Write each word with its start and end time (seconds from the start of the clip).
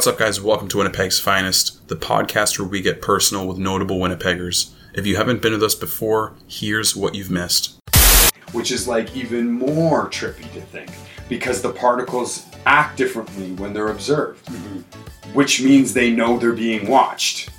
What's 0.00 0.08
up, 0.08 0.16
guys? 0.16 0.40
Welcome 0.40 0.68
to 0.68 0.78
Winnipeg's 0.78 1.20
Finest, 1.20 1.86
the 1.88 1.94
podcast 1.94 2.58
where 2.58 2.66
we 2.66 2.80
get 2.80 3.02
personal 3.02 3.46
with 3.46 3.58
notable 3.58 3.98
Winnipeggers. 3.98 4.70
If 4.94 5.06
you 5.06 5.16
haven't 5.16 5.42
been 5.42 5.52
with 5.52 5.62
us 5.62 5.74
before, 5.74 6.32
here's 6.48 6.96
what 6.96 7.14
you've 7.14 7.30
missed. 7.30 7.78
which 8.52 8.72
is 8.72 8.88
like 8.88 9.14
even 9.14 9.52
more 9.52 10.08
trippy 10.08 10.50
to 10.54 10.62
think 10.62 10.90
because 11.28 11.60
the 11.60 11.74
particles 11.74 12.46
act 12.64 12.96
differently 12.96 13.52
when 13.52 13.74
they're 13.74 13.88
observed, 13.88 14.46
mm-hmm. 14.46 15.34
which 15.34 15.60
means 15.60 15.92
they 15.92 16.10
know 16.10 16.38
they're 16.38 16.54
being 16.54 16.88
watched. 16.88 17.50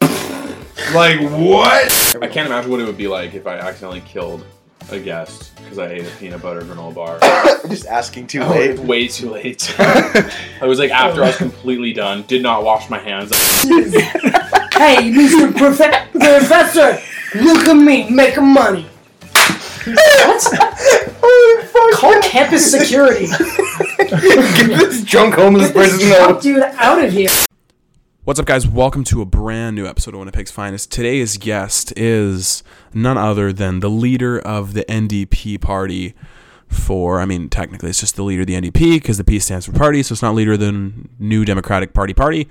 like 0.00 1.20
what? 1.20 2.16
I 2.20 2.26
can't 2.26 2.48
imagine 2.48 2.72
what 2.72 2.80
it 2.80 2.86
would 2.86 2.98
be 2.98 3.06
like 3.06 3.34
if 3.34 3.46
I 3.46 3.58
accidentally 3.58 4.00
killed 4.00 4.44
a 4.90 4.98
guest 5.00 5.54
because 5.56 5.78
I 5.78 5.88
ate 5.88 6.06
a 6.06 6.10
peanut 6.18 6.42
butter 6.42 6.60
granola 6.62 6.94
bar. 6.94 7.18
Just 7.68 7.86
asking 7.86 8.26
too 8.26 8.42
Oh, 8.42 8.50
late. 8.50 8.78
way 8.78 9.08
too 9.08 9.30
late. 9.30 9.74
I 9.78 10.66
was 10.66 10.78
like 10.78 10.90
after 10.90 11.22
I 11.22 11.28
was 11.28 11.36
completely 11.36 11.92
done, 11.92 12.22
did 12.22 12.42
not 12.42 12.64
wash 12.64 12.88
my 12.90 12.98
hands. 12.98 13.30
Hey, 14.74 15.08
Mr. 15.12 15.52
Profe- 15.52 16.10
Professor, 16.10 17.00
look 17.40 17.68
at 17.68 17.74
me 17.74 18.10
making 18.10 18.52
money. 18.52 18.82
what? 19.84 21.94
Call 21.94 22.20
campus 22.22 22.72
security. 22.72 23.26
Get 23.98 24.66
this 24.68 25.04
drunk 25.04 25.34
homeless 25.36 25.68
Get 25.70 25.74
this 25.74 25.92
person 25.92 26.08
drunk 26.08 26.36
out. 26.36 26.42
dude 26.42 26.62
out 26.62 27.04
of 27.04 27.12
here. 27.12 27.30
What's 28.24 28.40
up, 28.40 28.46
guys? 28.46 28.66
Welcome 28.66 29.04
to 29.04 29.22
a 29.22 29.24
brand 29.24 29.76
new 29.76 29.86
episode 29.86 30.14
of 30.14 30.18
Winnipeg's 30.18 30.50
Finest. 30.50 30.90
Today's 30.90 31.36
guest 31.36 31.92
is 31.96 32.64
none 32.94 33.18
other 33.18 33.52
than 33.52 33.80
the 33.80 33.90
leader 33.90 34.38
of 34.38 34.74
the 34.74 34.84
NDP 34.84 35.60
party. 35.60 36.14
For, 36.66 37.20
I 37.20 37.24
mean, 37.24 37.50
technically, 37.50 37.90
it's 37.90 38.00
just 38.00 38.16
the 38.16 38.24
leader 38.24 38.40
of 38.40 38.48
the 38.48 38.54
NDP 38.54 38.94
because 38.94 39.16
the 39.16 39.22
P 39.22 39.38
stands 39.38 39.66
for 39.66 39.72
party, 39.72 40.02
so 40.02 40.14
it's 40.14 40.22
not 40.22 40.34
leader 40.34 40.54
of 40.54 40.60
the 40.60 40.92
New 41.20 41.44
Democratic 41.44 41.94
Party 41.94 42.14
party. 42.14 42.48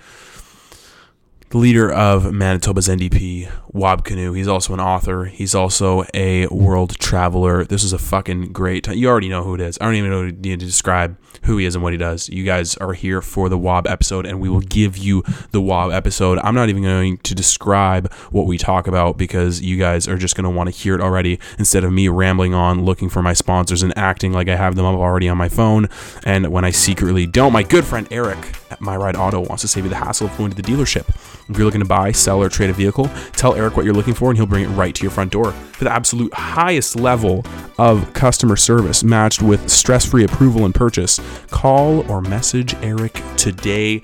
The 1.49 1.57
leader 1.57 1.91
of 1.91 2.31
Manitoba's 2.31 2.87
NDP, 2.87 3.51
Wab 3.73 4.05
Kinew. 4.05 4.37
He's 4.37 4.47
also 4.47 4.73
an 4.73 4.79
author. 4.79 5.25
He's 5.25 5.55
also 5.55 6.05
a 6.13 6.45
world 6.47 6.97
traveler. 6.99 7.65
This 7.65 7.83
is 7.83 7.91
a 7.91 7.97
fucking 7.97 8.53
great 8.53 8.83
time. 8.83 8.97
You 8.97 9.09
already 9.09 9.29
know 9.29 9.43
who 9.43 9.55
it 9.55 9.61
is. 9.61 9.79
I 9.81 9.85
don't 9.85 9.95
even 9.95 10.11
know 10.11 10.25
need 10.25 10.59
to 10.59 10.65
describe 10.65 11.17
who 11.45 11.57
he 11.57 11.65
is 11.65 11.73
and 11.73 11.83
what 11.83 11.91
he 11.91 11.97
does. 11.97 12.29
You 12.29 12.43
guys 12.43 12.77
are 12.77 12.93
here 12.93 13.21
for 13.21 13.49
the 13.49 13.57
Wab 13.57 13.87
episode, 13.87 14.27
and 14.27 14.39
we 14.39 14.47
will 14.47 14.61
give 14.61 14.95
you 14.95 15.23
the 15.51 15.59
Wab 15.59 15.91
episode. 15.91 16.37
I'm 16.43 16.53
not 16.53 16.69
even 16.69 16.83
going 16.83 17.17
to 17.17 17.33
describe 17.33 18.13
what 18.31 18.45
we 18.45 18.59
talk 18.59 18.85
about 18.87 19.17
because 19.17 19.61
you 19.61 19.77
guys 19.77 20.07
are 20.07 20.17
just 20.17 20.35
going 20.35 20.43
to 20.43 20.49
want 20.49 20.71
to 20.71 20.75
hear 20.75 20.93
it 20.93 21.01
already 21.01 21.39
instead 21.57 21.83
of 21.83 21.91
me 21.91 22.07
rambling 22.07 22.53
on 22.53 22.85
looking 22.85 23.09
for 23.09 23.23
my 23.23 23.33
sponsors 23.33 23.81
and 23.81 23.97
acting 23.97 24.33
like 24.33 24.47
I 24.49 24.55
have 24.55 24.75
them 24.75 24.85
up 24.85 24.95
already 24.95 25.27
on 25.27 25.37
my 25.37 25.49
phone. 25.49 25.89
And 26.25 26.51
when 26.51 26.63
I 26.63 26.69
secretly 26.69 27.25
don't, 27.25 27.51
my 27.51 27.63
good 27.63 27.85
friend 27.85 28.07
Eric 28.11 28.37
at 28.69 28.81
My 28.81 28.95
Ride 28.95 29.15
Auto 29.15 29.41
wants 29.41 29.61
to 29.61 29.67
save 29.67 29.85
you 29.85 29.89
the 29.89 29.95
hassle 29.95 30.27
of 30.27 30.37
going 30.37 30.51
to 30.51 30.61
the 30.61 30.61
dealership. 30.61 31.09
If 31.49 31.57
you're 31.57 31.65
looking 31.65 31.81
to 31.81 31.87
buy, 31.87 32.11
sell, 32.11 32.41
or 32.41 32.49
trade 32.49 32.69
a 32.69 32.73
vehicle, 32.73 33.09
tell 33.33 33.55
Eric 33.55 33.75
what 33.75 33.85
you're 33.85 33.93
looking 33.93 34.13
for 34.13 34.29
and 34.29 34.37
he'll 34.37 34.47
bring 34.47 34.63
it 34.63 34.69
right 34.69 34.95
to 34.95 35.01
your 35.01 35.11
front 35.11 35.31
door. 35.31 35.51
For 35.51 35.83
the 35.83 35.91
absolute 35.91 36.33
highest 36.33 36.95
level 36.95 37.45
of 37.77 38.13
customer 38.13 38.55
service 38.55 39.03
matched 39.03 39.41
with 39.41 39.69
stress 39.69 40.05
free 40.05 40.23
approval 40.23 40.65
and 40.65 40.73
purchase, 40.73 41.19
call 41.51 42.09
or 42.09 42.21
message 42.21 42.75
Eric 42.75 43.21
today. 43.37 44.01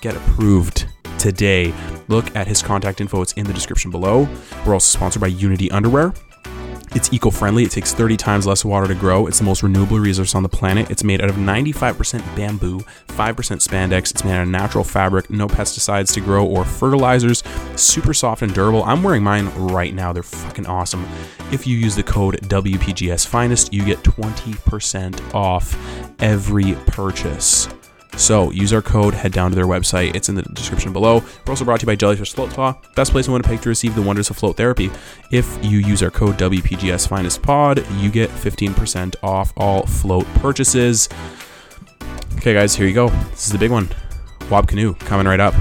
Get 0.00 0.16
approved 0.16 0.86
today. 1.18 1.74
Look 2.08 2.34
at 2.36 2.46
his 2.46 2.62
contact 2.62 3.00
info, 3.00 3.22
it's 3.22 3.32
in 3.32 3.46
the 3.46 3.52
description 3.52 3.90
below. 3.90 4.28
We're 4.64 4.74
also 4.74 4.96
sponsored 4.96 5.20
by 5.20 5.28
Unity 5.28 5.70
Underwear. 5.70 6.14
It's 6.96 7.12
eco 7.12 7.28
friendly. 7.30 7.64
It 7.64 7.70
takes 7.70 7.92
30 7.92 8.16
times 8.16 8.46
less 8.46 8.64
water 8.64 8.88
to 8.88 8.94
grow. 8.94 9.26
It's 9.26 9.38
the 9.38 9.44
most 9.44 9.62
renewable 9.62 9.98
resource 9.98 10.34
on 10.34 10.42
the 10.42 10.48
planet. 10.48 10.90
It's 10.90 11.04
made 11.04 11.20
out 11.20 11.28
of 11.28 11.36
95% 11.36 12.24
bamboo, 12.34 12.80
5% 13.08 13.14
spandex. 13.60 14.12
It's 14.12 14.24
made 14.24 14.32
out 14.32 14.44
of 14.44 14.48
natural 14.48 14.82
fabric, 14.82 15.28
no 15.28 15.46
pesticides 15.46 16.14
to 16.14 16.22
grow 16.22 16.46
or 16.46 16.64
fertilizers. 16.64 17.42
Super 17.76 18.14
soft 18.14 18.40
and 18.40 18.54
durable. 18.54 18.82
I'm 18.84 19.02
wearing 19.02 19.22
mine 19.22 19.50
right 19.56 19.92
now. 19.92 20.14
They're 20.14 20.22
fucking 20.22 20.64
awesome. 20.64 21.06
If 21.52 21.66
you 21.66 21.76
use 21.76 21.96
the 21.96 22.02
code 22.02 22.40
WPGS 22.48 23.26
Finest, 23.26 23.74
you 23.74 23.84
get 23.84 23.98
20% 23.98 25.34
off 25.34 25.76
every 26.18 26.76
purchase. 26.86 27.68
So 28.16 28.50
use 28.50 28.72
our 28.72 28.82
code, 28.82 29.14
head 29.14 29.32
down 29.32 29.50
to 29.50 29.54
their 29.54 29.66
website. 29.66 30.14
It's 30.14 30.28
in 30.28 30.34
the 30.34 30.42
description 30.42 30.92
below. 30.92 31.18
We're 31.18 31.50
also 31.50 31.64
brought 31.64 31.80
to 31.80 31.84
you 31.84 31.88
by 31.88 31.96
Jellyfish 31.96 32.32
Float 32.32 32.50
Spa, 32.50 32.76
best 32.94 33.12
place 33.12 33.26
in 33.26 33.32
Winnipeg 33.32 33.60
to 33.60 33.68
receive 33.68 33.94
the 33.94 34.02
wonders 34.02 34.30
of 34.30 34.36
float 34.36 34.56
therapy. 34.56 34.90
If 35.30 35.62
you 35.62 35.78
use 35.78 36.02
our 36.02 36.10
code 36.10 36.36
WPGS 36.38 37.08
Finest 37.08 37.42
Pod, 37.42 37.86
you 37.96 38.10
get 38.10 38.30
15% 38.30 39.16
off 39.22 39.52
all 39.56 39.86
float 39.86 40.26
purchases. 40.36 41.08
Okay, 42.36 42.54
guys, 42.54 42.74
here 42.74 42.86
you 42.86 42.94
go. 42.94 43.08
This 43.30 43.46
is 43.46 43.52
the 43.52 43.58
big 43.58 43.70
one. 43.70 43.88
Wab 44.50 44.68
Kinew 44.68 44.98
coming 45.00 45.26
right 45.26 45.40
up. 45.40 45.54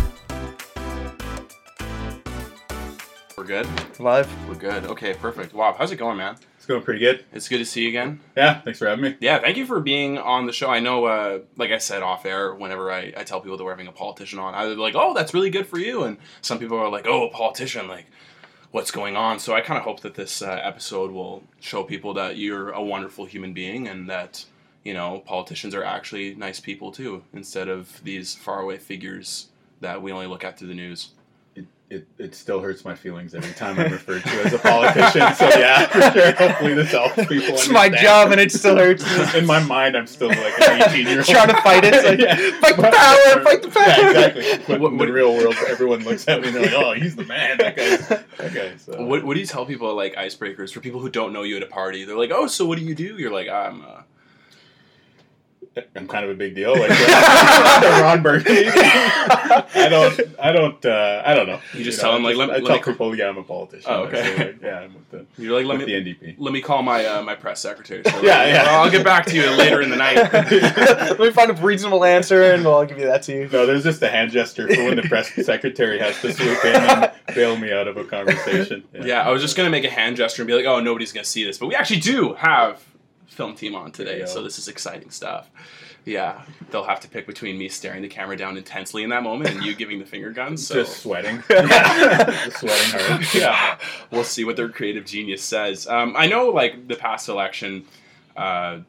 We're 3.38 3.44
good. 3.44 3.68
Live. 4.00 4.48
We're 4.48 4.56
good. 4.56 4.86
Okay, 4.86 5.14
perfect. 5.14 5.54
Wab, 5.54 5.78
how's 5.78 5.92
it 5.92 5.98
going, 5.98 6.18
man? 6.18 6.38
It's 6.66 6.70
going 6.72 6.82
pretty 6.82 7.00
good. 7.00 7.24
It's 7.32 7.48
good 7.48 7.60
to 7.60 7.66
see 7.66 7.84
you 7.84 7.90
again. 7.90 8.22
Yeah, 8.36 8.60
thanks 8.60 8.80
for 8.80 8.88
having 8.88 9.04
me. 9.04 9.16
Yeah, 9.20 9.38
thank 9.38 9.56
you 9.56 9.68
for 9.68 9.80
being 9.80 10.18
on 10.18 10.48
the 10.48 10.52
show. 10.52 10.68
I 10.68 10.80
know, 10.80 11.06
uh, 11.06 11.42
like 11.58 11.70
I 11.70 11.78
said 11.78 12.02
off 12.02 12.26
air, 12.26 12.56
whenever 12.56 12.92
I, 12.92 13.14
I 13.16 13.24
tell 13.24 13.40
people 13.40 13.56
that 13.56 13.64
we're 13.64 13.70
having 13.70 13.86
a 13.86 13.92
politician 13.92 14.40
on, 14.40 14.56
either 14.56 14.74
like, 14.74 14.96
oh, 14.96 15.14
that's 15.14 15.32
really 15.32 15.52
good 15.52 15.68
for 15.68 15.78
you, 15.78 16.06
and 16.06 16.18
some 16.42 16.58
people 16.58 16.80
are 16.80 16.90
like, 16.90 17.06
oh, 17.06 17.28
a 17.28 17.30
politician, 17.30 17.88
like, 17.88 18.08
what's 18.72 18.90
going 18.90 19.16
on? 19.16 19.38
So 19.38 19.54
I 19.54 19.62
kind 19.62 19.78
of 19.78 19.84
hope 19.84 20.00
that 20.00 20.16
this 20.16 20.42
uh, 20.42 20.60
episode 20.64 21.12
will 21.12 21.44
show 21.60 21.84
people 21.84 22.16
that 22.16 22.38
you're 22.38 22.72
a 22.72 22.82
wonderful 22.82 23.26
human 23.26 23.54
being 23.54 23.88
and 23.88 24.10
that, 24.10 24.44
you 24.84 24.96
know, 24.96 25.20
politicians 25.20 25.76
are 25.76 25.84
actually 25.84 26.34
nice 26.34 26.60
people 26.60 26.92
too, 26.92 27.22
instead 27.32 27.70
of 27.70 28.04
these 28.04 28.34
faraway 28.34 28.80
figures 28.80 29.50
that 29.82 30.02
we 30.02 30.12
only 30.12 30.26
look 30.26 30.44
at 30.44 30.58
through 30.58 30.70
the 30.70 30.74
news. 30.74 31.12
It, 31.56 31.66
it, 31.90 32.08
it 32.18 32.36
still 32.36 32.60
hurts 32.62 32.84
my 32.84 32.96
feelings 32.96 33.36
every 33.36 33.54
time 33.54 33.80
I'm 33.80 33.92
referred 33.92 34.24
to 34.24 34.30
as 34.46 34.54
a 34.54 34.58
politician. 34.58 35.34
So 35.36 35.48
yeah, 35.60 35.86
for 36.12 36.20
sure. 36.20 36.32
Hopefully 36.34 36.74
this 36.74 36.92
helps 36.92 37.16
people. 37.28 37.54
It's 37.56 37.70
my 37.70 37.90
job 37.90 38.32
and 38.32 38.42
it 38.42 38.52
still 38.52 38.76
hurts. 38.76 39.04
In 39.36 39.46
my 39.46 39.62
mind, 39.64 39.96
I'm 39.96 40.08
still 40.08 40.30
like 40.30 40.60
an 40.68 40.82
18 40.90 41.08
year 41.08 41.18
old 41.20 41.26
Trying 41.28 41.48
to 41.50 41.62
fight 41.62 41.84
it, 41.86 41.94
it's 41.94 42.04
like, 42.04 42.60
fight 42.60 42.76
the 42.76 42.84
power, 42.84 43.44
fight 43.44 43.62
the 43.62 43.70
power. 43.70 43.84
Yeah, 43.88 44.28
exactly. 44.28 44.58
But 44.68 44.80
What- 44.82 44.92
in 44.94 44.98
what- 44.98 45.06
the 45.08 45.14
real 45.14 45.34
world, 45.36 45.56
everyone 45.68 46.04
looks 46.04 46.28
at 46.28 46.42
me 46.42 46.48
and 46.48 46.56
they're 46.56 46.64
like, 46.64 46.74
"Oh, 46.74 46.94
he's 46.94 47.16
the 47.16 47.26
man. 47.26 47.58
That 47.60 47.76
guy's 47.76 48.08
that 48.08 48.26
guy." 48.54 48.76
So. 48.78 49.06
What, 49.06 49.24
what 49.24 49.36
do 49.36 49.40
you 49.40 49.46
tell 49.46 49.66
people 49.66 49.94
like 49.96 50.16
icebreakers 50.16 50.74
for 50.74 50.80
people 50.80 51.00
who 51.00 51.10
don't 51.10 51.32
know 51.34 51.44
you 51.44 51.56
at 51.58 51.64
a 51.64 51.68
party? 51.68 52.04
They're 52.04 52.18
like, 52.18 52.32
oh, 52.34 52.48
so 52.48 52.66
what 52.66 52.80
do 52.80 52.84
you 52.84 52.96
do? 52.96 53.18
You're 53.18 53.32
like, 53.32 53.48
I'm. 53.48 53.82
Uh, 53.84 54.02
I'm 55.96 56.08
kind 56.08 56.24
of 56.24 56.32
a 56.32 56.36
big 56.36 56.56
deal, 56.56 56.78
like 56.78 56.90
Ron 58.02 58.22
Burgundy. 58.24 58.68
I 58.70 59.88
don't, 59.90 60.20
I 60.40 60.52
don't, 60.52 60.86
uh, 60.86 61.22
I 61.26 61.34
don't 61.34 61.48
know. 61.48 61.60
You 61.74 61.84
just 61.84 62.00
tell 62.00 62.16
him, 62.16 62.24
like, 62.24 62.36
let- 62.38 62.50
I 62.50 62.54
let 62.58 62.66
tell 62.66 62.76
me- 62.78 62.84
people, 62.84 63.16
yeah, 63.16 63.28
I'm 63.28 63.38
a 63.38 63.44
politician. 63.44 63.86
Oh, 63.92 64.04
okay. 64.04 64.20
I 64.20 64.24
say, 64.24 64.38
like, 64.38 64.62
yeah, 64.62 64.80
I'm 64.80 64.94
with 64.94 65.10
the, 65.12 65.26
you're 65.38 65.58
like, 65.58 65.66
let 65.66 65.78
me 65.80 65.86
the 65.86 65.94
NDP. 66.14 66.36
let 66.40 66.54
me 66.54 66.62
call 66.62 66.82
my 66.82 67.06
uh, 67.06 67.22
my 67.24 67.36
press 67.36 67.60
secretary. 67.60 68.04
So 68.10 68.22
Yeah, 68.22 68.46
yeah. 68.48 68.64
I'll 68.70 68.90
get 68.90 69.04
back 69.04 69.26
to 69.28 69.36
you 69.36 69.50
later 69.52 69.82
in 69.82 69.90
the 69.90 69.96
night. 69.98 70.16
Let 70.34 71.20
me 71.20 71.32
find 71.32 71.52
a 71.52 71.54
reasonable 71.54 72.04
answer 72.06 72.44
and 72.54 72.66
I'll 72.68 72.86
give 72.86 72.98
you 72.98 73.06
that 73.06 73.24
to 73.24 73.34
you. 73.34 73.50
No, 73.50 73.66
there's 73.66 73.84
just 73.84 74.02
a 74.02 74.10
hand 74.10 74.32
gesture 74.32 74.68
for 74.68 74.84
when 74.86 74.96
the 74.98 75.04
press 75.04 75.32
secretary 75.46 76.00
has 76.00 76.20
to 76.22 76.34
swoop 76.34 76.64
in 76.66 76.76
and 76.76 77.12
bail 77.34 77.58
me 77.58 77.72
out 77.74 77.88
of 77.88 77.98
a 77.98 78.04
conversation. 78.04 78.84
yeah, 78.94 79.22
I 79.28 79.32
was 79.32 79.42
just 79.42 79.56
gonna 79.58 79.70
make 79.70 79.84
a 79.84 79.90
hand 79.90 80.16
gesture 80.18 80.42
and 80.44 80.48
be 80.48 80.54
like, 80.54 80.66
oh, 80.66 80.80
nobody's 80.80 81.12
gonna 81.12 81.26
see 81.26 81.44
this, 81.44 81.58
but 81.58 81.68
we 81.68 81.76
actually 81.76 82.00
do 82.00 82.34
have 82.36 82.82
film 83.36 83.56
team 83.56 83.76
on 83.76 83.92
today, 83.92 84.26
so 84.26 84.42
this 84.42 84.58
is 84.58 84.68
exciting 84.68 85.10
stuff. 85.12 85.50
Yeah, 86.06 86.44
they'll 86.70 86.84
have 86.84 87.00
to 87.02 87.08
pick 87.08 87.26
between 87.26 87.58
me 87.58 87.68
staring 87.68 88.02
the 88.04 88.08
camera 88.08 88.38
down 88.38 88.58
intensely 88.58 89.02
in 89.04 89.10
that 89.10 89.24
moment 89.24 89.50
and 89.56 89.64
you 89.66 89.74
giving 89.82 89.98
the 90.00 90.06
finger 90.06 90.30
guns. 90.32 90.66
So 90.68 90.76
Just 90.76 91.02
sweating. 91.02 91.44
just 91.50 92.58
sweating 92.60 93.00
hard. 93.00 93.26
yeah, 93.34 93.78
we'll 94.12 94.24
see 94.24 94.44
what 94.46 94.56
their 94.56 94.70
creative 94.70 95.06
genius 95.06 95.42
says. 95.44 95.88
Um, 95.88 96.14
I 96.16 96.28
know, 96.28 96.50
like 96.50 96.88
the 96.88 96.96
past 96.96 97.28
election, 97.28 97.86
uh, 98.38 98.80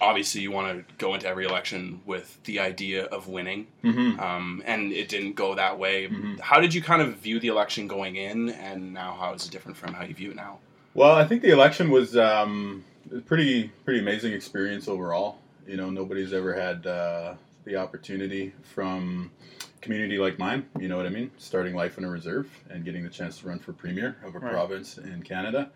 obviously 0.00 0.40
you 0.40 0.50
want 0.52 0.86
to 0.88 0.94
go 0.98 1.14
into 1.14 1.26
every 1.26 1.46
election 1.46 2.00
with 2.06 2.38
the 2.44 2.60
idea 2.60 3.04
of 3.06 3.26
winning, 3.28 3.66
hmm 3.82 4.18
um, 4.20 4.62
and 4.66 4.92
it 4.92 5.08
didn't 5.08 5.32
go 5.32 5.54
that 5.56 5.78
way. 5.78 6.06
Mhm. 6.08 6.38
How 6.40 6.60
did 6.60 6.72
you 6.74 6.80
kind 6.82 7.02
of 7.02 7.16
view 7.16 7.40
the 7.40 7.48
election 7.48 7.88
going 7.88 8.14
in, 8.16 8.50
and 8.50 8.94
now 8.94 9.16
how 9.18 9.34
is 9.34 9.46
it 9.46 9.50
different 9.50 9.76
from 9.76 9.94
how 9.94 10.04
you 10.04 10.14
view 10.14 10.30
it 10.30 10.36
now? 10.36 10.58
Well, 10.94 11.14
I 11.14 11.26
think 11.26 11.42
the 11.42 11.50
election 11.50 11.90
was 11.90 12.16
um, 12.16 12.84
pretty 13.26 13.68
pretty 13.84 14.00
amazing 14.00 14.32
experience 14.32 14.88
overall. 14.88 15.38
You 15.66 15.76
know, 15.76 15.90
nobody's 15.90 16.32
ever 16.32 16.54
had 16.54 16.86
uh, 16.86 17.34
the 17.64 17.76
opportunity 17.76 18.52
from 18.74 19.30
community 19.80 20.18
like 20.18 20.38
mine. 20.38 20.66
You 20.78 20.88
know 20.88 20.96
what 20.96 21.06
I 21.06 21.10
mean? 21.10 21.30
Starting 21.38 21.74
life 21.74 21.98
in 21.98 22.04
a 22.04 22.10
reserve 22.10 22.48
and 22.70 22.84
getting 22.84 23.02
the 23.04 23.10
chance 23.10 23.38
to 23.40 23.48
run 23.48 23.58
for 23.58 23.72
premier 23.72 24.16
of 24.24 24.34
a 24.34 24.38
Right. 24.38 24.52
province 24.52 24.98
in 24.98 25.22
Canada. 25.22 25.70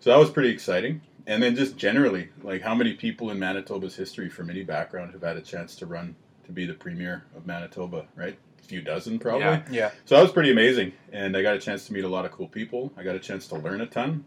So 0.00 0.10
that 0.10 0.18
was 0.18 0.30
pretty 0.30 0.50
exciting. 0.50 1.00
And 1.26 1.42
then 1.42 1.56
just 1.56 1.76
generally, 1.76 2.28
like 2.42 2.62
how 2.62 2.74
many 2.74 2.94
people 2.94 3.30
in 3.30 3.38
Manitoba's 3.38 3.96
history 3.96 4.28
from 4.28 4.48
any 4.50 4.62
background 4.62 5.12
have 5.12 5.22
had 5.22 5.36
a 5.36 5.40
chance 5.40 5.74
to 5.76 5.86
run 5.86 6.14
to 6.44 6.52
be 6.52 6.64
the 6.66 6.74
premier 6.74 7.24
of 7.36 7.46
Manitoba, 7.46 8.06
right? 8.14 8.38
A 8.60 8.64
few 8.64 8.80
dozen 8.82 9.18
probably. 9.18 9.40
Yeah. 9.40 9.62
Yeah. 9.70 9.90
So 10.04 10.14
that 10.16 10.22
was 10.22 10.30
pretty 10.32 10.50
amazing, 10.52 10.92
and 11.12 11.36
I 11.36 11.42
got 11.42 11.56
a 11.56 11.58
chance 11.58 11.86
to 11.86 11.92
meet 11.92 12.04
a 12.04 12.08
lot 12.08 12.24
of 12.24 12.30
cool 12.30 12.46
people. 12.46 12.92
I 12.96 13.02
got 13.02 13.16
a 13.16 13.18
chance 13.18 13.48
to 13.48 13.56
learn 13.56 13.80
a 13.80 13.86
ton, 13.86 14.24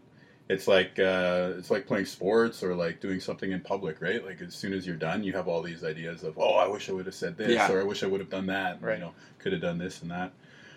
it's 0.50 0.66
like 0.66 0.98
uh, 0.98 1.52
it's 1.58 1.70
like 1.70 1.86
playing 1.86 2.06
sports 2.06 2.62
or 2.64 2.74
like 2.74 3.00
doing 3.00 3.20
something 3.20 3.52
in 3.52 3.60
public, 3.60 4.00
right? 4.02 4.24
Like 4.24 4.40
as 4.42 4.54
soon 4.54 4.72
as 4.72 4.84
you're 4.86 4.96
done, 4.96 5.22
you 5.22 5.32
have 5.34 5.46
all 5.46 5.62
these 5.62 5.84
ideas 5.84 6.24
of, 6.24 6.36
oh, 6.38 6.54
I 6.56 6.66
wish 6.66 6.88
I 6.90 6.92
would 6.92 7.06
have 7.06 7.14
said 7.14 7.36
this, 7.36 7.50
Yeah. 7.50 7.70
or 7.70 7.80
I 7.80 7.84
wish 7.84 8.02
I 8.02 8.06
would 8.06 8.20
have 8.20 8.30
done 8.30 8.46
that. 8.46 8.82
Right. 8.82 8.98
You 8.98 9.04
know, 9.06 9.14
could 9.38 9.52
have 9.52 9.62
done 9.62 9.78
this 9.78 10.02
and 10.02 10.10
that. 10.10 10.32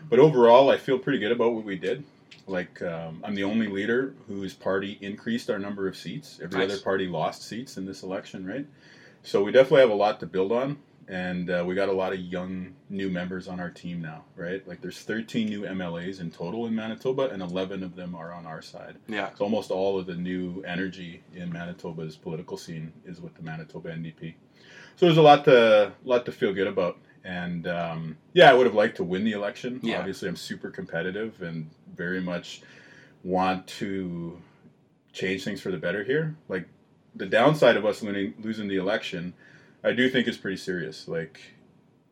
But 0.10 0.20
overall, 0.20 0.70
I 0.70 0.78
feel 0.78 1.00
pretty 1.00 1.18
good 1.20 1.32
about 1.32 1.54
what 1.54 1.64
we 1.66 1.76
did. 1.76 2.04
Like 2.46 2.82
um, 2.84 3.22
I'm 3.24 3.36
the 3.36 3.46
only 3.46 3.68
leader 3.68 4.14
whose 4.28 4.54
party 4.54 4.98
increased 5.02 5.50
our 5.50 5.58
number 5.60 5.88
of 5.88 5.98
seats. 5.98 6.40
Every 6.44 6.60
Nice. 6.60 6.72
other 6.74 6.82
party 6.82 7.08
lost 7.08 7.42
seats 7.44 7.78
in 7.78 7.86
this 7.86 8.04
election, 8.04 8.46
right? 8.46 8.68
So 9.24 9.44
we 9.44 9.52
definitely 9.52 9.82
have 9.82 9.90
a 9.90 9.96
lot 10.06 10.20
to 10.20 10.26
build 10.28 10.52
on, 10.52 10.78
and 11.08 11.50
uh, 11.50 11.64
we 11.66 11.76
got 11.76 11.90
a 11.90 11.94
lot 11.94 12.14
of 12.14 12.20
young 12.20 12.74
new 12.90 13.10
members 13.10 13.48
on 13.48 13.60
our 13.60 13.70
team 13.70 14.02
now, 14.02 14.24
right? 14.36 14.66
Like 14.68 14.82
there's 14.82 15.00
13 15.00 15.48
new 15.48 15.62
MLAs 15.62 16.20
in 16.20 16.32
total 16.32 16.66
in 16.68 16.76
Manitoba, 16.76 17.30
and 17.30 17.42
11 17.42 17.84
of 17.84 17.96
them 17.96 18.16
are 18.16 18.34
on 18.34 18.46
our 18.46 18.62
side. 18.62 18.98
Yeah. 19.08 19.30
So 19.36 19.44
almost 19.44 19.72
all 19.72 20.00
of 20.00 20.06
the 20.06 20.16
new 20.16 20.64
energy 20.64 21.24
in 21.36 21.52
Manitoba's 21.52 22.16
political 22.16 22.58
scene 22.58 22.94
is 23.06 23.22
with 23.22 23.36
the 23.36 23.44
Manitoba 23.44 23.90
NDP. 23.90 24.36
So 24.96 25.06
there's 25.06 25.18
a 25.18 25.22
lot 25.22 25.46
to 25.46 25.94
lot 26.04 26.26
to 26.26 26.32
feel 26.32 26.54
good 26.54 26.68
about. 26.68 26.98
And 27.24 27.68
um, 27.68 28.18
yeah, 28.34 28.50
I 28.50 28.54
would 28.54 28.66
have 28.66 28.76
liked 28.76 28.98
to 28.98 29.04
win 29.04 29.24
the 29.24 29.32
election. 29.32 29.80
Yeah. 29.82 30.00
Obviously, 30.00 30.28
I'm 30.28 30.36
super 30.36 30.70
competitive 30.70 31.42
and 31.42 31.70
very 31.96 32.22
much 32.22 32.62
want 33.24 33.66
to 33.68 34.38
change 35.14 35.44
things 35.44 35.62
for 35.62 35.72
the 35.72 35.78
better 35.78 36.04
here. 36.04 36.36
Like 36.50 36.68
the 37.16 37.26
downside 37.26 37.78
of 37.78 37.86
us 37.86 38.02
losing, 38.02 38.34
losing 38.42 38.68
the 38.68 38.76
election, 38.78 39.34
I 39.84 39.92
do 39.94 40.10
think 40.10 40.28
it's 40.28 40.38
pretty 40.38 40.58
serious. 40.58 41.08
Like 41.08 41.40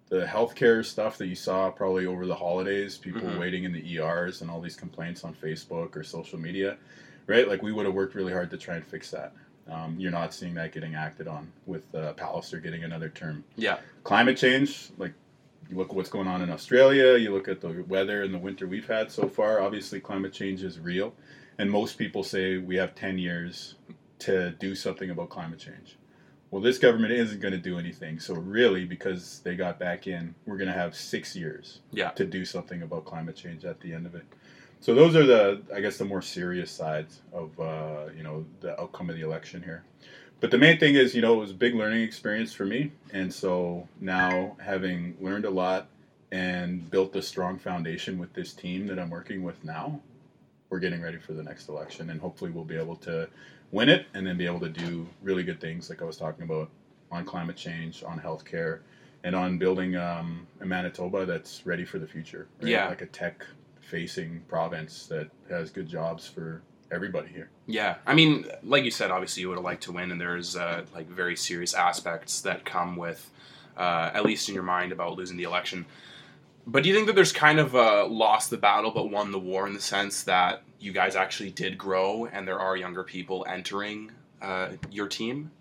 the 0.09 0.25
healthcare 0.25 0.83
stuff 0.85 1.17
that 1.19 1.27
you 1.27 1.35
saw 1.35 1.69
probably 1.71 2.05
over 2.05 2.25
the 2.25 2.35
holidays, 2.35 2.97
people 2.97 3.21
Mhm. 3.21 3.39
waiting 3.39 3.63
in 3.63 3.71
the 3.71 3.93
ERs 3.93 4.41
and 4.41 4.51
all 4.51 4.59
these 4.59 4.75
complaints 4.75 5.23
on 5.23 5.33
Facebook 5.33 5.95
or 5.95 6.03
social 6.03 6.37
media, 6.37 6.77
right? 7.27 7.47
Like 7.47 7.61
we 7.61 7.71
would 7.71 7.85
have 7.85 7.95
worked 7.95 8.13
really 8.13 8.33
hard 8.33 8.49
to 8.51 8.57
try 8.57 8.75
and 8.75 8.85
fix 8.85 9.11
that. 9.11 9.33
Um, 9.69 9.95
you're 9.97 10.11
not 10.11 10.33
seeing 10.33 10.53
that 10.55 10.73
getting 10.73 10.95
acted 10.95 11.27
on 11.29 11.53
with 11.65 11.83
uh, 11.95 12.13
Pallister 12.15 12.61
getting 12.61 12.83
another 12.83 13.07
term. 13.07 13.45
Yeah. 13.55 13.77
Climate 14.03 14.35
change, 14.35 14.89
like 14.97 15.13
you 15.69 15.77
look 15.77 15.91
at 15.91 15.95
what's 15.95 16.09
going 16.09 16.27
on 16.27 16.41
in 16.41 16.49
Australia, 16.49 17.15
you 17.17 17.31
look 17.31 17.47
at 17.47 17.61
the 17.61 17.85
weather 17.87 18.21
and 18.23 18.33
the 18.33 18.37
winter 18.39 18.67
we've 18.67 18.87
had 18.87 19.09
so 19.11 19.29
far. 19.29 19.61
Obviously, 19.61 20.01
climate 20.01 20.33
change 20.33 20.61
is 20.63 20.77
real, 20.77 21.13
and 21.57 21.71
most 21.71 21.97
people 21.97 22.23
say 22.23 22.57
we 22.57 22.75
have 22.75 22.95
10 22.95 23.17
years 23.17 23.75
to 24.19 24.49
do 24.59 24.75
something 24.75 25.09
about 25.09 25.29
climate 25.29 25.59
change. 25.59 25.95
Well, 26.51 26.61
this 26.61 26.77
government 26.77 27.13
isn't 27.13 27.39
going 27.39 27.53
to 27.53 27.57
do 27.57 27.79
anything. 27.79 28.19
So, 28.19 28.33
really, 28.35 28.83
because 28.83 29.39
they 29.39 29.55
got 29.55 29.79
back 29.79 30.05
in, 30.05 30.35
we're 30.45 30.57
going 30.57 30.67
to 30.67 30.77
have 30.77 30.95
six 30.95 31.33
years 31.35 31.79
Yeah. 31.91 32.09
to 32.11 32.25
do 32.25 32.43
something 32.43 32.81
about 32.81 33.05
climate 33.05 33.37
change 33.37 33.63
at 33.63 33.79
the 33.79 33.93
end 33.93 34.05
of 34.05 34.15
it. 34.15 34.25
So, 34.81 34.93
those 34.93 35.15
are 35.15 35.25
the, 35.25 35.61
I 35.73 35.79
guess, 35.79 35.97
the 35.97 36.05
more 36.05 36.21
serious 36.21 36.69
sides 36.69 37.21
of, 37.31 37.57
uh, 37.57 38.07
you 38.15 38.23
know, 38.23 38.45
the 38.59 38.79
outcome 38.79 39.09
of 39.09 39.15
the 39.15 39.21
election 39.21 39.63
here. 39.63 39.83
But 40.41 40.51
the 40.51 40.57
main 40.57 40.77
thing 40.77 40.95
is, 40.95 41.15
you 41.15 41.21
know, 41.21 41.35
it 41.35 41.39
was 41.39 41.51
a 41.51 41.55
big 41.55 41.73
learning 41.73 42.01
experience 42.01 42.51
for 42.51 42.65
me. 42.65 42.91
And 43.13 43.33
so 43.33 43.87
now, 44.01 44.57
having 44.59 45.15
learned 45.21 45.45
a 45.45 45.49
lot 45.49 45.87
and 46.33 46.89
built 46.91 47.15
a 47.15 47.21
strong 47.21 47.59
foundation 47.59 48.17
with 48.17 48.33
this 48.33 48.53
team 48.53 48.87
that 48.87 48.99
I'm 48.99 49.09
working 49.09 49.43
with 49.43 49.63
now, 49.63 50.01
we're 50.69 50.79
getting 50.79 51.01
ready 51.01 51.17
for 51.17 51.33
the 51.33 51.43
next 51.43 51.69
election. 51.69 52.09
And 52.09 52.19
hopefully, 52.19 52.51
we'll 52.51 52.65
be 52.65 52.77
able 52.77 52.95
to 52.97 53.29
win 53.71 53.89
it 53.89 54.07
and 54.13 54.25
then 54.25 54.37
be 54.37 54.45
able 54.45 54.59
to 54.59 54.69
do 54.69 55.07
really 55.21 55.43
good 55.43 55.59
things, 55.59 55.89
like 55.89 56.01
I 56.01 56.05
was 56.05 56.17
talking 56.17 56.43
about 56.43 56.69
on 57.11 57.25
climate 57.25 57.57
change, 57.57 58.03
on 58.03 58.19
healthcare, 58.19 58.79
and 59.23 59.35
on 59.35 59.57
building 59.57 59.95
um, 59.95 60.47
a 60.61 60.65
Manitoba 60.65 61.25
that's 61.25 61.65
ready 61.65 61.85
for 61.85 61.99
the 61.99 62.07
future. 62.07 62.47
Yeah. 62.61 62.87
Like 62.87 63.01
a 63.01 63.05
tech 63.07 63.45
facing 63.81 64.41
province 64.47 65.07
that 65.07 65.29
has 65.49 65.69
good 65.69 65.87
jobs 65.87 66.27
for 66.27 66.61
everybody 66.91 67.29
here. 67.29 67.49
Yeah, 67.67 67.95
I 68.05 68.13
mean, 68.13 68.45
like 68.63 68.83
you 68.83 68.91
said, 68.91 69.11
obviously 69.11 69.41
you 69.41 69.49
would 69.49 69.57
have 69.57 69.63
liked 69.63 69.83
to 69.83 69.91
win, 69.91 70.11
and 70.11 70.19
there's 70.19 70.55
uh, 70.55 70.85
like 70.93 71.07
very 71.07 71.35
serious 71.35 71.73
aspects 71.73 72.41
that 72.41 72.65
come 72.65 72.95
with, 72.95 73.29
uh, 73.77 74.11
at 74.13 74.25
least 74.25 74.49
in 74.49 74.55
your 74.55 74.63
mind, 74.63 74.91
about 74.91 75.17
losing 75.17 75.37
the 75.37 75.43
election. 75.43 75.85
But 76.67 76.83
do 76.83 76.89
you 76.89 76.95
think 76.95 77.07
that 77.07 77.15
there's 77.15 77.31
kind 77.31 77.59
of 77.59 77.75
uh, 77.75 78.07
lost 78.07 78.49
the 78.49 78.57
battle 78.57 78.91
but 78.91 79.09
won 79.09 79.31
the 79.31 79.39
war 79.39 79.67
in 79.67 79.73
the 79.73 79.81
sense 79.81 80.23
that 80.23 80.61
you 80.81 80.91
guys 80.91 81.15
actually 81.15 81.51
did 81.51 81.77
grow, 81.77 82.25
and 82.25 82.47
there 82.47 82.59
are 82.59 82.75
younger 82.75 83.03
people 83.03 83.45
entering 83.47 84.11
uh, 84.41 84.69
your 84.89 85.07
team? 85.07 85.51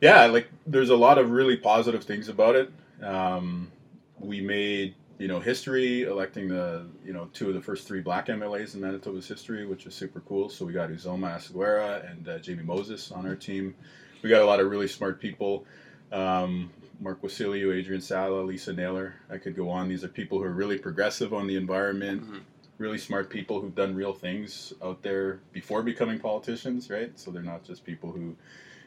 yeah, 0.00 0.26
like 0.26 0.48
there's 0.66 0.90
a 0.90 0.96
lot 0.96 1.16
of 1.18 1.30
really 1.30 1.56
positive 1.56 2.04
things 2.04 2.28
about 2.28 2.54
it. 2.56 2.70
Um, 3.02 3.70
we 4.18 4.40
made 4.40 4.94
you 5.18 5.28
know 5.28 5.40
history 5.40 6.02
electing 6.02 6.48
the 6.48 6.86
you 7.04 7.12
know 7.12 7.28
two 7.32 7.48
of 7.48 7.54
the 7.54 7.60
first 7.62 7.86
three 7.86 8.00
black 8.00 8.26
MLAs 8.26 8.74
in 8.74 8.80
Manitoba's 8.80 9.26
history, 9.28 9.66
which 9.66 9.86
is 9.86 9.94
super 9.94 10.20
cool. 10.20 10.48
So 10.48 10.64
we 10.66 10.72
got 10.72 10.90
Uzoma 10.90 11.36
Asagwara 11.36 12.10
and 12.10 12.28
uh, 12.28 12.38
Jamie 12.38 12.62
Moses 12.64 13.10
on 13.12 13.26
our 13.26 13.36
team. 13.36 13.74
We 14.22 14.28
got 14.30 14.42
a 14.42 14.44
lot 14.46 14.60
of 14.60 14.70
really 14.70 14.88
smart 14.88 15.20
people. 15.20 15.64
Um, 16.12 16.70
Mark 17.00 17.20
Wasyliw, 17.22 17.74
Adrian 17.74 18.00
Sala, 18.00 18.40
Lisa 18.42 18.72
Naylor. 18.72 19.14
I 19.30 19.36
could 19.38 19.54
go 19.54 19.68
on. 19.68 19.88
These 19.88 20.02
are 20.02 20.08
people 20.08 20.38
who 20.38 20.44
are 20.44 20.50
really 20.50 20.78
progressive 20.78 21.34
on 21.34 21.46
the 21.46 21.56
environment, 21.56 22.22
Mhm. 22.24 22.40
Really 22.78 22.98
smart 22.98 23.30
people 23.30 23.60
who've 23.60 23.74
done 23.74 23.94
real 23.94 24.12
things 24.12 24.72
out 24.82 25.02
there 25.02 25.40
before 25.52 25.82
becoming 25.82 26.18
politicians, 26.18 26.90
right? 26.90 27.18
So 27.18 27.30
they're 27.30 27.42
not 27.42 27.64
just 27.64 27.84
people 27.84 28.12
who, 28.12 28.36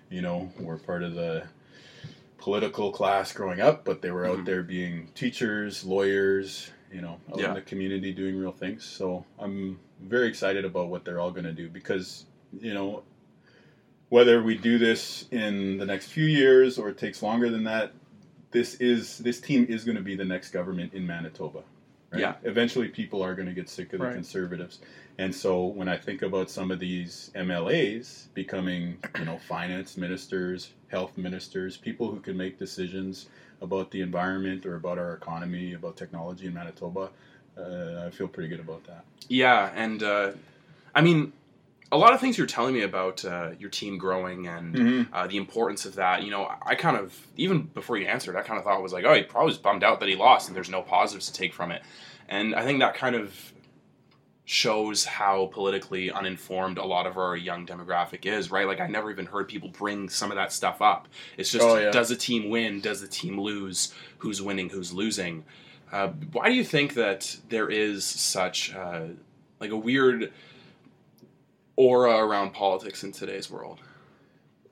you 0.10 0.22
know, 0.22 0.52
were 0.60 0.78
part 0.78 1.04
of 1.04 1.16
the 1.16 1.44
political 2.38 2.92
class 2.92 3.32
growing 3.34 3.60
up, 3.60 3.84
but 3.84 4.02
they 4.02 4.12
were 4.12 4.26
out 4.26 4.40
Mhm. 4.40 4.46
there 4.46 4.64
being 4.64 5.08
teachers, 5.16 5.84
lawyers, 5.84 6.72
you 6.92 7.02
know, 7.02 7.20
out 7.32 7.40
Yeah. 7.40 7.50
in 7.50 7.54
the 7.56 7.62
community 7.62 8.14
doing 8.14 8.38
real 8.38 8.52
things. 8.52 8.84
So 8.84 9.26
I'm 9.38 9.80
very 10.02 10.28
excited 10.28 10.66
about 10.66 10.90
what 10.90 11.04
they're 11.04 11.20
all 11.20 11.32
going 11.32 11.46
to 11.46 11.54
do 11.54 11.70
because, 11.70 12.26
you 12.60 12.74
know, 12.74 13.04
whether 14.10 14.42
we 14.42 14.56
do 14.56 14.78
this 14.78 15.28
in 15.32 15.78
the 15.78 15.86
next 15.86 16.08
few 16.08 16.26
years 16.26 16.78
or 16.78 16.90
it 16.90 16.98
takes 16.98 17.22
longer 17.22 17.50
than 17.50 17.64
that, 17.66 17.92
this 18.52 18.76
is 18.76 19.20
this 19.20 19.40
team 19.40 19.66
is 19.70 19.84
going 19.84 19.98
to 19.98 20.02
be 20.04 20.16
the 20.16 20.26
next 20.26 20.50
government 20.52 20.94
in 20.94 21.06
Manitoba. 21.06 21.64
Right? 22.12 22.22
Yeah. 22.22 22.36
Eventually, 22.44 22.88
people 22.88 23.22
are 23.22 23.36
going 23.36 23.48
to 23.48 23.54
get 23.54 23.70
sick 23.70 23.94
of 23.94 24.00
the 24.00 24.06
Right. 24.06 24.14
conservatives, 24.16 24.80
and 25.18 25.34
so 25.34 25.66
when 25.66 25.88
I 25.88 25.98
think 25.98 26.22
about 26.22 26.50
some 26.50 26.72
of 26.72 26.80
these 26.80 27.30
MLAs 27.36 28.28
becoming, 28.34 28.98
you 29.20 29.26
know, 29.26 29.38
finance 29.38 29.98
ministers, 29.98 30.72
health 30.88 31.18
ministers, 31.18 31.78
people 31.78 32.10
who 32.10 32.20
can 32.20 32.36
make 32.36 32.58
decisions 32.58 33.28
about 33.62 33.92
the 33.92 34.02
environment 34.02 34.66
or 34.66 34.76
about 34.76 34.98
our 34.98 35.14
economy, 35.14 35.74
about 35.74 35.98
technology 35.98 36.48
in 36.48 36.54
Manitoba, 36.54 37.10
uh, 37.58 38.06
I 38.08 38.10
feel 38.10 38.28
pretty 38.28 38.50
good 38.50 38.62
about 38.62 38.84
that. 38.86 39.04
Yeah, 39.28 39.72
and 39.76 40.02
uh, 40.02 40.32
I 40.96 41.02
mean, 41.02 41.34
a 41.92 41.98
lot 41.98 42.14
of 42.14 42.20
things 42.20 42.38
you're 42.38 42.46
telling 42.48 42.74
me 42.74 42.82
about 42.84 43.26
uh, 43.26 43.52
your 43.60 43.70
team 43.70 43.98
growing 43.98 44.48
and 44.48 44.76
Mm-hmm. 44.76 45.14
uh, 45.14 45.26
the 45.28 45.38
importance 45.38 45.86
of 45.86 45.96
that. 45.96 46.24
You 46.24 46.32
know, 46.32 46.48
I 46.62 46.76
kind 46.76 46.96
of 46.98 47.18
even 47.36 47.64
before 47.64 47.98
you 47.98 48.06
answered, 48.08 48.36
I 48.36 48.42
kind 48.42 48.58
of 48.58 48.64
thought 48.64 48.78
it 48.78 48.84
was 48.84 48.94
like, 48.94 49.06
oh, 49.06 49.14
he 49.14 49.24
probably 49.24 49.48
was 49.48 49.58
bummed 49.58 49.84
out 49.84 50.00
that 50.00 50.10
he 50.10 50.16
lost, 50.16 50.48
and 50.48 50.56
there's 50.56 50.70
no 50.70 50.82
positives 50.82 51.26
to 51.28 51.34
take 51.34 51.54
from 51.54 51.72
it. 51.72 51.82
And 52.28 52.54
I 52.54 52.64
think 52.64 52.80
that 52.80 52.94
kind 52.96 53.16
of 53.16 53.34
shows 54.46 55.06
how 55.06 55.46
politically 55.48 56.12
uninformed 56.12 56.80
a 56.80 56.84
lot 56.86 57.06
of 57.06 57.18
our 57.18 57.36
young 57.38 57.68
demographic 57.68 58.26
is, 58.26 58.50
right? 58.50 58.66
Like 58.66 58.80
I 58.80 58.88
never 58.88 59.12
even 59.12 59.28
heard 59.28 59.48
people 59.48 59.70
bring 59.70 60.10
some 60.10 60.32
of 60.32 60.38
that 60.38 60.52
stuff 60.52 60.82
up. 60.82 61.08
It's 61.38 61.52
just 61.52 61.64
Oh, 61.64 61.78
yeah. 61.78 61.92
does 61.92 62.10
the 62.10 62.16
team 62.16 62.50
win? 62.50 62.82
Does 62.82 63.00
the 63.02 63.08
team 63.08 63.40
lose? 63.40 63.94
Who's 64.20 64.42
winning? 64.42 64.70
Who's 64.70 64.92
losing? 64.92 65.46
Uh, 65.92 66.10
why 66.32 66.50
do 66.50 66.56
you 66.56 66.64
think 66.64 66.96
that 66.96 67.38
there 67.50 67.70
is 67.70 68.04
such 68.06 68.74
uh, 68.76 69.08
like 69.60 69.70
a 69.70 69.78
weird 69.78 70.32
aura 71.84 72.18
around 72.18 72.52
politics 72.52 73.04
in 73.06 73.12
today's 73.14 73.50
world? 73.50 73.80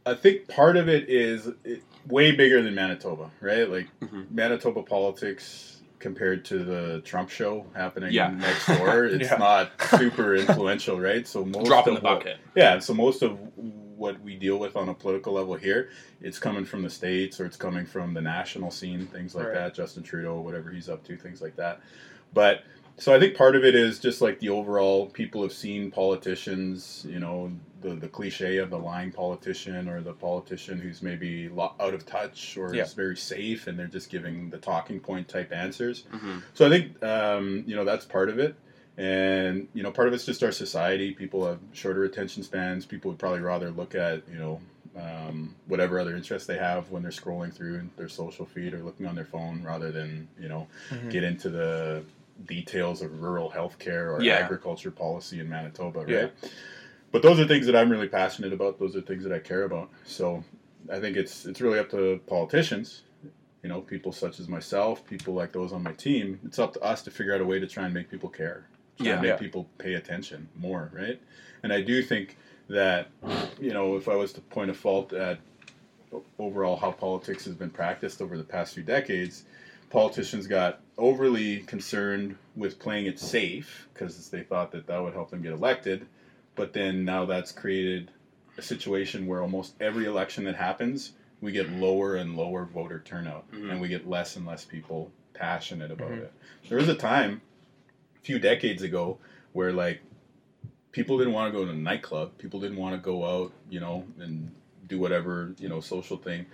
I 0.05 0.13
think 0.13 0.47
part 0.49 0.75
of 0.75 0.89
it 0.89 1.09
is 1.09 1.47
it, 1.63 1.81
way 2.05 2.31
bigger 2.33 2.61
than 2.61 2.75
Manitoba, 2.75 3.31
right? 3.39 3.69
Like 3.69 3.87
Mhm. 4.01 4.29
Manitoba 4.29 4.83
politics 4.83 5.81
compared 5.99 6.43
to 6.45 6.59
the 6.63 7.01
Trump 7.05 7.29
show 7.29 7.65
happening 7.73 8.11
Yeah. 8.11 8.27
next 8.29 8.67
door, 8.77 9.05
it's 9.05 9.31
Yeah. 9.31 9.37
not 9.37 9.71
super 9.97 10.35
influential, 10.35 10.99
right? 10.99 11.25
So 11.25 11.43
most 11.55 11.65
Drop 11.67 11.87
in 11.87 11.95
of 11.95 12.01
the 12.01 12.07
what- 12.07 12.19
bucket. 12.19 12.37
yeah, 12.55 12.79
so 12.79 12.93
most 12.93 13.23
of 13.23 13.39
what 13.55 14.21
we 14.21 14.35
deal 14.35 14.57
with 14.59 14.75
on 14.75 14.89
a 14.89 14.93
political 14.93 15.33
level 15.33 15.55
here, 15.55 15.89
it's 16.21 16.37
coming 16.39 16.65
from 16.65 16.83
the 16.83 16.89
states 16.89 17.39
or 17.39 17.45
it's 17.45 17.57
coming 17.57 17.85
from 17.85 18.13
the 18.13 18.21
national 18.21 18.69
scene, 18.69 19.07
things 19.07 19.33
like 19.33 19.45
Right. 19.47 19.53
that. 19.55 19.73
Justin 19.73 20.03
Trudeau, 20.03 20.39
whatever 20.41 20.69
he's 20.71 20.87
up 20.89 21.03
to, 21.05 21.15
things 21.17 21.41
like 21.41 21.55
that. 21.55 21.79
But 22.33 22.63
so 22.97 23.13
I 23.13 23.19
think 23.19 23.35
part 23.35 23.55
of 23.55 23.63
it 23.63 23.75
is 23.75 23.99
just 23.99 24.21
like 24.21 24.39
the 24.39 24.49
overall 24.49 25.07
people 25.07 25.41
have 25.43 25.53
seen 25.53 25.91
politicians, 25.91 27.05
you 27.07 27.19
know, 27.19 27.51
the 27.81 27.93
the 27.93 28.07
cliche 28.07 28.57
of 28.57 28.69
the 28.71 28.77
lying 28.77 29.11
politician 29.11 29.87
or 29.87 30.01
the 30.01 30.13
politician 30.13 30.79
who's 30.79 31.01
maybe 31.03 31.49
out 31.79 31.93
of 31.93 32.05
touch 32.05 32.57
or 32.57 32.73
Yeah. 32.73 32.83
is 32.83 32.93
very 32.93 33.15
safe 33.15 33.67
and 33.67 33.77
they're 33.77 33.85
just 33.87 34.09
giving 34.09 34.49
the 34.49 34.57
talking 34.57 34.99
point 34.99 35.27
type 35.27 35.51
answers. 35.53 36.05
hmm 36.09 36.37
So 36.53 36.65
I 36.65 36.69
think 36.69 37.03
um, 37.03 37.63
you 37.67 37.75
know 37.75 37.85
that's 37.85 38.05
part 38.05 38.29
of 38.29 38.39
it, 38.39 38.55
and 38.97 39.67
you 39.73 39.83
know 39.83 39.91
part 39.91 40.07
of 40.07 40.13
it's 40.13 40.25
just 40.25 40.43
our 40.43 40.51
society. 40.51 41.11
People 41.13 41.45
have 41.45 41.59
shorter 41.73 42.03
attention 42.03 42.41
spans. 42.43 42.85
People 42.85 43.11
would 43.11 43.19
probably 43.19 43.41
rather 43.41 43.69
look 43.69 43.93
at 43.93 44.27
you 44.27 44.39
know 44.39 44.59
um, 44.95 45.53
whatever 45.67 45.99
other 45.99 46.15
interests 46.15 46.47
they 46.47 46.57
have 46.57 46.89
when 46.89 47.03
they're 47.03 47.11
scrolling 47.11 47.53
through 47.53 47.87
their 47.95 48.09
social 48.09 48.45
feed 48.45 48.73
or 48.73 48.79
looking 48.79 49.05
on 49.05 49.13
their 49.13 49.25
phone, 49.25 49.61
rather 49.63 49.91
than 49.91 50.27
you 50.39 50.49
know 50.49 50.67
Mhm. 50.89 51.11
get 51.11 51.23
into 51.23 51.49
the 51.49 52.03
details 52.45 53.01
of 53.01 53.21
rural 53.21 53.49
healthcare 53.51 54.13
or 54.17 54.21
Yeah. 54.21 54.35
agriculture 54.35 54.91
policy 54.91 55.39
in 55.39 55.49
Manitoba, 55.49 55.99
right? 55.99 56.09
Yeah. 56.09 56.27
but 57.11 57.21
those 57.21 57.39
are 57.39 57.47
things 57.47 57.65
that 57.65 57.75
I'm 57.75 57.89
really 57.89 58.09
passionate 58.09 58.51
about. 58.53 58.79
Those 58.79 58.95
are 58.95 59.01
things 59.01 59.23
that 59.23 59.31
I 59.31 59.39
care 59.39 59.63
about. 59.63 59.89
So 60.05 60.43
I 60.91 60.99
think 60.99 61.15
it's 61.17 61.45
it's 61.45 61.61
really 61.61 61.79
up 61.79 61.89
to 61.91 62.19
politicians, 62.27 63.03
you 63.63 63.69
know, 63.69 63.79
people 63.81 64.11
such 64.11 64.39
as 64.39 64.47
myself, 64.49 65.05
people 65.07 65.33
like 65.33 65.51
those 65.53 65.71
on 65.73 65.81
my 65.83 65.93
team. 65.93 66.39
It's 66.45 66.59
up 66.59 66.73
to 66.73 66.81
us 66.81 67.01
to 67.03 67.11
figure 67.11 67.33
out 67.33 67.41
a 67.41 67.45
way 67.45 67.59
to 67.59 67.65
try 67.67 67.85
and 67.85 67.93
make 67.93 68.09
people 68.09 68.29
care, 68.29 68.65
try 68.97 69.07
Yeah. 69.07 69.13
and 69.13 69.21
make 69.21 69.29
Yeah. 69.29 69.35
people 69.37 69.67
pay 69.77 69.93
attention 69.95 70.49
more, 70.55 70.91
right? 70.93 71.19
And 71.63 71.71
I 71.73 71.81
do 71.81 72.03
think 72.03 72.37
that, 72.69 73.07
you 73.59 73.71
know, 73.71 73.95
if 73.95 74.07
I 74.09 74.15
was 74.15 74.33
to 74.33 74.41
point 74.41 74.69
a 74.69 74.73
fault 74.73 75.13
at 75.13 75.39
overall 76.39 76.75
how 76.77 76.91
politics 76.91 77.45
has 77.45 77.55
been 77.55 77.69
practiced 77.69 78.21
over 78.21 78.37
the 78.37 78.43
past 78.43 78.73
few 78.73 78.83
decades, 78.83 79.45
politicians 79.89 80.47
got 80.47 80.79
overly 80.97 81.59
concerned 81.61 82.35
with 82.55 82.79
playing 82.79 83.05
it 83.05 83.19
safe 83.19 83.87
because 83.93 84.29
they 84.29 84.41
thought 84.43 84.71
that 84.71 84.87
that 84.87 85.01
would 85.01 85.13
help 85.13 85.29
them 85.29 85.41
get 85.41 85.53
elected. 85.53 86.05
But 86.55 86.73
then 86.73 87.05
now 87.05 87.25
that's 87.25 87.51
created 87.51 88.11
a 88.57 88.61
situation 88.61 89.27
where 89.27 89.41
almost 89.41 89.75
every 89.79 90.05
election 90.05 90.43
that 90.45 90.55
happens, 90.55 91.11
we 91.39 91.51
get 91.51 91.69
lower 91.69 92.15
and 92.15 92.35
lower 92.35 92.65
voter 92.65 92.99
turnout, 93.05 93.49
Mhm. 93.51 93.71
and 93.71 93.81
we 93.81 93.87
get 93.87 94.09
less 94.09 94.35
and 94.35 94.45
less 94.45 94.65
people 94.65 95.11
passionate 95.33 95.91
about 95.91 96.09
Mhm. 96.11 96.23
it. 96.23 96.33
There 96.67 96.79
was 96.79 96.89
a 96.89 96.95
time, 96.95 97.41
a 98.15 98.19
few 98.21 98.39
decades 98.39 98.81
ago, 98.81 99.19
where 99.53 99.71
like 99.71 100.01
people 100.91 101.19
didn't 101.19 101.33
want 101.33 101.53
to 101.53 101.57
go 101.59 101.63
to 101.63 101.71
a 101.71 101.75
nightclub, 101.75 102.35
people 102.39 102.59
didn't 102.59 102.77
want 102.77 102.95
to 102.95 103.01
go 103.01 103.23
out, 103.23 103.53
you 103.69 103.79
know, 103.79 104.07
and 104.19 104.51
do 104.87 104.97
whatever 104.97 105.53
you 105.59 105.69
know 105.69 105.79
social 105.79 106.17
thing. 106.17 106.45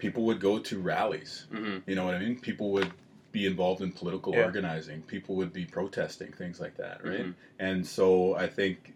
People 0.00 0.24
would 0.24 0.40
go 0.40 0.58
to 0.58 0.78
rallies. 0.78 1.46
hmm 1.50 1.78
You 1.86 1.94
know 1.94 2.04
what 2.04 2.14
I 2.14 2.18
mean? 2.18 2.40
People 2.40 2.72
would 2.72 2.90
be 3.32 3.46
involved 3.46 3.80
in 3.80 3.92
political 3.92 4.34
Yeah. 4.34 4.44
organizing. 4.44 5.02
People 5.02 5.36
would 5.36 5.52
be 5.52 5.64
protesting 5.64 6.32
things 6.32 6.58
like 6.58 6.76
that, 6.78 7.04
right? 7.04 7.26
Mhm. 7.26 7.34
And 7.58 7.86
so 7.86 8.34
I 8.34 8.48
think 8.48 8.94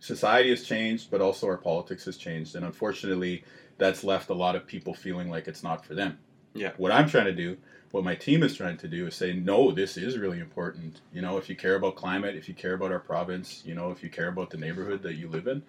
society 0.00 0.50
has 0.50 0.62
changed, 0.64 1.10
but 1.10 1.20
also 1.20 1.48
our 1.48 1.56
politics 1.56 2.04
has 2.04 2.16
changed, 2.16 2.54
and 2.54 2.64
unfortunately, 2.64 3.42
that's 3.78 4.04
left 4.04 4.30
a 4.30 4.34
lot 4.34 4.54
of 4.54 4.66
people 4.66 4.94
feeling 4.94 5.28
like 5.30 5.48
it's 5.48 5.62
not 5.62 5.84
for 5.84 5.94
them. 5.94 6.18
Yeah. 6.54 6.72
What 6.76 6.92
I'm 6.92 7.08
trying 7.08 7.26
to 7.26 7.32
do, 7.32 7.56
what 7.90 8.04
my 8.04 8.14
team 8.14 8.42
is 8.42 8.54
trying 8.54 8.76
to 8.78 8.88
do, 8.88 9.06
is 9.06 9.14
say, 9.14 9.32
no, 9.32 9.72
this 9.72 9.96
is 9.96 10.18
really 10.18 10.40
important. 10.40 11.00
You 11.12 11.22
know, 11.22 11.36
if 11.36 11.48
you 11.48 11.56
care 11.56 11.74
about 11.74 11.96
climate, 11.96 12.36
if 12.36 12.48
you 12.48 12.54
care 12.54 12.74
about 12.74 12.92
our 12.92 13.00
province, 13.00 13.62
you 13.64 13.74
know, 13.74 13.90
if 13.90 14.02
you 14.02 14.10
care 14.10 14.28
about 14.28 14.50
the 14.50 14.56
neighborhood 14.56 15.02
that 15.02 15.14
you 15.14 15.28
live 15.28 15.46
in, 15.46 15.62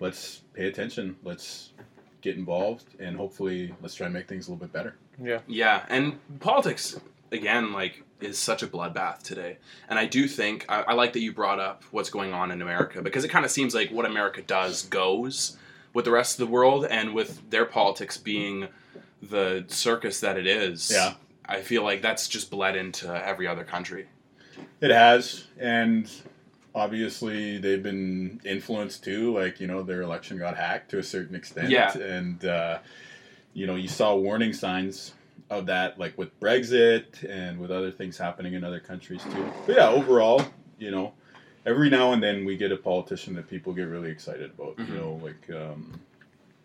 let's 0.00 0.42
pay 0.52 0.66
attention. 0.66 1.16
Let's 1.22 1.72
get 2.26 2.36
involved, 2.36 2.84
and 2.98 3.16
hopefully, 3.16 3.74
let's 3.80 3.94
try 3.94 4.06
and 4.06 4.14
make 4.14 4.28
things 4.28 4.48
a 4.48 4.50
little 4.50 4.66
bit 4.66 4.72
better. 4.72 4.96
Yeah. 5.22 5.40
Yeah, 5.46 5.84
and 5.88 6.18
politics 6.40 6.98
again, 7.32 7.72
like, 7.72 8.02
is 8.20 8.38
such 8.38 8.62
a 8.62 8.66
bloodbath 8.66 9.22
today. 9.22 9.58
And 9.88 9.98
I 9.98 10.06
do 10.06 10.26
think 10.26 10.64
I, 10.68 10.82
I 10.82 10.92
like 10.94 11.12
that 11.14 11.20
you 11.20 11.32
brought 11.32 11.60
up 11.60 11.84
what's 11.90 12.10
going 12.10 12.32
on 12.32 12.50
in 12.50 12.62
America 12.62 13.02
because 13.02 13.24
it 13.24 13.28
kind 13.28 13.44
of 13.44 13.50
seems 13.50 13.74
like 13.74 13.90
what 13.90 14.06
America 14.06 14.42
does 14.42 14.82
goes 14.84 15.56
with 15.92 16.04
the 16.04 16.10
rest 16.10 16.38
of 16.38 16.46
the 16.46 16.52
world, 16.52 16.84
and 16.84 17.14
with 17.14 17.48
their 17.50 17.64
politics 17.64 18.18
being 18.18 18.68
the 19.22 19.64
circus 19.68 20.20
that 20.20 20.36
it 20.36 20.46
is. 20.46 20.90
Yeah. 20.92 21.14
I 21.46 21.62
feel 21.62 21.82
like 21.82 22.02
that's 22.02 22.28
just 22.28 22.50
bled 22.50 22.76
into 22.76 23.08
every 23.26 23.46
other 23.46 23.64
country. 23.64 24.06
It 24.80 24.90
has, 24.90 25.44
and 25.58 26.10
obviously 26.76 27.56
they've 27.58 27.82
been 27.82 28.40
influenced 28.44 29.02
too. 29.02 29.34
Like 29.34 29.58
you 29.58 29.66
know, 29.66 29.82
their 29.82 30.02
election 30.02 30.38
got 30.38 30.56
hacked 30.56 30.90
to 30.92 30.98
a 30.98 31.02
certain 31.02 31.34
extent. 31.34 31.70
Yeah. 31.70 31.96
and 31.96 32.44
uh, 32.44 32.78
you 33.54 33.66
know, 33.66 33.74
you 33.74 33.88
saw 33.88 34.14
warning 34.14 34.52
signs 34.52 35.14
of 35.50 35.66
that, 35.66 35.98
like 35.98 36.16
with 36.18 36.38
Brexit 36.38 37.28
and 37.28 37.58
with 37.58 37.70
other 37.70 37.90
things 37.90 38.18
happening 38.18 38.54
in 38.54 38.62
other 38.62 38.80
countries 38.80 39.22
too. 39.24 39.52
But 39.66 39.76
yeah, 39.76 39.88
overall, 39.88 40.42
you 40.78 40.90
know, 40.90 41.14
every 41.64 41.88
now 41.88 42.12
and 42.12 42.22
then 42.22 42.44
we 42.44 42.56
get 42.56 42.70
a 42.70 42.76
politician 42.76 43.34
that 43.36 43.48
people 43.48 43.72
get 43.72 43.84
really 43.84 44.10
excited 44.10 44.50
about. 44.56 44.76
Mhm. 44.76 44.88
You 44.88 44.94
know, 44.94 45.20
like 45.22 45.50
um, 45.50 45.98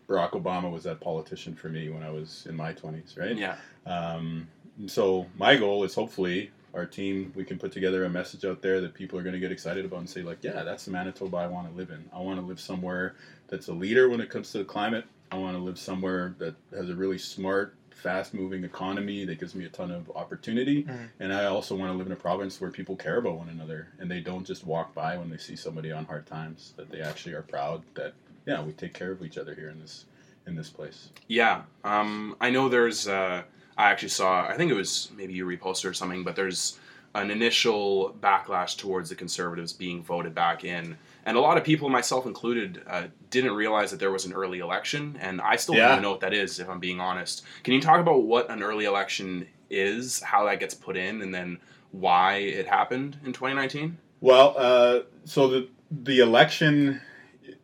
Barack 0.08 0.32
Obama 0.32 0.70
was 0.70 0.84
that 0.84 1.00
politician 1.00 1.54
for 1.54 1.68
me 1.70 1.88
when 1.88 2.02
I 2.02 2.10
was 2.10 2.46
in 2.48 2.54
my 2.54 2.72
twenties, 2.72 3.16
right? 3.16 3.36
Yeah. 3.36 3.56
Um, 3.86 4.48
so 4.86 5.26
my 5.38 5.56
goal 5.56 5.84
is 5.84 5.94
hopefully 5.94 6.50
our 6.74 6.86
team 6.86 7.32
we 7.34 7.44
can 7.44 7.58
put 7.58 7.72
together 7.72 8.04
a 8.04 8.08
message 8.08 8.44
out 8.44 8.62
there 8.62 8.80
that 8.80 8.94
people 8.94 9.18
are 9.18 9.22
going 9.22 9.34
to 9.34 9.38
get 9.40 9.52
excited 9.52 9.84
about 9.84 10.00
and 10.00 10.08
say 10.08 10.22
like, 10.22 10.38
yeah, 10.42 10.62
that's 10.62 10.84
the 10.86 10.90
Manitoba 10.90 11.36
I 11.36 11.46
want 11.46 11.70
to 11.70 11.76
live 11.76 11.90
in. 11.90 12.04
I 12.12 12.18
want 12.20 12.40
to 12.40 12.46
live 12.46 12.60
somewhere 12.60 13.14
that's 13.48 13.68
a 13.68 13.72
leader 13.72 14.08
when 14.08 14.20
it 14.20 14.30
comes 14.30 14.50
to 14.52 14.58
the 14.58 14.64
climate. 14.64 15.04
I 15.30 15.36
want 15.36 15.56
to 15.56 15.62
live 15.62 15.78
somewhere 15.78 16.34
that 16.38 16.54
has 16.74 16.88
a 16.88 16.94
really 16.94 17.18
smart, 17.18 17.74
fast-moving 17.94 18.64
economy 18.64 19.24
that 19.24 19.38
gives 19.38 19.54
me 19.54 19.64
a 19.64 19.68
ton 19.68 19.90
of 19.90 20.10
opportunity. 20.16 20.84
Mhm. 20.84 21.08
And 21.20 21.32
I 21.32 21.44
also 21.44 21.76
want 21.76 21.92
to 21.92 21.96
live 21.96 22.06
in 22.06 22.12
a 22.12 22.16
province 22.16 22.60
where 22.60 22.70
people 22.70 22.96
care 22.96 23.18
about 23.18 23.36
one 23.36 23.48
another 23.48 23.88
and 23.98 24.10
they 24.10 24.20
don't 24.20 24.46
just 24.46 24.66
walk 24.66 24.94
by 24.94 25.16
when 25.16 25.30
they 25.30 25.36
see 25.36 25.56
somebody 25.56 25.92
on 25.92 26.04
hard 26.06 26.26
times. 26.26 26.72
That 26.76 26.90
they 26.90 27.00
actually 27.00 27.34
are 27.34 27.42
proud 27.42 27.82
that 27.94 28.14
yeah, 28.46 28.62
we 28.62 28.72
take 28.72 28.92
care 28.92 29.12
of 29.12 29.22
each 29.22 29.38
other 29.38 29.54
here 29.54 29.68
in 29.68 29.78
this 29.80 30.06
in 30.46 30.56
this 30.56 30.68
place. 30.68 31.10
Yeah, 31.28 31.62
um, 31.84 32.36
I 32.40 32.50
know 32.50 32.68
there's. 32.68 33.06
Uh, 33.06 33.42
I 33.76 33.90
actually 33.90 34.10
saw. 34.10 34.46
I 34.46 34.56
think 34.56 34.70
it 34.70 34.74
was 34.74 35.10
maybe 35.16 35.32
you 35.32 35.46
reposted 35.46 35.90
or 35.90 35.94
something, 35.94 36.24
but 36.24 36.36
there's 36.36 36.78
an 37.14 37.30
initial 37.30 38.16
backlash 38.20 38.76
towards 38.78 39.10
the 39.10 39.14
conservatives 39.14 39.72
being 39.72 40.02
voted 40.02 40.34
back 40.34 40.64
in, 40.64 40.96
and 41.26 41.36
a 41.36 41.40
lot 41.40 41.58
of 41.58 41.64
people, 41.64 41.88
myself 41.90 42.24
included, 42.26 42.82
uh, 42.86 43.04
didn't 43.30 43.52
realize 43.52 43.90
that 43.90 44.00
there 44.00 44.10
was 44.10 44.24
an 44.24 44.32
early 44.32 44.60
election, 44.60 45.18
and 45.20 45.40
I 45.40 45.56
still 45.56 45.74
don't 45.74 45.90
even 45.90 46.02
know 46.02 46.10
what 46.10 46.20
that 46.20 46.32
is, 46.32 46.58
if 46.58 46.68
I'm 46.70 46.80
being 46.80 47.00
honest. 47.00 47.42
Can 47.64 47.74
you 47.74 47.82
talk 47.82 48.00
about 48.00 48.22
what 48.22 48.50
an 48.50 48.62
early 48.62 48.86
election 48.86 49.46
is, 49.68 50.20
how 50.20 50.46
that 50.46 50.58
gets 50.60 50.74
put 50.74 50.96
in, 50.96 51.20
and 51.20 51.34
then 51.34 51.58
why 51.90 52.36
it 52.36 52.66
happened 52.66 53.18
in 53.24 53.32
2019? 53.34 53.98
Well, 54.20 54.54
uh, 54.56 55.00
so 55.24 55.48
the 55.48 55.68
the 55.90 56.20
election, 56.20 57.00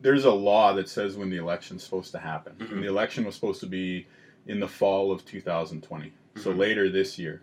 there's 0.02 0.26
a 0.26 0.30
law 0.30 0.74
that 0.74 0.90
says 0.90 1.16
when 1.16 1.30
the 1.30 1.38
election's 1.38 1.82
supposed 1.82 2.12
to 2.12 2.18
happen. 2.18 2.54
Mhm. 2.58 2.72
And 2.72 2.82
the 2.82 2.88
election 2.88 3.24
was 3.24 3.34
supposed 3.34 3.60
to 3.60 3.66
be 3.66 4.06
in 4.48 4.58
the 4.60 4.66
fall 4.68 5.12
of 5.12 5.24
2020, 5.24 6.12
so 6.36 6.52
Mhm. 6.52 6.58
later 6.58 6.88
this 6.90 7.18
year. 7.18 7.42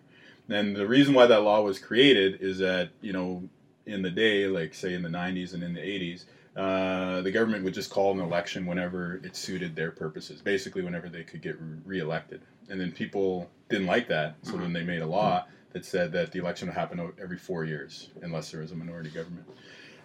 And 0.50 0.76
the 0.76 0.88
reason 0.88 1.14
why 1.14 1.26
that 1.28 1.40
law 1.44 1.62
was 1.62 1.80
created 1.80 2.42
is 2.42 2.58
that 2.60 2.90
you 3.02 3.14
know, 3.14 3.48
in 3.86 4.02
the 4.02 4.12
day, 4.12 4.48
like 4.48 4.74
say 4.74 4.94
in 4.94 5.04
the 5.04 5.10
90s 5.10 5.54
and 5.54 5.64
in 5.64 5.74
the 5.74 5.82
80s. 5.82 6.26
Uh, 6.56 7.22
the 7.22 7.32
government 7.32 7.66
would 7.66 7.74
just 7.74 7.90
call 7.90 8.14
an 8.14 8.20
election 8.22 8.66
whenever 8.66 9.18
it 9.26 9.36
suited 9.36 9.76
their 9.76 9.92
purposes, 9.92 10.42
basically 10.42 10.82
whenever 10.82 11.10
they 11.10 11.22
could 11.24 11.42
get 11.42 11.60
re- 11.60 11.80
reelected. 11.86 12.42
And 12.70 12.80
then 12.80 12.94
people 12.94 13.52
didn't 13.70 13.88
like 13.88 14.08
that, 14.08 14.38
so 14.42 14.54
Mhm. 14.54 14.60
then 14.62 14.74
they 14.74 14.84
made 14.84 15.02
a 15.02 15.06
law 15.06 15.46
that 15.74 15.84
said 15.84 16.14
that 16.14 16.32
the 16.32 16.40
election 16.40 16.70
would 16.70 16.76
happen 16.76 17.12
every 17.22 17.38
four 17.38 17.66
years 17.66 18.10
unless 18.22 18.52
there 18.52 18.62
was 18.62 18.72
a 18.72 18.76
minority 18.76 19.10
government. 19.10 19.46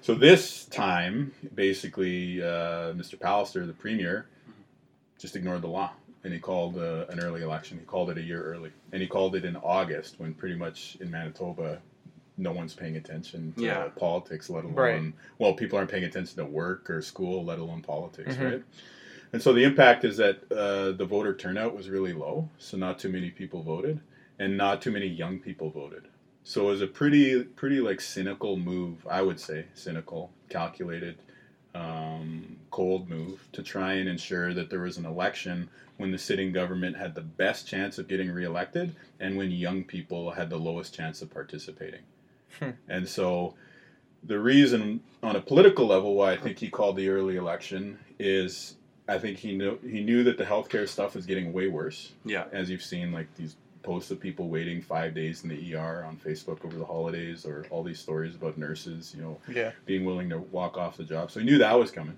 So 0.00 0.14
this 0.16 0.64
time, 0.66 1.32
basically, 1.54 2.42
uh, 2.42 2.94
Mr. 2.94 3.16
Pallister, 3.16 3.64
the 3.64 3.72
premier, 3.72 4.26
just 5.18 5.36
ignored 5.36 5.62
the 5.62 5.68
law 5.68 5.92
and 6.24 6.32
he 6.32 6.38
called 6.38 6.76
uh, 6.76 7.06
an 7.08 7.20
early 7.20 7.42
election. 7.42 7.78
He 7.78 7.84
called 7.84 8.10
it 8.10 8.18
a 8.18 8.22
year 8.22 8.42
early, 8.42 8.70
and 8.92 9.00
he 9.00 9.08
called 9.08 9.34
it 9.34 9.44
in 9.44 9.56
August 9.56 10.16
when 10.18 10.34
pretty 10.34 10.54
much 10.56 10.96
in 11.00 11.10
Manitoba, 11.10 11.78
no 12.36 12.52
one's 12.52 12.74
paying 12.74 12.96
attention 12.96 13.52
to 13.56 13.62
Yeah. 13.64 13.88
politics, 13.96 14.48
let 14.50 14.64
alone 14.64 14.76
Right. 14.76 15.12
well, 15.38 15.54
people 15.54 15.78
aren't 15.78 15.90
paying 15.90 16.04
attention 16.04 16.36
to 16.36 16.44
work 16.44 16.88
or 16.90 17.02
school, 17.02 17.44
let 17.44 17.58
alone 17.58 17.82
politics, 17.82 18.36
Mhm. 18.36 18.44
right? 18.44 18.62
And 19.32 19.40
so 19.42 19.52
the 19.52 19.64
impact 19.64 20.04
is 20.04 20.16
that 20.16 20.40
uh, 20.50 20.92
the 20.92 21.04
voter 21.04 21.34
turnout 21.34 21.74
was 21.74 21.88
really 21.88 22.12
low, 22.12 22.48
so 22.58 22.76
not 22.76 22.98
too 22.98 23.08
many 23.08 23.30
people 23.30 23.62
voted, 23.62 24.00
and 24.38 24.56
not 24.56 24.82
too 24.82 24.90
many 24.90 25.06
young 25.06 25.38
people 25.38 25.70
voted. 25.70 26.08
So 26.42 26.68
it 26.68 26.72
was 26.72 26.82
a 26.82 26.86
pretty, 26.86 27.44
pretty 27.44 27.80
like 27.80 28.00
cynical 28.00 28.56
move, 28.56 29.06
I 29.08 29.22
would 29.22 29.38
say, 29.38 29.66
cynical, 29.74 30.30
calculated, 30.48 31.16
um, 31.74 32.56
cold 32.70 33.08
move 33.08 33.46
to 33.52 33.62
try 33.62 33.94
and 33.94 34.08
ensure 34.08 34.54
that 34.54 34.70
there 34.70 34.80
was 34.80 34.96
an 34.96 35.06
election 35.06 35.68
when 35.96 36.10
the 36.10 36.18
sitting 36.18 36.52
government 36.52 36.96
had 36.96 37.14
the 37.14 37.20
best 37.20 37.66
chance 37.66 37.98
of 37.98 38.08
getting 38.08 38.30
reelected 38.30 38.94
and 39.18 39.36
when 39.36 39.50
young 39.50 39.84
people 39.84 40.30
had 40.30 40.48
the 40.50 40.56
lowest 40.56 40.94
chance 40.94 41.20
of 41.22 41.30
participating. 41.30 42.00
Hmm. 42.58 42.70
And 42.88 43.08
so 43.08 43.54
the 44.24 44.38
reason 44.38 45.00
on 45.22 45.36
a 45.36 45.40
political 45.40 45.86
level 45.86 46.14
why 46.14 46.32
I 46.32 46.36
think 46.36 46.58
he 46.58 46.68
called 46.68 46.96
the 46.96 47.08
early 47.08 47.36
election 47.36 47.98
is 48.18 48.76
I 49.08 49.18
think 49.18 49.38
he 49.38 49.56
knew 49.56 49.78
he 49.82 50.00
knew 50.00 50.24
that 50.24 50.38
the 50.38 50.44
healthcare 50.44 50.88
stuff 50.88 51.14
was 51.14 51.26
getting 51.26 51.52
way 51.52 51.68
worse. 51.68 52.12
Yeah. 52.24 52.44
As 52.52 52.70
you've 52.70 52.82
seen 52.82 53.12
like 53.12 53.34
these 53.34 53.56
posts 53.82 54.10
of 54.10 54.20
people 54.20 54.48
waiting 54.48 54.80
five 54.80 55.14
days 55.14 55.42
in 55.42 55.48
the 55.48 55.74
ER 55.74 56.04
on 56.04 56.16
Facebook 56.16 56.64
over 56.64 56.76
the 56.76 56.84
holidays 56.84 57.44
or 57.46 57.64
all 57.70 57.82
these 57.82 57.98
stories 57.98 58.34
about 58.34 58.58
nurses, 58.58 59.14
you 59.16 59.22
know, 59.22 59.38
Yeah. 59.48 59.72
being 59.86 60.04
willing 60.04 60.28
to 60.30 60.38
walk 60.38 60.76
off 60.76 60.96
the 60.96 61.04
job. 61.04 61.30
So 61.30 61.40
he 61.40 61.46
knew 61.46 61.58
that 61.58 61.78
was 61.78 61.90
coming. 61.90 62.16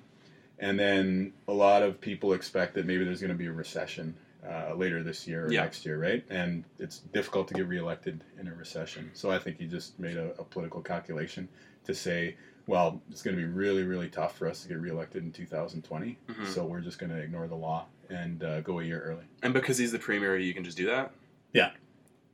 And 0.58 0.78
then 0.78 1.32
a 1.48 1.52
lot 1.52 1.82
of 1.82 2.00
people 2.00 2.32
expect 2.34 2.74
that 2.74 2.86
maybe 2.86 3.04
there's 3.04 3.20
going 3.20 3.32
to 3.32 3.36
be 3.38 3.46
a 3.46 3.52
recession 3.52 4.14
uh, 4.48 4.74
later 4.74 5.04
this 5.04 5.26
year 5.28 5.46
or 5.46 5.52
Yeah. 5.52 5.62
next 5.62 5.86
year, 5.86 5.98
right? 6.00 6.24
And 6.28 6.64
it's 6.80 6.98
difficult 6.98 7.46
to 7.48 7.54
get 7.54 7.68
reelected 7.68 8.24
in 8.40 8.48
a 8.48 8.54
recession. 8.54 9.08
So 9.14 9.30
I 9.30 9.38
think 9.38 9.56
he 9.58 9.66
just 9.66 9.96
made 10.00 10.16
a, 10.16 10.30
a 10.38 10.42
political 10.44 10.80
calculation 10.80 11.48
to 11.84 11.94
say, 11.94 12.34
well, 12.66 13.00
it's 13.10 13.22
going 13.22 13.36
to 13.36 13.40
be 13.40 13.48
really, 13.48 13.84
really 13.84 14.08
tough 14.08 14.36
for 14.36 14.48
us 14.48 14.62
to 14.62 14.68
get 14.68 14.78
reelected 14.80 15.22
in 15.22 15.30
2020. 15.30 16.18
Mhm. 16.28 16.46
So 16.46 16.64
we're 16.64 16.80
just 16.80 16.98
going 16.98 17.10
to 17.10 17.18
ignore 17.18 17.46
the 17.46 17.54
law 17.54 17.86
and 18.10 18.42
uh, 18.42 18.60
go 18.62 18.80
a 18.80 18.84
year 18.84 19.00
early, 19.00 19.24
And 19.44 19.54
because 19.54 19.78
he's 19.78 19.92
the 19.92 19.98
premier, 20.00 20.36
you 20.36 20.52
can 20.54 20.64
just 20.64 20.76
do 20.76 20.86
that? 20.86 21.12
Yeah. 21.52 21.70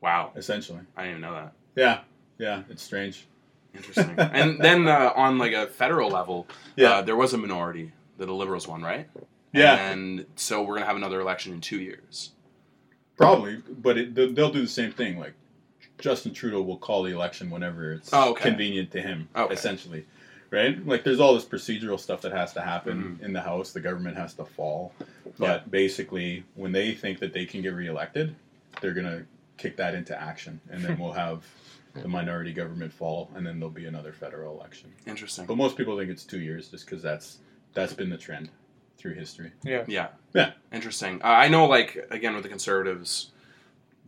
Wow. 0.01 0.33
essentially. 0.37 0.81
I 0.97 1.03
didn't 1.05 1.19
even 1.19 1.23
know 1.23 1.35
that. 1.35 1.53
Yeah, 1.75 2.01
yeah, 2.39 2.63
it's 2.71 2.83
strange. 2.83 3.27
Interesting. 3.75 4.15
and 4.19 4.61
then 4.61 4.87
uh, 4.89 5.13
on 5.17 5.39
like 5.39 5.53
a 5.53 5.67
federal 5.67 6.11
level, 6.11 6.47
Yeah. 6.77 6.91
uh, 6.91 7.03
there 7.03 7.17
was 7.17 7.33
a 7.35 7.39
minority 7.39 7.93
that 8.19 8.27
the 8.27 8.33
Liberals 8.35 8.67
won, 8.69 8.83
right? 8.83 9.09
Yeah. 9.53 9.75
And 9.91 10.27
so 10.37 10.63
we're 10.63 10.75
gonna 10.75 10.87
have 10.87 10.97
another 10.97 11.21
election 11.21 11.53
in 11.53 11.61
two 11.61 11.81
years. 11.81 12.31
Probably, 13.17 13.57
but 13.69 13.99
it, 13.99 14.15
they'll 14.15 14.53
do 14.53 14.61
the 14.63 14.69
same 14.69 14.93
thing. 14.93 15.19
Like 15.19 15.35
Justin 15.99 16.33
Trudeau 16.33 16.63
will 16.63 16.77
call 16.79 17.03
the 17.03 17.11
election 17.13 17.51
whenever 17.51 17.93
it's 17.93 18.11
Oh, 18.13 18.31
okay. 18.31 18.51
convenient 18.51 18.93
to 18.93 19.01
him, 19.01 19.29
Okay. 19.35 19.53
essentially. 19.55 20.07
Right? 20.51 20.85
Like 20.87 21.03
there's 21.05 21.21
all 21.21 21.35
this 21.35 21.45
procedural 21.45 21.99
stuff 22.01 22.23
that 22.23 22.33
has 22.33 22.53
to 22.55 22.61
happen 22.63 23.19
Mhm. 23.21 23.25
in 23.25 23.33
the 23.33 23.41
House. 23.43 23.73
The 23.73 23.81
government 23.81 24.17
has 24.17 24.33
to 24.35 24.45
fall. 24.45 24.95
But 25.39 25.63
Yeah. 25.63 25.69
basically, 25.69 26.45
when 26.55 26.73
they 26.73 26.95
think 26.95 27.19
that 27.19 27.33
they 27.35 27.45
can 27.45 27.61
get 27.63 27.75
reelected, 27.75 28.35
they're 28.81 28.95
gonna 28.95 29.25
kick 29.57 29.77
that 29.77 29.95
into 29.95 30.19
action, 30.21 30.61
and 30.71 30.83
then 30.83 30.99
we'll 31.01 31.13
have 31.13 31.45
the 31.95 32.09
minority 32.09 32.53
government 32.53 32.93
fall, 32.93 33.31
and 33.35 33.47
then 33.47 33.59
there'll 33.59 33.71
be 33.73 33.87
another 33.87 34.13
federal 34.13 34.55
election. 34.57 34.93
Interesting. 35.07 35.47
But 35.47 35.57
most 35.57 35.77
people 35.77 35.97
think 35.99 36.11
it's 36.11 36.25
two 36.25 36.41
years, 36.41 36.69
just 36.69 36.87
because 36.87 37.03
that's 37.03 37.39
that's 37.75 37.93
been 37.93 38.11
the 38.11 38.19
trend 38.19 38.51
through 38.97 39.15
history. 39.15 39.53
Yeah. 39.63 39.85
Yeah. 39.87 40.09
Yeah. 40.35 40.53
Interesting. 40.73 41.21
Uh, 41.23 41.29
I 41.29 41.49
know, 41.49 41.67
like 41.67 42.07
again, 42.11 42.35
with 42.35 42.43
the 42.43 42.49
conservatives, 42.49 43.31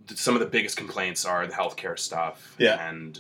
th- 0.09 0.19
some 0.19 0.35
of 0.35 0.41
the 0.41 0.47
biggest 0.47 0.77
complaints 0.77 1.25
are 1.25 1.47
the 1.47 1.53
healthcare 1.53 1.99
stuff. 1.99 2.55
Yeah. 2.59 2.89
And 2.89 3.19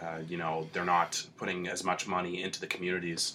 uh, 0.00 0.18
you 0.28 0.36
know 0.36 0.68
they're 0.72 0.84
not 0.84 1.24
putting 1.36 1.66
as 1.68 1.82
much 1.84 2.06
money 2.06 2.42
into 2.42 2.60
the 2.60 2.66
communities. 2.66 3.34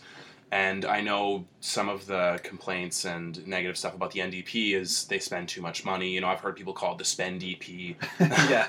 And 0.53 0.85
I 0.85 1.01
know 1.01 1.45
some 1.61 1.89
of 1.89 2.05
the 2.05 2.39
complaints 2.43 3.05
and 3.05 3.45
negative 3.47 3.75
stuff 3.75 3.95
about 3.95 4.11
the 4.11 4.19
NDP 4.19 4.75
is 4.75 5.05
they 5.05 5.17
spend 5.17 5.49
too 5.49 5.63
much 5.63 5.83
money. 5.83 6.09
You 6.11 6.21
know, 6.21 6.27
I've 6.27 6.41
heard 6.41 6.55
people 6.55 6.73
call 6.73 6.91
it 6.93 6.99
the 6.99 7.05
spend 7.05 7.41
DP. 7.41 7.95
Yeah. 8.19 8.67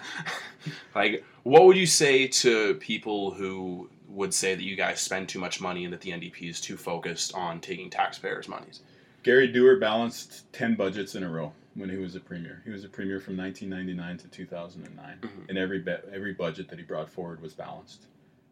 like, 0.94 1.22
what 1.42 1.66
would 1.66 1.76
you 1.76 1.86
say 1.86 2.26
to 2.26 2.76
people 2.76 3.32
who 3.32 3.90
would 4.08 4.32
say 4.32 4.54
that 4.54 4.62
you 4.62 4.76
guys 4.76 4.98
spend 5.02 5.28
too 5.28 5.38
much 5.38 5.60
money 5.60 5.84
and 5.84 5.92
that 5.92 6.00
the 6.00 6.10
NDP 6.10 6.48
is 6.48 6.58
too 6.58 6.78
focused 6.78 7.34
on 7.34 7.60
taking 7.60 7.90
taxpayers' 7.90 8.48
monies? 8.48 8.80
Gary 9.22 9.48
Doer 9.48 9.76
balanced 9.76 10.50
10 10.54 10.76
budgets 10.76 11.14
in 11.16 11.22
a 11.22 11.28
row 11.28 11.52
when 11.74 11.90
he 11.90 11.96
was 11.96 12.14
a 12.14 12.20
premier. 12.20 12.62
He 12.64 12.70
was 12.70 12.84
a 12.84 12.88
premier 12.88 13.20
from 13.20 13.36
1999 13.36 14.16
to 14.18 14.28
2009. 14.28 15.18
Mhm. 15.20 15.48
And 15.50 15.58
every 15.58 15.80
be- 15.80 15.96
every 16.14 16.32
budget 16.32 16.68
that 16.70 16.78
he 16.78 16.84
brought 16.86 17.10
forward 17.10 17.42
was 17.42 17.52
balanced. 17.52 18.06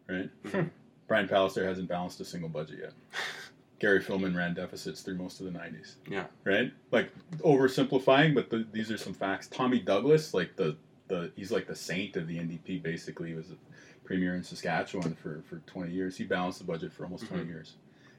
Right? 0.07 0.29
Mhm. 0.43 0.69
Brian 1.07 1.27
Pallister 1.27 1.65
hasn't 1.65 1.87
balanced 1.87 2.19
a 2.21 2.25
single 2.25 2.49
budget 2.49 2.79
yet. 2.81 2.93
Gary 3.79 4.01
Filmon 4.01 4.35
ran 4.35 4.53
deficits 4.53 5.01
through 5.01 5.15
most 5.15 5.41
of 5.41 5.45
the 5.45 5.51
90s. 5.51 5.95
Yeah. 6.09 6.25
Right? 6.45 6.71
Like 6.91 7.11
oversimplifying, 7.39 8.33
but 8.33 8.49
the, 8.49 8.65
these 8.71 8.89
are 8.89 8.97
some 8.97 9.13
facts. 9.13 9.47
Tommy 9.47 9.79
Douglas, 9.79 10.33
like 10.33 10.55
the, 10.55 10.77
the 11.09 11.31
he's 11.35 11.51
like 11.51 11.67
the 11.67 11.75
saint 11.75 12.15
of 12.15 12.27
the 12.27 12.37
NDP 12.37 12.81
basically. 12.81 13.29
He 13.29 13.35
was 13.35 13.51
a 13.51 14.05
premier 14.05 14.35
in 14.35 14.43
Saskatchewan 14.43 15.15
for, 15.15 15.43
for 15.49 15.57
20 15.65 15.91
years. 15.91 16.17
He 16.17 16.23
balanced 16.23 16.59
the 16.59 16.65
budget 16.65 16.93
for 16.93 17.03
almost 17.03 17.27
20 17.27 17.43
mm-hmm. 17.43 17.51
years. 17.51 17.73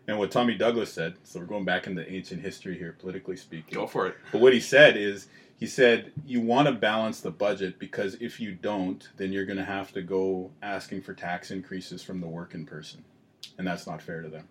And 0.06 0.18
what 0.18 0.30
Tommy 0.30 0.54
Douglas 0.54 0.92
said, 0.92 1.14
so 1.22 1.40
we're 1.40 1.46
going 1.46 1.64
back 1.64 1.86
into 1.86 2.06
ancient 2.12 2.42
history 2.42 2.76
here, 2.76 2.94
politically 2.98 3.36
speaking. 3.36 3.74
Go 3.74 3.86
for 3.86 4.06
it. 4.06 4.16
But 4.32 4.42
what 4.42 4.52
he 4.52 4.60
said 4.60 4.98
is, 4.98 5.28
he 5.64 5.70
said, 5.70 6.12
you 6.26 6.42
want 6.42 6.68
to 6.68 6.74
balance 6.74 7.22
the 7.22 7.30
budget 7.30 7.78
because 7.78 8.16
if 8.20 8.38
you 8.38 8.52
don't, 8.52 9.08
then 9.16 9.32
you're 9.32 9.46
going 9.46 9.56
to 9.56 9.64
have 9.64 9.92
to 9.94 10.02
go 10.02 10.50
asking 10.62 11.00
for 11.00 11.14
tax 11.14 11.50
increases 11.50 12.02
from 12.02 12.20
the 12.20 12.26
working 12.26 12.66
person. 12.66 13.02
And 13.56 13.66
that's 13.66 13.86
not 13.86 14.02
fair 14.02 14.20
to 14.20 14.28
them. 14.28 14.46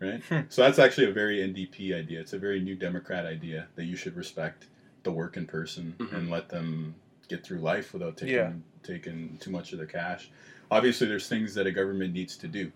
Right? 0.00 0.20
Hmm. 0.24 0.40
So 0.48 0.62
that's 0.62 0.80
actually 0.80 1.08
a 1.08 1.12
very 1.12 1.38
NDP 1.38 1.94
idea. 1.94 2.18
It's 2.20 2.32
a 2.32 2.38
very 2.40 2.58
new 2.60 2.74
Democrat 2.74 3.26
idea 3.26 3.68
that 3.76 3.84
you 3.84 3.94
should 3.94 4.16
respect 4.16 4.66
the 5.04 5.12
working 5.12 5.46
person 5.46 5.94
Mhm. 5.98 6.12
and 6.12 6.30
let 6.32 6.48
them 6.48 6.96
get 7.28 7.44
through 7.44 7.60
life 7.60 7.92
without 7.92 8.16
taking 8.16 8.34
Yeah. 8.34 8.52
taking 8.82 9.38
too 9.38 9.50
much 9.52 9.70
of 9.72 9.78
their 9.78 9.86
cash. 9.86 10.30
Obviously, 10.68 11.06
there's 11.06 11.28
things 11.28 11.54
that 11.54 11.68
a 11.68 11.70
government 11.70 12.12
needs 12.12 12.36
to 12.38 12.48
do, 12.48 12.72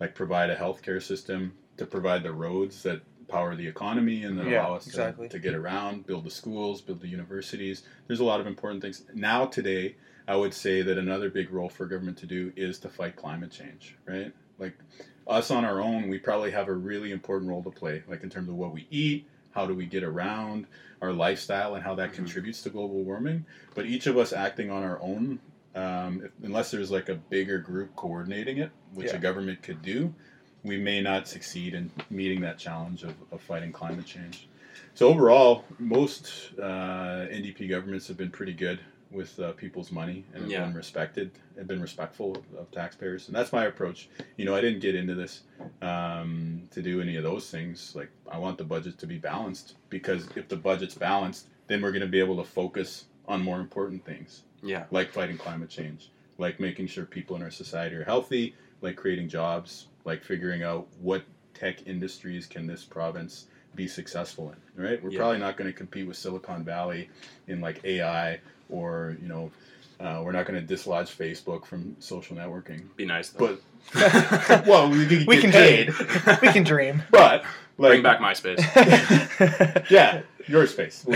like 0.00 0.14
provide 0.14 0.48
a 0.48 0.56
healthcare 0.56 1.02
system, 1.02 1.52
to 1.76 1.84
provide 1.84 2.22
the 2.22 2.32
roads 2.32 2.82
that 2.84 3.02
power 3.28 3.54
the 3.56 3.66
economy 3.66 4.24
and 4.24 4.38
Yeah, 4.38 4.60
allow 4.60 4.74
us 4.74 4.86
exactly. 4.86 5.28
to, 5.28 5.32
to 5.34 5.38
get 5.38 5.54
around, 5.54 6.06
build 6.06 6.24
the 6.24 6.30
schools, 6.30 6.80
build 6.80 7.00
the 7.00 7.08
universities. 7.08 7.82
There's 8.06 8.20
a 8.20 8.24
lot 8.24 8.40
of 8.40 8.46
important 8.46 8.82
things. 8.82 9.04
Now, 9.14 9.46
today, 9.46 9.96
I 10.26 10.36
would 10.36 10.54
say 10.54 10.82
that 10.82 10.98
another 10.98 11.30
big 11.30 11.50
role 11.50 11.68
for 11.68 11.86
government 11.86 12.18
to 12.18 12.26
do 12.26 12.52
is 12.56 12.78
to 12.80 12.88
fight 12.88 13.16
climate 13.16 13.50
change, 13.50 13.96
right? 14.06 14.32
Like 14.58 14.78
us 15.26 15.50
on 15.50 15.64
our 15.64 15.80
own, 15.80 16.08
we 16.08 16.18
probably 16.18 16.50
have 16.50 16.68
a 16.68 16.74
really 16.74 17.10
important 17.12 17.50
role 17.50 17.62
to 17.62 17.70
play, 17.70 18.02
like 18.08 18.22
in 18.22 18.30
terms 18.30 18.48
of 18.48 18.54
what 18.54 18.72
we 18.72 18.86
eat, 18.90 19.26
how 19.50 19.66
do 19.66 19.74
we 19.74 19.86
get 19.86 20.02
around, 20.02 20.66
our 21.00 21.12
lifestyle, 21.12 21.74
and 21.74 21.84
how 21.84 21.94
that 21.94 22.10
Mhm. 22.10 22.14
contributes 22.14 22.62
to 22.62 22.70
global 22.70 23.04
warming. 23.04 23.46
But 23.74 23.86
each 23.86 24.06
of 24.06 24.16
us 24.16 24.32
acting 24.32 24.70
on 24.70 24.82
our 24.82 25.00
own, 25.00 25.40
um, 25.74 26.22
if, 26.24 26.32
unless 26.42 26.70
there's 26.70 26.90
like 26.90 27.08
a 27.08 27.14
bigger 27.14 27.58
group 27.58 27.94
coordinating 27.96 28.58
it, 28.58 28.70
which 28.92 29.08
Yeah. 29.08 29.16
a 29.16 29.20
government 29.20 29.62
could 29.62 29.82
do, 29.82 30.14
we 30.64 30.78
may 30.78 31.00
not 31.00 31.28
succeed 31.28 31.74
in 31.74 31.90
meeting 32.10 32.40
that 32.40 32.58
challenge 32.58 33.02
of, 33.04 33.14
of 33.30 33.40
fighting 33.40 33.70
climate 33.70 34.06
change. 34.06 34.48
So 34.94 35.08
overall, 35.08 35.64
most 35.78 36.50
uh, 36.58 37.26
NDP 37.30 37.68
governments 37.68 38.08
have 38.08 38.16
been 38.16 38.30
pretty 38.30 38.54
good 38.54 38.80
with 39.10 39.38
uh, 39.38 39.52
people's 39.52 39.92
money 39.92 40.24
and 40.32 40.42
have 40.42 40.50
Yeah. 40.50 40.64
been 40.64 40.74
respected, 40.74 41.30
have 41.56 41.68
been 41.68 41.80
respectful 41.82 42.32
of, 42.36 42.58
of 42.58 42.70
taxpayers, 42.72 43.28
and 43.28 43.36
that's 43.36 43.52
my 43.52 43.66
approach. 43.66 44.08
You 44.36 44.44
know, 44.44 44.54
I 44.54 44.60
didn't 44.60 44.80
get 44.80 44.94
into 44.94 45.14
this 45.14 45.42
um, 45.82 46.62
to 46.70 46.82
do 46.82 47.00
any 47.00 47.16
of 47.16 47.22
those 47.22 47.48
things. 47.50 47.92
Like, 47.94 48.10
I 48.30 48.38
want 48.38 48.58
the 48.58 48.64
budget 48.64 48.98
to 48.98 49.06
be 49.06 49.18
balanced 49.18 49.74
because 49.90 50.26
if 50.34 50.48
the 50.48 50.56
budget's 50.56 50.94
balanced, 50.94 51.48
then 51.66 51.82
we're 51.82 51.92
going 51.92 52.02
to 52.02 52.08
be 52.08 52.18
able 52.20 52.36
to 52.36 52.44
focus 52.44 53.04
on 53.26 53.42
more 53.42 53.60
important 53.60 54.04
things 54.04 54.42
Yeah. 54.62 54.84
like 54.90 55.10
fighting 55.12 55.38
climate 55.38 55.70
change, 55.70 56.10
like 56.38 56.58
making 56.60 56.88
sure 56.88 57.04
people 57.04 57.36
in 57.36 57.42
our 57.42 57.50
society 57.50 57.94
are 57.96 58.04
healthy, 58.04 58.54
like 58.84 58.96
creating 58.96 59.28
jobs, 59.28 59.86
like 60.04 60.22
figuring 60.22 60.62
out 60.62 60.86
what 61.00 61.22
tech 61.54 61.86
industries 61.86 62.46
can 62.46 62.66
this 62.66 62.84
province 62.84 63.46
be 63.74 63.88
successful 63.88 64.52
in. 64.76 64.84
Right? 64.84 65.02
We're 65.02 65.10
Yeah. 65.10 65.18
probably 65.18 65.38
not 65.38 65.56
going 65.56 65.68
to 65.70 65.76
compete 65.76 66.06
with 66.06 66.16
Silicon 66.16 66.62
Valley 66.64 67.08
in 67.48 67.60
like 67.60 67.84
AI 67.84 68.38
or 68.68 69.16
you 69.20 69.26
know. 69.28 69.50
Uh, 70.00 70.20
we're 70.24 70.32
not 70.32 70.44
going 70.44 70.60
to 70.60 70.66
dislodge 70.74 71.16
Facebook 71.16 71.64
from 71.64 71.94
social 72.00 72.36
networking, 72.36 72.82
Be 72.96 73.06
nice 73.06 73.28
though. 73.30 73.56
but 73.94 74.66
well, 74.66 74.90
we, 74.90 75.06
can 75.06 75.24
we 75.24 75.40
can 75.40 75.52
paid. 75.52 75.86
dream. 75.86 76.38
we 76.42 76.48
can 76.48 76.64
dream. 76.64 77.02
But 77.12 77.44
like, 77.78 77.90
Bring 77.90 78.02
back 78.02 78.18
MySpace. 78.18 78.58
yeah, 79.90 80.22
your 80.48 80.66
space. 80.66 81.06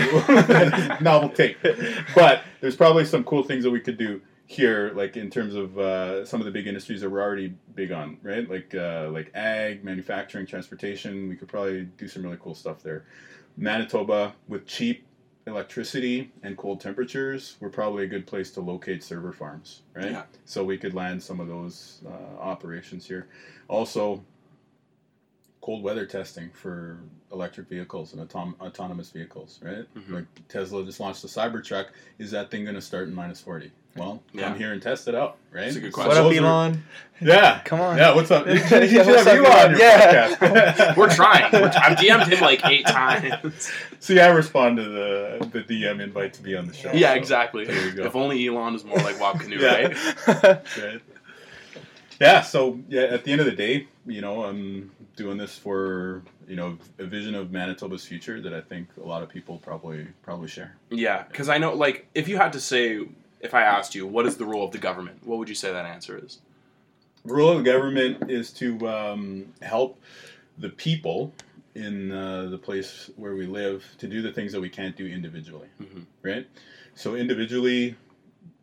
Novel 1.01 1.29
take. 1.29 1.57
But 2.15 2.43
there's 2.61 2.77
probably 2.77 3.03
some 3.05 3.23
cool 3.25 3.43
things 3.43 3.63
that 3.65 3.71
we 3.71 3.79
could 3.81 3.97
do 3.97 4.21
here, 4.49 4.91
like 4.95 5.15
in 5.15 5.29
terms 5.29 5.53
of 5.53 5.77
uh, 5.77 6.25
some 6.25 6.41
of 6.41 6.45
the 6.45 6.51
big 6.51 6.65
industries 6.65 7.01
that 7.01 7.09
we're 7.11 7.21
already 7.21 7.53
big 7.75 7.91
on, 7.91 8.17
right? 8.23 8.49
Like 8.49 8.73
uh, 8.73 9.09
like 9.11 9.29
ag, 9.35 9.83
manufacturing, 9.83 10.47
transportation. 10.47 11.29
We 11.29 11.35
could 11.35 11.47
probably 11.47 11.83
do 11.83 12.07
some 12.07 12.23
really 12.23 12.39
cool 12.41 12.55
stuff 12.55 12.81
there. 12.81 13.05
Manitoba 13.57 14.33
with 14.47 14.65
cheap 14.65 15.05
electricity 15.45 16.31
and 16.41 16.57
cold 16.57 16.81
temperatures, 16.81 17.57
we're 17.59 17.69
probably 17.69 18.05
a 18.05 18.07
good 18.07 18.25
place 18.25 18.49
to 18.51 18.61
locate 18.61 19.03
server 19.03 19.31
farms, 19.31 19.83
right? 19.93 20.11
Yeah. 20.11 20.23
So 20.45 20.63
we 20.63 20.79
could 20.79 20.95
land 20.95 21.21
some 21.21 21.39
of 21.39 21.47
those 21.47 22.01
uh, 22.07 22.39
operations 22.41 23.05
here. 23.05 23.27
Also, 23.67 24.23
cold 25.61 25.83
weather 25.83 26.07
testing 26.07 26.49
for 26.53 26.97
electric 27.31 27.67
vehicles 27.67 28.13
and 28.13 28.27
autom- 28.27 28.59
autonomous 28.59 29.11
vehicles, 29.11 29.59
right? 29.61 29.85
Mhm. 29.95 30.11
Like 30.11 30.25
Tesla 30.47 30.83
just 30.83 30.99
launched 30.99 31.21
the 31.21 31.27
Cybertruck. 31.27 31.89
Is 32.17 32.31
that 32.31 32.49
thing 32.49 32.63
going 32.63 32.75
to 32.75 32.81
start 32.81 33.07
in 33.07 33.13
minus 33.13 33.41
40? 33.41 33.71
Well, 33.95 34.21
Yeah. 34.33 34.49
come 34.49 34.57
here 34.57 34.71
and 34.71 34.81
test 34.81 35.07
it 35.07 35.15
out, 35.15 35.37
right? 35.51 35.63
That's 35.65 35.75
a 35.75 35.79
good 35.81 35.93
So 35.93 36.07
what 36.07 36.15
up, 36.17 36.31
Elon? 36.31 36.83
yeah. 37.21 37.59
Come 37.65 37.81
on. 37.81 37.97
Yeah, 37.97 38.15
what's 38.15 38.31
up? 38.31 38.45
You 38.47 38.57
should, 38.59 38.89
Yeah, 38.91 39.03
what's 39.05 39.25
have 39.25 39.27
up, 39.27 39.33
Elon 39.45 39.51
on 39.51 39.69
your 39.71 39.79
Yeah. 39.79 40.35
podcast. 40.35 40.95
We're 40.97 41.09
trying. 41.09 41.51
We're 41.51 41.67
I've 41.67 41.97
DM'd 41.97 42.31
him 42.31 42.39
like 42.41 42.65
eight 42.65 42.85
times. 42.87 43.71
See, 43.99 44.19
I 44.19 44.27
respond 44.29 44.77
to 44.77 44.83
the 44.83 45.49
the 45.51 45.63
DM 45.63 46.01
invite 46.01 46.33
to 46.35 46.41
be 46.43 46.55
on 46.55 46.67
the 46.67 46.73
show. 46.73 46.91
yeah, 46.93 47.13
so 47.13 47.17
exactly. 47.17 47.65
There 47.65 47.85
you 47.87 47.91
go. 47.91 48.03
If 48.05 48.15
only 48.15 48.45
Elon 48.47 48.73
was 48.73 48.85
more 48.85 48.97
like 48.99 49.19
Wab 49.19 49.41
Kinew, 49.41 49.59
Yeah. 49.59 50.47
right? 50.47 50.61
Right. 50.77 51.01
Yeah, 52.21 52.41
so 52.41 52.79
yeah, 52.89 53.01
at 53.03 53.23
the 53.23 53.31
end 53.31 53.39
of 53.41 53.45
the 53.45 53.53
day, 53.55 53.87
you 54.05 54.21
know, 54.21 54.43
I'm 54.43 54.91
doing 55.15 55.37
this 55.37 55.57
for 55.57 56.21
you 56.47 56.55
know 56.55 56.77
a 56.99 57.05
vision 57.05 57.33
of 57.35 57.51
Manitoba's 57.51 58.05
future 58.05 58.39
that 58.41 58.53
I 58.53 58.61
think 58.61 58.87
a 59.01 59.05
lot 59.07 59.23
of 59.23 59.29
people 59.29 59.57
probably 59.57 60.05
probably 60.21 60.47
share. 60.47 60.75
Yeah, 60.89 61.23
because 61.23 61.49
I 61.49 61.57
know, 61.57 61.73
like, 61.73 62.07
if 62.13 62.27
you 62.27 62.37
had 62.37 62.53
to 62.53 62.59
say, 62.59 62.99
if 63.39 63.53
I 63.53 63.61
asked 63.63 63.95
you, 63.95 64.05
what 64.05 64.25
is 64.25 64.37
the 64.37 64.45
role 64.45 64.63
of 64.65 64.71
the 64.71 64.77
government, 64.77 65.25
what 65.25 65.37
would 65.37 65.49
you 65.49 65.55
say 65.55 65.71
that 65.71 65.85
answer 65.85 66.19
is? 66.23 66.39
The 67.25 67.33
role 67.33 67.49
of 67.51 67.57
the 67.63 67.63
government 67.69 68.29
is 68.29 68.51
to 68.53 68.87
um, 68.87 69.53
help 69.61 69.99
the 70.57 70.69
people 70.69 71.33
in 71.75 72.11
uh, 72.11 72.47
the 72.49 72.57
place 72.57 73.09
where 73.15 73.35
we 73.35 73.45
live 73.45 73.85
to 73.99 74.07
do 74.07 74.21
the 74.21 74.31
things 74.31 74.51
that 74.51 74.61
we 74.61 74.69
can't 74.69 74.95
do 74.95 75.05
individually, 75.05 75.67
Mhm. 75.81 76.05
right? 76.23 76.47
So 76.95 77.15
individually, 77.15 77.95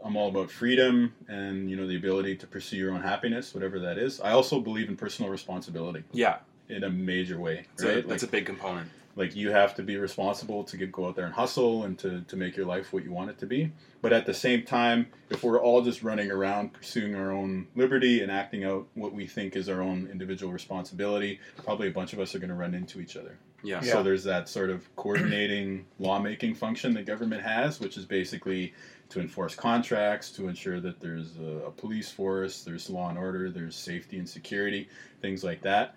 I'm 0.05 0.17
all 0.17 0.29
about 0.29 0.51
freedom 0.51 1.15
and 1.29 1.71
you 1.71 1.77
know 1.77 1.87
the 1.87 1.97
ability 1.97 2.37
to 2.37 2.47
pursue 2.47 2.77
your 2.77 2.93
own 2.93 3.01
happiness, 3.03 3.55
whatever 3.55 3.79
that 3.81 3.99
is. 3.99 4.21
I 4.21 4.33
also 4.33 4.61
believe 4.61 4.89
in 4.89 4.97
personal 4.97 5.31
responsibility. 5.31 6.05
Yeah, 6.12 6.39
in 6.69 6.85
a 6.85 6.91
major 6.91 7.39
way, 7.39 7.65
That's, 7.77 7.83
a, 7.83 7.87
right? 7.87 8.09
that's 8.09 8.23
like, 8.23 8.29
a 8.29 8.33
big 8.33 8.47
component. 8.47 8.91
Like 9.17 9.35
you 9.35 9.51
have 9.51 9.75
to 9.75 9.83
be 9.83 9.97
responsible 9.97 10.63
to 10.63 10.77
get, 10.77 10.93
go 10.93 11.09
out 11.09 11.17
there 11.17 11.25
and 11.25 11.35
hustle 11.35 11.85
and 11.85 11.99
to, 11.99 12.21
to 12.23 12.37
make 12.37 12.55
your 12.55 12.67
life 12.67 12.93
what 12.93 13.03
you 13.03 13.11
want 13.11 13.31
it 13.31 13.39
to 13.39 13.47
be. 13.47 13.73
But 14.03 14.13
at 14.13 14.27
the 14.27 14.35
same 14.35 14.63
time, 14.63 15.07
if 15.31 15.43
we're 15.43 15.59
all 15.59 15.81
just 15.81 16.03
running 16.03 16.31
around 16.31 16.75
pursuing 16.75 17.15
our 17.15 17.33
own 17.33 17.67
liberty 17.75 18.23
and 18.23 18.31
acting 18.31 18.65
out 18.65 18.87
what 18.95 19.15
we 19.15 19.27
think 19.27 19.57
is 19.57 19.71
our 19.71 19.81
own 19.81 20.07
individual 20.13 20.53
responsibility, 20.53 21.41
probably 21.65 21.89
a 21.89 21.93
bunch 21.93 22.13
of 22.13 22.21
us 22.21 22.35
are 22.35 22.39
going 22.39 22.51
to 22.51 22.55
run 22.55 22.75
into 22.75 23.01
each 23.01 23.17
other. 23.17 23.39
Yeah. 23.65 23.81
So 23.81 24.03
there's 24.03 24.23
that 24.25 24.51
sort 24.51 24.69
of 24.69 24.95
coordinating 24.97 25.87
lawmaking 25.99 26.55
function 26.55 26.93
that 26.95 27.07
government 27.07 27.43
has, 27.43 27.81
which 27.81 27.97
is 27.97 28.05
basically 28.05 28.75
to 29.09 29.21
enforce 29.21 29.55
contracts, 29.55 30.31
to 30.33 30.47
ensure 30.49 30.79
that 30.81 31.01
there's 31.01 31.39
a, 31.39 31.67
a 31.67 31.71
police 31.71 32.11
force, 32.11 32.63
there's 32.63 32.91
law 32.91 33.09
and 33.09 33.19
order, 33.19 33.51
there's 33.51 33.75
safety 33.75 34.19
and 34.19 34.29
security, 34.29 34.89
things 35.23 35.43
like 35.43 35.63
that. 35.63 35.97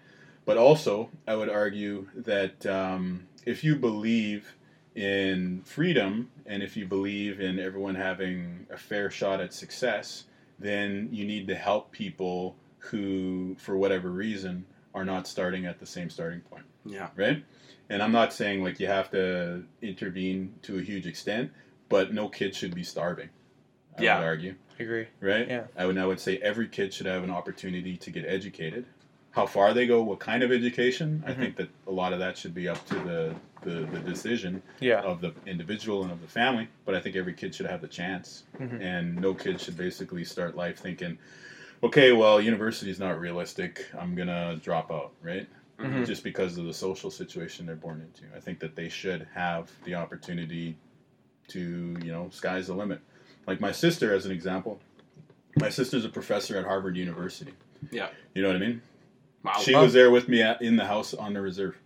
But 0.49 0.57
also, 0.57 1.11
I 1.27 1.35
would 1.35 1.47
argue 1.49 2.07
that 2.15 2.65
um, 2.65 3.27
if 3.45 3.63
you 3.63 3.75
believe 3.75 4.55
in 4.95 5.61
freedom 5.63 6.31
and 6.47 6.63
if 6.63 6.75
you 6.75 6.87
believe 6.87 7.39
in 7.39 7.59
everyone 7.59 7.93
having 7.93 8.65
a 8.71 8.75
fair 8.77 9.11
shot 9.11 9.41
at 9.41 9.53
success, 9.53 10.23
then 10.57 11.09
you 11.11 11.23
need 11.23 11.45
to 11.49 11.55
help 11.55 11.91
people 11.91 12.55
who, 12.79 13.55
for 13.59 13.77
whatever 13.77 14.09
reason, 14.09 14.65
are 14.95 15.05
not 15.05 15.27
starting 15.27 15.67
at 15.67 15.79
the 15.79 15.85
same 15.85 16.09
starting 16.09 16.41
point 16.41 16.65
Yeah. 16.83 17.09
right? 17.15 17.45
And 17.87 18.01
I'm 18.01 18.11
not 18.11 18.33
saying 18.33 18.63
like 18.63 18.79
you 18.79 18.87
have 18.87 19.11
to 19.11 19.65
intervene 19.83 20.55
to 20.63 20.79
a 20.79 20.81
huge 20.81 21.05
extent, 21.05 21.51
but 21.89 22.11
no 22.11 22.27
kid 22.27 22.55
should 22.55 22.73
be 22.73 22.83
starving. 22.83 23.29
I 23.99 24.01
Yeah. 24.01 24.17
would 24.17 24.25
argue, 24.25 24.55
I 24.79 24.83
agree. 24.83 25.07
right? 25.21 25.47
Yeah. 25.47 25.65
I 25.77 25.85
would 25.85 25.99
I 25.99 26.07
would 26.07 26.19
say 26.19 26.37
every 26.37 26.67
kid 26.67 26.91
should 26.91 27.05
have 27.05 27.23
an 27.23 27.29
opportunity 27.29 27.97
to 27.97 28.09
get 28.09 28.25
educated. 28.25 28.87
How 29.31 29.45
far 29.45 29.73
they 29.73 29.85
go, 29.85 30.01
what 30.03 30.19
kind 30.19 30.41
of 30.43 30.51
education, 30.51 31.23
I 31.25 31.31
Mhm. 31.33 31.37
think 31.37 31.55
that 31.57 31.69
a 31.87 31.91
lot 31.91 32.13
of 32.13 32.19
that 32.19 32.37
should 32.37 32.53
be 32.53 32.67
up 32.67 32.83
to 32.87 32.95
the, 32.95 33.35
the, 33.61 33.85
the 33.85 33.99
decision 33.99 34.61
Yeah. 34.79 35.01
of 35.01 35.21
the 35.21 35.33
individual 35.45 36.03
and 36.03 36.11
of 36.11 36.21
the 36.21 36.27
family. 36.27 36.67
But 36.85 36.95
I 36.95 36.99
think 36.99 37.15
every 37.15 37.33
kid 37.33 37.53
should 37.53 37.67
have 37.67 37.81
the 37.81 37.87
chance, 37.87 38.43
Mhm. 38.59 38.81
and 38.81 39.15
no 39.21 39.33
kid 39.35 39.61
should 39.61 39.77
basically 39.77 40.23
start 40.25 40.55
life 40.55 40.79
thinking, 40.79 41.17
okay, 41.83 42.11
well, 42.11 42.41
university 42.41 42.89
is 42.89 42.99
not 42.99 43.19
realistic. 43.19 43.85
I'm 43.97 44.15
gonna 44.15 44.59
drop 44.63 44.91
out, 44.91 45.13
right? 45.21 45.47
Mhm. 45.77 46.05
Just 46.05 46.23
because 46.23 46.57
of 46.57 46.65
the 46.65 46.73
social 46.73 47.09
situation 47.11 47.65
they're 47.67 47.75
born 47.75 48.01
into. 48.01 48.25
I 48.35 48.39
think 48.39 48.59
that 48.59 48.75
they 48.75 48.89
should 48.89 49.27
have 49.33 49.71
the 49.85 49.95
opportunity 49.95 50.75
to, 51.49 51.95
you 52.03 52.11
know, 52.11 52.29
sky's 52.31 52.67
the 52.67 52.73
limit. 52.73 52.99
Like 53.47 53.61
my 53.61 53.71
sister, 53.71 54.13
as 54.13 54.25
an 54.25 54.31
example, 54.31 54.81
my 55.57 55.69
sister's 55.69 56.03
a 56.03 56.09
professor 56.09 56.57
at 56.57 56.65
Harvard 56.65 56.97
University. 56.97 57.53
Yeah. 57.91 58.09
You 58.33 58.41
know 58.41 58.49
what 58.49 58.57
I 58.57 58.59
mean? 58.59 58.81
Wow. 59.43 59.53
She 59.59 59.75
was 59.75 59.93
there 59.93 60.11
with 60.11 60.27
me 60.27 60.41
at, 60.41 60.61
in 60.61 60.75
the 60.75 60.85
house 60.85 61.13
on 61.13 61.33
the 61.33 61.41
reserve, 61.41 61.77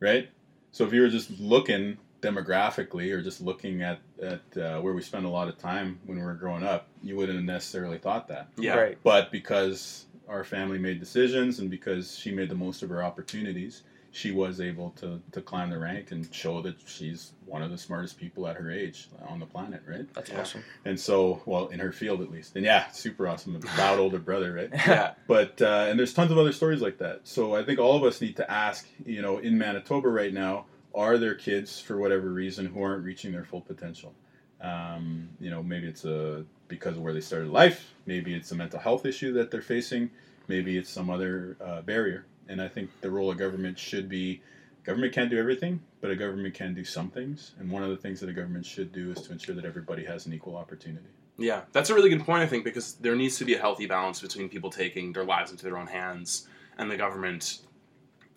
right? 0.00 0.28
So 0.72 0.84
if 0.84 0.92
you 0.92 1.00
were 1.00 1.08
just 1.08 1.30
looking 1.40 1.98
demographically 2.20 3.12
or 3.12 3.22
just 3.22 3.40
looking 3.40 3.82
at, 3.82 4.00
at 4.22 4.40
uh, 4.56 4.80
where 4.80 4.94
we 4.94 5.02
spent 5.02 5.24
a 5.24 5.28
lot 5.28 5.48
of 5.48 5.58
time 5.58 5.98
when 6.06 6.18
we 6.18 6.24
were 6.24 6.34
growing 6.34 6.62
up, 6.62 6.88
you 7.02 7.16
wouldn't 7.16 7.36
have 7.36 7.44
necessarily 7.44 7.98
thought 7.98 8.28
that. 8.28 8.48
yeah. 8.56 8.74
Right. 8.74 8.98
But 9.02 9.30
because 9.30 10.06
our 10.28 10.44
family 10.44 10.78
made 10.78 11.00
decisions 11.00 11.58
and 11.58 11.70
because 11.70 12.16
she 12.18 12.32
made 12.32 12.48
the 12.48 12.54
most 12.54 12.82
of 12.82 12.88
her 12.88 13.02
opportunities, 13.04 13.82
she 14.14 14.30
was 14.30 14.60
able 14.60 14.90
to, 14.90 15.20
to 15.32 15.40
climb 15.42 15.70
the 15.70 15.78
rank 15.78 16.12
and 16.12 16.32
show 16.32 16.62
that 16.62 16.76
she's 16.86 17.32
one 17.46 17.62
of 17.62 17.70
the 17.72 17.76
smartest 17.76 18.16
people 18.16 18.46
at 18.46 18.54
her 18.56 18.70
age 18.70 19.08
on 19.28 19.40
the 19.40 19.46
planet, 19.46 19.82
right? 19.88 20.06
That's 20.14 20.30
Yeah. 20.30 20.40
awesome. 20.40 20.62
And 20.84 20.98
so, 20.98 21.42
well, 21.46 21.66
in 21.66 21.80
her 21.80 21.90
field 21.90 22.22
at 22.22 22.30
least. 22.30 22.54
And 22.54 22.64
yeah, 22.64 22.88
super 22.92 23.26
awesome. 23.26 23.56
A 23.56 23.58
proud 23.58 23.98
older 23.98 24.20
brother, 24.20 24.52
right? 24.52 24.70
Yeah. 24.86 25.14
But 25.26 25.60
uh, 25.60 25.86
and 25.88 25.98
there's 25.98 26.14
tons 26.14 26.30
of 26.30 26.38
other 26.38 26.52
stories 26.52 26.80
like 26.80 26.98
that. 26.98 27.22
So 27.24 27.56
I 27.56 27.64
think 27.64 27.80
all 27.80 27.96
of 27.96 28.04
us 28.04 28.20
need 28.20 28.36
to 28.36 28.48
ask, 28.48 28.86
you 29.04 29.20
know, 29.20 29.38
in 29.38 29.58
Manitoba 29.58 30.08
right 30.08 30.32
now, 30.32 30.66
are 30.94 31.18
there 31.18 31.34
kids 31.34 31.80
for 31.80 31.98
whatever 31.98 32.30
reason 32.30 32.66
who 32.66 32.80
aren't 32.82 33.02
reaching 33.04 33.32
their 33.32 33.44
full 33.44 33.62
potential? 33.62 34.14
Um, 34.60 35.28
you 35.40 35.50
know, 35.50 35.62
maybe 35.62 35.88
it's 35.88 36.04
a 36.04 36.44
because 36.68 36.96
of 36.96 37.02
where 37.02 37.12
they 37.12 37.20
started 37.20 37.50
life. 37.50 37.92
Maybe 38.06 38.32
it's 38.34 38.52
a 38.52 38.54
mental 38.54 38.78
health 38.78 39.04
issue 39.06 39.32
that 39.34 39.50
they're 39.50 39.60
facing. 39.60 40.10
Maybe 40.46 40.78
it's 40.78 40.88
some 40.90 41.10
other 41.10 41.56
uh, 41.60 41.82
barrier. 41.82 42.26
And 42.48 42.60
I 42.60 42.68
think 42.68 42.90
the 43.00 43.10
role 43.10 43.30
of 43.30 43.38
government 43.38 43.78
should 43.78 44.08
be 44.08 44.42
government 44.84 45.12
can't 45.12 45.30
do 45.30 45.38
everything, 45.38 45.80
but 46.00 46.10
a 46.10 46.16
government 46.16 46.54
can 46.54 46.74
do 46.74 46.84
some 46.84 47.10
things. 47.10 47.52
And 47.58 47.70
one 47.70 47.82
of 47.82 47.90
the 47.90 47.96
things 47.96 48.20
that 48.20 48.28
a 48.28 48.32
government 48.32 48.66
should 48.66 48.92
do 48.92 49.12
is 49.12 49.22
to 49.22 49.32
ensure 49.32 49.54
that 49.54 49.64
everybody 49.64 50.04
has 50.04 50.26
an 50.26 50.32
equal 50.32 50.56
opportunity. 50.56 51.06
Yeah, 51.38 51.62
that's 51.72 51.90
a 51.90 51.94
really 51.94 52.10
good 52.10 52.24
point, 52.24 52.42
I 52.42 52.46
think, 52.46 52.64
because 52.64 52.94
there 52.94 53.16
needs 53.16 53.38
to 53.38 53.44
be 53.44 53.54
a 53.54 53.58
healthy 53.58 53.86
balance 53.86 54.20
between 54.20 54.48
people 54.48 54.70
taking 54.70 55.12
their 55.12 55.24
lives 55.24 55.50
into 55.50 55.64
their 55.64 55.76
own 55.78 55.86
hands 55.88 56.46
and 56.78 56.90
the 56.90 56.96
government 56.96 57.58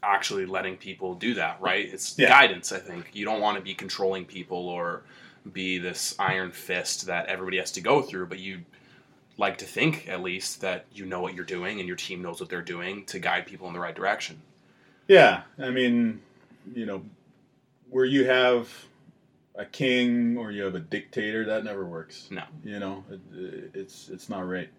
actually 0.02 0.46
letting 0.46 0.78
people 0.78 1.14
do 1.16 1.34
that, 1.36 1.60
right? 1.62 1.88
It's 1.92 2.18
Yeah. 2.18 2.30
guidance, 2.30 2.72
I 2.72 2.80
think. 2.80 3.10
You 3.14 3.26
don't 3.26 3.42
want 3.42 3.58
to 3.58 3.64
be 3.64 3.74
controlling 3.74 4.26
people 4.26 4.70
or 4.70 5.04
be 5.52 5.78
this 5.78 6.16
iron 6.20 6.52
fist 6.52 7.08
that 7.08 7.28
everybody 7.28 7.58
has 7.58 7.72
to 7.74 7.82
go 7.82 8.02
through, 8.02 8.28
but 8.28 8.40
you 8.40 8.64
like 9.38 9.58
to 9.60 9.66
think, 9.66 10.08
at 10.08 10.22
least, 10.22 10.62
that 10.62 10.86
you 10.92 11.06
know 11.06 11.22
what 11.22 11.36
you're 11.36 11.46
doing 11.46 11.80
and 11.80 11.88
your 11.88 11.98
team 11.98 12.22
knows 12.22 12.40
what 12.40 12.50
they're 12.50 12.62
doing 12.62 13.06
to 13.06 13.20
guide 13.20 13.46
people 13.46 13.68
in 13.68 13.74
the 13.74 13.80
right 13.80 13.96
direction. 13.96 14.42
Yeah, 15.08 15.44
I 15.60 15.70
mean, 15.70 16.22
you 16.74 16.86
know, 16.86 17.04
where 17.90 18.06
you 18.06 18.26
have 18.26 18.70
a 19.56 19.66
king 19.66 20.38
or 20.38 20.52
you 20.52 20.64
have 20.64 20.76
a 20.76 20.80
dictator, 20.80 21.46
that 21.46 21.64
never 21.64 21.86
works. 21.86 22.28
No. 22.30 22.44
You 22.64 22.80
know, 22.80 23.04
it, 23.10 23.72
it's 23.74 24.10
it's 24.10 24.30
not 24.30 24.48
right. 24.48 24.70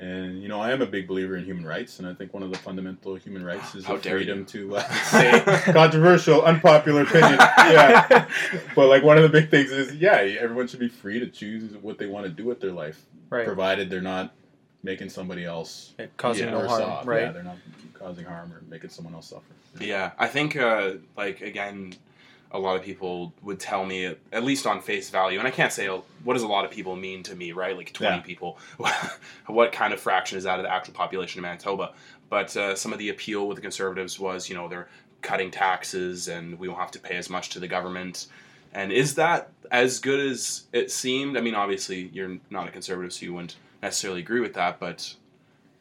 And 0.00 0.40
you 0.40 0.48
know, 0.48 0.60
I 0.60 0.70
am 0.70 0.80
a 0.80 0.86
big 0.86 1.08
believer 1.08 1.36
in 1.36 1.44
human 1.44 1.66
rights, 1.66 1.98
and 1.98 2.06
I 2.06 2.14
think 2.14 2.32
one 2.32 2.44
of 2.44 2.50
the 2.50 2.58
fundamental 2.58 3.16
human 3.16 3.44
rights 3.44 3.74
is 3.74 3.84
the 3.84 3.98
freedom 3.98 4.46
to 4.46 4.76
uh, 4.76 4.88
say 5.04 5.42
controversial, 5.72 6.42
unpopular 6.42 7.02
opinion. 7.02 7.34
Yeah, 7.40 8.28
but 8.76 8.86
like 8.86 9.02
one 9.02 9.16
of 9.16 9.24
the 9.24 9.28
big 9.28 9.50
things 9.50 9.72
is, 9.72 9.96
yeah, 9.96 10.12
everyone 10.12 10.68
should 10.68 10.78
be 10.78 10.88
free 10.88 11.18
to 11.18 11.26
choose 11.26 11.72
what 11.82 11.98
they 11.98 12.06
want 12.06 12.26
to 12.26 12.30
do 12.30 12.44
with 12.44 12.60
their 12.60 12.70
life, 12.70 13.04
Right. 13.30 13.44
provided 13.46 13.90
they're 13.90 14.00
not 14.00 14.32
making 14.82 15.10
somebody 15.10 15.44
else 15.44 15.92
It 15.98 16.16
causing 16.16 16.46
Yeah. 16.46 16.52
no 16.52 16.68
harm. 16.68 16.82
off. 16.82 17.06
Right. 17.06 17.22
Yeah, 17.22 17.32
they're 17.32 17.42
not 17.42 17.56
causing 17.94 18.24
harm 18.24 18.52
or 18.52 18.62
making 18.70 18.90
someone 18.90 19.14
else 19.14 19.28
suffer. 19.30 19.42
Yeah, 19.80 20.12
I 20.18 20.26
think 20.28 20.56
uh, 20.56 20.92
like 21.16 21.40
again, 21.40 21.94
a 22.50 22.58
lot 22.58 22.76
of 22.76 22.82
people 22.82 23.34
would 23.42 23.60
tell 23.60 23.84
me 23.84 24.06
at 24.32 24.42
least 24.44 24.66
on 24.66 24.80
face 24.80 25.10
value, 25.10 25.38
and 25.38 25.46
I 25.46 25.50
can't 25.50 25.72
say 25.72 25.88
what 25.88 26.32
does 26.34 26.42
a 26.42 26.48
lot 26.48 26.64
of 26.64 26.70
people 26.70 26.96
mean 26.96 27.22
to 27.24 27.34
me, 27.36 27.52
right? 27.52 27.76
Like 27.76 27.92
twenty 27.92 28.16
Yeah. 28.16 28.22
people, 28.22 28.58
what 29.46 29.72
kind 29.72 29.92
of 29.92 30.00
fraction 30.00 30.38
is 30.38 30.44
that 30.44 30.58
of 30.58 30.64
the 30.64 30.72
actual 30.72 30.94
population 30.94 31.40
of 31.40 31.42
Manitoba? 31.42 31.92
But 32.30 32.56
uh, 32.56 32.74
some 32.76 32.92
of 32.92 32.98
the 32.98 33.08
appeal 33.10 33.46
with 33.48 33.56
the 33.56 33.62
Conservatives 33.62 34.18
was, 34.18 34.48
you 34.48 34.54
know, 34.54 34.68
they're 34.68 34.88
cutting 35.22 35.50
taxes 35.50 36.28
and 36.28 36.58
we 36.58 36.68
won't 36.68 36.80
have 36.80 36.90
to 36.92 37.00
pay 37.00 37.16
as 37.16 37.28
much 37.28 37.50
to 37.50 37.60
the 37.60 37.68
government. 37.68 38.26
And 38.72 38.92
is 38.92 39.14
that 39.14 39.50
as 39.70 39.98
good 39.98 40.20
as 40.20 40.64
it 40.72 40.90
seemed? 40.90 41.36
I 41.36 41.40
mean, 41.40 41.54
obviously 41.54 42.10
you're 42.12 42.38
not 42.50 42.68
a 42.68 42.70
conservative, 42.70 43.12
so 43.12 43.26
you 43.26 43.34
wouldn't 43.34 43.56
necessarily 43.82 44.20
agree 44.20 44.40
with 44.40 44.54
that. 44.54 44.78
But 44.78 45.14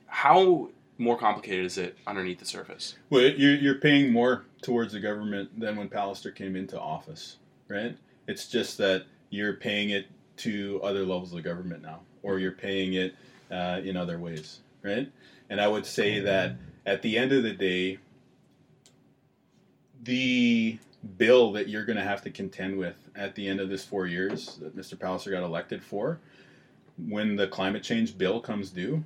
how 0.07 0.69
more 0.97 1.17
complicated 1.17 1.65
is 1.65 1.77
it 1.77 1.97
underneath 2.07 2.39
the 2.39 2.45
surface? 2.45 2.95
Well, 3.09 3.23
you're, 3.23 3.55
you're 3.55 3.75
paying 3.79 4.11
more 4.11 4.45
towards 4.61 4.93
the 4.93 4.99
government 4.99 5.59
than 5.59 5.75
when 5.75 5.89
Pallister 5.89 6.33
came 6.33 6.55
into 6.55 6.79
office, 6.79 7.37
right? 7.67 7.95
It's 8.27 8.47
just 8.47 8.77
that 8.79 9.05
you're 9.29 9.53
paying 9.53 9.91
it 9.91 10.07
to 10.37 10.79
other 10.83 11.01
levels 11.01 11.33
of 11.33 11.43
government 11.43 11.81
now, 11.81 11.99
or 12.23 12.39
you're 12.39 12.51
paying 12.51 12.93
it 12.93 13.15
uh, 13.51 13.81
in 13.83 13.97
other 13.97 14.19
ways, 14.19 14.59
right? 14.83 15.11
And 15.49 15.61
I 15.61 15.67
would 15.67 15.85
say 15.85 16.19
that 16.19 16.55
at 16.85 17.01
the 17.01 17.17
end 17.17 17.31
of 17.31 17.43
the 17.43 17.53
day, 17.53 17.99
the 20.03 20.77
bill 21.17 21.51
that 21.53 21.67
you're 21.69 21.85
going 21.85 21.97
to 21.97 22.03
have 22.03 22.21
to 22.23 22.29
contend 22.29 22.77
with 22.77 22.95
at 23.15 23.35
the 23.35 23.47
end 23.47 23.59
of 23.59 23.69
this 23.69 23.83
four 23.85 24.07
years 24.07 24.57
that 24.57 24.75
Mr. 24.75 24.95
Pallister 24.95 25.31
got 25.31 25.43
elected 25.43 25.83
for, 25.83 26.19
when 26.97 27.35
the 27.35 27.47
climate 27.47 27.83
change 27.83 28.17
bill 28.17 28.39
comes 28.39 28.69
due, 28.71 29.03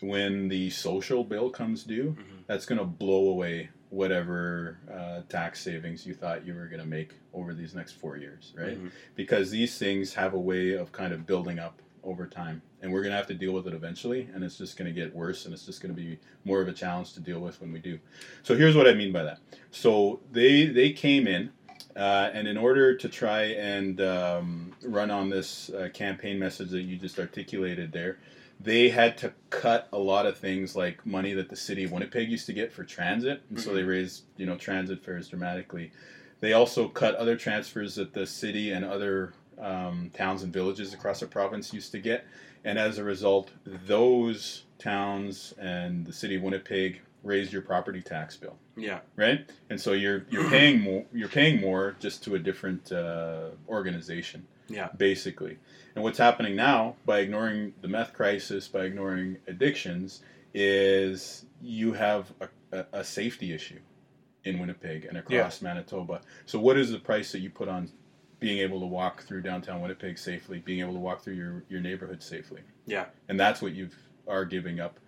when 0.00 0.48
the 0.48 0.70
social 0.70 1.24
bill 1.24 1.50
comes 1.50 1.82
due, 1.82 2.16
Mhm. 2.18 2.44
that's 2.46 2.64
going 2.66 2.78
to 2.78 2.84
blow 2.84 3.28
away 3.30 3.70
whatever 3.90 4.78
uh, 4.92 5.22
tax 5.28 5.60
savings 5.60 6.06
you 6.06 6.14
thought 6.14 6.44
you 6.46 6.54
were 6.54 6.66
going 6.66 6.80
to 6.80 6.86
make 6.86 7.14
over 7.34 7.52
these 7.54 7.74
next 7.74 7.92
four 7.92 8.16
years, 8.16 8.52
right? 8.56 8.78
Mhm. 8.82 8.90
Because 9.16 9.50
these 9.50 9.76
things 9.78 10.14
have 10.14 10.34
a 10.34 10.38
way 10.38 10.72
of 10.72 10.92
kind 10.92 11.12
of 11.12 11.26
building 11.26 11.58
up 11.58 11.80
over 12.08 12.26
time, 12.26 12.62
and 12.82 12.92
we're 12.92 13.02
going 13.02 13.12
to 13.12 13.16
have 13.16 13.26
to 13.26 13.34
deal 13.34 13.52
with 13.52 13.66
it 13.66 13.74
eventually, 13.74 14.28
and 14.34 14.42
it's 14.42 14.58
just 14.58 14.76
going 14.76 14.92
to 14.92 15.00
get 15.00 15.14
worse, 15.14 15.44
and 15.44 15.54
it's 15.54 15.66
just 15.66 15.80
going 15.80 15.94
to 15.94 16.00
be 16.00 16.18
more 16.44 16.60
of 16.60 16.68
a 16.68 16.72
challenge 16.72 17.12
to 17.14 17.20
deal 17.20 17.40
with 17.40 17.60
when 17.60 17.72
we 17.72 17.78
do. 17.78 17.98
So 18.42 18.56
here's 18.56 18.74
what 18.74 18.88
I 18.88 18.94
mean 18.94 19.12
by 19.12 19.22
that. 19.24 19.38
So 19.70 20.20
they 20.32 20.66
they 20.66 20.92
came 20.92 21.26
in. 21.26 21.50
Uh, 21.96 22.30
and 22.32 22.46
in 22.46 22.56
order 22.56 22.94
to 22.94 23.08
try 23.08 23.42
and 23.42 24.00
um, 24.00 24.72
run 24.84 25.10
on 25.10 25.28
this 25.30 25.68
uh, 25.70 25.88
campaign 25.92 26.38
message 26.38 26.70
that 26.70 26.82
you 26.82 26.96
just 26.96 27.18
articulated 27.18 27.90
there, 27.90 28.18
they 28.60 28.88
had 28.88 29.16
to 29.18 29.32
cut 29.50 29.88
a 29.92 29.98
lot 29.98 30.24
of 30.24 30.36
things 30.36 30.76
like 30.76 31.04
money 31.04 31.32
that 31.32 31.48
the 31.48 31.56
city 31.56 31.84
of 31.84 31.90
Winnipeg 31.90 32.30
used 32.30 32.46
to 32.46 32.52
get 32.52 32.72
for 32.72 32.84
transit, 32.84 33.42
and 33.50 33.60
so 33.60 33.74
they 33.74 33.82
raised 33.82 34.24
you 34.36 34.46
know 34.46 34.56
transit 34.56 35.04
fares 35.04 35.28
dramatically. 35.28 35.90
They 36.40 36.52
also 36.52 36.88
cut 36.88 37.16
other 37.16 37.36
transfers 37.36 37.96
that 37.96 38.14
the 38.14 38.26
city 38.26 38.70
and 38.70 38.84
other 38.84 39.32
um, 39.60 40.10
towns 40.14 40.42
and 40.42 40.52
villages 40.52 40.94
across 40.94 41.20
the 41.20 41.26
province 41.26 41.72
used 41.72 41.92
to 41.92 41.98
get, 41.98 42.24
and 42.64 42.78
as 42.78 42.98
a 42.98 43.04
result, 43.04 43.50
those 43.64 44.64
towns 44.78 45.54
and 45.58 46.06
the 46.06 46.12
city 46.12 46.36
of 46.36 46.42
Winnipeg 46.42 47.00
raised 47.24 47.52
your 47.52 47.62
property 47.62 48.00
tax 48.00 48.36
bill 48.36 48.56
Yeah. 48.76 49.00
right? 49.16 49.48
And 49.70 49.80
so 49.80 49.92
you're 49.92 50.24
you're 50.30 50.48
paying 50.56 50.80
more 50.80 51.04
you're 51.12 51.28
paying 51.28 51.60
more 51.60 51.96
just 51.98 52.22
to 52.24 52.34
a 52.36 52.38
different 52.38 52.92
uh, 52.92 53.48
organization, 53.68 54.46
Yeah. 54.68 54.88
basically. 54.96 55.58
And 55.94 56.04
what's 56.04 56.18
happening 56.18 56.54
now 56.54 56.94
by 57.04 57.18
ignoring 57.20 57.74
the 57.80 57.88
meth 57.88 58.12
crisis, 58.12 58.68
by 58.68 58.84
ignoring 58.84 59.38
addictions, 59.48 60.22
is 60.54 61.44
you 61.60 61.92
have 61.94 62.32
a, 62.40 62.48
a, 62.78 62.86
a 63.00 63.04
safety 63.04 63.52
issue 63.52 63.80
in 64.44 64.58
Winnipeg 64.60 65.04
and 65.04 65.18
across 65.18 65.60
Manitoba. 65.60 66.20
So 66.46 66.58
what 66.60 66.78
is 66.78 66.90
the 66.92 66.98
price 66.98 67.32
that 67.32 67.40
you 67.40 67.50
put 67.50 67.68
on 67.68 67.90
being 68.40 68.58
able 68.58 68.80
to 68.80 68.86
walk 68.86 69.22
through 69.22 69.42
downtown 69.42 69.80
Winnipeg 69.80 70.18
safely, 70.18 70.58
being 70.60 70.80
able 70.80 70.92
to 70.92 70.98
walk 70.98 71.22
through 71.22 71.34
your, 71.34 71.64
your 71.68 71.80
neighborhood 71.80 72.22
safely? 72.22 72.60
Yeah. 72.86 73.06
And 73.28 73.38
that's 73.38 73.60
what 73.60 73.72
you 73.72 73.90
are 74.26 74.44
giving 74.44 74.80
up 74.80 74.98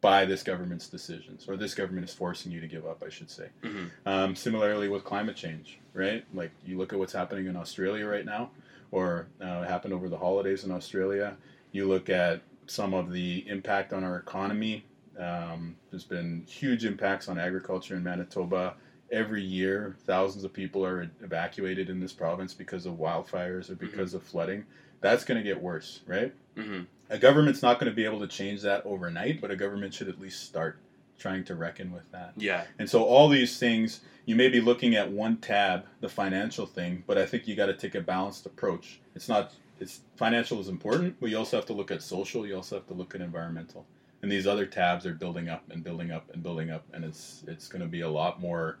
by 0.00 0.24
this 0.24 0.42
government's 0.42 0.88
decisions, 0.88 1.46
or 1.46 1.56
this 1.56 1.74
government 1.74 2.08
is 2.08 2.14
forcing 2.14 2.50
you 2.50 2.60
to 2.60 2.66
give 2.66 2.86
up, 2.86 3.02
I 3.04 3.10
should 3.10 3.30
say. 3.30 3.48
Mhm. 3.62 3.90
Um, 4.06 4.34
similarly 4.34 4.88
with 4.88 5.04
climate 5.04 5.36
change, 5.36 5.78
right? 5.92 6.24
Like 6.32 6.52
you 6.64 6.78
look 6.78 6.92
at 6.92 6.98
what's 6.98 7.12
happening 7.12 7.46
in 7.46 7.56
Australia 7.56 8.06
right 8.06 8.24
now, 8.24 8.50
or 8.90 9.26
uh, 9.40 9.62
happened 9.64 9.92
over 9.92 10.08
the 10.08 10.16
holidays 10.16 10.64
in 10.64 10.70
Australia. 10.70 11.36
You 11.72 11.86
look 11.86 12.08
at 12.08 12.40
some 12.66 12.94
of 12.94 13.12
the 13.12 13.46
impact 13.46 13.92
on 13.92 14.02
our 14.02 14.16
economy. 14.16 14.84
Um, 15.18 15.76
there's 15.90 16.04
been 16.04 16.44
huge 16.48 16.84
impacts 16.86 17.28
on 17.28 17.38
agriculture 17.38 17.94
in 17.94 18.02
Manitoba. 18.02 18.76
Every 19.12 19.42
year, 19.42 19.96
thousands 20.06 20.44
of 20.44 20.52
people 20.52 20.84
are 20.84 21.10
evacuated 21.22 21.90
in 21.90 22.00
this 22.00 22.12
province 22.12 22.54
because 22.54 22.86
of 22.86 22.94
wildfires 22.94 23.70
or 23.70 23.74
because 23.74 24.14
of 24.14 24.22
flooding. 24.22 24.64
That's 25.00 25.24
going 25.24 25.38
to 25.38 25.44
get 25.44 25.60
worse, 25.60 26.00
right? 26.06 26.32
Mm-hmm. 26.56 26.82
A 27.08 27.18
government's 27.18 27.62
not 27.62 27.80
going 27.80 27.90
to 27.90 27.96
be 27.96 28.04
able 28.04 28.20
to 28.20 28.28
change 28.28 28.62
that 28.62 28.86
overnight, 28.86 29.40
but 29.40 29.50
a 29.50 29.56
government 29.56 29.94
should 29.94 30.08
at 30.08 30.20
least 30.20 30.44
start 30.44 30.78
trying 31.18 31.44
to 31.44 31.54
reckon 31.54 31.92
with 31.92 32.10
that. 32.12 32.32
Yeah. 32.36 32.64
And 32.78 32.88
so 32.88 33.04
all 33.04 33.28
these 33.28 33.58
things, 33.58 34.00
you 34.26 34.34
may 34.34 34.48
be 34.48 34.60
looking 34.60 34.94
at 34.94 35.10
one 35.10 35.36
tab, 35.36 35.84
the 36.00 36.08
financial 36.08 36.66
thing, 36.66 37.04
but 37.06 37.18
I 37.18 37.26
think 37.26 37.46
you 37.46 37.54
got 37.54 37.66
to 37.66 37.74
take 37.74 37.94
a 37.94 38.00
balanced 38.00 38.46
approach. 38.46 39.00
It's 39.14 39.28
not 39.28 39.52
it's 39.78 40.00
financial 40.16 40.60
is 40.60 40.68
important, 40.68 41.16
but 41.20 41.30
you 41.30 41.38
also 41.38 41.56
have 41.56 41.66
to 41.66 41.72
look 41.72 41.90
at 41.90 42.02
social, 42.02 42.46
you 42.46 42.54
also 42.54 42.76
have 42.76 42.86
to 42.88 42.94
look 42.94 43.14
at 43.14 43.20
environmental. 43.20 43.86
And 44.22 44.30
these 44.30 44.46
other 44.46 44.66
tabs 44.66 45.06
are 45.06 45.14
building 45.14 45.48
up 45.48 45.64
and 45.70 45.82
building 45.82 46.10
up 46.10 46.30
and 46.32 46.42
building 46.42 46.70
up 46.70 46.84
and 46.92 47.04
it's 47.04 47.42
it's 47.46 47.68
going 47.68 47.82
to 47.82 47.88
be 47.88 48.00
a 48.02 48.08
lot 48.08 48.40
more 48.40 48.78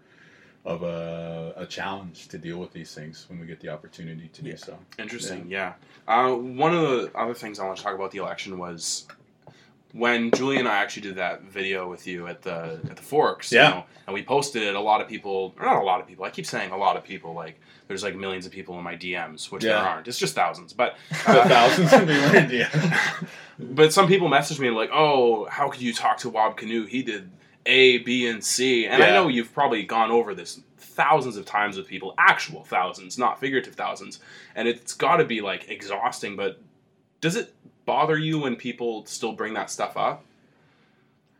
of 0.64 0.82
a, 0.82 1.54
a 1.56 1.66
challenge 1.66 2.28
to 2.28 2.38
deal 2.38 2.58
with 2.58 2.72
these 2.72 2.94
things 2.94 3.24
when 3.28 3.40
we 3.40 3.46
get 3.46 3.60
the 3.60 3.68
opportunity 3.68 4.28
to 4.34 4.42
Yeah. 4.42 4.50
do 4.52 4.56
so. 4.58 4.78
Interesting. 4.98 5.46
Yeah. 5.48 5.72
Uh, 6.06 6.32
one 6.34 6.74
of 6.74 6.82
the 6.82 7.10
other 7.14 7.34
things 7.34 7.58
I 7.58 7.64
want 7.64 7.78
to 7.78 7.82
talk 7.82 7.94
about 7.94 8.10
the 8.10 8.18
election 8.18 8.58
was 8.58 9.06
when 9.92 10.30
Julie 10.32 10.58
and 10.58 10.68
I 10.68 10.76
actually 10.76 11.02
did 11.02 11.16
that 11.16 11.42
video 11.42 11.88
with 11.88 12.06
you 12.06 12.26
at 12.28 12.42
the 12.42 12.78
at 12.88 12.96
the 12.96 13.02
Forks. 13.02 13.50
Yeah. 13.50 13.68
You 13.68 13.74
know, 13.74 13.84
and 14.06 14.14
we 14.14 14.22
posted 14.22 14.62
it. 14.62 14.74
A 14.74 14.80
lot 14.80 15.00
of 15.00 15.08
people, 15.08 15.54
or 15.58 15.64
not 15.64 15.76
a 15.76 15.84
lot 15.84 16.00
of 16.00 16.06
people. 16.06 16.24
I 16.24 16.30
keep 16.30 16.46
saying 16.46 16.70
a 16.72 16.76
lot 16.76 16.96
of 16.96 17.04
people. 17.04 17.32
Like 17.34 17.58
there's 17.88 18.02
like 18.04 18.14
millions 18.14 18.46
of 18.46 18.52
people 18.52 18.76
in 18.78 18.84
my 18.84 18.96
DMs, 18.96 19.50
which 19.50 19.62
there 19.62 19.76
aren't. 19.76 20.06
It's 20.06 20.18
just 20.18 20.34
thousands. 20.34 20.72
But 20.72 20.96
uh, 21.26 21.48
thousands 21.48 21.92
of 21.92 22.00
people 22.00 22.36
in 22.36 22.48
the- 22.48 22.98
but 23.58 23.92
some 23.92 24.06
people 24.06 24.28
message 24.28 24.60
me 24.60 24.70
like, 24.70 24.90
"Oh, 24.92 25.46
how 25.46 25.68
could 25.70 25.80
you 25.82 25.92
talk 25.92 26.18
to 26.18 26.28
Wab 26.30 26.56
Kinew? 26.58 26.86
He 26.86 27.02
did 27.02 27.30
A, 27.66 27.98
B, 27.98 28.26
and 28.26 28.42
C." 28.42 28.86
And 28.86 29.02
I 29.02 29.10
know 29.10 29.28
you've 29.28 29.52
probably 29.52 29.82
gone 29.84 30.10
over 30.10 30.34
this 30.34 30.60
thousands 30.78 31.36
of 31.36 31.44
times 31.46 31.76
with 31.76 31.86
people, 31.86 32.14
actual 32.18 32.64
thousands, 32.64 33.16
not 33.18 33.40
figurative 33.40 33.74
thousands, 33.74 34.20
and 34.54 34.66
it's 34.68 34.94
got 34.94 35.16
to 35.16 35.24
be 35.24 35.40
like 35.40 35.68
exhausting. 35.70 36.36
But 36.36 36.60
does 37.20 37.36
it 37.36 37.54
bother 37.86 38.18
you 38.18 38.38
when 38.40 38.56
people 38.56 39.04
still 39.06 39.32
bring 39.32 39.54
that 39.54 39.70
stuff 39.70 39.96
up? 39.96 40.24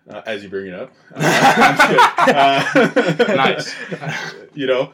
uh, 0.09 0.23
as 0.27 0.43
you 0.43 0.49
bring 0.49 0.67
it 0.67 0.75
up. 0.75 0.93
Uh, 1.17 2.65
I'm 2.75 2.85
just 2.85 3.07
kidding. 3.07 3.27
Uh, 3.29 3.35
Nice. 3.37 3.75
you 4.55 4.67
know, 4.67 4.93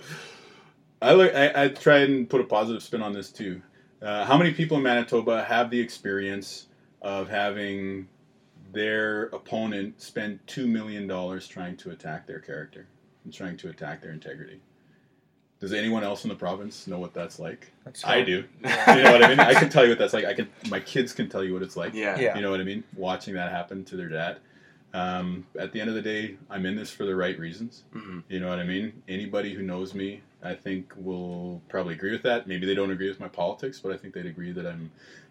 I 1.03 1.13
look. 1.13 1.35
I, 1.35 1.65
I 1.65 1.69
try 1.69 1.99
and 1.99 2.29
put 2.29 2.41
a 2.41 2.45
positive 2.45 2.83
spin 2.83 3.03
on 3.03 3.13
this 3.13 3.31
too. 3.31 3.63
Uh, 4.03 4.25
how 4.25 4.37
many 4.37 4.53
people 4.53 4.77
in 4.77 4.83
Manitoba 4.83 5.45
have 5.45 5.71
the 5.71 5.81
experience 5.81 6.67
of 7.03 7.29
having 7.29 8.09
their 8.77 9.25
opponent 9.27 10.01
spend 10.03 10.39
two 10.47 10.67
million 10.67 11.07
dollars 11.07 11.49
trying 11.49 11.77
to 11.79 11.91
attack 11.91 12.27
their 12.27 12.39
character 12.41 12.87
and 13.25 13.33
trying 13.33 13.57
to 13.57 13.71
attack 13.71 14.03
their 14.03 14.13
integrity? 14.13 14.61
Does 15.59 15.73
anyone 15.73 16.05
else 16.05 16.25
in 16.25 16.29
the 16.29 16.37
province 16.37 16.87
know 16.87 16.99
what 16.99 17.15
that's 17.15 17.39
like? 17.39 17.73
That's 17.85 18.05
I 18.05 18.21
do. 18.23 18.45
You 18.63 19.03
know 19.03 19.13
what 19.13 19.25
I 19.25 19.29
mean? 19.29 19.41
I 19.41 19.55
can 19.55 19.71
tell 19.71 19.85
you 19.85 19.89
what 19.89 19.99
that's 19.99 20.13
like. 20.13 20.27
I 20.27 20.35
can. 20.35 20.49
My 20.69 20.81
kids 20.81 21.15
can 21.15 21.31
tell 21.31 21.43
you 21.43 21.55
what 21.55 21.63
it's 21.63 21.77
like. 21.77 21.95
Yeah. 21.95 22.19
Yeah. 22.19 22.37
You 22.37 22.43
know 22.43 22.51
what 22.51 22.61
I 22.61 22.65
mean? 22.65 22.85
Watching 22.95 23.35
that 23.35 23.51
happen 23.51 23.83
to 23.87 23.97
their 23.97 24.09
dad. 24.11 24.39
Um, 24.93 25.47
at 25.59 25.73
the 25.73 25.81
end 25.81 25.89
of 25.89 25.97
the 25.97 26.03
day, 26.03 26.37
I'm 26.51 26.67
in 26.67 26.77
this 26.77 26.91
for 26.91 27.05
the 27.07 27.17
right 27.17 27.39
reasons. 27.39 27.85
Mhm. 27.95 28.23
You 28.29 28.41
know 28.41 28.49
what 28.49 28.59
I 28.59 28.65
mean? 28.65 29.03
Anybody 29.09 29.55
who 29.55 29.63
knows 29.63 29.95
me, 29.95 30.21
I 30.43 30.55
think, 30.55 30.93
will 30.97 31.63
probably 31.69 31.95
agree 31.95 32.13
with 32.13 32.23
that. 32.23 32.47
Maybe 32.47 32.67
they 32.67 32.75
don't 32.75 32.91
agree 32.91 33.09
with 33.09 33.19
my 33.21 33.29
politics, 33.29 33.81
but 33.81 33.93
I 33.93 33.97
think 33.97 34.13
they'd 34.15 34.27
agree 34.27 34.53
that 34.53 34.67
I'm 34.67 34.91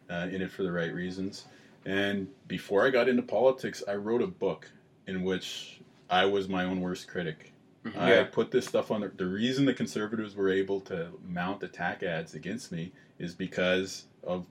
uh, 0.10 0.28
in 0.32 0.42
it 0.42 0.52
for 0.52 0.64
the 0.64 0.72
right 0.72 0.94
reasons. 0.94 1.46
And 1.86 2.28
before 2.48 2.86
I 2.86 2.90
got 2.90 3.08
into 3.08 3.22
politics, 3.22 3.84
I 3.88 3.96
wrote 3.96 4.22
a 4.22 4.28
book 4.28 4.70
in 5.08 5.24
which 5.24 5.80
I 6.10 6.26
was 6.26 6.48
my 6.50 6.64
own 6.64 6.82
worst 6.82 7.08
critic. 7.08 7.52
Mhm. 7.86 7.96
I 7.98 8.16
Yeah. 8.16 8.24
put 8.24 8.50
this 8.52 8.66
stuff 8.66 8.90
on 8.90 9.02
the, 9.02 9.10
the 9.10 9.28
reason 9.28 9.66
the 9.66 9.74
conservatives 9.74 10.36
were 10.36 10.50
able 10.50 10.82
to 10.82 11.10
mount 11.24 11.62
attack 11.62 12.02
ads 12.02 12.34
against 12.34 12.72
me 12.72 12.92
is 13.20 13.36
because 13.36 14.06
of 14.24 14.48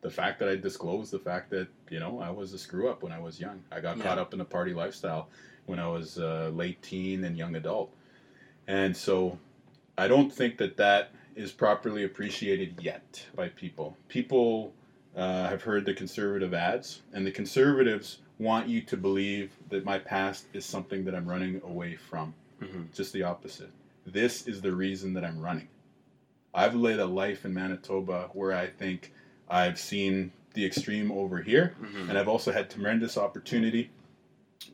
the 0.00 0.10
fact 0.10 0.38
that 0.40 0.48
I 0.48 0.56
disclosed 0.56 1.12
the 1.12 1.18
fact 1.18 1.50
that 1.50 1.68
you 1.90 2.00
know 2.00 2.18
I 2.20 2.30
was 2.30 2.52
a 2.54 2.58
screw 2.58 2.88
up 2.88 3.02
when 3.02 3.12
I 3.12 3.20
was 3.20 3.38
young. 3.38 3.62
I 3.70 3.80
got 3.80 3.98
Yeah. 3.98 4.02
caught 4.04 4.18
up 4.18 4.32
in 4.34 4.40
a 4.40 4.44
party 4.44 4.72
lifestyle 4.74 5.28
when 5.66 5.78
I 5.78 5.86
was 5.86 6.18
uh, 6.18 6.48
late 6.52 6.82
teen 6.82 7.22
and 7.24 7.36
young 7.36 7.54
adult, 7.54 7.94
and 8.66 8.96
so 8.96 9.38
I 9.96 10.08
don't 10.08 10.32
think 10.32 10.56
that 10.58 10.76
that 10.78 11.10
is 11.36 11.52
properly 11.52 12.02
appreciated 12.04 12.80
yet 12.82 13.26
by 13.36 13.48
people. 13.50 13.96
People 14.08 14.72
uh, 15.16 15.48
have 15.48 15.62
heard 15.62 15.84
the 15.84 15.94
conservative 15.94 16.54
ads, 16.54 17.02
and 17.12 17.26
the 17.26 17.30
conservatives 17.30 18.18
want 18.38 18.68
you 18.68 18.80
to 18.82 18.96
believe 18.96 19.52
that 19.68 19.84
my 19.84 19.98
past 19.98 20.46
is 20.52 20.64
something 20.64 21.04
that 21.04 21.14
I'm 21.14 21.26
running 21.28 21.60
away 21.64 21.96
from 21.96 22.34
Mhm. 22.60 22.92
just 22.94 23.12
the 23.12 23.22
opposite. 23.22 23.70
This 24.06 24.46
is 24.48 24.60
the 24.60 24.72
reason 24.74 25.12
that 25.14 25.24
I'm 25.24 25.38
running. 25.40 25.68
I've 26.54 26.74
led 26.74 26.98
a 26.98 27.06
life 27.06 27.44
in 27.44 27.54
Manitoba 27.54 28.30
where 28.32 28.52
I 28.52 28.66
think 28.66 29.12
I've 29.48 29.78
seen 29.78 30.32
the 30.54 30.64
extreme 30.66 31.10
over 31.12 31.40
here, 31.40 31.74
Mhm. 31.80 32.08
and 32.10 32.18
I've 32.18 32.28
also 32.28 32.52
had 32.52 32.68
tremendous 32.70 33.16
opportunity. 33.16 33.90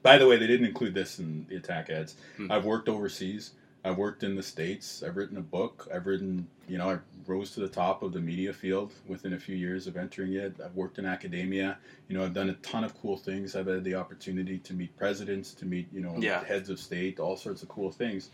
By 0.03 0.19
the 0.19 0.27
way, 0.27 0.37
they 0.37 0.47
didn't 0.47 0.67
include 0.67 0.95
this 0.95 1.19
in 1.19 1.47
the 1.49 1.57
attack 1.57 1.89
ads. 1.91 2.17
Hmm. 2.37 2.51
I've 2.51 2.65
worked 2.65 2.89
overseas. 2.89 3.53
I've 3.85 3.97
worked 3.97 4.23
in 4.23 4.35
the 4.35 4.43
states. 4.43 5.03
I've 5.03 5.17
written 5.17 5.37
a 5.37 5.41
book. 5.43 5.89
I've 5.93 6.07
written, 6.07 6.49
you 6.69 6.79
know, 6.79 6.91
I 6.91 6.99
rose 7.29 7.51
to 7.53 7.61
the 7.61 7.69
top 7.69 8.03
of 8.03 8.13
the 8.13 8.21
media 8.21 8.53
field 8.53 8.93
within 9.07 9.35
a 9.35 9.39
few 9.39 9.55
years 9.55 9.87
of 9.87 9.97
entering 9.97 10.33
it. 10.35 10.57
I've 10.65 10.75
worked 10.75 10.99
in 10.99 11.05
academia. 11.05 11.79
You 12.09 12.17
know, 12.17 12.25
I've 12.25 12.33
done 12.35 12.49
a 12.51 12.55
ton 12.55 12.85
of 12.85 12.99
cool 13.01 13.17
things. 13.17 13.55
I've 13.55 13.67
had 13.67 13.85
the 13.85 13.95
opportunity 13.95 14.59
to 14.61 14.73
meet 14.73 14.97
presidents, 14.97 15.53
to 15.55 15.67
meet, 15.67 15.89
you 15.93 16.01
know, 16.01 16.17
Yeah. 16.19 16.43
heads 16.45 16.71
of 16.71 16.81
state, 16.81 17.21
all 17.21 17.37
sorts 17.37 17.63
of 17.63 17.69
cool 17.69 17.91
things. 17.93 18.31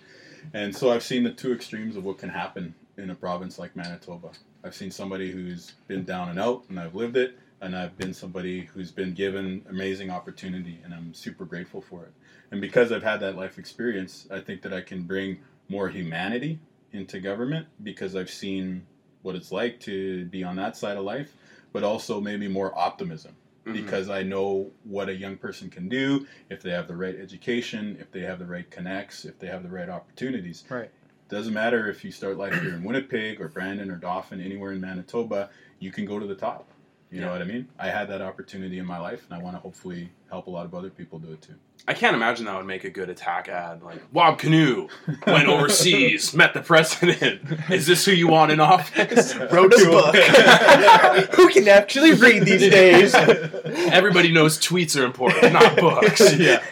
And 0.52 0.74
so 0.74 0.90
I've 0.90 1.02
seen 1.02 1.24
the 1.24 1.32
two 1.32 1.52
extremes 1.52 1.96
of 1.96 2.04
what 2.04 2.18
can 2.18 2.28
happen 2.28 2.74
in 2.96 3.10
a 3.10 3.14
province 3.14 3.58
like 3.58 3.74
Manitoba. 3.74 4.30
I've 4.62 4.74
seen 4.74 4.90
somebody 4.90 5.30
who's 5.30 5.72
been 5.88 6.04
down 6.04 6.28
and 6.28 6.38
out, 6.38 6.64
and 6.68 6.78
I've 6.78 6.94
lived 6.94 7.16
it, 7.16 7.36
and 7.60 7.74
I've 7.74 7.96
been 7.96 8.14
somebody 8.14 8.66
who's 8.66 8.92
been 8.92 9.14
given 9.14 9.64
amazing 9.68 10.10
opportunity, 10.10 10.78
and 10.84 10.94
I'm 10.94 11.12
super 11.14 11.44
grateful 11.44 11.80
for 11.80 12.04
it. 12.04 12.12
And 12.50 12.60
because 12.60 12.92
I've 12.92 13.02
had 13.02 13.18
that 13.20 13.36
life 13.36 13.58
experience, 13.58 14.28
I 14.30 14.38
think 14.40 14.62
that 14.62 14.72
I 14.72 14.80
can 14.80 15.02
bring 15.02 15.40
more 15.68 15.88
humanity 15.88 16.60
into 16.94 17.20
government 17.20 17.66
because 17.82 18.16
I've 18.16 18.30
seen 18.30 18.86
what 19.22 19.34
it's 19.34 19.50
like 19.52 19.80
to 19.80 20.24
be 20.26 20.44
on 20.44 20.56
that 20.56 20.76
side 20.76 20.96
of 20.96 21.04
life, 21.04 21.34
but 21.72 21.82
also 21.82 22.20
maybe 22.20 22.46
more 22.48 22.76
optimism 22.78 23.34
Mhm. 23.66 23.72
because 23.72 24.08
I 24.08 24.22
know 24.22 24.70
what 24.84 25.08
a 25.08 25.14
young 25.14 25.36
person 25.36 25.70
can 25.70 25.88
do 25.88 26.26
if 26.50 26.62
they 26.62 26.70
have 26.70 26.86
the 26.86 26.96
right 26.96 27.18
education, 27.18 27.96
if 28.00 28.12
they 28.12 28.20
have 28.20 28.38
the 28.38 28.46
right 28.46 28.70
connects, 28.70 29.24
if 29.24 29.38
they 29.38 29.48
have 29.48 29.62
the 29.62 29.70
right 29.70 29.88
opportunities. 29.88 30.64
Right. 30.68 30.90
Doesn't 31.28 31.54
matter 31.54 31.88
if 31.88 32.04
you 32.04 32.12
start 32.12 32.36
life 32.36 32.54
here 32.62 32.74
in 32.74 32.84
Winnipeg 32.84 33.40
or 33.40 33.48
Brandon 33.48 33.90
or 33.90 33.96
Dauphin, 33.96 34.40
anywhere 34.40 34.72
in 34.72 34.80
Manitoba, 34.80 35.50
you 35.80 35.90
can 35.90 36.04
go 36.04 36.18
to 36.18 36.26
the 36.26 36.34
top. 36.34 36.68
You 37.10 37.20
know 37.20 37.30
what 37.30 37.40
I 37.42 37.44
mean? 37.44 37.68
I 37.78 37.90
had 37.90 38.08
that 38.08 38.20
opportunity 38.20 38.78
in 38.78 38.86
my 38.86 38.98
life, 38.98 39.24
and 39.30 39.38
I 39.38 39.42
want 39.42 39.54
to 39.56 39.60
hopefully 39.60 40.10
help 40.30 40.48
a 40.48 40.50
lot 40.50 40.66
of 40.66 40.74
other 40.74 40.90
people 40.90 41.18
do 41.18 41.32
it 41.32 41.40
too. 41.42 41.54
I 41.86 41.92
can't 41.92 42.16
imagine 42.16 42.46
that 42.46 42.56
would 42.56 42.64
make 42.66 42.84
a 42.84 42.90
good 42.90 43.10
attack 43.10 43.46
ad. 43.48 43.82
Like 43.82 44.00
Wab 44.10 44.38
Kinew 44.40 44.88
went 45.26 45.48
overseas, 45.48 46.32
met 46.34 46.54
the 46.54 46.62
president. 46.62 47.42
Is 47.70 47.86
this 47.86 48.06
who 48.06 48.12
you 48.12 48.26
want 48.26 48.50
in 48.52 48.58
office? 48.60 49.34
Wrote 49.52 49.74
a 49.74 49.84
book. 49.84 50.14
Who 51.34 51.50
can 51.50 51.68
actually 51.68 52.14
read 52.14 52.44
these 52.44 52.70
days? 52.70 53.14
Everybody 53.92 54.32
knows 54.32 54.58
tweets 54.58 54.98
are 54.98 55.04
important, 55.04 55.52
not 55.52 55.76
books. 55.76 56.34
yeah. 56.38 56.62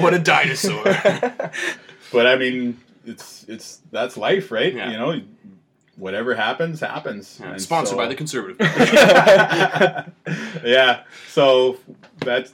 What 0.00 0.12
a 0.12 0.18
dinosaur. 0.18 0.84
But 2.12 2.26
I 2.26 2.36
mean, 2.36 2.78
it's 3.06 3.44
it's 3.48 3.80
that's 3.90 4.18
life, 4.18 4.50
right? 4.52 4.74
Yeah. 4.74 4.90
You 4.90 4.98
know, 4.98 5.20
whatever 5.96 6.34
happens, 6.34 6.80
happens. 6.80 7.38
Yeah, 7.40 7.52
And 7.52 7.62
sponsored 7.62 7.92
so- 7.92 7.96
by 7.96 8.06
the 8.06 8.14
conservative. 8.14 8.58
yeah. 10.64 11.04
So 11.28 11.78
that's 12.18 12.52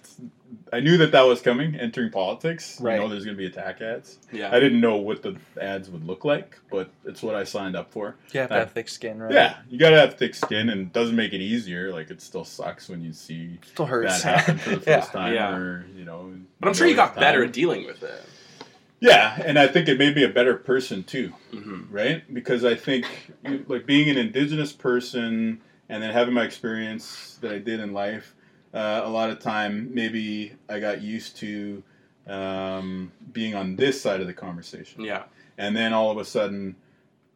I 0.74 0.80
knew 0.80 0.96
that 0.98 1.12
that 1.12 1.22
was 1.22 1.40
coming. 1.40 1.76
Entering 1.76 2.10
politics, 2.10 2.80
Right. 2.80 2.96
you 2.96 3.00
know, 3.00 3.08
there's 3.08 3.24
going 3.24 3.36
to 3.36 3.40
be 3.40 3.46
attack 3.46 3.80
ads. 3.80 4.18
Yeah. 4.32 4.50
I 4.52 4.58
didn't 4.58 4.80
know 4.80 4.96
what 4.96 5.22
the 5.22 5.36
ads 5.60 5.88
would 5.88 6.04
look 6.04 6.24
like, 6.24 6.58
but 6.68 6.90
it's 7.04 7.22
what 7.22 7.36
I 7.36 7.44
signed 7.44 7.76
up 7.76 7.92
for. 7.92 8.16
You 8.32 8.40
have 8.40 8.48
to 8.50 8.54
have 8.56 8.72
thick 8.72 8.88
skin, 8.88 9.20
right? 9.22 9.32
Yeah, 9.32 9.56
you 9.70 9.78
gotta 9.78 9.96
have 10.00 10.14
thick 10.18 10.34
skin, 10.34 10.70
and 10.70 10.80
it 10.80 10.92
doesn't 10.92 11.14
make 11.14 11.32
it 11.32 11.40
easier. 11.40 11.92
Like 11.92 12.10
it 12.10 12.20
still 12.20 12.44
sucks 12.44 12.88
when 12.88 13.02
you 13.02 13.12
see 13.12 13.58
Still 13.64 13.86
hurts. 13.86 14.22
that 14.24 14.40
happen 14.40 14.58
for 14.58 14.70
the 14.70 14.76
first 14.80 14.86
Yeah. 14.88 15.00
time, 15.20 15.34
Yeah. 15.34 15.56
or 15.56 15.86
you 15.96 16.04
know. 16.04 16.34
But 16.58 16.68
I'm 16.68 16.74
sure 16.74 16.88
you 16.88 16.96
got 16.96 17.14
millionth 17.14 17.20
better 17.20 17.44
at 17.44 17.52
dealing 17.52 17.86
with 17.86 18.02
it. 18.02 18.24
Yeah, 19.00 19.40
and 19.44 19.58
I 19.58 19.66
think 19.68 19.88
it 19.88 19.98
made 19.98 20.16
me 20.16 20.24
a 20.24 20.28
better 20.28 20.54
person 20.56 21.04
too, 21.04 21.32
hmm 21.52 21.82
right? 21.90 22.22
Because 22.34 22.64
I 22.64 22.74
think 22.74 23.06
like 23.68 23.86
being 23.86 24.10
an 24.10 24.16
indigenous 24.16 24.72
person 24.72 25.60
and 25.88 26.02
then 26.02 26.10
having 26.12 26.34
my 26.34 26.42
experience 26.44 27.38
that 27.42 27.52
I 27.52 27.58
did 27.58 27.78
in 27.80 27.92
life, 27.92 28.34
uh, 28.74 29.02
a 29.04 29.08
lot 29.08 29.30
of 29.30 29.38
time 29.38 29.94
maybe 29.94 30.52
I 30.68 30.80
got 30.80 31.00
used 31.00 31.36
to 31.38 31.82
um, 32.26 33.12
being 33.32 33.54
on 33.54 33.76
this 33.76 34.00
side 34.00 34.20
of 34.20 34.26
the 34.26 34.34
conversation. 34.34 35.04
Yeah. 35.04 35.24
And 35.56 35.76
then 35.76 35.92
all 35.92 36.10
of 36.10 36.18
a 36.18 36.24
sudden, 36.24 36.74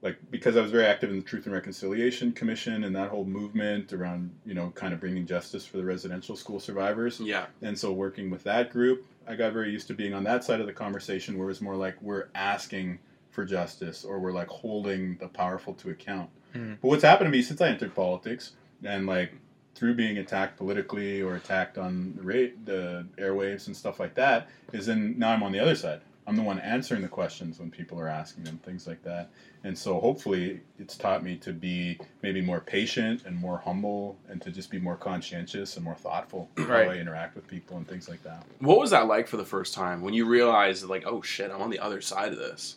like 0.03 0.19
because 0.31 0.57
I 0.57 0.61
was 0.61 0.71
very 0.71 0.87
active 0.87 1.11
in 1.11 1.17
the 1.17 1.23
Truth 1.23 1.47
and 1.47 1.55
Reconciliation 1.55 2.33
Commission 2.33 2.85
and 2.85 2.95
that 2.97 3.11
whole 3.11 3.25
movement 3.25 3.93
around, 3.93 4.31
you 4.45 4.55
know, 4.55 4.71
kind 4.75 4.93
of 4.93 5.01
bringing 5.01 5.27
justice 5.27 5.65
for 5.65 5.77
the 5.77 5.85
residential 5.85 6.37
school 6.37 6.61
survivors. 6.61 7.21
Yeah. 7.21 7.47
And 7.63 7.79
so 7.79 7.93
working 7.93 8.31
with 8.31 8.43
that 8.45 8.73
group, 8.73 9.05
I 9.27 9.35
got 9.37 9.53
very 9.53 9.71
used 9.71 9.87
to 9.89 9.95
being 9.95 10.15
on 10.15 10.25
that 10.25 10.45
side 10.45 10.61
of 10.61 10.67
the 10.67 10.73
conversation 10.73 11.39
where 11.39 11.51
it's 11.51 11.61
more 11.61 11.77
like 11.77 12.01
we're 12.01 12.29
asking 12.35 12.99
for 13.31 13.45
justice 13.45 14.05
or 14.05 14.19
we're 14.19 14.33
like 14.33 14.49
holding 14.49 15.17
the 15.19 15.29
powerful 15.29 15.75
to 15.75 15.91
account. 15.91 16.31
Mhm. 16.55 16.79
But 16.81 16.89
what's 16.89 17.05
happened 17.05 17.27
to 17.27 17.31
me 17.31 17.43
since 17.43 17.61
I 17.61 17.69
entered 17.69 17.95
politics 17.95 18.53
and 18.83 19.07
like 19.07 19.33
through 19.79 19.95
being 19.95 20.19
attacked 20.19 20.57
politically 20.57 21.23
or 21.23 21.37
attacked 21.37 21.79
on 21.79 22.19
the 22.21 22.53
the 22.65 23.07
airwaves 23.17 23.69
and 23.69 23.77
stuff 23.77 24.01
like 24.01 24.15
that 24.17 24.49
is 24.73 24.87
then 24.87 25.15
now 25.19 25.31
I'm 25.31 25.43
on 25.43 25.53
the 25.53 25.61
other 25.61 25.77
side. 25.77 26.01
I'm 26.27 26.37
the 26.37 26.43
one 26.43 26.59
answering 26.59 27.01
the 27.01 27.09
questions 27.09 27.59
when 27.59 27.71
people 27.71 27.99
are 27.99 28.09
asking 28.09 28.45
them 28.45 28.59
things 28.59 28.87
like 28.87 29.03
that. 29.05 29.31
And 29.65 29.77
so 29.79 29.99
hopefully 29.99 30.61
it's 30.79 30.95
taught 30.97 31.23
me 31.25 31.37
to 31.37 31.53
be 31.55 31.99
maybe 32.23 32.43
more 32.43 32.61
patient 32.61 33.23
and 33.25 33.35
more 33.35 33.59
humble 33.65 34.19
and 34.29 34.43
to 34.43 34.51
just 34.51 34.71
be 34.71 34.79
more 34.79 34.97
conscientious 34.97 35.77
and 35.77 35.85
more 35.85 35.95
thoughtful 35.95 36.51
Right. 36.59 36.87
how 36.87 36.93
I 36.93 36.97
interact 36.97 37.35
with 37.35 37.47
people 37.47 37.79
and 37.79 37.89
things 37.89 38.11
like 38.11 38.23
that. 38.25 38.45
What 38.59 38.79
was 38.79 38.91
that 38.91 39.07
like 39.07 39.27
for 39.27 39.39
the 39.39 39.45
first 39.47 39.73
time 39.73 40.03
when 40.03 40.13
you 40.13 40.27
realized 40.27 40.85
like, 40.85 41.05
oh 41.07 41.23
shit, 41.23 41.51
I'm 41.51 41.63
on 41.63 41.71
the 41.71 41.79
other 41.79 42.03
side 42.03 42.33
of 42.33 42.39
this? 42.39 42.77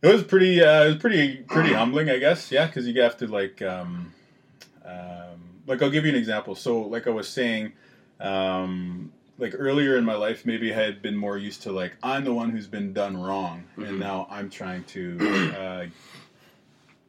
It 0.00 0.12
was 0.12 0.22
pretty. 0.22 0.62
Uh, 0.62 0.84
it 0.84 0.88
was 0.90 0.96
pretty 0.98 1.38
pretty 1.38 1.72
humbling, 1.72 2.08
I 2.08 2.18
guess. 2.18 2.52
Yeah, 2.52 2.66
because 2.66 2.86
you 2.86 3.00
have 3.00 3.16
to 3.16 3.26
like, 3.26 3.60
um, 3.62 4.12
um, 4.84 5.27
like 5.68 5.82
I'll 5.82 5.90
give 5.90 6.04
you 6.04 6.10
an 6.10 6.16
example. 6.16 6.54
So, 6.54 6.80
like 6.82 7.06
I 7.06 7.10
was 7.10 7.28
saying, 7.28 7.72
um, 8.20 9.12
like 9.38 9.54
earlier 9.56 9.96
in 9.96 10.04
my 10.04 10.14
life, 10.16 10.44
maybe 10.44 10.72
I 10.72 10.76
had 10.76 11.00
been 11.02 11.14
more 11.16 11.38
used 11.38 11.62
to 11.62 11.72
like 11.72 11.92
I'm 12.02 12.24
the 12.24 12.34
one 12.34 12.50
who's 12.50 12.66
been 12.66 12.92
done 12.92 13.16
wrong, 13.16 13.64
Mhm. 13.76 13.88
and 13.88 14.00
now 14.00 14.26
I'm 14.30 14.50
trying 14.50 14.82
to 14.84 15.52
uh, 15.56 15.86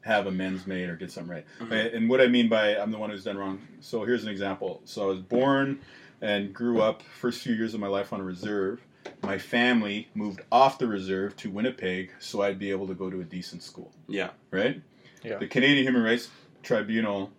have 0.02 0.28
amends 0.28 0.65
made 0.67 0.89
or 0.89 0.95
get 0.95 1.12
something 1.12 1.32
right. 1.34 1.45
Mhm. 1.60 1.95
And 1.95 2.10
what 2.10 2.22
I 2.22 2.28
mean 2.28 2.50
by 2.50 2.78
I'm 2.78 2.91
the 2.91 2.98
one 2.98 3.10
who's 3.10 3.24
done 3.24 3.38
wrong. 3.38 3.60
So 3.82 4.04
here's 4.06 4.24
an 4.24 4.30
example. 4.30 4.82
So 4.86 5.04
I 5.04 5.06
was 5.08 5.19
born 5.19 5.80
and 6.22 6.54
grew 6.54 6.82
up 6.82 7.02
first 7.04 7.41
few 7.41 7.54
years 7.56 7.74
of 7.74 7.80
my 7.80 7.88
life 7.88 8.12
on 8.13 8.19
a 8.19 8.24
reserve. 8.24 8.82
My 9.24 9.38
family 9.38 10.10
moved 10.13 10.41
off 10.52 10.78
the 10.78 10.88
reserve 10.88 11.36
to 11.38 11.50
Winnipeg 11.50 12.12
so 12.19 12.41
I'd 12.41 12.60
be 12.60 12.72
able 12.72 12.88
to 12.88 12.93
go 12.93 13.10
to 13.10 13.19
a 13.22 13.24
decent 13.24 13.63
school, 13.63 13.91
Yeah. 14.08 14.30
right? 14.52 14.82
Yeah. 15.24 15.38
The 15.38 15.48
Canadian 15.48 15.86
Human 15.86 16.04
Rights 16.04 16.30
Tribunal 16.63 17.32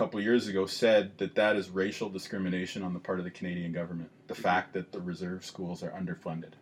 couple 0.00 0.18
years 0.22 0.48
ago 0.48 0.64
said 0.64 1.12
that 1.18 1.34
that 1.34 1.56
is 1.56 1.68
racial 1.68 2.08
discrimination 2.08 2.82
on 2.82 2.94
the 2.94 2.98
part 2.98 3.18
of 3.18 3.24
the 3.26 3.30
Canadian 3.30 3.70
government. 3.70 4.08
The 4.28 4.34
mm-hmm. 4.34 4.42
fact 4.42 4.72
that 4.72 4.92
the 4.92 5.00
reserve 5.00 5.44
schools 5.44 5.82
are 5.82 5.90
underfunded, 5.90 6.52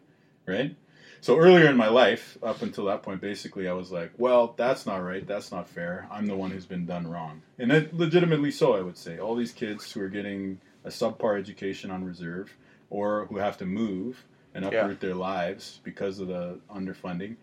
right? 0.44 0.74
So 1.20 1.38
earlier 1.38 1.66
in 1.66 1.76
my 1.76 1.88
life, 1.88 2.36
up 2.42 2.62
until 2.62 2.86
that 2.86 3.04
point, 3.04 3.20
basically, 3.20 3.68
I 3.68 3.74
was 3.74 3.92
like, 3.92 4.10
well, 4.18 4.54
that's 4.56 4.86
not 4.86 4.96
right. 4.98 5.24
That's 5.24 5.52
not 5.52 5.68
fair. 5.68 6.08
I'm 6.10 6.26
the 6.26 6.34
one 6.34 6.50
who's 6.50 6.66
been 6.66 6.84
done 6.84 7.06
wrong. 7.06 7.42
And 7.58 7.70
it, 7.70 7.94
legitimately 7.94 8.50
so, 8.50 8.74
I 8.74 8.80
would 8.80 8.98
say. 8.98 9.18
All 9.18 9.36
these 9.36 9.52
kids 9.52 9.90
who 9.92 10.00
are 10.00 10.08
getting 10.08 10.60
a 10.84 10.88
subpar 10.88 11.38
education 11.38 11.92
on 11.92 12.04
reserve 12.04 12.52
or 12.90 13.26
who 13.26 13.36
have 13.38 13.56
to 13.58 13.66
move 13.66 14.24
and 14.52 14.64
Yeah. 14.64 14.80
uproot 14.80 14.98
their 15.00 15.14
lives 15.14 15.80
because 15.84 16.18
of 16.18 16.26
the 16.26 16.58
underfunding, 16.68 17.36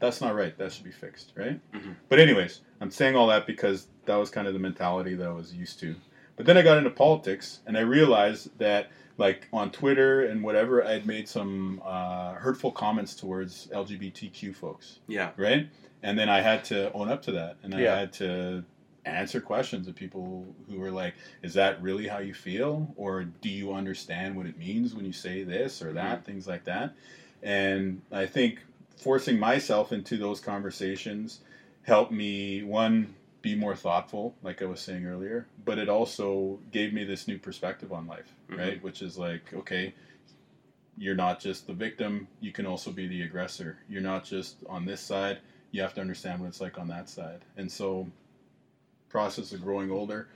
that's 0.00 0.20
not 0.20 0.34
right. 0.34 0.56
That 0.58 0.72
should 0.72 0.84
be 0.84 0.90
fixed, 0.92 1.32
right? 1.36 1.60
Mhm. 1.72 1.96
But, 2.08 2.18
anyways, 2.20 2.60
I'm 2.80 2.90
saying 2.90 3.16
all 3.16 3.26
that 3.28 3.46
because 3.46 3.88
that 4.06 4.16
was 4.16 4.30
kind 4.30 4.46
of 4.46 4.52
the 4.54 4.60
mentality 4.60 5.14
that 5.14 5.26
I 5.26 5.32
was 5.32 5.54
used 5.54 5.80
to. 5.80 5.94
But 6.36 6.46
then 6.46 6.56
I 6.56 6.62
got 6.62 6.78
into 6.78 6.90
politics 6.90 7.60
and 7.66 7.76
I 7.76 7.80
realized 7.80 8.56
that, 8.58 8.90
like 9.16 9.48
on 9.52 9.72
Twitter 9.72 10.22
and 10.26 10.44
whatever, 10.44 10.84
I 10.84 10.92
had 10.92 11.04
made 11.06 11.28
some 11.28 11.82
uh, 11.84 12.34
hurtful 12.34 12.70
comments 12.70 13.16
towards 13.16 13.66
LGBTQ 13.72 14.54
folks, 14.54 15.00
Yeah. 15.08 15.32
right? 15.36 15.68
And 16.04 16.16
then 16.16 16.28
I 16.28 16.40
had 16.40 16.64
to 16.66 16.92
own 16.92 17.08
up 17.08 17.22
to 17.22 17.32
that, 17.32 17.56
and 17.64 17.74
I 17.74 17.80
Yeah. 17.80 17.98
had 17.98 18.12
to 18.14 18.64
answer 19.04 19.40
questions 19.40 19.88
of 19.88 19.96
people 19.96 20.46
who 20.70 20.78
were 20.78 20.92
like, 20.92 21.14
"Is 21.42 21.54
that 21.54 21.82
really 21.82 22.06
how 22.06 22.18
you 22.18 22.34
feel, 22.34 22.94
or 22.96 23.24
do 23.24 23.48
you 23.48 23.72
understand 23.72 24.36
what 24.36 24.46
it 24.46 24.56
means 24.56 24.94
when 24.94 25.04
you 25.04 25.12
say 25.12 25.42
this 25.42 25.82
or 25.82 25.92
that?" 25.94 26.24
Things 26.24 26.46
like 26.46 26.62
that. 26.64 26.92
And 27.42 28.02
I 28.12 28.26
think 28.26 28.60
forcing 28.98 29.38
myself 29.38 29.92
into 29.92 30.16
those 30.16 30.40
conversations 30.40 31.40
helped 31.82 32.12
me 32.12 32.62
one 32.62 33.14
be 33.40 33.54
more 33.54 33.76
thoughtful, 33.76 34.34
like 34.42 34.60
I 34.60 34.66
was 34.66 34.80
saying 34.80 35.06
earlier, 35.06 35.46
but 35.64 35.78
it 35.78 35.88
also 35.88 36.58
gave 36.72 36.92
me 36.92 37.04
this 37.04 37.28
new 37.28 37.38
perspective 37.38 37.92
on 37.92 38.06
life, 38.06 38.34
Mhm. 38.48 38.58
right? 38.58 38.82
Which 38.82 39.00
is 39.00 39.16
like, 39.16 39.54
okay, 39.54 39.94
you're 40.96 41.14
not 41.14 41.38
just 41.38 41.68
the 41.68 41.72
victim, 41.72 42.26
you 42.40 42.50
can 42.50 42.66
also 42.66 42.90
be 42.90 43.06
the 43.06 43.22
aggressor. 43.22 43.78
You're 43.88 44.02
not 44.02 44.24
just 44.24 44.56
on 44.68 44.84
this 44.84 45.00
side, 45.00 45.38
you 45.70 45.80
have 45.82 45.94
to 45.94 46.00
understand 46.00 46.40
what 46.40 46.48
it's 46.48 46.60
like 46.60 46.78
on 46.78 46.88
that 46.88 47.08
side. 47.08 47.44
And 47.56 47.70
so, 47.70 48.10
process 49.08 49.52
of 49.52 49.62
growing 49.62 49.90
older, 49.90 50.26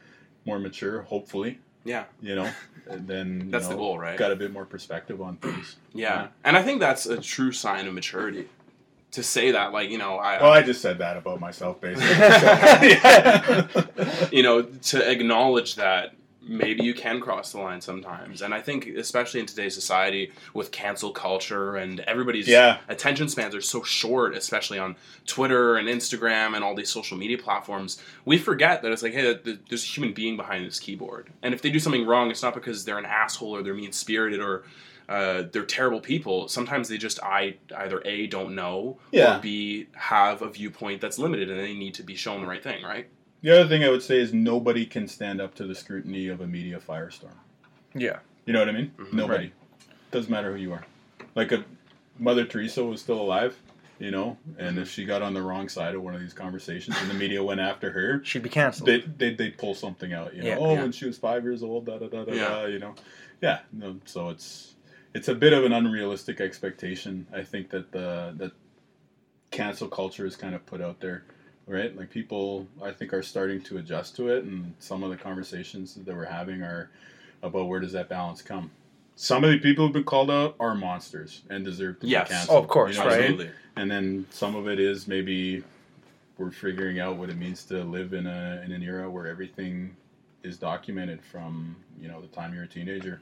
more 0.44 0.60
mature, 0.60 1.02
hopefully, 1.02 1.58
Yeah. 1.84 2.04
you 2.20 2.34
know, 2.34 2.50
and 2.88 3.06
then 3.08 3.42
you 3.46 3.50
That's 3.50 3.68
the 3.68 3.76
goal, 3.76 3.98
right? 3.98 4.18
Got 4.18 4.32
a 4.32 4.36
bit 4.36 4.52
more 4.52 4.64
perspective 4.64 5.20
on 5.20 5.36
things. 5.36 5.76
Yeah. 5.92 6.28
And 6.44 6.56
I 6.56 6.62
think 6.62 6.80
that's 6.80 7.06
a 7.06 7.20
true 7.20 7.52
sign 7.52 7.86
of 7.86 7.94
maturity. 7.94 8.48
To 9.12 9.22
say 9.22 9.50
that, 9.50 9.72
like, 9.72 9.90
you 9.90 9.98
know, 9.98 10.16
I, 10.16 10.40
Well, 10.40 10.52
I 10.52 10.62
just 10.62 10.80
said 10.80 10.98
that 10.98 11.18
about 11.18 11.38
myself, 11.38 11.80
basically. 11.80 12.08
You 14.32 14.42
know, 14.42 14.62
to 14.62 15.10
acknowledge 15.10 15.76
that 15.76 16.14
maybe 16.44 16.84
you 16.84 16.92
can 16.94 17.20
cross 17.20 17.52
the 17.52 17.58
line 17.58 17.80
sometimes. 17.80 18.42
And 18.42 18.52
I 18.52 18.60
think, 18.60 18.86
especially 18.86 19.40
in 19.40 19.46
today's 19.46 19.74
society 19.74 20.32
with 20.54 20.70
cancel 20.72 21.12
culture 21.12 21.76
and 21.76 22.00
everybody's 22.00 22.48
Yeah. 22.48 22.78
attention 22.88 23.28
spans 23.28 23.54
are 23.54 23.60
so 23.60 23.82
short, 23.82 24.34
especially 24.34 24.78
on 24.78 24.96
Twitter 25.26 25.76
and 25.76 25.88
Instagram 25.88 26.54
and 26.54 26.64
all 26.64 26.74
these 26.74 26.90
social 26.90 27.16
media 27.16 27.38
platforms, 27.38 28.02
we 28.24 28.38
forget 28.38 28.82
that 28.82 28.90
it's 28.92 29.02
like, 29.02 29.12
hey, 29.14 29.38
there's 29.68 29.84
a 29.84 29.86
human 29.86 30.12
being 30.12 30.36
behind 30.36 30.66
this 30.66 30.80
keyboard. 30.80 31.30
And 31.42 31.54
if 31.54 31.62
they 31.62 31.70
do 31.70 31.78
something 31.78 32.06
wrong, 32.06 32.30
it's 32.30 32.42
not 32.42 32.54
because 32.54 32.84
they're 32.84 32.98
an 32.98 33.06
asshole 33.06 33.54
or 33.56 33.62
they're 33.62 33.74
mean 33.74 33.92
spirited 33.92 34.40
or 34.40 34.64
uh, 35.08 35.42
they're 35.52 35.64
terrible 35.64 36.00
people. 36.00 36.48
Sometimes 36.48 36.88
they 36.88 36.96
just 36.96 37.22
I 37.22 37.56
either 37.76 38.00
a 38.04 38.26
don't 38.28 38.54
know 38.54 38.98
Yeah. 39.10 39.36
or 39.38 39.40
b 39.40 39.86
have 39.94 40.42
a 40.42 40.48
viewpoint 40.48 41.00
that's 41.00 41.18
limited 41.18 41.50
and 41.50 41.58
they 41.60 41.74
need 41.74 41.94
to 41.94 42.02
be 42.02 42.14
shown 42.14 42.40
the 42.40 42.46
right 42.46 42.62
thing, 42.62 42.82
right? 42.84 43.08
The 43.42 43.50
other 43.50 43.68
thing 43.68 43.84
I 43.84 43.90
would 43.90 44.02
say 44.02 44.18
is 44.18 44.32
nobody 44.32 44.86
can 44.86 45.06
stand 45.08 45.40
up 45.40 45.54
to 45.56 45.66
the 45.66 45.74
scrutiny 45.74 46.28
of 46.28 46.40
a 46.40 46.46
media 46.46 46.80
firestorm. 46.80 47.34
Yeah. 47.94 48.20
You 48.46 48.52
know 48.52 48.60
what 48.60 48.68
I 48.68 48.72
mean? 48.72 48.92
Mhm. 48.98 49.12
Nobody. 49.12 49.52
Doesn't 50.10 50.30
matter 50.30 50.52
who 50.52 50.60
you 50.60 50.72
are. 50.72 50.84
Like 51.34 51.52
if 51.52 51.62
Mother 52.18 52.44
Teresa 52.44 52.84
was 52.84 53.00
still 53.00 53.20
alive, 53.20 53.56
you 53.98 54.10
know, 54.10 54.36
and 54.58 54.78
if 54.78 54.90
she 54.90 55.04
got 55.04 55.22
on 55.22 55.32
the 55.34 55.42
wrong 55.42 55.68
side 55.68 55.94
of 55.94 56.02
one 56.02 56.14
of 56.14 56.20
these 56.20 56.32
conversations 56.34 56.96
and 57.00 57.08
the 57.10 57.14
media 57.14 57.42
went 57.42 57.60
after 57.60 57.90
her, 57.92 58.20
She'd 58.24 58.42
be 58.42 58.48
canceled. 58.48 58.88
they 58.88 59.00
they 59.00 59.34
they 59.34 59.50
pull 59.50 59.74
something 59.74 60.12
out. 60.12 60.34
You 60.34 60.42
know, 60.42 60.48
Yeah. 60.48 60.56
oh, 60.58 60.74
Yeah. 60.74 60.82
when 60.82 60.92
she 60.92 61.06
was 61.06 61.18
five 61.18 61.44
years 61.44 61.62
old, 61.62 61.86
da 61.86 61.98
da 61.98 62.08
da 62.08 62.24
da 62.24 62.32
Yeah. 62.32 62.48
da. 62.48 62.64
You 62.66 62.78
know, 62.80 62.94
yeah. 63.40 63.60
No, 63.72 64.00
so 64.04 64.28
it's 64.30 64.74
it's 65.14 65.28
a 65.28 65.34
bit 65.34 65.52
of 65.52 65.64
an 65.64 65.72
unrealistic 65.72 66.40
expectation. 66.40 67.26
I 67.32 67.42
think 67.44 67.70
that 67.70 67.92
the 67.92 68.34
that 68.38 68.52
cancel 69.50 69.88
culture 69.88 70.26
is 70.26 70.36
kind 70.36 70.54
of 70.54 70.64
put 70.66 70.80
out 70.80 71.00
there, 71.00 71.24
right? 71.72 71.96
Like 71.96 72.10
people, 72.10 72.66
I 72.82 72.92
think, 72.92 73.12
are 73.12 73.22
starting 73.22 73.60
to 73.62 73.78
adjust 73.78 74.14
to 74.16 74.28
it, 74.28 74.44
and 74.44 74.74
some 74.78 75.02
of 75.02 75.10
the 75.10 75.16
conversations 75.16 75.94
that 75.94 76.14
we're 76.14 76.24
having 76.26 76.62
are 76.62 76.90
about 77.42 77.66
where 77.66 77.80
does 77.80 77.92
that 77.92 78.08
balance 78.08 78.42
come. 78.42 78.70
Some 79.16 79.44
of 79.44 79.50
the 79.50 79.58
people 79.58 79.84
who've 79.84 79.92
been 79.92 80.04
called 80.04 80.30
out 80.30 80.54
are 80.60 80.74
monsters 80.74 81.42
and 81.50 81.64
deserve 81.64 82.00
to 82.00 82.06
Yes. 82.06 82.28
be 82.28 82.34
canceled. 82.34 82.56
Oh, 82.56 82.60
of 82.62 82.68
course, 82.68 82.98
I 82.98 83.00
mean? 83.00 83.08
right? 83.08 83.20
Absolutely. 83.22 83.50
and 83.76 83.90
then 83.90 84.26
some 84.30 84.54
of 84.54 84.68
it 84.68 84.78
is 84.78 85.08
maybe 85.08 85.62
we're 86.38 86.50
figuring 86.50 86.98
out 87.00 87.16
what 87.16 87.28
it 87.30 87.36
means 87.36 87.64
to 87.64 87.82
live 87.84 88.12
in 88.14 88.26
a 88.26 88.62
in 88.64 88.72
an 88.72 88.82
era 88.82 89.08
where 89.10 89.26
everything 89.26 89.94
is 90.42 90.58
documented 90.58 91.20
from 91.22 91.76
you 92.00 92.08
know 92.08 92.20
the 92.20 92.26
time 92.28 92.52
you're 92.54 92.64
a 92.64 92.68
teenager 92.68 93.20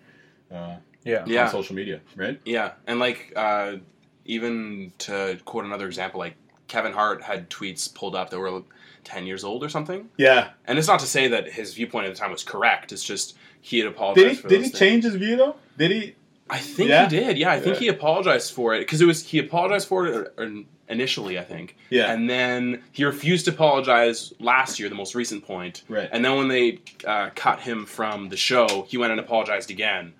uh, 0.52 0.76
yeah. 1.04 1.24
Yeah. 1.26 1.44
on 1.44 1.50
social 1.50 1.74
media, 1.76 2.00
right? 2.16 2.40
Yeah, 2.44 2.72
and 2.86 2.98
like 2.98 3.32
uh, 3.36 3.76
even 4.24 4.92
to 4.98 5.38
quote 5.44 5.64
another 5.64 5.86
example, 5.86 6.18
like 6.20 6.34
Kevin 6.70 6.92
Hart 6.92 7.20
had 7.22 7.50
tweets 7.50 7.92
pulled 7.92 8.14
up 8.14 8.30
that 8.30 8.38
were 8.38 8.62
ten 9.02 9.26
years 9.26 9.42
old 9.44 9.64
or 9.64 9.68
something. 9.68 10.08
Yeah, 10.16 10.50
And 10.66 10.78
it's 10.78 10.86
not 10.88 11.00
to 11.00 11.06
say 11.06 11.26
that 11.28 11.50
his 11.50 11.74
viewpoint 11.74 12.06
at 12.06 12.12
the 12.14 12.18
time 12.18 12.30
was 12.30 12.44
correct. 12.44 12.92
It's 12.92 13.02
just 13.04 13.36
he 13.60 13.78
had 13.78 13.88
apologized. 13.88 14.24
Did 14.26 14.30
he 14.36 14.40
for 14.42 14.48
did 14.48 14.62
he 14.62 14.68
things. 14.68 14.78
change 14.78 15.04
his 15.04 15.14
view 15.16 15.36
though? 15.36 15.56
Did 15.76 15.90
he? 15.90 16.14
I 16.48 16.58
think 16.58 16.88
Yeah? 16.88 17.08
he 17.08 17.16
did. 17.20 17.38
Yeah, 17.38 17.50
I 17.50 17.60
think 17.60 17.76
he 17.76 17.88
apologized 17.88 18.52
for 18.52 18.74
it 18.74 18.80
because 18.80 19.00
it 19.00 19.06
was 19.06 19.24
he 19.24 19.38
apologized 19.40 19.88
for 19.88 20.06
it 20.06 20.34
uh, 20.38 20.46
initially. 20.88 21.38
I 21.38 21.42
think. 21.44 21.76
Yeah. 21.90 22.12
And 22.12 22.30
then 22.30 22.82
he 22.92 23.04
refused 23.04 23.44
to 23.46 23.50
apologize 23.52 24.32
last 24.38 24.78
year, 24.78 24.88
the 24.88 24.94
most 24.94 25.14
recent 25.16 25.44
point. 25.44 25.82
Right. 25.88 26.08
And 26.12 26.24
then 26.24 26.36
when 26.36 26.48
they 26.48 26.78
uh, 27.06 27.30
cut 27.34 27.60
him 27.60 27.84
from 27.86 28.28
the 28.28 28.36
show, 28.36 28.86
he 28.88 28.96
went 28.96 29.10
and 29.12 29.20
apologized 29.20 29.70
again. 29.70 30.12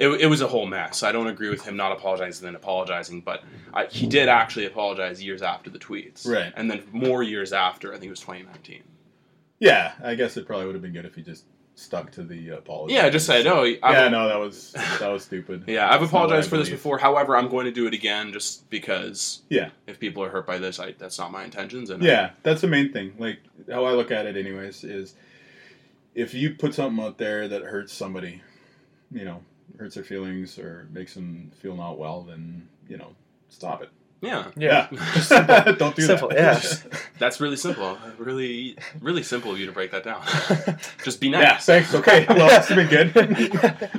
It, 0.00 0.22
it 0.22 0.26
was 0.26 0.40
a 0.40 0.46
whole 0.46 0.66
mess. 0.66 1.02
I 1.02 1.12
don't 1.12 1.26
agree 1.26 1.50
with 1.50 1.62
him 1.62 1.76
not 1.76 1.92
apologizing 1.92 2.46
and 2.46 2.54
then 2.54 2.60
apologizing, 2.60 3.20
but 3.20 3.44
uh, 3.74 3.84
he 3.90 4.06
did 4.06 4.28
actually 4.28 4.66
apologize 4.66 5.22
years 5.22 5.42
after 5.42 5.70
the 5.70 5.78
tweets. 5.78 6.26
Right. 6.26 6.52
And 6.56 6.70
then 6.70 6.82
more 6.90 7.22
years 7.22 7.52
after, 7.52 7.90
I 7.90 7.98
think 7.98 8.06
it 8.06 8.10
was 8.10 8.20
2019. 8.20 8.82
Yeah, 9.58 9.92
I 10.02 10.14
guess 10.14 10.36
it 10.36 10.46
probably 10.46 10.66
would 10.66 10.74
have 10.74 10.82
been 10.82 10.94
good 10.94 11.04
if 11.04 11.14
he 11.14 11.22
just 11.22 11.44
stuck 11.74 12.10
to 12.12 12.22
the 12.22 12.50
apology. 12.50 12.94
Yeah, 12.94 13.08
just 13.10 13.26
say 13.26 13.42
no. 13.42 13.62
I've, 13.62 13.78
yeah, 13.82 14.08
no, 14.08 14.28
that 14.28 14.38
was 14.38 14.72
that 14.72 15.08
was 15.08 15.24
stupid. 15.24 15.64
Yeah, 15.68 15.92
I've 15.92 16.00
That's 16.00 16.12
not 16.12 16.20
what 16.20 16.22
I 16.22 16.24
apologized 16.24 16.50
for 16.50 16.56
this 16.56 16.68
before. 16.70 16.98
However, 16.98 17.36
I'm 17.36 17.48
going 17.48 17.66
to 17.66 17.72
do 17.72 17.86
it 17.86 17.94
again 17.94 18.32
just 18.32 18.68
because 18.70 19.42
Yeah, 19.48 19.70
if 19.86 19.98
people 19.98 20.22
are 20.24 20.30
hurt 20.30 20.46
by 20.46 20.58
this, 20.58 20.80
I, 20.80 20.92
that's 20.92 21.18
not 21.18 21.30
my 21.32 21.44
intentions. 21.44 21.90
And 21.90 22.02
yeah, 22.02 22.30
that's 22.42 22.60
the 22.60 22.68
main 22.68 22.92
thing. 22.92 23.14
Like 23.18 23.40
how 23.70 23.84
I 23.84 23.92
look 23.92 24.10
at 24.10 24.26
it, 24.26 24.36
anyways, 24.36 24.84
is 24.84 25.14
if 26.14 26.34
you 26.34 26.54
put 26.54 26.74
something 26.74 27.04
out 27.04 27.18
there 27.18 27.48
that 27.48 27.62
hurts 27.62 27.92
somebody, 27.92 28.42
you 29.10 29.24
know, 29.24 29.42
hurts 29.78 29.94
their 29.94 30.04
feelings 30.04 30.58
or 30.58 30.86
makes 30.92 31.14
them 31.14 31.50
feel 31.54 31.74
not 31.74 31.98
well, 31.98 32.22
then 32.22 32.68
you 32.88 32.96
know, 32.96 33.14
stop 33.48 33.82
it. 33.82 33.90
Yeah, 34.22 34.46
Yeah. 34.56 34.88
don't 35.78 35.96
do 35.96 36.02
Simple, 36.02 36.28
that. 36.28 36.36
yeah. 36.84 36.98
that's 37.18 37.40
really 37.40 37.56
simple. 37.56 37.96
Really, 38.18 38.76
really 39.00 39.22
simple 39.22 39.52
of 39.52 39.58
you 39.58 39.66
to 39.66 39.72
break 39.72 39.90
that 39.92 40.04
down. 40.04 40.22
just 41.04 41.20
be 41.20 41.30
nice. 41.30 41.42
yeah, 41.42 41.58
thanks. 41.58 41.94
Okay, 41.94 42.26
well, 42.28 42.48
that's 42.48 42.68
been 42.68 42.88
good. 42.88 43.90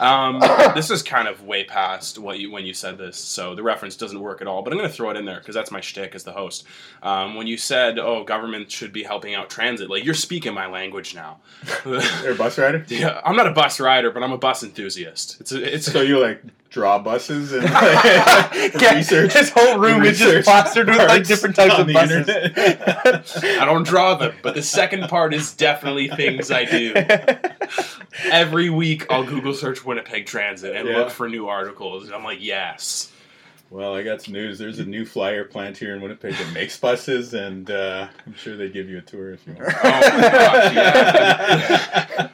Um, 0.00 0.40
this 0.74 0.90
is 0.90 1.02
kind 1.02 1.28
of 1.28 1.42
way 1.44 1.64
past 1.64 2.18
what 2.18 2.38
you 2.38 2.50
when 2.50 2.64
you 2.66 2.74
said 2.74 2.98
this, 2.98 3.16
so 3.16 3.54
the 3.54 3.62
reference 3.62 3.96
doesn't 3.96 4.20
work 4.20 4.40
at 4.40 4.46
all. 4.46 4.62
But 4.62 4.72
I'm 4.72 4.78
going 4.78 4.88
to 4.90 4.94
throw 4.94 5.10
it 5.10 5.16
in 5.16 5.24
there 5.24 5.38
because 5.38 5.54
that's 5.54 5.70
my 5.70 5.80
shtick 5.80 6.14
as 6.14 6.24
the 6.24 6.32
host. 6.32 6.64
Um, 7.02 7.34
when 7.34 7.46
you 7.46 7.56
said, 7.56 7.98
"Oh, 7.98 8.24
government 8.24 8.70
should 8.70 8.92
be 8.92 9.02
helping 9.02 9.34
out 9.34 9.50
transit," 9.50 9.90
like 9.90 10.04
you're 10.04 10.14
speaking 10.14 10.54
my 10.54 10.66
language 10.66 11.14
now. 11.14 11.38
You're 11.84 12.32
a 12.32 12.34
bus 12.34 12.58
rider, 12.58 12.84
yeah, 12.88 13.20
I'm 13.24 13.36
not 13.36 13.46
a 13.46 13.52
bus 13.52 13.80
rider, 13.80 14.10
but 14.10 14.22
I'm 14.22 14.32
a 14.32 14.38
bus 14.38 14.62
enthusiast. 14.62 15.40
It's 15.40 15.52
a, 15.52 15.74
it's 15.74 15.90
so 15.90 16.00
you 16.00 16.18
like 16.20 16.42
draw 16.70 16.98
buses 16.98 17.52
and 17.52 17.64
like, 17.72 18.74
Yeah, 18.80 18.94
research. 18.94 19.32
His 19.32 19.50
whole 19.50 19.78
room 19.78 20.02
is 20.04 20.18
just 20.18 20.46
plastered 20.46 20.88
with 20.88 20.98
like 20.98 21.24
different 21.26 21.56
types 21.56 21.74
of 21.78 21.86
the 21.86 21.94
buses. 21.94 22.28
I 23.60 23.64
don't 23.64 23.86
draw 23.86 24.14
them, 24.14 24.34
but 24.42 24.54
the 24.54 24.62
second 24.62 25.08
part 25.08 25.32
is 25.34 25.54
definitely 25.54 26.08
things 26.08 26.50
I 26.50 26.64
do. 26.64 26.92
Every 28.30 28.68
week, 28.70 29.06
I'll 29.10 29.24
Google 29.24 29.54
search 29.54 29.84
Winnipeg 29.84 30.26
Transit 30.26 30.74
and 30.76 30.88
Yeah. 30.88 30.98
look 30.98 31.10
for 31.10 31.28
new 31.28 31.48
articles, 31.48 32.04
and 32.06 32.14
I'm 32.14 32.24
like, 32.24 32.38
yes. 32.42 33.12
Well, 33.70 33.94
I 33.94 34.02
got 34.02 34.22
some 34.22 34.32
news. 34.32 34.58
There's 34.58 34.78
a 34.78 34.84
New 34.84 35.04
Flyer 35.04 35.44
plant 35.44 35.76
here 35.76 35.94
in 35.94 36.00
Winnipeg 36.00 36.32
that 36.34 36.52
makes 36.54 36.78
buses, 36.78 37.34
and 37.34 37.70
uh, 37.70 38.08
I'm 38.26 38.34
sure 38.34 38.56
they 38.56 38.70
give 38.70 38.88
you 38.88 38.96
a 38.96 39.02
tour 39.02 39.32
if 39.32 39.46
you 39.46 39.52
want. 39.52 39.68
Oh 39.74 39.82
my 39.82 40.00
gosh, 40.20 40.74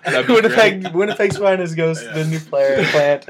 yeah. 0.07 0.26
Winnipeg, 0.28 0.95
Winnipeg's 0.95 1.37
finest 1.39 1.76
goes 1.76 2.01
to 2.03 2.09
the 2.11 2.24
New 2.24 2.39
Flyer 2.39 2.85
plant. 2.87 3.26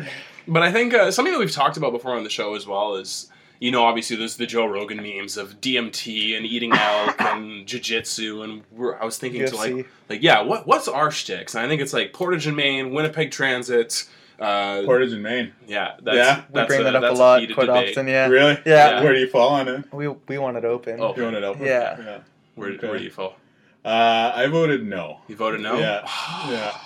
But 0.47 0.63
I 0.63 0.73
think 0.73 0.95
uh, 0.95 1.11
something 1.11 1.33
that 1.33 1.39
we've 1.41 1.51
talked 1.53 1.77
about 1.77 1.93
before 1.93 2.15
on 2.15 2.25
the 2.25 2.31
show 2.31 2.55
as 2.55 2.67
well 2.67 2.97
is, 2.97 3.31
you 3.61 3.71
know, 3.71 3.85
obviously 3.85 4.17
there's 4.17 4.37
the 4.37 4.47
Joe 4.47 4.67
Rogan 4.67 5.03
memes 5.03 5.37
of 5.37 5.61
DMT 5.61 6.37
and 6.37 6.45
eating 6.45 6.73
elk 6.75 7.21
and 7.21 7.67
jiu-jitsu, 7.67 8.43
and 8.43 8.63
we're, 8.73 8.97
I 8.97 9.05
was 9.05 9.17
thinking 9.19 9.47
to 9.47 9.57
like, 9.57 9.87
like, 10.09 10.23
yeah, 10.23 10.43
what 10.43 10.67
what's 10.67 10.87
our 10.89 11.11
shticks? 11.11 11.55
And 11.55 11.65
I 11.65 11.69
think 11.69 11.81
it's 11.81 11.93
like 11.93 12.13
Portage 12.13 12.47
and 12.47 12.57
Main, 12.57 12.93
Winnipeg 12.93 13.31
Transit. 13.31 14.09
Uh, 14.39 14.83
Portage 14.85 15.13
in 15.13 15.23
Main. 15.23 15.53
yeah, 15.69 15.93
that's, 16.03 16.17
Yeah, 16.17 16.43
We 16.51 16.67
bring 16.67 16.81
a, 16.81 16.85
that 16.85 16.97
up 16.97 17.05
a 17.15 17.17
lot, 17.17 17.41
heated 17.41 17.55
quite 17.55 17.67
debate. 17.67 17.91
often. 17.91 18.09
Yeah. 18.09 18.27
Really? 18.27 18.59
Yeah. 18.67 19.01
Where 19.03 19.15
do 19.15 19.21
you 19.21 19.29
fall 19.29 19.51
on 19.51 19.69
it? 19.69 19.93
We 19.93 20.09
we 20.09 20.39
want 20.39 20.57
it 20.57 20.65
open. 20.65 21.01
Oh. 21.01 21.15
You 21.17 21.23
want 21.23 21.37
it 21.37 21.45
open? 21.45 21.65
Yeah. 21.65 21.97
yeah. 21.99 22.19
Where, 22.57 22.71
Okay. 22.71 22.89
where 22.89 22.99
do 22.99 23.05
you 23.05 23.11
fall? 23.11 23.37
Uh, 23.85 24.33
I 24.35 24.47
voted 24.49 24.85
no. 24.85 25.21
You 25.29 25.37
voted 25.37 25.61
no. 25.61 25.79
Yeah. 25.79 26.05
Yeah. 26.51 26.77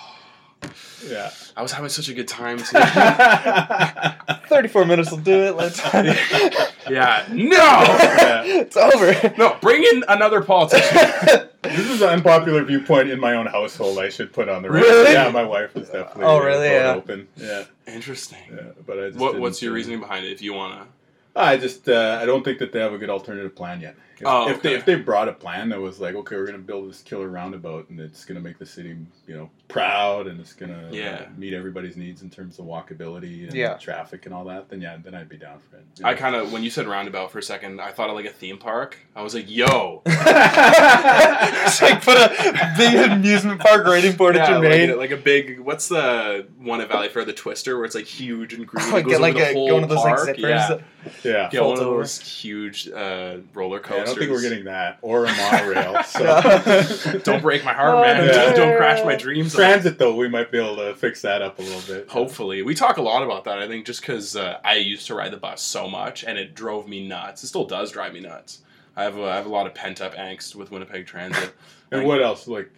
Yeah. 1.07 1.31
I 1.55 1.61
was 1.61 1.71
having 1.71 1.89
such 1.89 2.09
a 2.09 2.13
good 2.13 2.27
time 2.27 2.57
today. 2.57 2.81
Thirty-four 4.47 4.85
minutes 4.85 5.11
will 5.11 5.17
do 5.19 5.43
it. 5.43 5.55
Let's. 5.55 5.81
yeah, 6.89 7.25
no, 7.31 7.55
Yeah. 7.55 8.43
it's 8.45 8.75
over. 8.75 9.33
no, 9.37 9.57
bring 9.61 9.83
in 9.83 10.03
another 10.07 10.41
politician. 10.41 11.47
This 11.61 11.89
is 11.89 12.01
an 12.01 12.09
unpopular 12.09 12.63
viewpoint 12.63 13.09
in 13.09 13.19
my 13.19 13.33
own 13.35 13.45
household. 13.45 13.99
I 13.99 14.09
should 14.09 14.33
put 14.33 14.49
on 14.49 14.61
the 14.63 14.69
record. 14.71 14.87
Really? 14.87 15.13
Yeah, 15.13 15.29
my 15.29 15.43
wife 15.43 15.75
is 15.75 15.89
definitely. 15.89 16.23
Oh, 16.25 16.39
really? 16.43 16.67
Yeah. 16.69 16.93
Open. 16.95 17.27
Yeah. 17.37 17.65
Interesting. 17.87 18.39
Yeah. 18.51 18.61
But 18.85 18.99
I 18.99 19.07
just. 19.07 19.19
What, 19.19 19.39
what's 19.39 19.61
your 19.61 19.73
reasoning 19.73 19.99
behind 19.99 20.25
it? 20.25 20.31
If 20.31 20.41
you 20.41 20.53
wanna, 20.53 20.87
I 21.35 21.57
just 21.57 21.87
uh, 21.87 22.19
I 22.21 22.25
don't 22.25 22.43
think 22.43 22.59
that 22.59 22.71
they 22.71 22.79
have 22.79 22.93
a 22.93 22.97
good 22.97 23.09
alternative 23.09 23.55
plan 23.55 23.81
yet. 23.81 23.95
If, 24.19 24.27
Oh, 24.27 24.49
if 24.49 24.61
they 24.61 24.73
if 24.75 24.83
they 24.85 24.95
brought 24.95 25.29
a 25.29 25.33
plan 25.33 25.69
that 25.69 25.79
was 25.79 25.99
like, 25.99 26.13
okay, 26.15 26.35
we're 26.35 26.45
gonna 26.45 26.57
build 26.57 26.89
this 26.89 27.01
killer 27.01 27.27
roundabout 27.29 27.89
and 27.89 27.99
it's 27.99 28.25
gonna 28.25 28.39
make 28.41 28.57
the 28.59 28.65
city, 28.65 28.95
you 29.27 29.35
know, 29.37 29.49
proud 29.69 30.27
and 30.27 30.39
it's 30.39 30.53
gonna 30.53 30.89
uh, 30.89 31.25
meet 31.37 31.53
everybody's 31.53 31.95
needs 31.95 32.21
in 32.21 32.29
terms 32.29 32.59
of 32.59 32.65
walkability 32.65 33.45
and 33.45 33.53
Yeah. 33.53 33.75
traffic 33.75 34.25
and 34.25 34.33
all 34.35 34.43
that, 34.45 34.69
then 34.69 34.81
yeah, 34.81 34.97
then 35.01 35.15
I'd 35.15 35.29
be 35.29 35.37
down 35.37 35.59
for 35.69 35.77
it. 35.77 35.83
you 35.99 36.05
I 36.05 36.15
kind 36.15 36.35
of 36.35 36.51
when 36.51 36.63
you 36.63 36.69
said 36.69 36.85
roundabout 36.87 37.31
for 37.31 37.39
a 37.39 37.43
second, 37.43 37.79
I 37.79 37.91
thought 37.91 38.09
of 38.09 38.15
like 38.15 38.25
a 38.25 38.29
theme 38.31 38.57
park. 38.57 38.97
I 39.15 39.21
was 39.21 39.33
like, 39.33 39.49
yo, 39.49 40.01
It's 40.05 41.81
like 41.81 42.03
put 42.03 42.17
a 42.17 42.73
big 42.77 43.11
amusement 43.11 43.59
park 43.61 43.85
right 43.85 44.03
in 44.03 44.15
Portage 44.15 44.39
Yeah, 44.41 44.55
and 44.55 44.63
like, 44.63 44.69
Main. 44.71 44.89
a, 44.91 44.95
like 44.95 45.11
a 45.11 45.17
big. 45.17 45.59
What's 45.59 45.87
the 45.87 46.47
one 46.59 46.81
at 46.81 46.89
Valleyfair, 46.89 47.25
the 47.25 47.33
Twister, 47.33 47.75
where 47.77 47.85
it's 47.85 47.95
like 47.95 48.05
huge 48.05 48.53
and 48.53 48.65
green? 48.67 48.85
Oh, 48.91 48.97
it 48.97 49.03
goes 49.03 49.11
get 49.13 49.21
like 49.21 49.35
over 49.35 49.43
the 49.45 49.51
a 49.51 49.53
whole 49.53 49.67
get 49.67 49.73
one 49.73 49.83
of 49.83 49.89
those 49.89 49.99
park. 49.99 50.27
like 50.27 50.35
zippers. 50.37 50.83
Yeah, 51.23 51.31
yeah. 51.31 51.49
get 51.49 51.63
one 51.63 51.73
of 51.73 51.79
those 51.79 52.19
huge 52.19 52.89
uh, 52.89 53.37
roller 53.53 53.77
Yeah, 53.77 53.83
coasters. 53.83 54.08
Don't 54.09 54.19
think 54.19 54.31
we're 54.31 54.41
getting 54.41 54.65
that 54.65 54.97
or 55.01 55.25
a 55.25 55.35
monorail. 55.35 56.03
So. 56.03 57.19
Don't 57.23 57.41
break 57.41 57.63
my 57.63 57.73
heart, 57.73 57.95
Oh, 57.95 58.01
man. 58.01 58.25
yeah. 58.27 58.53
Don't 58.53 58.77
crash 58.77 59.03
my 59.05 59.15
dreams. 59.15 59.53
Transit 59.53 59.97
though, 59.97 60.15
we 60.15 60.27
might 60.27 60.51
be 60.51 60.57
able 60.57 60.75
to 60.77 60.95
fix 60.95 61.21
that 61.21 61.41
up 61.41 61.59
a 61.59 61.61
little 61.61 61.81
bit. 61.93 62.09
Hopefully, 62.09 62.61
we 62.61 62.73
talk 62.75 62.97
a 62.97 63.01
lot 63.01 63.23
about 63.23 63.43
that. 63.45 63.59
I 63.59 63.67
think 63.67 63.85
just 63.85 64.01
because 64.01 64.35
uh, 64.35 64.59
I 64.63 64.75
used 64.75 65.07
to 65.07 65.15
ride 65.15 65.31
the 65.31 65.37
bus 65.37 65.61
so 65.61 65.87
much, 65.89 66.23
and 66.23 66.37
it 66.37 66.55
drove 66.55 66.87
me 66.87 67.07
nuts. 67.07 67.43
It 67.43 67.47
still 67.47 67.65
does 67.65 67.91
drive 67.91 68.13
me 68.13 68.19
nuts. 68.21 68.61
I 68.95 69.03
have 69.03 69.17
a, 69.17 69.23
I 69.23 69.35
have 69.35 69.45
a 69.45 69.49
lot 69.49 69.67
of 69.67 69.73
pent 69.73 70.01
up 70.01 70.15
angst 70.15 70.55
with 70.55 70.71
Winnipeg 70.71 71.05
Transit. 71.05 71.53
And 71.91 72.05
what 72.05 72.21
else? 72.21 72.47
Like 72.47 72.69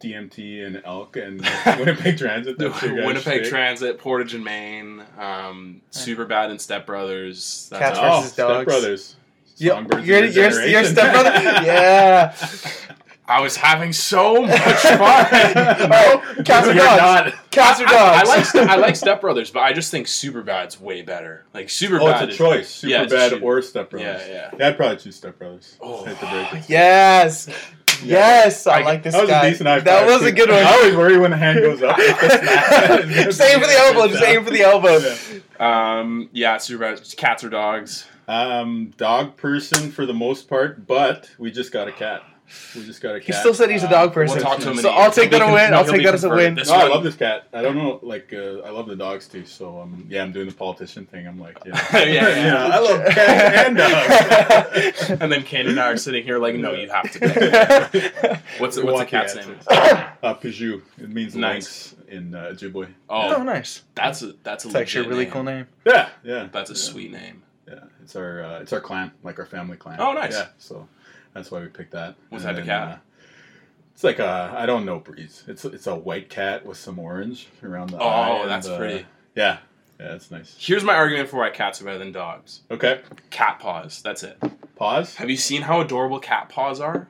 DMT 0.00 0.64
and 0.66 0.82
elk 0.84 1.16
and 1.16 1.40
Winnipeg 1.66 2.16
Transit. 2.16 2.58
That's 2.58 2.80
Winnipeg 2.82 3.40
shtick? 3.40 3.44
Transit, 3.50 3.98
Portage 3.98 4.34
and 4.34 4.44
Main, 4.44 5.02
um, 5.18 5.82
Superbad 5.92 6.50
and 6.50 6.60
Step 6.60 6.86
Brothers. 6.86 7.68
That's 7.70 7.82
Cats 7.82 7.98
all. 7.98 8.18
Oh, 8.18 8.20
versus 8.20 8.36
dogs. 8.36 8.54
Step 8.54 8.64
Brothers. 8.66 9.16
Yo, 9.60 9.74
Songbirds 9.74 10.06
you're, 10.06 10.24
of 10.24 10.34
your 10.68 10.84
stepbrother? 10.84 11.30
Yeah. 11.66 12.34
I 13.28 13.40
was 13.42 13.54
having 13.54 13.92
so 13.92 14.42
much 14.42 14.50
fun. 14.80 14.98
no, 15.88 16.42
cats 16.44 16.66
or 16.66 16.72
You're 16.74 16.84
dogs? 16.84 17.00
not. 17.32 17.50
Cats 17.52 17.80
or 17.80 17.86
I, 17.86 17.90
I 17.92 18.24
dogs? 18.24 18.28
like 18.28 18.44
Ste- 18.44 18.56
I 18.56 18.74
like 18.76 18.96
Step 18.96 19.20
Brothers, 19.20 19.52
but 19.52 19.60
I 19.60 19.72
just 19.72 19.92
think 19.92 20.08
Superbad's 20.08 20.80
way 20.80 21.02
better. 21.02 21.44
Like 21.54 21.70
Super 21.70 22.00
Oh, 22.00 22.06
Bad. 22.06 22.22
it's 22.28 22.30
a 22.30 22.32
is- 22.32 22.36
choice. 22.38 22.68
Super 22.70 22.90
Yeah, 22.92 23.04
bad 23.06 23.34
or 23.40 23.62
Step 23.62 23.90
Brothers. 23.90 24.22
Yeah, 24.26 24.32
yeah. 24.32 24.50
Yeah, 24.58 24.68
I'd 24.68 24.76
probably 24.76 24.96
choose 24.96 25.14
Step 25.14 25.38
Brothers. 25.38 25.76
Oh, 25.80 26.04
Hate 26.06 26.18
to. 26.18 26.64
Yes. 26.68 27.48
Yes, 28.02 28.66
I, 28.66 28.80
I- 28.80 28.82
like 28.84 29.02
this 29.04 29.14
That 29.14 29.20
was 29.20 29.30
guy. 29.30 29.46
a 29.46 29.50
decent 29.50 29.68
high 29.68 29.78
that 29.80 29.98
five, 30.00 30.06
was 30.08 30.20
too. 30.22 30.26
a 30.26 30.32
good 30.32 30.48
one. 30.48 30.58
I 30.58 30.72
always 30.72 30.96
worry 30.96 31.18
when 31.18 31.30
the 31.30 31.36
hand 31.36 31.60
goes 31.60 31.82
up. 31.84 31.96
Same 33.32 33.60
for 33.60 33.66
the 33.66 33.76
elbow. 33.78 34.08
Just 34.08 34.24
aim 34.24 34.44
for 34.44 34.50
the 34.50 34.62
elbow. 34.62 34.98
Yeah. 34.98 35.98
Um, 36.00 36.28
yeah, 36.32 36.56
Super 36.56 36.80
Bad. 36.96 37.00
Cats 37.16 37.44
or 37.44 37.48
dogs? 37.50 38.06
Um, 38.30 38.92
dog 38.96 39.36
person 39.36 39.90
for 39.90 40.06
the 40.06 40.14
most 40.14 40.48
part, 40.48 40.86
but 40.86 41.30
we 41.38 41.50
just 41.50 41.72
got 41.72 41.88
a 41.88 41.92
cat. 41.92 42.22
We 42.76 42.84
just 42.84 43.00
got 43.00 43.14
a 43.14 43.20
cat. 43.20 43.26
He 43.26 43.32
still 43.32 43.54
said 43.54 43.70
he's 43.70 43.82
a 43.84 43.88
dog 43.90 44.12
person. 44.12 44.36
We'll 44.38 44.44
talk 44.44 44.58
to 44.60 44.70
him. 44.70 44.76
So 44.76 44.88
a 44.88 44.92
I'll 44.92 45.10
take 45.12 45.30
He'll 45.30 45.38
that 45.40 45.46
be 45.46 45.50
a 45.50 45.54
win. 45.54 45.74
I'll 45.74 45.84
take 45.84 46.04
that 46.04 46.14
as 46.14 46.24
a 46.24 46.28
win. 46.28 46.54
No, 46.54 46.62
I 46.74 46.88
love 46.88 47.02
this 47.04 47.14
cat. 47.16 47.48
I 47.52 47.62
don't 47.62 47.76
know, 47.76 47.98
like 48.02 48.32
uh, 48.32 48.60
I 48.60 48.70
love 48.70 48.86
the 48.86 48.94
dogs 48.96 49.26
too. 49.28 49.44
So 49.46 49.80
um, 49.80 50.06
yeah, 50.08 50.22
I'm 50.22 50.30
doing 50.32 50.46
the 50.48 50.54
politician 50.54 51.06
thing. 51.06 51.26
I'm 51.26 51.40
like, 51.40 51.58
yeah, 51.64 51.86
Yeah, 52.06 52.28
yeah. 52.28 52.66
I 52.72 52.78
love 52.78 53.04
cats 53.14 53.66
and 53.68 53.76
dogs. 53.76 55.10
and 55.22 55.32
then 55.32 55.42
Kane 55.42 55.66
and 55.68 55.78
I 55.80 55.90
are 55.90 55.96
sitting 55.96 56.22
here 56.24 56.38
like, 56.38 56.54
no, 56.56 56.72
you 56.72 56.88
have 56.90 57.10
to. 57.12 57.18
Pick. 57.20 58.40
What's 58.60 58.76
We 58.76 58.82
what's 58.84 59.00
the 59.00 59.06
cat's 59.06 59.34
name? 59.36 59.56
Uh, 59.68 60.34
Bizhiw. 60.34 60.82
It 60.98 61.08
means 61.08 61.34
Nice. 61.34 61.94
lynx 61.94 62.08
in 62.08 62.34
uh, 62.34 62.52
Ojibwe. 62.52 62.88
oh, 63.08 63.36
Oh, 63.36 63.42
nice. 63.42 63.82
that's 63.94 64.22
a 64.22 64.34
that's 64.44 64.64
a 64.64 64.68
It's 64.68 64.74
actually 64.76 65.06
a 65.06 65.08
really 65.08 65.24
name. 65.24 65.32
cool 65.32 65.42
name. 65.44 65.66
Yeah, 65.84 66.08
yeah. 66.24 66.48
That's 66.52 66.70
a 66.70 66.74
yeah. 66.74 66.78
sweet 66.78 67.10
name. 67.12 67.42
Yeah, 67.70 67.84
it's 68.02 68.16
our 68.16 68.42
uh, 68.42 68.58
it's 68.60 68.72
our 68.72 68.80
clan, 68.80 69.12
like 69.22 69.38
our 69.38 69.46
family 69.46 69.76
clan. 69.76 69.98
Oh, 70.00 70.12
nice. 70.12 70.32
Yeah, 70.32 70.48
so 70.58 70.88
that's 71.34 71.50
why 71.50 71.60
we 71.60 71.68
picked 71.68 71.92
that. 71.92 72.16
What 72.28 72.38
And 72.38 72.42
type 72.42 72.50
of 72.58 72.66
then, 72.66 72.66
cat? 72.66 72.88
uh, 72.88 72.96
it's 73.94 74.02
like 74.04 74.18
a 74.18 74.52
I 74.56 74.66
don't 74.66 74.84
know 74.84 74.98
breeds. 74.98 75.44
It's 75.46 75.64
it's 75.64 75.86
a 75.86 75.94
white 75.94 76.28
cat 76.30 76.66
with 76.66 76.78
some 76.78 76.98
orange 76.98 77.48
around 77.62 77.90
the 77.90 77.98
Oh, 77.98 78.06
eye. 78.08 78.40
and, 78.42 78.50
that's 78.50 78.66
uh, 78.66 78.76
pretty. 78.76 79.06
Yeah, 79.36 79.58
yeah, 80.00 80.08
that's 80.08 80.30
nice. 80.30 80.56
Here's 80.58 80.82
my 80.82 80.94
argument 80.94 81.28
for 81.28 81.36
why 81.38 81.50
cats 81.50 81.80
are 81.80 81.84
better 81.84 81.98
than 81.98 82.10
dogs. 82.12 82.62
Okay, 82.70 83.00
Cat 83.30 83.58
paws. 83.60 84.02
That's 84.02 84.22
it. 84.24 84.36
pause. 84.74 85.14
Have 85.16 85.30
you 85.30 85.36
seen 85.36 85.62
how 85.62 85.80
adorable 85.80 86.18
cat 86.18 86.48
paws 86.48 86.80
are? 86.80 87.06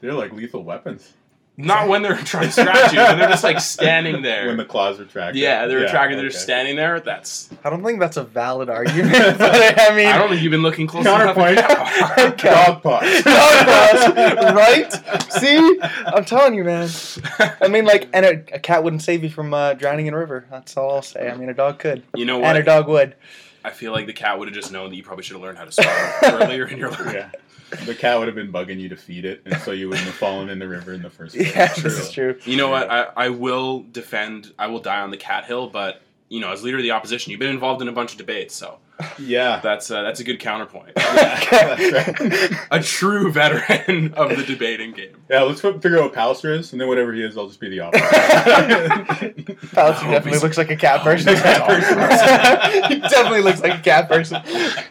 They're 0.00 0.12
like 0.12 0.32
lethal 0.32 0.62
weapons. 0.64 1.12
Not 1.56 1.86
when 1.88 2.02
they're 2.02 2.16
trying 2.16 2.46
to 2.46 2.52
scratch 2.52 2.92
you, 2.92 2.98
when 2.98 3.16
they're 3.16 3.28
just 3.28 3.44
like 3.44 3.60
standing 3.60 4.22
there. 4.22 4.48
When 4.48 4.56
the 4.56 4.64
claws 4.64 4.98
retract. 4.98 5.36
yeah, 5.36 5.66
they're 5.66 5.78
retracting. 5.78 6.16
They're 6.16 6.26
okay. 6.26 6.32
just 6.32 6.42
standing 6.42 6.74
there. 6.74 6.98
That's. 6.98 7.48
I 7.62 7.70
don't 7.70 7.84
think 7.84 8.00
that's 8.00 8.16
a 8.16 8.24
valid 8.24 8.68
argument. 8.70 9.38
but 9.38 9.80
I 9.80 9.94
mean, 9.94 10.06
I 10.08 10.18
don't 10.18 10.30
think 10.30 10.42
you've 10.42 10.50
been 10.50 10.62
looking 10.62 10.88
close 10.88 11.04
Counterpoint. 11.04 11.58
enough. 11.58 12.36
Dog 12.38 12.82
paws. 12.82 13.22
Dog 13.22 13.66
paws, 13.66 14.54
right? 14.54 15.32
See, 15.32 15.80
I'm 16.06 16.24
telling 16.24 16.54
you, 16.54 16.64
man. 16.64 16.88
I 17.60 17.68
mean, 17.68 17.84
like, 17.84 18.08
and 18.12 18.26
a, 18.26 18.54
a 18.54 18.58
cat 18.58 18.82
wouldn't 18.82 19.02
save 19.02 19.22
you 19.22 19.30
from 19.30 19.54
uh, 19.54 19.74
drowning 19.74 20.06
in 20.06 20.14
a 20.14 20.18
river. 20.18 20.46
That's 20.50 20.76
all 20.76 20.90
I'll 20.96 21.02
say. 21.02 21.28
I 21.30 21.36
mean, 21.36 21.48
a 21.50 21.54
dog 21.54 21.78
could, 21.78 22.02
You 22.16 22.24
know 22.24 22.38
what? 22.38 22.48
and 22.48 22.58
a 22.58 22.62
dog 22.64 22.88
would. 22.88 23.14
I 23.64 23.70
feel 23.70 23.92
like 23.92 24.06
the 24.06 24.12
cat 24.12 24.38
would 24.38 24.48
have 24.48 24.54
just 24.54 24.72
known 24.72 24.90
that 24.90 24.96
you 24.96 25.02
probably 25.02 25.22
should 25.24 25.34
have 25.36 25.42
learned 25.42 25.56
how 25.56 25.64
to 25.64 25.72
swim 25.72 25.88
earlier 26.24 26.66
in 26.66 26.76
your 26.78 26.90
life. 26.90 27.14
Yeah. 27.14 27.30
The 27.84 27.94
cat 27.94 28.18
would 28.18 28.28
have 28.28 28.34
been 28.34 28.52
bugging 28.52 28.78
you 28.78 28.88
to 28.88 28.96
feed 28.96 29.24
it, 29.24 29.42
and 29.44 29.56
so 29.62 29.70
you 29.72 29.88
wouldn't 29.88 30.06
have 30.06 30.16
fallen 30.16 30.48
in 30.48 30.58
the 30.58 30.68
river 30.68 30.92
in 30.92 31.02
the 31.02 31.10
first 31.10 31.34
place. 31.36 31.54
Yeah, 31.54 31.72
this 31.74 31.98
is 31.98 32.10
true. 32.10 32.38
You 32.44 32.56
know 32.56 32.70
what? 32.70 32.90
I, 32.90 33.08
I 33.16 33.28
will 33.30 33.84
defend. 33.92 34.52
I 34.58 34.68
will 34.68 34.80
die 34.80 35.00
on 35.00 35.10
the 35.10 35.16
cat 35.16 35.44
hill, 35.44 35.68
but 35.68 36.02
you 36.34 36.40
know, 36.40 36.50
as 36.50 36.62
leader 36.64 36.78
of 36.78 36.82
the 36.82 36.90
opposition, 36.90 37.30
you've 37.30 37.38
been 37.38 37.50
involved 37.50 37.80
in 37.80 37.86
a 37.88 37.92
bunch 37.92 38.10
of 38.12 38.18
debates, 38.18 38.54
so 38.54 38.78
Yeah. 39.18 39.60
that's 39.62 39.88
uh, 39.90 40.02
that's 40.02 40.18
a 40.20 40.24
good 40.24 40.40
counterpoint. 40.40 40.94
That's 40.96 42.54
a 42.70 42.80
true 42.82 43.30
veteran 43.30 44.14
of 44.14 44.30
the 44.36 44.42
debating 44.44 44.92
game. 44.92 45.16
Yeah, 45.30 45.42
let's 45.42 45.60
fi- 45.60 45.72
figure 45.78 45.98
out 45.98 46.10
what 46.10 46.12
Pallister 46.14 46.58
is, 46.58 46.72
and 46.72 46.80
then 46.80 46.88
whatever 46.88 47.12
he 47.12 47.22
is, 47.22 47.36
I'll 47.38 47.46
just 47.46 47.60
be 47.60 47.68
the 47.68 47.80
opposite. 47.80 48.04
Pallister 49.72 50.04
No, 50.04 50.10
definitely 50.10 50.40
looks 50.40 50.58
like 50.58 50.70
a 50.70 50.76
cat 50.76 51.02
person. 51.02 51.28
he's 51.34 51.42
cat 51.42 51.66
person. 51.66 52.90
he 52.92 52.98
definitely 53.00 53.42
looks 53.42 53.60
like 53.62 53.78
a 53.78 53.82
cat 53.82 54.08
person. 54.08 54.42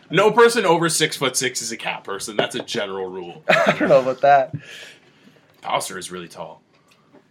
No 0.09 0.31
person 0.31 0.65
over 0.65 0.87
six 0.89 1.17
foot 1.17 1.35
six 1.35 1.61
is 1.61 1.71
a 1.71 1.77
cat 1.77 2.03
person. 2.05 2.37
That's 2.37 2.55
a 2.55 2.63
general 2.63 3.07
rule. 3.09 3.43
I 3.49 3.75
don't 3.77 3.89
know 3.89 3.99
about 4.01 4.21
that. 4.21 4.55
Pallister 5.61 5.97
is 5.97 6.09
really 6.11 6.27
tall. 6.29 6.61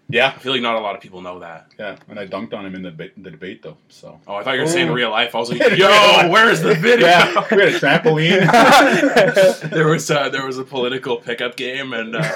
Yeah, 0.09 0.33
I 0.35 0.39
feel 0.39 0.53
like 0.53 0.61
not 0.63 0.77
a 0.77 0.81
lot 0.81 0.95
of 0.95 1.01
people 1.01 1.21
know 1.23 1.39
that. 1.41 1.69
yeah. 1.79 1.97
And 2.09 2.19
I 2.19 2.27
dunked 2.27 2.53
on 2.53 2.67
him 2.67 2.75
in 2.75 2.83
the, 2.83 2.91
ba- 2.91 3.11
the 3.17 3.31
debate, 3.31 3.63
though. 3.63 3.77
So. 3.89 4.21
Oh, 4.27 4.35
I 4.35 4.43
thought 4.43 4.55
you 4.57 4.61
were 4.63 4.67
saying 4.67 4.89
Ooh. 4.89 4.95
real 4.95 5.11
life. 5.11 5.35
I 5.35 5.39
was 5.39 5.51
like, 5.51 5.61
yo, 5.77 6.29
where's 6.29 6.61
the 6.61 6.75
video? 6.75 7.07
Yeah, 7.07 7.45
we 7.51 7.59
had 7.63 7.69
a 7.75 7.79
trampoline. 7.79 9.71
there 9.71 9.89
was 9.89 10.11
uh, 10.11 10.29
there 10.29 10.45
was 10.47 10.59
a 10.59 10.65
political 10.65 11.17
pickup 11.17 11.57
game, 11.57 11.93
and 11.93 12.17
uh, 12.17 12.31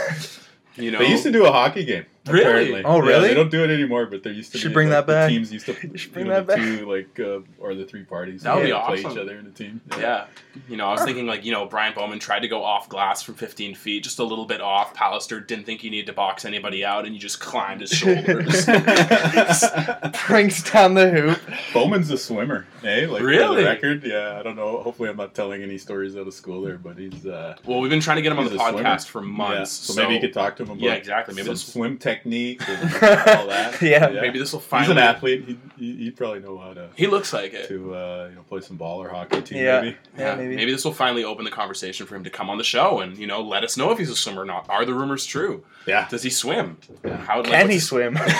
you 0.76 0.90
know 0.90 0.98
They 0.98 1.08
used 1.08 1.24
to 1.24 1.32
do 1.32 1.44
a 1.46 1.52
hockey 1.52 1.84
game. 1.84 2.06
Really? 2.28 2.44
Apparently. 2.44 2.84
Oh, 2.84 3.02
Yeah, 3.02 3.08
really? 3.08 3.28
they 3.28 3.34
don't 3.34 3.50
do 3.50 3.62
it 3.64 3.70
anymore, 3.70 4.06
but 4.06 4.22
there 4.22 4.32
used 4.32 4.52
to 4.52 4.58
Should 4.58 4.68
be. 4.68 4.74
bring 4.74 4.88
like, 4.90 5.06
that 5.06 5.12
back. 5.12 5.28
The 5.30 5.34
teams 5.36 5.52
used 5.52 5.66
to. 5.66 5.96
should 5.98 6.12
bring 6.12 6.26
know, 6.26 6.34
that 6.34 6.46
the 6.46 6.56
back. 6.56 6.64
Two 6.64 6.90
like 6.90 7.20
uh, 7.20 7.40
or 7.58 7.74
the 7.74 7.84
three 7.84 8.04
parties. 8.04 8.42
That 8.42 8.56
would 8.56 8.62
be 8.64 8.68
yeah, 8.70 8.84
play 8.86 8.98
each 9.00 9.06
other 9.06 9.38
in 9.38 9.46
a 9.46 9.50
team. 9.50 9.80
Yeah. 9.98 10.26
You 10.68 10.76
know, 10.76 10.86
I 10.88 10.92
was 10.92 11.02
thinking 11.02 11.26
like, 11.26 11.44
you 11.44 11.52
know, 11.52 11.66
Brian 11.66 11.94
Bowman 11.94 12.18
tried 12.18 12.40
to 12.40 12.48
go 12.48 12.64
off 12.64 12.88
glass 12.88 13.22
from 13.22 13.34
15 13.34 13.74
feet, 13.74 14.02
just 14.04 14.18
a 14.18 14.24
little 14.24 14.46
bit 14.46 14.60
off. 14.60 14.94
Pallister 14.94 15.46
didn't 15.46 15.64
think 15.66 15.80
he 15.82 15.90
needed 15.90 16.06
to 16.06 16.12
box 16.12 16.44
anybody 16.44 16.84
out, 16.84 17.04
and 17.04 17.14
you 17.14 17.20
just 17.20 17.40
climbed 17.40 17.80
his 17.82 17.90
shoulders. 17.90 18.66
Brings 20.26 20.62
down 20.70 20.94
the 20.94 21.10
hoop. 21.10 21.38
Bowman's 21.72 22.10
a 22.10 22.18
swimmer, 22.18 22.66
eh? 22.84 23.06
Like 23.08 23.20
for 23.20 23.26
Really? 23.26 23.62
the 23.62 23.68
record, 23.68 24.02
yeah. 24.04 24.38
I 24.38 24.42
don't 24.42 24.56
know. 24.56 24.80
Hopefully, 24.82 25.08
I'm 25.08 25.16
not 25.16 25.34
telling 25.34 25.62
any 25.62 25.78
stories 25.78 26.16
out 26.16 26.26
of 26.26 26.34
school 26.34 26.62
there, 26.62 26.78
but 26.78 26.98
he's. 26.98 27.26
uh 27.26 27.56
well, 27.64 27.80
we've 27.80 27.90
been 27.90 28.00
trying 28.00 28.16
to 28.16 28.22
get 28.22 28.32
him 28.32 28.38
on 28.38 28.46
the 28.46 28.54
a 28.54 28.58
swimmer. 28.58 28.82
podcast 28.82 29.06
for 29.06 29.22
Yeah, 29.22 29.28
months. 29.28 29.70
so, 29.72 29.94
maybe 30.00 30.14
you 30.14 30.20
could 30.20 30.32
talk 30.32 30.56
to 30.56 30.62
him 30.64 30.70
about. 30.70 30.80
Yeah, 30.82 30.94
exactly. 30.94 31.34
Maybe 31.34 31.46
some 31.46 31.54
this- 31.54 31.64
swim 31.64 31.98
technique 32.16 32.62
and 32.68 32.82
all 32.94 33.46
that. 33.48 33.76
Yeah. 33.82 34.08
maybe 34.08 34.38
this 34.38 34.52
will 34.52 34.60
finally. 34.60 34.94
He's 34.94 34.94
finally. 34.94 35.08
an 35.08 35.14
athlete. 35.16 35.44
He'd, 35.46 35.58
he- 35.78 35.96
he'd 36.04 36.16
probably 36.16 36.40
know 36.40 36.58
how 36.58 36.72
to 36.74 36.88
He 36.96 37.06
looks 37.06 37.32
like 37.32 37.52
it. 37.52 37.68
to 37.68 37.94
uh, 37.94 38.26
you 38.30 38.34
know 38.36 38.42
play 38.42 38.60
some 38.60 38.76
ball 38.76 39.02
or 39.02 39.08
hockey 39.08 39.42
too. 39.42 39.56
Yeah. 39.56 39.80
Maybe. 39.82 39.96
Yeah, 40.18 40.34
maybe. 40.36 40.56
maybe. 40.56 40.72
this 40.72 40.84
will 40.84 40.92
finally 40.92 41.24
open 41.24 41.44
the 41.44 41.50
conversation 41.50 42.06
for 42.06 42.14
him 42.16 42.24
to 42.24 42.30
come 42.30 42.48
on 42.50 42.58
the 42.58 42.64
show 42.64 43.00
and 43.00 43.16
you 43.18 43.26
know 43.26 43.42
let 43.42 43.64
us 43.64 43.76
know 43.76 43.90
if 43.92 43.98
he's 43.98 44.10
a 44.10 44.16
swimmer 44.16 44.42
or 44.42 44.46
not. 44.46 44.68
Are 44.70 44.84
the 44.84 44.94
rumors 44.94 45.24
true? 45.26 45.64
Yeah. 45.86 46.08
Does 46.08 46.22
he 46.22 46.30
swim? 46.30 46.78
How 47.04 47.38
like, 47.42 47.46
Can 47.46 47.68
he 47.70 47.76
what's- 47.76 47.86
swim? 47.88 48.14
Turns 48.16 48.32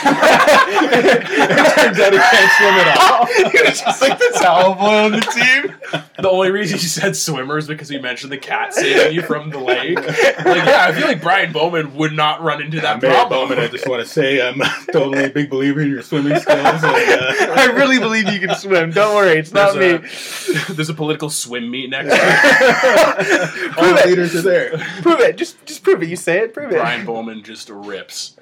out 2.00 2.12
he 2.12 2.18
can't 2.18 2.52
swim 2.52 2.74
at 2.74 2.98
all. 2.98 3.26
he 3.26 3.42
was 3.68 3.80
just 3.80 4.02
like 4.02 4.18
the 4.18 4.38
towel 4.40 4.74
boy 4.74 5.04
on 5.04 5.12
the 5.12 5.20
team. 5.20 5.74
The 6.18 6.28
only 6.28 6.50
reason 6.50 6.78
he 6.78 6.86
said 6.86 7.14
swimmer 7.16 7.58
is 7.58 7.66
because 7.68 7.90
we 7.90 7.98
mentioned 7.98 8.32
the 8.32 8.38
cat 8.38 8.74
saving 8.74 9.14
you 9.14 9.22
from 9.22 9.50
the 9.50 9.58
lake. 9.58 9.96
Like, 9.96 10.16
yeah, 10.46 10.86
I 10.88 10.92
feel 10.92 11.06
like 11.06 11.20
Brian 11.22 11.52
Bowman 11.52 11.94
would 11.96 12.12
not 12.12 12.42
run 12.42 12.60
into 12.62 12.80
that 12.80 13.00
Barry 13.00 13.14
problem. 13.14 13.48
Bowman, 13.50 13.58
I 13.66 13.70
just 13.70 13.88
want 13.88 14.02
to 14.02 14.08
say 14.08 14.46
I'm 14.46 14.58
totally 14.92 15.24
a 15.24 15.30
big 15.30 15.50
believer 15.50 15.80
in 15.80 15.90
your 15.90 16.02
swimming 16.02 16.38
skills. 16.38 16.58
And, 16.58 16.84
uh, 16.84 17.54
I 17.56 17.72
really 17.74 17.98
believe 17.98 18.28
you 18.28 18.40
can 18.40 18.54
swim. 18.56 18.90
Don't 18.90 19.14
worry, 19.14 19.38
it's 19.38 19.52
not 19.52 19.74
there's, 19.74 20.48
me. 20.48 20.54
a, 20.54 20.72
there's 20.72 20.88
a 20.88 20.94
political 20.94 21.30
swim 21.30 21.70
meet 21.70 21.90
next 21.90 22.12
week. 22.12 23.78
all 23.78 23.96
it. 23.96 24.06
leaders 24.06 24.34
are 24.36 24.42
there. 24.42 24.78
Prove 25.02 25.20
it. 25.20 25.36
Just 25.36 25.64
just 25.66 25.82
prove 25.82 26.02
it. 26.02 26.08
You 26.08 26.16
say 26.16 26.38
it. 26.40 26.54
Prove 26.54 26.70
it. 26.70 26.76
Brian 26.76 27.04
Bowman 27.04 27.42
just 27.42 27.68
rips 27.68 28.36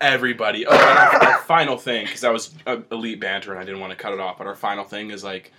everybody. 0.00 0.66
Oh, 0.66 0.72
and 0.72 1.22
our, 1.22 1.38
final 1.38 1.76
thing, 1.76 2.06
because 2.06 2.20
that 2.20 2.32
was 2.32 2.54
elite 2.90 3.20
banter 3.20 3.52
and 3.52 3.60
I 3.60 3.64
didn't 3.64 3.80
want 3.80 3.90
to 3.92 3.96
cut 3.96 4.12
it 4.12 4.20
off, 4.20 4.38
but 4.38 4.46
our 4.46 4.56
final 4.56 4.84
thing 4.84 5.10
is 5.10 5.24
like 5.24 5.52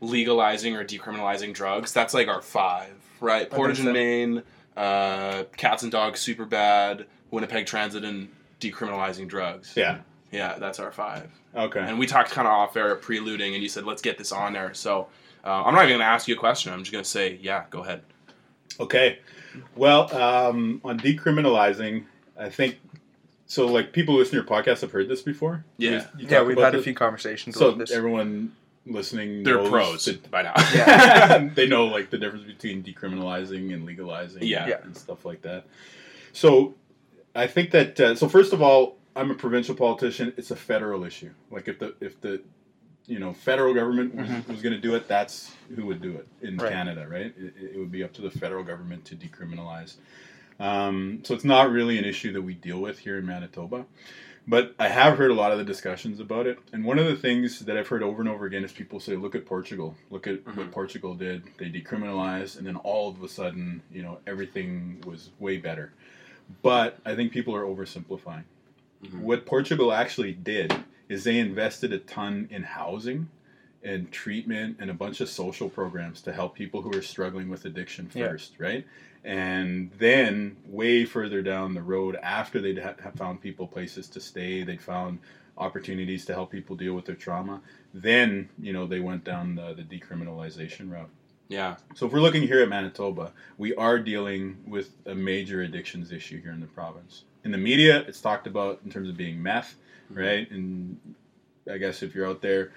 legalizing 0.00 0.76
or 0.76 0.84
decriminalizing 0.84 1.54
drugs. 1.54 1.92
That's 1.92 2.14
like 2.14 2.28
our 2.28 2.42
five, 2.42 2.92
right? 3.20 3.50
Portage 3.50 3.80
and 3.80 3.92
Main, 3.92 4.42
uh, 4.76 5.44
Cats 5.56 5.82
and 5.82 5.92
Dogs, 5.92 6.24
Superbad, 6.24 7.06
Winnipeg 7.30 7.66
Transit, 7.66 8.04
and 8.04 8.28
decriminalizing 8.60 9.28
drugs. 9.28 9.72
Yeah. 9.76 9.98
Yeah, 10.32 10.58
that's 10.58 10.78
our 10.78 10.92
five. 10.92 11.30
Okay. 11.56 11.80
And 11.80 11.98
we 11.98 12.06
talked 12.06 12.30
kind 12.30 12.46
of 12.46 12.52
off 12.52 12.76
air, 12.76 12.94
at 12.94 13.02
preluding, 13.02 13.54
and 13.54 13.62
you 13.62 13.68
said, 13.68 13.84
let's 13.84 14.02
get 14.02 14.16
this 14.18 14.30
on 14.32 14.52
there. 14.52 14.72
So 14.74 15.08
uh, 15.44 15.64
I'm 15.64 15.74
not 15.74 15.80
even 15.84 15.94
going 15.96 16.00
to 16.00 16.04
ask 16.06 16.28
you 16.28 16.36
a 16.36 16.38
question. 16.38 16.72
I'm 16.72 16.80
just 16.80 16.92
going 16.92 17.02
to 17.02 17.10
say, 17.10 17.38
yeah, 17.42 17.64
go 17.70 17.82
ahead. 17.82 18.02
Okay. 18.78 19.18
Well, 19.74 20.14
um, 20.16 20.80
on 20.84 21.00
decriminalizing, 21.00 22.04
I 22.38 22.48
think 22.48 22.78
so. 23.46 23.66
Like 23.66 23.92
people 23.92 24.14
who 24.14 24.20
listen 24.20 24.30
to 24.32 24.36
your 24.36 24.44
podcast 24.62 24.82
have 24.82 24.92
heard 24.92 25.08
this 25.08 25.22
before. 25.22 25.64
Yeah. 25.78 25.90
You- 25.90 26.20
you 26.22 26.26
Yeah, 26.28 26.42
we've 26.42 26.56
about 26.56 26.72
had 26.74 26.80
a 26.80 26.82
few 26.84 26.94
conversations 26.94 27.56
So 27.56 27.68
about 27.68 27.78
this. 27.78 27.90
everyone 27.90 28.52
listening, 28.86 29.42
They're 29.42 29.56
knows 29.56 29.68
pros 29.68 30.04
that- 30.04 30.30
by 30.30 30.42
now. 30.42 30.54
Yeah, 30.72 31.48
they 31.54 31.66
know 31.66 31.86
like 31.86 32.10
the 32.10 32.18
difference 32.18 32.44
between 32.44 32.84
decriminalizing 32.84 33.74
and 33.74 33.84
legalizing, 33.84 34.44
Yeah. 34.44 34.68
Yeah. 34.68 34.76
and 34.84 34.96
stuff 34.96 35.24
like 35.24 35.42
that. 35.42 35.64
So, 36.32 36.76
I 37.34 37.46
think 37.46 37.70
that 37.72 37.98
uh, 38.00 38.14
so 38.14 38.28
first 38.28 38.52
of 38.52 38.62
all, 38.62 38.96
I'm 39.16 39.30
a 39.30 39.34
provincial 39.34 39.74
politician. 39.74 40.32
It's 40.36 40.50
a 40.50 40.56
federal 40.56 41.04
issue. 41.04 41.30
Like 41.50 41.68
if 41.68 41.78
the 41.78 41.94
if 42.00 42.20
the 42.20 42.42
you 43.06 43.18
know 43.18 43.32
federal 43.32 43.74
government 43.74 44.14
was, 44.14 44.28
was 44.48 44.62
going 44.62 44.74
to 44.74 44.80
do 44.80 44.94
it, 44.94 45.08
that's 45.08 45.52
who 45.74 45.86
would 45.86 46.00
do 46.02 46.12
it 46.16 46.26
in 46.42 46.56
Right. 46.56 46.70
Canada, 46.72 47.06
right? 47.08 47.32
It, 47.38 47.54
it 47.74 47.78
would 47.78 47.90
be 47.92 48.02
up 48.04 48.12
to 48.14 48.22
the 48.22 48.30
federal 48.30 48.64
government 48.64 49.04
to 49.06 49.16
decriminalize. 49.16 49.94
Um, 50.58 51.20
so 51.24 51.34
it's 51.34 51.44
not 51.44 51.70
really 51.70 51.98
an 51.98 52.04
issue 52.04 52.32
that 52.32 52.42
we 52.42 52.54
deal 52.54 52.78
with 52.80 52.98
here 52.98 53.18
in 53.18 53.26
Manitoba. 53.26 53.86
But 54.46 54.74
I 54.78 54.88
have 54.88 55.16
heard 55.16 55.30
a 55.30 55.34
lot 55.34 55.52
of 55.52 55.58
the 55.58 55.64
discussions 55.64 56.18
about 56.18 56.46
it. 56.46 56.58
And 56.72 56.84
one 56.84 56.98
of 56.98 57.06
the 57.06 57.14
things 57.14 57.60
that 57.60 57.76
I've 57.76 57.86
heard 57.86 58.02
over 58.02 58.20
and 58.20 58.28
over 58.28 58.46
again 58.46 58.64
is 58.64 58.72
people 58.72 58.98
say, 58.98 59.14
look 59.14 59.34
at 59.34 59.46
Portugal. 59.46 59.94
Look 60.10 60.26
at 60.26 60.44
what 60.46 60.56
Mhm. 60.56 60.72
Portugal 60.72 61.14
did. 61.14 61.44
They 61.58 61.66
decriminalized, 61.70 62.58
and 62.58 62.66
then 62.66 62.76
all 62.76 63.10
of 63.10 63.22
a 63.22 63.28
sudden, 63.28 63.82
you 63.92 64.02
know, 64.02 64.18
everything 64.26 65.02
was 65.06 65.30
way 65.38 65.58
better. 65.58 65.92
But 66.62 66.98
I 67.04 67.14
think 67.14 67.32
people 67.32 67.54
are 67.54 67.62
oversimplifying. 67.64 68.44
Mhm. 69.04 69.20
What 69.20 69.46
Portugal 69.46 69.92
actually 69.92 70.32
did 70.32 70.74
is 71.08 71.24
they 71.24 71.38
invested 71.38 71.92
a 71.92 71.98
ton 71.98 72.48
in 72.50 72.62
housing 72.62 73.28
and 73.82 74.10
treatment 74.12 74.76
and 74.78 74.90
a 74.90 74.94
bunch 74.94 75.20
of 75.20 75.28
social 75.28 75.68
programs 75.70 76.20
to 76.22 76.32
help 76.32 76.54
people 76.54 76.82
who 76.82 76.92
are 76.96 77.02
struggling 77.02 77.48
with 77.48 77.64
addiction 77.64 78.10
Yeah. 78.14 78.28
first, 78.28 78.54
right? 78.58 78.84
And 79.24 79.90
then, 79.98 80.56
way 80.66 81.04
further 81.04 81.42
down 81.42 81.74
the 81.74 81.82
road, 81.82 82.16
after 82.22 82.60
they'd 82.60 82.78
ha- 82.78 82.94
have 83.02 83.14
found 83.14 83.40
people 83.40 83.66
places 83.66 84.08
to 84.08 84.20
stay, 84.20 84.62
they'd 84.64 84.80
found 84.80 85.18
opportunities 85.58 86.24
to 86.26 86.32
help 86.34 86.50
people 86.50 86.74
deal 86.76 86.94
with 86.94 87.04
their 87.04 87.14
trauma. 87.16 87.60
Then, 87.92 88.48
you 88.58 88.72
know, 88.72 88.86
they 88.86 89.00
went 89.00 89.24
down 89.24 89.54
the, 89.56 89.74
the 89.74 89.82
decriminalization 89.82 90.90
route. 90.90 91.10
Yeah. 91.50 91.76
So 91.96 92.06
if 92.06 92.12
we're 92.12 92.20
looking 92.20 92.42
here 92.42 92.62
at 92.62 92.68
Manitoba, 92.68 93.32
we 93.58 93.74
are 93.74 93.98
dealing 93.98 94.56
with 94.66 94.92
a 95.04 95.14
major 95.16 95.62
addictions 95.62 96.12
issue 96.12 96.40
here 96.40 96.52
in 96.52 96.60
the 96.60 96.66
province. 96.66 97.24
In 97.44 97.50
the 97.50 97.58
media, 97.58 98.04
it's 98.06 98.20
talked 98.20 98.46
about 98.46 98.80
in 98.84 98.90
terms 98.90 99.08
of 99.08 99.16
being 99.16 99.42
meth, 99.42 99.74
mm-hmm. 100.04 100.20
right? 100.20 100.50
And 100.52 100.96
I 101.68 101.76
guess 101.76 102.04
if 102.04 102.14
you're 102.14 102.28
out 102.28 102.40
there, 102.40 102.70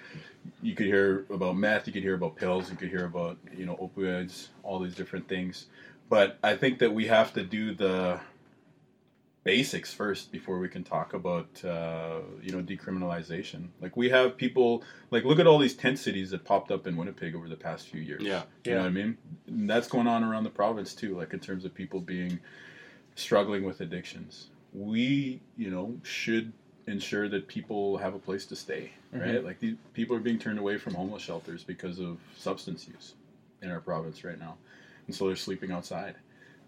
you 0.60 0.74
could 0.74 0.86
hear 0.86 1.24
about 1.30 1.56
meth, 1.56 1.86
you 1.86 1.92
could 1.92 2.02
hear 2.02 2.14
about 2.14 2.34
pills, 2.34 2.68
you 2.68 2.76
could 2.76 2.88
hear 2.88 3.04
about 3.04 3.38
you 3.56 3.64
know 3.64 3.76
opioids, 3.76 4.48
all 4.64 4.80
these 4.80 4.96
different 4.96 5.28
things. 5.28 5.66
But 6.08 6.38
I 6.42 6.56
think 6.56 6.80
that 6.80 6.92
we 6.92 7.06
have 7.06 7.32
to 7.34 7.44
do 7.44 7.74
the 7.74 8.18
basics 9.44 9.92
first 9.92 10.32
before 10.32 10.58
we 10.58 10.68
can 10.68 10.82
talk 10.82 11.12
about 11.12 11.62
uh, 11.64 12.20
you 12.42 12.50
know 12.50 12.62
decriminalization. 12.62 13.68
Like 13.80 13.96
we 13.96 14.08
have 14.08 14.36
people 14.36 14.82
like 15.10 15.24
look 15.24 15.38
at 15.38 15.46
all 15.46 15.58
these 15.58 15.74
tent 15.74 15.98
cities 15.98 16.30
that 16.30 16.44
popped 16.44 16.70
up 16.70 16.86
in 16.86 16.96
Winnipeg 16.96 17.34
over 17.34 17.48
the 17.48 17.56
past 17.56 17.88
few 17.88 18.00
years. 18.00 18.22
Yeah. 18.22 18.42
You 18.64 18.72
know 18.72 18.80
what 18.80 18.86
I 18.86 18.90
mean? 18.90 19.18
And 19.46 19.70
that's 19.70 19.86
going 19.86 20.06
on 20.06 20.24
around 20.24 20.44
the 20.44 20.50
province 20.50 20.94
too, 20.94 21.16
like 21.16 21.32
in 21.32 21.40
terms 21.40 21.64
of 21.64 21.74
people 21.74 22.00
being 22.00 22.40
struggling 23.14 23.64
with 23.64 23.80
addictions. 23.80 24.48
We, 24.72 25.40
you 25.56 25.70
know, 25.70 25.94
should 26.02 26.52
ensure 26.86 27.28
that 27.28 27.46
people 27.46 27.96
have 27.98 28.14
a 28.14 28.18
place 28.18 28.44
to 28.46 28.56
stay, 28.56 28.92
right? 29.12 29.44
Like 29.44 29.60
these 29.60 29.76
people 29.92 30.16
are 30.16 30.20
being 30.20 30.38
turned 30.38 30.58
away 30.58 30.78
from 30.78 30.94
homeless 30.94 31.22
shelters 31.22 31.62
because 31.62 31.98
of 32.00 32.18
substance 32.36 32.88
use 32.88 33.14
in 33.62 33.70
our 33.70 33.80
province 33.80 34.24
right 34.24 34.38
now. 34.38 34.56
And 35.06 35.14
so 35.14 35.26
they're 35.26 35.36
sleeping 35.36 35.70
outside. 35.70 36.16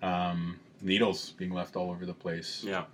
Um, 0.02 0.60
needles 0.82 1.30
being 1.38 1.52
left 1.52 1.76
all 1.76 1.90
over 1.90 2.04
the 2.06 2.14
place. 2.14 2.62
Yeah. 2.64 2.84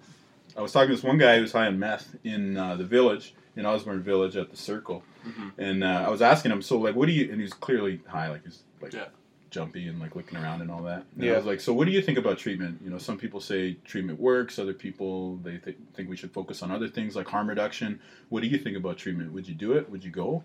I 0.57 0.61
was 0.63 0.73
talking 0.73 0.91
to 0.91 0.95
this 0.97 1.05
one 1.05 1.19
guy 1.19 1.37
who 1.37 1.43
was 1.43 1.53
high 1.53 1.67
on 1.67 1.79
meth 1.79 2.15
in 2.25 2.57
uh, 2.57 2.77
the 2.77 2.85
village, 2.85 3.35
in 3.57 3.65
Osborne 3.67 4.03
Village 4.03 4.37
at 4.37 4.51
the 4.51 4.57
Circle, 4.57 5.03
Mhm. 5.27 5.53
and 5.59 5.85
uh, 5.85 6.05
I 6.07 6.11
was 6.11 6.21
asking 6.23 6.53
him, 6.53 6.63
so 6.63 6.79
like, 6.79 6.95
what 6.97 7.07
do 7.07 7.13
you? 7.13 7.31
And 7.31 7.41
he's 7.41 7.53
clearly 7.55 8.01
high, 8.07 8.29
like 8.31 8.45
he's 8.45 8.63
like 8.81 8.93
Yeah. 8.93 9.07
jumpy 9.51 9.87
and 9.89 10.01
like 10.01 10.17
looking 10.17 10.39
around 10.39 10.61
and 10.63 10.71
all 10.71 10.83
that. 10.83 11.05
And 11.15 11.25
Yeah. 11.25 11.33
I 11.33 11.37
was 11.37 11.47
like, 11.47 11.61
so 11.61 11.73
what 11.73 11.87
do 11.87 11.93
you 11.93 12.03
think 12.03 12.19
about 12.19 12.39
treatment? 12.39 12.81
You 12.83 12.91
know, 12.91 12.99
some 12.99 13.17
people 13.19 13.41
say 13.41 13.75
treatment 13.85 14.19
works. 14.21 14.59
Other 14.59 14.73
people 14.75 15.37
they 15.37 15.59
th- 15.59 15.77
think 15.95 16.09
we 16.09 16.17
should 16.17 16.33
focus 16.33 16.63
on 16.63 16.71
other 16.71 16.89
things 16.89 17.15
like 17.17 17.29
harm 17.29 17.49
reduction. 17.49 18.01
What 18.31 18.43
do 18.43 18.49
you 18.49 18.59
think 18.59 18.77
about 18.77 18.97
treatment? 18.99 19.33
Would 19.33 19.47
you 19.49 19.55
do 19.55 19.73
it? 19.75 19.89
Would 19.91 20.05
you 20.05 20.11
go? 20.11 20.45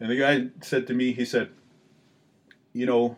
And 0.00 0.10
the 0.10 0.16
guy 0.16 0.48
said 0.62 0.86
to 0.88 0.94
me, 0.94 1.12
he 1.12 1.24
said, 1.24 1.50
you 2.72 2.86
know, 2.86 3.16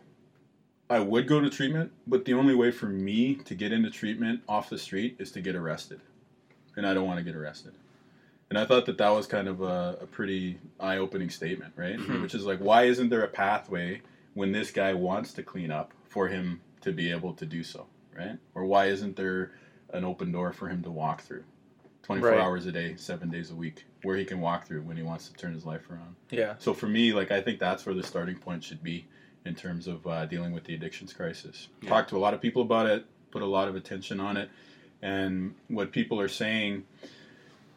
I 0.90 1.00
would 1.00 1.26
go 1.26 1.40
to 1.40 1.48
treatment, 1.48 1.92
but 2.06 2.24
the 2.24 2.34
only 2.34 2.54
way 2.54 2.70
for 2.70 2.86
me 2.86 3.36
to 3.36 3.54
get 3.54 3.72
into 3.72 3.90
treatment 3.90 4.42
off 4.48 4.68
the 4.68 4.78
street 4.78 5.16
is 5.18 5.30
to 5.32 5.40
get 5.40 5.56
arrested. 5.56 6.00
And 6.76 6.86
I 6.86 6.92
don't 6.92 7.06
want 7.06 7.18
to 7.18 7.24
get 7.24 7.34
arrested. 7.34 7.72
And 8.50 8.58
I 8.58 8.66
thought 8.66 8.86
that 8.86 8.98
that 8.98 9.08
was 9.08 9.26
kind 9.26 9.48
of 9.48 9.62
a, 9.62 9.98
a 10.02 10.06
pretty 10.06 10.58
eye 10.78 10.98
opening 10.98 11.30
statement, 11.30 11.72
right? 11.76 11.96
Mhm. 11.98 12.20
Which 12.22 12.34
is 12.34 12.44
like, 12.44 12.58
why 12.58 12.84
isn't 12.84 13.08
there 13.08 13.22
a 13.24 13.28
pathway 13.28 14.02
when 14.34 14.52
this 14.52 14.70
guy 14.70 14.92
wants 14.92 15.32
to 15.34 15.42
clean 15.42 15.70
up 15.70 15.92
for 16.04 16.28
him 16.28 16.60
to 16.82 16.92
be 16.92 17.10
able 17.10 17.32
to 17.34 17.46
do 17.46 17.62
so, 17.64 17.86
right? 18.16 18.36
Or 18.54 18.64
why 18.66 18.86
isn't 18.86 19.16
there 19.16 19.52
an 19.92 20.04
open 20.04 20.32
door 20.32 20.52
for 20.52 20.68
him 20.68 20.82
to 20.82 20.90
walk 20.90 21.22
through 21.22 21.44
24 22.02 22.30
Right. 22.30 22.40
hours 22.40 22.66
a 22.66 22.72
day, 22.72 22.94
seven 22.96 23.30
days 23.30 23.50
a 23.50 23.54
week, 23.54 23.86
where 24.02 24.16
he 24.16 24.24
can 24.26 24.40
walk 24.40 24.66
through 24.66 24.82
when 24.82 24.96
he 24.98 25.02
wants 25.02 25.28
to 25.28 25.34
turn 25.34 25.54
his 25.54 25.64
life 25.64 25.88
around? 25.90 26.14
Yeah. 26.30 26.54
So 26.58 26.74
for 26.74 26.86
me, 26.86 27.14
like 27.14 27.30
I 27.30 27.40
think 27.40 27.58
that's 27.58 27.86
where 27.86 27.94
the 27.94 28.02
starting 28.02 28.36
point 28.36 28.62
should 28.62 28.82
be 28.82 29.06
in 29.44 29.54
terms 29.54 29.86
of 29.86 30.06
uh, 30.06 30.26
dealing 30.26 30.52
with 30.52 30.64
the 30.64 30.74
addictions 30.74 31.12
crisis. 31.12 31.68
Yeah. 31.82 31.90
Talk 31.90 32.08
to 32.08 32.16
a 32.16 32.18
lot 32.18 32.34
of 32.34 32.40
people 32.40 32.62
about 32.62 32.86
it, 32.86 33.04
put 33.30 33.42
a 33.42 33.46
lot 33.46 33.68
of 33.68 33.76
attention 33.76 34.20
on 34.20 34.36
it, 34.36 34.48
and 35.02 35.54
what 35.68 35.92
people 35.92 36.18
are 36.20 36.28
saying, 36.28 36.84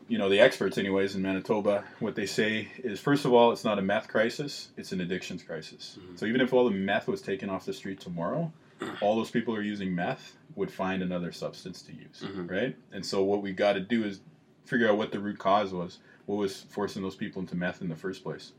you 0.07 0.17
know, 0.17 0.29
the 0.29 0.39
experts, 0.39 0.77
anyways, 0.77 1.15
in 1.15 1.21
Manitoba, 1.21 1.83
what 1.99 2.15
they 2.15 2.25
say 2.25 2.69
is 2.77 2.99
first 3.01 3.25
of 3.25 3.33
all, 3.33 3.51
it's 3.51 3.65
not 3.65 3.77
a 3.79 3.81
meth 3.81 4.07
crisis; 4.07 4.69
it's 4.77 4.93
an 4.93 5.01
addictions 5.01 5.43
crisis. 5.43 5.97
Mhm. 5.99 6.17
So 6.17 6.25
even 6.25 6.39
if 6.39 6.53
all 6.53 6.63
the 6.65 6.71
meth 6.75 7.07
was 7.07 7.21
taken 7.21 7.49
off 7.49 7.65
the 7.65 7.73
street 7.73 7.99
tomorrow, 7.99 8.51
all 9.01 9.17
those 9.17 9.31
people 9.31 9.53
who 9.53 9.59
are 9.59 9.63
using 9.63 9.93
meth 9.93 10.37
would 10.55 10.71
find 10.71 11.03
another 11.03 11.31
substance 11.33 11.81
to 11.83 11.91
use, 11.93 12.23
Mhm. 12.23 12.49
right? 12.49 12.75
And 12.93 13.05
so 13.05 13.23
what 13.23 13.41
we 13.41 13.51
got 13.51 13.73
to 13.73 13.81
do 13.81 14.05
is 14.05 14.21
figure 14.65 14.87
out 14.89 14.97
what 14.97 15.11
the 15.11 15.19
root 15.19 15.37
cause 15.37 15.73
was. 15.73 15.99
What 16.27 16.37
was 16.37 16.61
forcing 16.69 17.01
those 17.01 17.15
people 17.15 17.41
into 17.41 17.55
meth 17.55 17.81
in 17.81 17.89
the 17.89 17.95
first 17.95 18.23
place? 18.23 18.53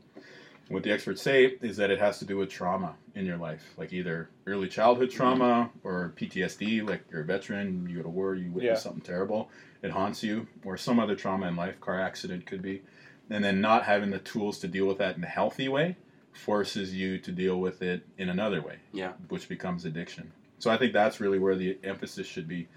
What 0.69 0.83
the 0.83 0.91
experts 0.91 1.21
say 1.23 1.45
is 1.61 1.77
that 1.77 1.89
it 1.89 1.97
has 1.99 2.19
to 2.19 2.25
do 2.25 2.37
with 2.37 2.49
trauma 2.49 2.95
in 3.15 3.25
your 3.25 3.37
life, 3.37 3.73
like 3.75 3.91
either 3.91 4.29
early 4.45 4.67
childhood 4.67 5.09
trauma 5.09 5.71
or 5.83 6.13
PTSD, 6.15 6.87
like 6.87 7.01
you're 7.11 7.21
a 7.21 7.25
veteran, 7.25 7.87
you 7.89 7.97
go 7.97 8.03
to 8.03 8.09
war, 8.09 8.35
you 8.35 8.51
witness 8.51 8.63
Yeah. 8.63 8.75
something 8.75 9.01
terrible, 9.01 9.49
it 9.81 9.89
haunts 9.89 10.21
you, 10.23 10.47
or 10.63 10.77
some 10.77 10.99
other 10.99 11.15
trauma 11.15 11.47
in 11.47 11.55
life, 11.55 11.79
car 11.81 11.99
accident 11.99 12.45
could 12.45 12.61
be, 12.61 12.83
and 13.31 13.43
then 13.43 13.61
not 13.61 13.83
having 13.85 14.11
the 14.11 14.19
tools 14.19 14.59
to 14.59 14.67
deal 14.67 14.85
with 14.85 14.99
that 14.99 15.17
in 15.17 15.23
a 15.23 15.27
healthy 15.27 15.67
way 15.67 15.95
forces 16.33 16.93
you 16.95 17.17
to 17.17 17.31
deal 17.31 17.59
with 17.59 17.81
it 17.81 18.05
in 18.19 18.29
another 18.29 18.61
way, 18.61 18.75
Yeah. 18.93 19.13
which 19.29 19.49
becomes 19.49 19.85
addiction. 19.85 20.31
So 20.59 20.69
I 20.69 20.77
think 20.77 20.93
that's 20.93 21.19
really 21.19 21.39
where 21.39 21.55
the 21.55 21.79
emphasis 21.83 22.27
should 22.27 22.47
be. 22.47 22.67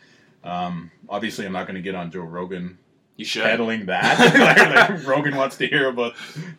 Um, 0.43 0.91
obviously, 1.11 1.45
I'm 1.45 1.53
not 1.53 1.67
going 1.67 1.77
to 1.77 1.83
get 1.83 1.95
on 1.95 2.11
Joe 2.11 2.23
Rogan 2.23 2.79
You 3.17 3.25
should. 3.25 3.43
peddling 3.43 3.87
that. 3.87 4.19
like, 4.89 4.91
like 4.91 5.07
Rogan 5.07 5.37
wants 5.37 5.57
to 5.59 5.67
hear 5.67 5.89
about 5.89 6.15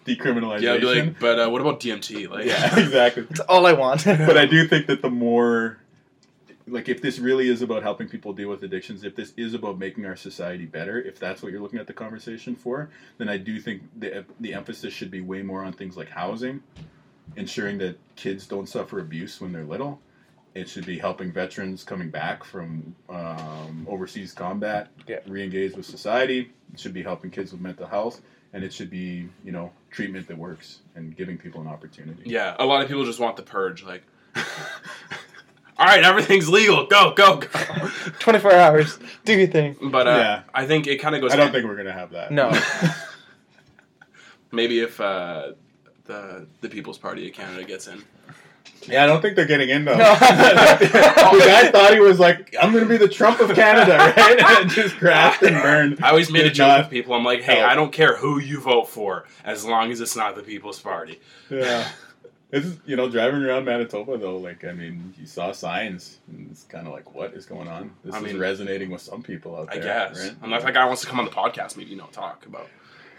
decriminalization. 0.06 0.62
Yeah, 0.62 0.74
I'd 0.74 0.82
be 0.82 1.02
like, 1.02 1.20
but 1.20 1.40
uh, 1.40 1.50
what 1.50 1.62
about 1.62 1.80
DMT? 1.80 2.30
Like, 2.30 2.46
yeah, 2.46 2.80
exactly. 2.80 3.24
That's 3.24 3.40
all 3.42 3.66
I 3.66 3.74
want. 3.74 4.06
But 4.06 4.38
I 4.38 4.46
do 4.46 4.68
think 4.68 4.88
that 4.88 5.02
the 5.02 5.10
more, 5.10 5.80
like, 6.68 6.90
if 6.90 7.02
this 7.02 7.20
really 7.20 7.50
is 7.50 7.62
about 7.62 7.82
helping 7.82 8.08
people 8.08 8.34
deal 8.34 8.50
with 8.50 8.64
addictions, 8.64 9.04
if 9.04 9.16
this 9.16 9.34
is 9.36 9.54
about 9.54 9.80
making 9.80 10.06
our 10.06 10.16
society 10.16 10.66
better, 10.66 11.02
if 11.02 11.20
that's 11.20 11.42
what 11.42 11.52
you're 11.52 11.62
looking 11.62 11.80
at 11.80 11.88
the 11.88 11.94
conversation 11.94 12.56
for, 12.56 12.90
then 13.18 13.30
I 13.30 13.38
do 13.38 13.60
think 13.60 13.82
the 13.98 14.26
the 14.40 14.54
emphasis 14.54 14.94
should 14.94 15.12
be 15.12 15.22
way 15.22 15.42
more 15.42 15.64
on 15.64 15.74
things 15.74 15.98
like 15.98 16.10
housing, 16.10 16.62
ensuring 17.36 17.80
that 17.80 17.98
kids 18.16 18.46
don't 18.46 18.70
suffer 18.70 19.00
abuse 19.00 19.42
when 19.42 19.52
they're 19.52 19.66
little. 19.66 20.00
It 20.56 20.70
should 20.70 20.86
be 20.86 21.00
helping 21.00 21.32
veterans 21.32 21.84
coming 21.84 22.10
back 22.12 22.44
from 22.44 22.96
um, 23.10 23.88
overseas 23.90 24.34
combat 24.34 24.90
Yeah. 25.08 25.18
re-engage 25.28 25.76
with 25.76 25.86
society. 25.86 26.52
It 26.74 26.80
should 26.80 26.94
be 26.94 27.02
helping 27.04 27.32
kids 27.32 27.52
with 27.52 27.62
mental 27.62 27.88
health, 27.88 28.22
and 28.54 28.64
it 28.64 28.72
should 28.72 28.92
be 28.92 29.28
you 29.44 29.52
know 29.52 29.72
treatment 29.90 30.28
that 30.28 30.38
works 30.38 30.80
and 30.96 31.16
giving 31.18 31.38
people 31.40 31.62
an 31.62 31.68
opportunity. 31.68 32.22
Yeah, 32.26 32.56
a 32.60 32.66
lot 32.66 32.82
of 32.84 32.88
people 32.88 33.04
just 33.06 33.20
want 33.20 33.36
the 33.36 33.44
purge. 33.44 33.84
Like, 33.84 34.04
all 35.78 35.88
right, 35.88 36.04
everything's 36.04 36.48
legal. 36.50 36.86
Go, 36.86 37.14
go, 37.16 37.38
go. 37.38 37.48
24 38.20 38.54
hours. 38.54 39.00
Do 39.26 39.34
your 39.38 39.48
thing. 39.48 39.76
But 39.82 40.08
uh, 40.08 40.12
Yeah. 40.12 40.44
I 40.54 40.68
think 40.68 40.86
it 40.86 40.98
kind 40.98 41.16
of 41.16 41.22
goes. 41.22 41.34
I 41.34 41.36
don't 41.36 41.52
think 41.52 41.66
we're 41.66 41.78
gonna 41.78 41.92
have 41.94 42.12
that. 42.12 42.32
No. 42.32 42.52
maybe 44.52 44.82
if 44.82 45.02
uh, 45.02 45.54
the 46.06 46.46
the 46.62 46.70
People's 46.70 47.00
Party 47.00 47.28
of 47.28 47.34
Canada 47.34 47.64
gets 47.64 47.88
in. 47.88 48.04
Yeah, 48.88 49.04
I 49.04 49.08
don't 49.08 49.22
think 49.22 49.36
they're 49.36 49.46
getting 49.46 49.70
in 49.70 49.86
though. 49.86 49.98
No. 49.98 50.14
the 50.20 51.44
guy 51.46 51.72
thought 51.72 51.94
he 51.94 52.00
was 52.00 52.20
like, 52.20 52.56
"I'm 52.62 52.74
gonna 52.74 52.86
be 52.86 52.98
the 52.98 53.08
Trump 53.08 53.40
of 53.40 53.54
Canada," 53.56 53.98
right? 54.18 54.40
And 54.62 54.70
just 54.70 54.96
crashed 54.98 55.42
and 55.44 55.56
burned. 55.62 56.00
I 56.04 56.10
always 56.10 56.32
made 56.32 56.42
a 56.42 56.50
Did 56.50 56.56
joke 56.56 56.78
with 56.80 56.90
people. 56.90 57.14
I'm 57.14 57.24
like, 57.24 57.42
hey, 57.42 57.58
help. 57.58 57.72
I 57.72 57.76
don't 57.76 57.92
care 57.92 58.16
who 58.18 58.40
you 58.40 58.60
vote 58.60 58.88
for, 58.88 59.26
as 59.44 59.66
long 59.66 59.92
as 59.92 60.00
it's 60.02 60.16
not 60.16 60.36
the 60.36 60.44
People's 60.44 60.80
Party. 60.80 61.20
Yeah. 61.50 61.88
It's 62.52 62.68
you 62.86 62.96
know 62.96 63.10
driving 63.10 63.42
around 63.42 63.66
Manitoba 63.66 64.16
though, 64.20 64.38
like 64.38 64.64
I 64.64 64.74
mean, 64.74 65.16
you 65.18 65.26
saw 65.26 65.52
signs. 65.54 66.20
And 66.28 66.52
it's 66.52 66.64
kind 66.66 66.86
of 66.86 66.94
like, 66.94 67.16
what 67.16 67.34
is 67.34 67.48
going 67.48 67.68
on? 67.68 67.92
This 68.04 68.14
I 68.14 68.20
is 68.20 68.24
mean, 68.24 68.38
resonating 68.38 68.92
with 68.92 69.02
some 69.02 69.24
people 69.24 69.56
out 69.56 69.72
there. 69.72 69.82
I 69.82 69.84
guess. 69.84 70.22
right? 70.22 70.36
Unless 70.44 70.64
that 70.64 70.74
guy 70.76 70.86
wants 70.86 71.02
to 71.02 71.08
come 71.08 71.18
on 71.20 71.26
the 71.26 71.32
podcast, 71.32 71.78
maybe 71.78 71.90
you 71.90 71.98
know, 71.98 72.10
talk 72.12 72.46
about 72.46 72.70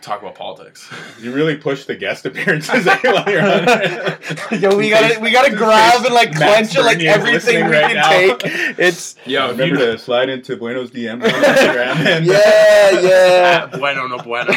talk 0.05 0.21
about 0.21 0.35
politics. 0.35 0.89
You 1.21 1.33
really 1.33 1.57
push 1.57 1.85
the 1.87 1.95
guest 1.97 2.27
appearances 2.27 2.87
eh, 2.87 2.99
while 3.05 3.29
you're 3.31 3.43
on 3.43 3.65
there. 3.65 4.19
Yo, 4.59 4.77
we 4.77 4.91
gotta 4.91 5.19
we 5.21 5.31
gotta 5.33 5.51
grab 5.55 6.05
and 6.05 6.15
like 6.15 6.33
Matt 6.33 6.71
clench 6.71 6.77
it 6.77 6.83
like 6.83 7.01
everything 7.01 7.67
we 7.67 7.73
right 7.73 7.87
can 7.87 7.95
now. 7.97 8.09
take. 8.11 8.79
It's 8.79 9.17
Yeah, 9.27 9.51
if 9.51 9.57
you 9.57 9.63
Remember 9.65 9.85
know- 9.87 9.93
to 9.93 9.99
slide 9.99 10.29
into 10.29 10.57
Bueno's 10.57 10.91
DM 10.91 11.15
on 11.23 11.31
Instagram. 11.31 11.97
And 12.07 12.27
yeah, 12.27 13.01
yeah. 13.01 13.69
Ah, 13.73 13.77
bueno, 13.79 14.07
no 14.07 14.19
bueno. 14.19 14.53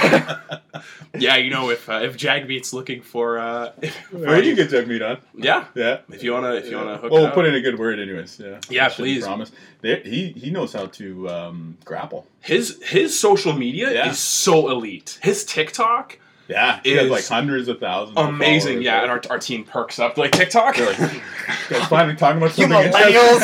yeah, 1.18 1.38
you 1.38 1.50
know, 1.50 1.70
if 1.70 1.90
uh, 1.90 2.02
if 2.04 2.18
Jagmeet's 2.18 2.74
looking 2.74 3.02
for, 3.02 3.40
uh, 3.40 3.72
if, 3.82 4.12
we 4.12 4.26
can 4.26 4.56
get 4.56 4.70
Jagmeet 4.70 5.08
on. 5.10 5.18
yeah, 5.36 5.66
Yeah. 5.76 6.00
if 6.12 6.24
you 6.24 6.34
wanna, 6.34 6.54
if 6.56 6.70
you 6.70 6.78
wanna 6.78 6.98
hook. 6.98 7.12
Well, 7.12 7.22
we'll 7.22 7.28
up. 7.30 7.34
put 7.34 7.46
in 7.46 7.56
a 7.56 7.62
good 7.62 7.80
word, 7.80 8.00
anyways. 8.00 8.40
Yeah. 8.40 8.60
Yeah, 8.70 8.90
Shouldn't 8.90 8.96
please. 8.98 9.24
Promise. 9.24 9.52
They, 9.82 10.02
he 10.02 10.32
he 10.34 10.50
knows 10.52 10.74
how 10.74 10.88
to 10.88 11.30
um, 11.30 11.78
grapple. 11.86 12.26
His 12.48 12.80
his 12.84 13.20
social 13.20 13.54
media 13.54 13.92
Yeah. 13.94 14.10
is 14.10 14.18
so 14.20 14.70
elite. 14.70 15.20
His 15.22 15.44
TikTok, 15.46 16.18
Yeah, 16.48 16.80
he 16.84 16.92
has 16.94 17.06
Is 17.06 17.12
like 17.12 17.28
hundreds 17.28 17.68
of 17.68 17.80
thousands. 17.80 18.18
amazing. 18.18 18.68
followers, 18.82 18.86
Yeah, 18.86 19.02
and 19.04 19.12
our, 19.12 19.22
our 19.30 19.38
team 19.40 19.66
perks 19.66 20.00
up 20.00 20.18
like 20.18 20.32
TikTok. 20.32 20.78
They're 20.78 20.88
like, 20.88 20.98
Guys, 21.70 21.88
finally 21.88 22.16
talking 22.16 22.38
about 22.38 22.52
something. 22.52 22.72
You 22.72 22.90
millennials, 22.90 23.42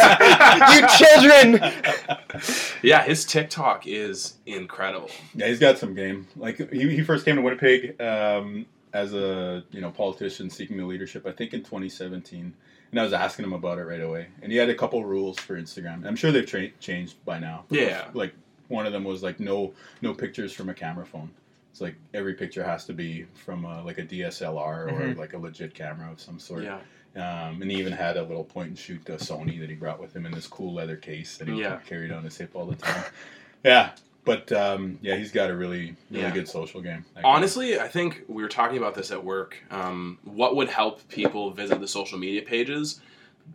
you 0.73 1.59
children. 1.59 2.57
yeah, 2.81 3.03
his 3.03 3.25
TikTok 3.25 3.85
is 3.87 4.35
incredible. 4.45 5.09
Yeah, 5.35 5.47
he's 5.47 5.59
got 5.59 5.77
some 5.77 5.93
game. 5.93 6.27
Like 6.37 6.71
he, 6.71 6.95
he 6.95 7.03
first 7.03 7.25
came 7.25 7.35
to 7.35 7.41
Winnipeg 7.41 8.01
um, 8.01 8.65
as 8.93 9.13
a 9.13 9.63
you 9.71 9.81
know 9.81 9.91
politician 9.91 10.49
seeking 10.49 10.77
the 10.77 10.85
leadership. 10.85 11.25
I 11.25 11.31
think 11.31 11.53
in 11.53 11.59
2017, 11.61 12.53
and 12.91 12.99
I 12.99 13.03
was 13.03 13.11
asking 13.13 13.43
him 13.45 13.53
about 13.53 13.77
it 13.79 13.83
right 13.83 14.01
away. 14.01 14.27
And 14.41 14.51
he 14.51 14.57
had 14.57 14.69
a 14.69 14.75
couple 14.75 15.03
rules 15.03 15.37
for 15.39 15.59
Instagram. 15.59 16.05
I'm 16.05 16.15
sure 16.15 16.31
they've 16.31 16.45
tra- 16.45 16.69
changed 16.79 17.23
by 17.25 17.39
now. 17.39 17.65
Yeah. 17.69 18.07
Like 18.13 18.33
one 18.69 18.85
of 18.85 18.93
them 18.93 19.03
was 19.03 19.21
like 19.23 19.39
no 19.39 19.73
no 20.01 20.13
pictures 20.13 20.53
from 20.53 20.69
a 20.69 20.73
camera 20.73 21.05
phone. 21.05 21.29
It's 21.71 21.81
like 21.81 21.95
every 22.13 22.35
picture 22.35 22.63
has 22.63 22.85
to 22.85 22.93
be 22.93 23.25
from 23.33 23.65
a, 23.65 23.83
like 23.83 23.97
a 23.97 24.03
DSLR 24.03 24.87
or 24.89 24.99
Mhm. 25.01 25.17
like 25.17 25.33
a 25.33 25.37
legit 25.37 25.73
camera 25.73 26.11
of 26.11 26.19
some 26.21 26.37
sort. 26.39 26.63
Yeah, 26.63 26.79
Um, 27.15 27.61
and 27.63 27.71
he 27.71 27.77
even 27.79 27.93
had 27.93 28.15
a 28.17 28.21
little 28.23 28.43
point 28.43 28.69
and 28.69 28.77
shoot 28.77 29.07
uh, 29.09 29.13
Sony 29.13 29.59
that 29.59 29.69
he 29.69 29.75
brought 29.75 29.99
with 29.99 30.15
him 30.15 30.25
in 30.27 30.31
this 30.31 30.45
cool 30.47 30.73
leather 30.73 30.95
case 30.97 31.37
that 31.37 31.47
he 31.47 31.59
Yeah. 31.61 31.77
carried 31.87 32.11
on 32.11 32.23
his 32.23 32.37
hip 32.37 32.51
all 32.55 32.65
the 32.67 32.75
time. 32.75 33.03
yeah, 33.63 33.91
but 34.23 34.51
um, 34.51 34.99
yeah, 35.01 35.15
he's 35.15 35.31
got 35.31 35.49
a 35.49 35.55
really 35.55 35.95
really 36.11 36.23
Yeah. 36.25 36.31
good 36.31 36.47
social 36.47 36.79
game. 36.81 37.05
guy. 37.15 37.21
honestly, 37.23 37.79
I 37.79 37.87
think 37.87 38.21
we 38.27 38.43
were 38.43 38.49
talking 38.49 38.77
about 38.77 38.93
this 38.93 39.11
at 39.11 39.23
work. 39.23 39.57
Um, 39.71 40.19
what 40.23 40.55
would 40.55 40.69
help 40.69 41.07
people 41.09 41.49
visit 41.51 41.79
the 41.79 41.87
social 41.87 42.19
media 42.19 42.43
pages? 42.43 42.99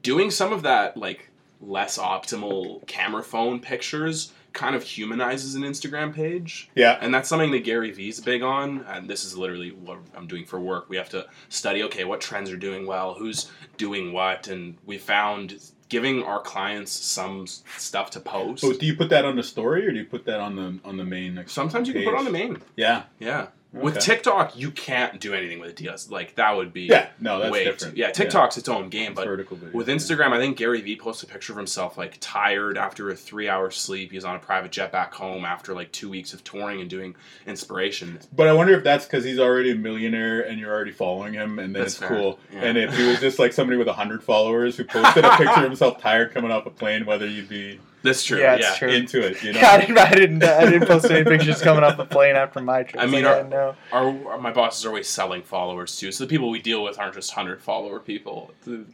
Doing 0.03 0.31
some 0.33 0.53
of 0.53 0.63
that 0.63 0.97
like 0.97 1.31
less 1.61 1.99
optimal 1.99 2.85
camera 2.87 3.23
phone 3.23 3.61
pictures 3.61 4.33
kind 4.59 4.75
of 4.75 4.83
humanizes 4.83 5.55
an 5.55 5.63
Instagram 5.63 6.13
page. 6.13 6.69
yeah, 6.75 6.99
And 7.01 7.15
that's 7.15 7.29
something 7.29 7.53
that 7.53 7.63
Gary 7.63 7.93
Vee's 7.93 8.19
big 8.19 8.43
on. 8.43 8.81
And 8.89 9.09
this 9.09 9.25
is 9.25 9.39
literally 9.39 9.71
what 9.71 9.99
I'm 10.17 10.27
doing 10.27 10.45
for 10.45 10.59
work. 10.59 10.89
We 10.89 10.97
have 10.97 11.09
to 11.11 11.27
study, 11.49 11.85
okay, 11.85 12.05
what 12.05 12.21
trends 12.21 12.51
are 12.51 12.57
doing 12.57 12.85
well, 12.85 13.15
who's 13.15 13.49
doing 13.77 14.13
what. 14.13 14.49
And 14.49 14.77
we 14.85 14.99
found 14.99 15.61
giving 15.89 16.25
our 16.25 16.41
clients 16.41 16.91
some 16.91 17.47
stuff 17.47 18.11
to 18.11 18.21
post. 18.21 18.63
So 18.63 18.73
do 18.73 18.85
you 18.85 18.97
put 18.97 19.11
that 19.11 19.25
on 19.25 19.37
the 19.37 19.45
story 19.45 19.87
or 19.87 19.93
do 19.93 19.99
you 19.99 20.05
put 20.05 20.25
that 20.25 20.41
on 20.41 20.57
the 20.57 20.81
on 20.85 20.97
the 20.97 21.05
main? 21.05 21.37
like, 21.37 21.49
Sometimes 21.49 21.87
you 21.87 21.95
can 21.95 22.03
put 22.03 22.15
it 22.15 22.19
on 22.19 22.25
the 22.25 22.33
main. 22.33 22.61
Yeah, 22.77 23.05
Yeah. 23.21 23.47
With 23.71 23.99
TikTok, 23.99 24.57
you 24.57 24.71
can't 24.71 25.21
do 25.21 25.35
anything 25.35 25.59
with 25.61 25.71
a 25.71 25.73
DS. 25.75 26.11
Like 26.11 26.37
that 26.37 26.57
would 26.57 26.73
be 26.73 26.83
Yeah, 26.85 27.09
no, 27.21 27.39
that's 27.39 27.53
way 27.53 27.64
different. 27.64 27.95
Too, 27.95 28.01
yeah, 28.01 28.11
TikTok's 28.11 28.57
its 28.57 28.69
own 28.69 28.89
game, 28.89 29.12
but 29.12 29.29
video. 29.29 29.71
with 29.73 29.89
Instagram, 29.89 30.33
I 30.33 30.39
think 30.39 30.57
Gary 30.57 30.81
Vee 30.81 30.97
posted 30.97 31.29
a 31.29 31.33
picture 31.33 31.53
of 31.53 31.59
himself 31.59 31.99
like 31.99 32.16
tired 32.19 32.79
after 32.79 33.11
a 33.11 33.14
three-hour 33.14 33.71
sleep. 33.71 34.11
He's 34.11 34.25
on 34.25 34.37
a 34.37 34.39
private 34.39 34.73
jet 34.73 34.91
back 34.91 35.12
home 35.12 35.45
after 35.45 35.75
like 35.75 35.93
two 35.93 36.09
weeks 36.09 36.33
of 36.33 36.43
touring 36.45 36.81
and 36.81 36.89
doing 36.89 37.14
inspiration. 37.47 38.19
But 38.35 38.47
I 38.49 38.53
wonder 38.53 38.75
if 38.75 38.85
that's 38.85 39.05
because 39.05 39.25
he's 39.25 39.39
already 39.39 39.73
a 39.73 39.75
millionaire 39.75 40.41
and 40.41 40.59
you're 40.59 40.73
already 40.73 40.93
following 40.93 41.35
him, 41.35 41.59
and 41.59 41.75
then 41.75 41.83
That's 41.83 41.95
it's 41.95 41.99
fair. 41.99 42.09
cool. 42.09 42.39
Yeah. 42.53 42.61
And 42.64 42.79
if 42.79 42.97
he 42.97 43.07
was 43.07 43.21
just 43.21 43.39
like 43.39 43.53
somebody 43.53 43.77
with 43.77 43.89
hundred 43.89 44.23
followers 44.23 44.77
who 44.77 44.85
posted 44.85 45.25
a 45.25 45.37
picture 45.37 45.61
of 45.61 45.64
himself 45.64 46.01
tired 46.01 46.33
coming 46.33 46.51
off 46.51 46.66
a 46.66 46.71
plane, 46.71 47.05
whether 47.05 47.27
you'd 47.27 47.49
be 47.49 47.81
That's 48.03 48.22
true. 48.24 48.38
Yeah, 48.38 48.57
Yeah, 48.57 48.74
true. 48.76 48.88
into 48.90 49.26
it, 49.26 49.42
you 49.42 49.53
know? 49.55 49.61
Yeah, 49.61 49.70
I 49.72 49.80
didn't, 49.80 49.99
I 49.99 50.11
didn't, 50.14 50.44
I 50.44 50.64
didn't 50.70 50.86
post 50.86 51.11
any 51.11 51.24
pictures 51.24 51.61
coming 51.61 51.82
off 51.84 51.96
the 51.96 52.05
plane 52.05 52.36
after 52.36 52.61
my 52.61 52.84
trip. 52.84 53.03
I 53.03 53.07
mean, 53.07 53.24
Like, 53.24 53.44
our- 53.44 53.49
no. 53.49 53.74
Our, 53.92 54.28
our- 54.32 54.38
my 54.38 54.53
bosses 54.53 54.84
are 54.84 54.88
always 54.88 55.09
selling 55.09 55.42
followers 55.42 55.96
too, 55.96 56.12
so 56.12 56.24
the 56.24 56.30
people 56.30 56.49
we 56.51 56.61
deal 56.62 56.82
with 56.84 56.99
aren't 56.99 57.14
just 57.14 57.32
hundred 57.32 57.61
follower 57.62 57.99
people. 58.01 58.53
The- 58.64 58.84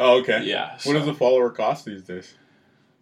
Oh, 0.00 0.20
okay. 0.20 0.44
Yeah. 0.44 0.72
What 0.72 0.80
so- 0.82 0.92
does 0.94 1.08
a 1.08 1.14
follower 1.14 1.50
cost 1.50 1.84
these 1.84 2.02
days? 2.02 2.34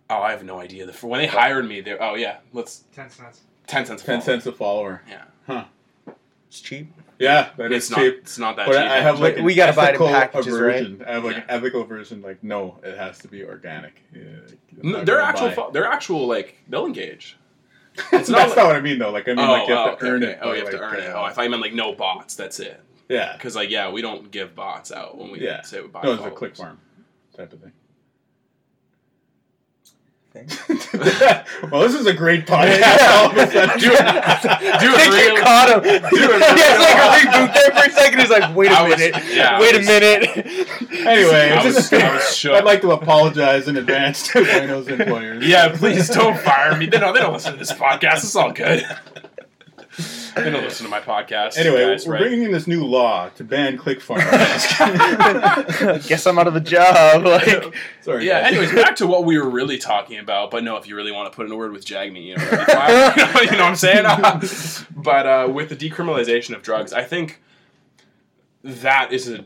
Oh, 0.08 0.16
I 0.22 0.30
have 0.30 0.44
no 0.44 0.58
idea. 0.60 0.86
The, 0.86 1.06
when 1.06 1.20
they 1.20 1.26
hired 1.26 1.68
me, 1.68 1.80
they're 1.80 2.02
oh 2.02 2.14
yeah, 2.14 2.38
let's 2.52 2.84
Ten 2.94 3.10
cents. 3.10 3.42
ten 3.66 3.84
cents. 3.84 4.02
a 4.02 4.06
Ten 4.06 4.22
cents 4.22 4.46
a 4.46 4.52
follower. 4.52 5.02
Yeah, 5.48 5.64
It's 6.48 6.60
cheap. 6.60 6.92
Yeah, 7.18 7.50
that 7.56 7.72
is 7.72 7.84
it's 7.84 7.90
not. 7.90 7.98
cheap. 8.00 8.14
It's 8.18 8.38
not 8.38 8.56
that 8.56 8.66
But 8.66 8.72
cheap. 8.74 8.82
I 8.90 9.00
have 9.00 9.20
like 9.20 9.38
We 9.38 9.54
gotta 9.54 9.72
buy 9.72 9.90
it 9.90 10.00
in 10.00 10.06
packages, 10.06 10.58
right? 10.58 10.86
I 11.06 11.12
have 11.14 11.24
like 11.24 11.36
an 11.36 11.44
ethical 11.48 11.84
version. 11.84 12.22
Like, 12.22 12.42
no, 12.44 12.78
it 12.82 12.96
has 12.96 13.18
to 13.20 13.28
be 13.28 13.42
organic. 13.44 14.02
Yeah, 14.14 14.22
No, 14.82 15.02
they're 15.04 15.20
actual. 15.20 15.50
Fo- 15.50 15.70
they're 15.70 15.86
actual 15.86 16.26
like 16.26 16.56
they'll 16.68 16.86
engage. 16.86 17.36
It's 18.12 18.12
not, 18.28 18.38
That's 18.38 18.50
like- 18.50 18.56
not 18.56 18.66
what 18.66 18.76
I 18.76 18.80
mean 18.80 18.98
though. 18.98 19.10
Like 19.10 19.26
I 19.28 19.34
mean, 19.34 19.46
oh, 19.46 19.52
like 19.52 19.68
you 19.68 19.74
have 19.74 19.86
oh, 19.86 19.90
to 19.90 19.96
okay, 19.96 20.06
earn 20.08 20.22
okay. 20.24 20.32
it. 20.32 20.38
Oh, 20.42 20.52
you 20.52 20.60
have 20.60 20.70
to 20.70 20.76
like, 20.76 20.92
earn 20.92 21.00
it. 21.00 21.10
uh, 21.10 21.18
Oh, 21.20 21.22
I 21.24 21.32
thought 21.32 21.44
you 21.44 21.50
meant 21.50 21.62
like 21.62 21.72
no 21.74 21.94
bots. 21.94 22.34
That's 22.36 22.60
it. 22.60 22.80
yeah. 23.08 23.32
Because 23.32 23.56
like 23.56 23.70
yeah, 23.70 23.90
we 23.90 24.02
don't 24.02 24.30
give 24.30 24.54
bots 24.54 24.92
out 24.92 25.16
when 25.16 25.30
we 25.30 25.40
Yeah. 25.40 25.62
say 25.62 25.80
we 25.80 25.88
buy. 25.88 26.02
No, 26.02 26.12
it's 26.14 26.24
a 26.24 26.30
click 26.30 26.54
farm 26.56 26.78
type 27.36 27.52
of 27.52 27.60
thing. 27.60 27.72
Thing. 30.44 31.70
well, 31.70 31.82
this 31.82 31.94
is 31.94 32.06
a 32.06 32.12
great 32.12 32.46
podcast. 32.46 33.08
All 33.08 33.30
of 33.30 33.36
a 33.36 33.50
sudden. 33.50 33.78
Do 33.78 33.88
do 33.88 33.94
I 33.96 34.68
it 34.72 34.98
think 34.98 35.14
real. 35.14 35.34
you 35.34 35.40
caught 35.42 35.68
him. 35.70 35.82
Do 35.82 35.88
it 35.88 36.02
he 36.10 36.62
has 36.62 36.80
like 36.80 37.24
a 37.24 37.28
reboot 37.28 37.54
there 37.54 37.70
for 37.82 37.88
a 37.88 37.92
second. 37.92 38.18
He's 38.20 38.30
like, 38.30 38.54
wait 38.56 38.70
a 38.70 38.74
I 38.74 38.88
was- 38.88 38.98
minute. 38.98 39.22
yeah, 39.32 39.60
wait 39.60 39.76
was- 39.76 39.86
a 39.86 39.90
minute. 39.90 40.46
Anyway, 41.06 41.50
I 41.50 41.64
was- 41.64 41.74
just- 41.74 41.92
I 41.92 42.14
was 42.14 42.36
shook. 42.36 42.52
I'd 42.54 42.64
like 42.64 42.80
to 42.82 42.92
apologize 42.92 43.68
in 43.68 43.76
advance 43.76 44.26
to 44.28 44.42
Bueno's 44.44 44.88
employers. 44.88 45.44
Yeah, 45.46 45.76
please 45.76 46.08
don't 46.08 46.38
fire 46.38 46.76
me. 46.76 46.86
They 46.86 46.98
don't. 46.98 47.14
They 47.14 47.20
don't 47.20 47.32
listen 47.32 47.52
to 47.52 47.58
this 47.58 47.72
podcast. 47.72 48.16
It's 48.24 48.36
all 48.36 48.52
good. 48.52 48.84
They 50.36 50.50
don't 50.50 50.62
listen 50.62 50.84
to 50.84 50.90
my 50.90 51.00
podcast. 51.00 51.56
Anyway, 51.56 51.86
guys, 51.86 52.06
we're 52.06 52.12
right? 52.12 52.20
bringing 52.22 52.42
in 52.42 52.52
this 52.52 52.66
new 52.66 52.84
law 52.84 53.30
to 53.30 53.42
ban 53.44 53.78
click 53.78 54.02
farms. 54.02 54.22
Guess 56.06 56.26
I'm 56.26 56.38
out 56.38 56.46
of 56.46 56.54
a 56.54 56.60
job. 56.60 57.24
Like, 57.24 57.74
Sorry. 58.02 58.26
Yeah. 58.26 58.42
guys. 58.42 58.52
Anyways, 58.52 58.72
back 58.74 58.96
to 58.96 59.06
what 59.06 59.24
we 59.24 59.38
were 59.38 59.48
really 59.48 59.78
talking 59.78 60.18
about. 60.18 60.50
But 60.50 60.62
no, 60.62 60.76
if 60.76 60.86
you 60.86 60.94
really 60.94 61.12
want 61.12 61.32
to 61.32 61.34
put 61.34 61.46
in 61.46 61.52
a 61.52 61.56
word 61.56 61.72
with 61.72 61.86
Jagmeet, 61.86 62.24
you 62.24 62.36
know, 62.36 62.44
that'd 62.44 62.66
be 62.66 62.72
fine. 62.72 63.44
you 63.46 63.50
know 63.52 63.64
what 63.64 63.70
I'm 63.70 63.76
saying? 63.76 64.86
but 64.96 65.26
uh, 65.26 65.48
with 65.50 65.70
the 65.70 65.76
decriminalization 65.76 66.54
of 66.54 66.62
drugs, 66.62 66.92
I 66.92 67.02
think 67.02 67.40
that 68.62 69.12
is 69.12 69.28
a 69.30 69.44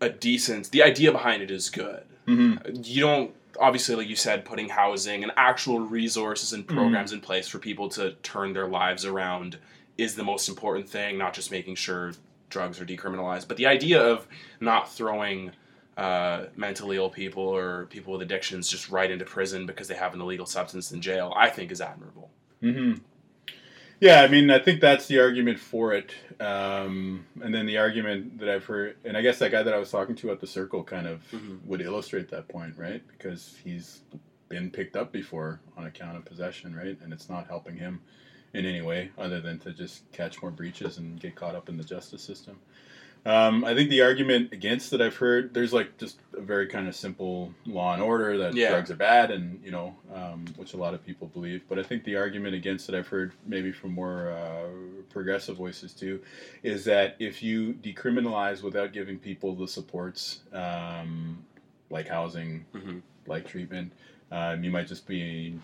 a 0.00 0.08
decent. 0.08 0.70
The 0.70 0.82
idea 0.82 1.12
behind 1.12 1.42
it 1.42 1.50
is 1.50 1.70
good. 1.70 2.04
Mhm. 2.26 2.86
You 2.86 3.02
don't 3.02 3.34
obviously, 3.60 3.94
like 3.94 4.08
you 4.08 4.16
said, 4.16 4.44
putting 4.44 4.68
housing 4.68 5.22
and 5.22 5.30
actual 5.36 5.80
resources 5.80 6.52
and 6.52 6.66
programs 6.66 7.12
in 7.12 7.20
place 7.20 7.48
for 7.48 7.58
people 7.58 7.88
to 7.90 8.12
turn 8.22 8.52
their 8.54 8.66
lives 8.66 9.04
around 9.04 9.58
is 9.98 10.14
the 10.14 10.24
most 10.24 10.48
important 10.48 10.88
thing. 10.88 11.18
Not 11.18 11.34
just 11.34 11.50
making 11.50 11.74
sure 11.76 12.12
drugs 12.50 12.80
are 12.80 12.84
decriminalized, 12.86 13.48
but 13.48 13.56
the 13.56 13.66
idea 13.66 14.00
of 14.02 14.26
not 14.60 14.92
throwing 14.92 15.52
uh, 15.96 16.46
mentally 16.56 16.96
ill 16.96 17.10
people 17.10 17.42
or 17.42 17.86
people 17.86 18.12
with 18.12 18.22
addictions 18.22 18.68
just 18.68 18.90
right 18.90 19.10
into 19.10 19.24
prison 19.24 19.66
because 19.66 19.88
they 19.88 19.94
have 19.94 20.14
an 20.14 20.20
illegal 20.20 20.46
substance 20.46 20.92
in 20.92 21.00
jail, 21.00 21.32
I 21.36 21.48
think 21.50 21.70
is 21.70 21.80
admirable. 21.80 22.30
Mm-hmm. 22.62 23.00
Yeah, 24.00 24.22
I 24.22 24.28
mean, 24.28 24.50
I 24.50 24.58
think 24.58 24.80
that's 24.80 25.06
the 25.06 25.20
argument 25.20 25.60
for 25.60 25.92
it. 25.92 26.12
Um, 26.40 27.24
and 27.40 27.54
then 27.54 27.66
the 27.66 27.78
argument 27.78 28.38
that 28.40 28.48
I've 28.48 28.64
heard, 28.64 28.96
and 29.04 29.16
I 29.16 29.22
guess 29.22 29.38
that 29.38 29.52
guy 29.52 29.62
that 29.62 29.72
I 29.72 29.78
was 29.78 29.90
talking 29.92 30.16
to 30.16 30.32
at 30.32 30.40
the 30.40 30.46
circle 30.46 30.82
kind 30.82 31.06
of 31.06 31.22
Mhm. 31.30 31.64
would 31.66 31.80
illustrate 31.80 32.28
that 32.30 32.48
point, 32.48 32.76
right? 32.76 33.02
Because 33.06 33.56
he's 33.62 34.00
been 34.48 34.70
picked 34.70 34.96
up 34.96 35.12
before 35.12 35.60
on 35.76 35.86
account 35.86 36.16
of 36.16 36.24
possession, 36.24 36.74
right? 36.74 36.98
And 37.00 37.12
it's 37.12 37.28
not 37.28 37.46
helping 37.46 37.76
him 37.76 38.00
in 38.54 38.66
any 38.66 38.80
way 38.82 39.10
other 39.18 39.40
than 39.40 39.58
to 39.60 39.72
just 39.72 40.10
catch 40.12 40.42
more 40.42 40.50
breaches 40.50 40.98
and 40.98 41.18
get 41.20 41.34
caught 41.34 41.54
up 41.54 41.68
in 41.68 41.76
the 41.76 41.84
justice 41.84 42.22
system. 42.22 42.58
Um, 43.24 43.64
I 43.64 43.72
think 43.74 43.88
the 43.88 44.02
argument 44.02 44.52
against 44.52 44.90
that 44.90 45.00
I've 45.00 45.14
heard, 45.14 45.54
there's 45.54 45.72
like 45.72 45.96
just 45.96 46.18
a 46.36 46.40
very 46.40 46.66
kind 46.66 46.88
of 46.88 46.96
simple 46.96 47.54
law 47.66 47.94
and 47.94 48.02
order 48.02 48.36
that 48.38 48.54
Yeah. 48.54 48.70
drugs 48.70 48.90
are 48.90 48.96
bad, 48.96 49.30
and 49.30 49.62
you 49.64 49.70
know, 49.70 49.94
um, 50.12 50.44
which 50.56 50.74
a 50.74 50.76
lot 50.76 50.92
of 50.92 51.06
people 51.06 51.28
believe. 51.28 51.62
But 51.68 51.78
I 51.78 51.84
think 51.84 52.02
the 52.02 52.16
argument 52.16 52.56
against 52.56 52.88
that 52.88 52.96
I've 52.96 53.06
heard 53.06 53.30
maybe 53.46 53.70
from 53.70 53.92
more 53.92 54.30
uh, 54.32 54.66
progressive 55.10 55.56
voices 55.56 55.92
too, 55.94 56.20
is 56.64 56.84
that 56.86 57.14
if 57.20 57.44
you 57.44 57.74
decriminalize 57.74 58.60
without 58.60 58.92
giving 58.92 59.18
people 59.20 59.54
the 59.54 59.68
supports, 59.68 60.40
um, 60.52 61.44
like 61.90 62.08
housing, 62.08 62.64
Mhm. 62.74 63.02
like 63.28 63.46
treatment, 63.46 63.92
um, 64.32 64.64
you 64.64 64.70
might 64.72 64.88
just 64.88 65.06
be 65.06 65.54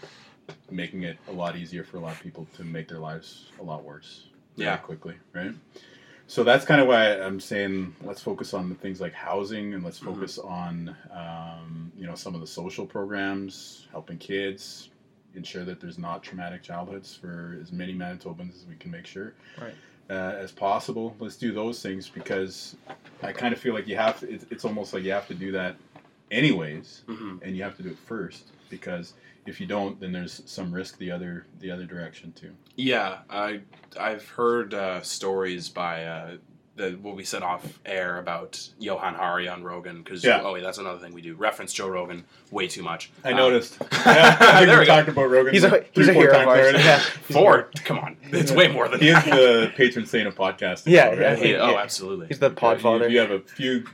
making 0.71 1.03
it 1.03 1.17
a 1.29 1.33
lot 1.33 1.57
easier 1.57 1.85
for 1.85 1.97
a 1.97 2.01
lot 2.01 2.13
of 2.13 2.21
people 2.21 2.47
to 2.57 2.65
make 2.65 2.89
their 2.89 2.99
lives 2.99 3.51
a 3.61 3.63
lot 3.63 3.85
worse. 3.85 4.27
Yeah. 4.57 4.77
quickly, 4.79 5.15
right? 5.35 5.53
So 6.27 6.43
that's 6.43 6.65
kind 6.65 6.81
of 6.81 6.89
why 6.89 7.13
I'm 7.21 7.39
saying 7.39 7.95
let's 8.03 8.21
focus 8.21 8.53
on 8.53 8.69
the 8.69 8.75
things 8.75 9.01
like 9.01 9.15
housing 9.15 9.73
and 9.73 9.85
let's 9.85 10.01
Mhm. 10.01 10.05
focus 10.15 10.39
on 10.39 10.97
um, 11.13 11.93
you 11.97 12.07
know 12.07 12.15
some 12.17 12.35
of 12.35 12.41
the 12.41 12.47
social 12.47 12.85
programs, 12.85 13.87
helping 13.93 14.19
kids, 14.19 14.89
ensure 15.35 15.65
that 15.65 15.81
there's 15.81 15.97
not 15.99 16.23
traumatic 16.25 16.63
childhoods 16.63 17.15
for 17.15 17.57
as 17.63 17.71
many 17.71 17.95
Manitobans 17.95 18.57
as 18.57 18.67
we 18.69 18.75
can 18.75 18.91
make 18.91 19.07
sure 19.07 19.33
Right. 19.61 19.75
uh, 20.11 20.13
as 20.39 20.51
possible. 20.51 21.15
Let's 21.21 21.37
do 21.37 21.53
those 21.53 21.81
things 21.81 22.09
because 22.09 22.77
I 23.23 23.33
kind 23.33 23.55
of 23.55 23.61
feel 23.61 23.75
like 23.75 23.87
you 23.87 23.97
have 23.97 24.19
to. 24.21 24.29
It's, 24.31 24.45
it's 24.51 24.65
almost 24.65 24.93
like 24.93 25.05
you 25.05 25.13
have 25.13 25.29
to 25.29 25.35
do 25.35 25.53
that 25.53 25.77
anyways, 26.31 27.03
hmm 27.07 27.37
and 27.43 27.57
you 27.57 27.63
have 27.63 27.77
to 27.77 27.83
do 27.85 27.91
it 27.91 27.99
first 27.99 28.51
because 28.69 29.15
if 29.49 29.61
you 29.61 29.67
don't, 29.67 29.99
then 30.01 30.13
there's 30.13 30.43
some 30.47 30.73
risk 30.73 30.99
the 30.99 31.11
other 31.11 31.47
the 31.61 31.71
other 31.71 31.85
direction 31.87 32.33
too. 32.33 32.53
Yeah, 32.77 33.19
I 33.31 33.61
I've 33.99 34.29
heard 34.29 34.75
uh, 34.75 35.01
stories 35.03 35.69
by 35.69 36.05
uh, 36.05 36.37
the 36.77 36.91
what 37.03 37.17
we 37.17 37.25
said 37.25 37.43
off 37.43 37.81
air 37.85 38.19
about 38.19 38.69
Johan 38.79 39.15
Hari 39.15 39.49
on 39.49 39.65
Rogan 39.65 40.03
because 40.03 40.23
Yeah. 40.25 40.43
oh 40.45 40.53
wait 40.53 40.63
that's 40.63 40.79
another 40.79 40.99
thing 41.01 41.13
we 41.13 41.23
do 41.23 41.35
reference 41.35 41.73
Joe 41.73 41.89
Rogan 41.89 42.25
way 42.53 42.69
too 42.69 42.83
much. 42.83 43.11
I 43.25 43.31
Um, 43.33 43.37
noticed. 43.39 43.79
I 43.91 44.35
think 44.37 44.67
There 44.69 44.75
we 44.77 44.81
we 44.81 44.87
go. 44.87 44.97
talked 44.97 45.09
about 45.09 45.31
Rogan. 45.31 45.53
he's 45.55 45.65
a, 45.65 45.71
three, 45.71 45.81
he's 45.93 46.09
a 46.09 46.13
four 46.13 46.23
hero 46.23 46.41
of 46.43 46.49
ours. 46.49 46.61
already. 46.61 46.79
Yeah. 46.79 46.99
Four, 47.29 47.71
come 47.85 47.99
on, 47.99 48.17
it's 48.25 48.53
way 48.53 48.69
more 48.69 48.89
than 48.89 49.01
He 49.01 49.09
is 49.09 49.15
that. 49.25 49.25
the 49.35 49.73
patron 49.77 50.07
saint 50.07 50.29
of 50.29 50.35
podcasting. 50.37 50.87
Yeah, 50.93 51.15
though, 51.15 51.21
yeah, 51.21 51.29
right? 51.31 51.39
He- 51.39 51.55
oh, 51.57 51.77
absolutely. 51.77 52.29
He's 52.29 52.39
the 52.39 52.49
You- 52.51 52.55
podfather. 52.57 53.11
You, 53.11 53.19
have 53.21 53.31
a 53.33 53.41
few 53.41 53.85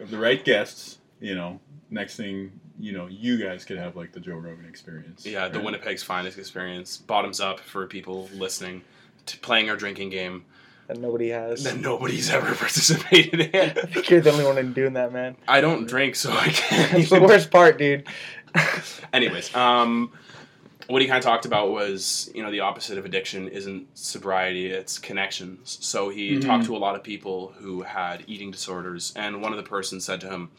of 0.00 0.10
the 0.10 0.18
right 0.18 0.44
guests. 0.44 0.98
You 1.20 1.34
know, 1.34 1.60
next 1.90 2.16
thing 2.16 2.50
you 2.80 2.92
know, 2.92 3.06
you 3.06 3.36
guys 3.36 3.64
could 3.64 3.78
have 3.78 3.96
like 3.96 4.12
the 4.12 4.20
Joe 4.20 4.34
Rogan 4.36 4.64
experience. 4.68 5.26
Yeah, 5.26 5.48
the? 5.48 5.60
Winnipeg's 5.60 6.02
finest 6.02 6.38
experience, 6.38 6.96
bottoms 6.96 7.40
up 7.40 7.60
for 7.60 7.86
people 7.86 8.28
listening, 8.34 8.82
to 9.26 9.38
playing 9.38 9.68
our 9.70 9.76
drinking 9.76 10.10
game 10.10 10.44
that 10.88 10.98
nobody 10.98 11.28
has. 11.28 11.62
that 11.64 11.78
nobody's 11.78 12.30
ever 12.30 12.54
participated 12.54 13.54
I 13.54 13.58
in. 13.58 13.70
think 13.88 14.10
you're 14.10 14.20
the 14.20 14.32
only 14.32 14.44
one 14.44 14.58
in 14.58 14.72
doing 14.72 14.94
that, 14.94 15.12
man. 15.12 15.36
I 15.46 15.60
don't 15.60 15.86
drink, 15.86 16.16
so 16.16 16.32
I 16.32 16.48
can't. 16.48 16.92
That's 16.92 17.10
the 17.10 17.20
worst 17.20 17.50
part, 17.50 17.78
dude. 17.78 18.06
Anyways, 19.12 19.54
um, 19.54 20.12
what 20.88 21.00
he 21.02 21.06
kind 21.08 21.18
of 21.18 21.24
talked 21.24 21.44
about 21.44 21.70
was, 21.70 22.30
you 22.34 22.42
know, 22.42 22.50
the 22.50 22.60
opposite 22.60 22.98
of 22.98 23.04
addiction 23.04 23.46
isn't 23.48 23.86
sobriety, 23.96 24.66
it's 24.66 24.98
connections. 24.98 25.78
So 25.80 26.08
he 26.08 26.36
Mhm. 26.36 26.44
talked 26.46 26.64
to 26.66 26.76
a 26.76 26.78
lot 26.78 26.96
of 26.96 27.02
people 27.04 27.54
who 27.58 27.82
had 27.82 28.24
eating 28.26 28.50
disorders, 28.50 29.12
and 29.14 29.40
one 29.42 29.52
of 29.52 29.56
the 29.56 29.62
persons 29.68 30.04
said 30.04 30.20
to 30.22 30.28
him 30.28 30.50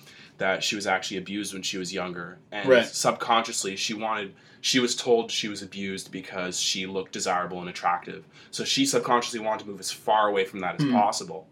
that 0.41 0.63
she 0.63 0.75
was 0.75 0.87
actually 0.87 1.17
abused 1.17 1.53
when 1.53 1.61
she 1.61 1.77
was 1.77 1.93
younger, 1.93 2.39
and 2.51 2.67
Right. 2.67 2.83
subconsciously 2.85 3.75
she 3.75 3.93
wanted. 3.93 4.33
She 4.59 4.79
was 4.79 4.95
told 4.95 5.31
she 5.31 5.47
was 5.47 5.61
abused 5.61 6.11
because 6.11 6.59
she 6.59 6.87
looked 6.87 7.11
desirable 7.13 7.59
and 7.61 7.69
attractive. 7.69 8.25
So 8.49 8.63
she 8.63 8.85
subconsciously 8.87 9.39
wanted 9.39 9.65
to 9.65 9.69
move 9.69 9.79
as 9.79 9.91
far 9.91 10.27
away 10.27 10.45
from 10.45 10.59
that 10.61 10.75
as 10.81 10.83
Hmm. 10.83 10.93
possible. 10.93 11.47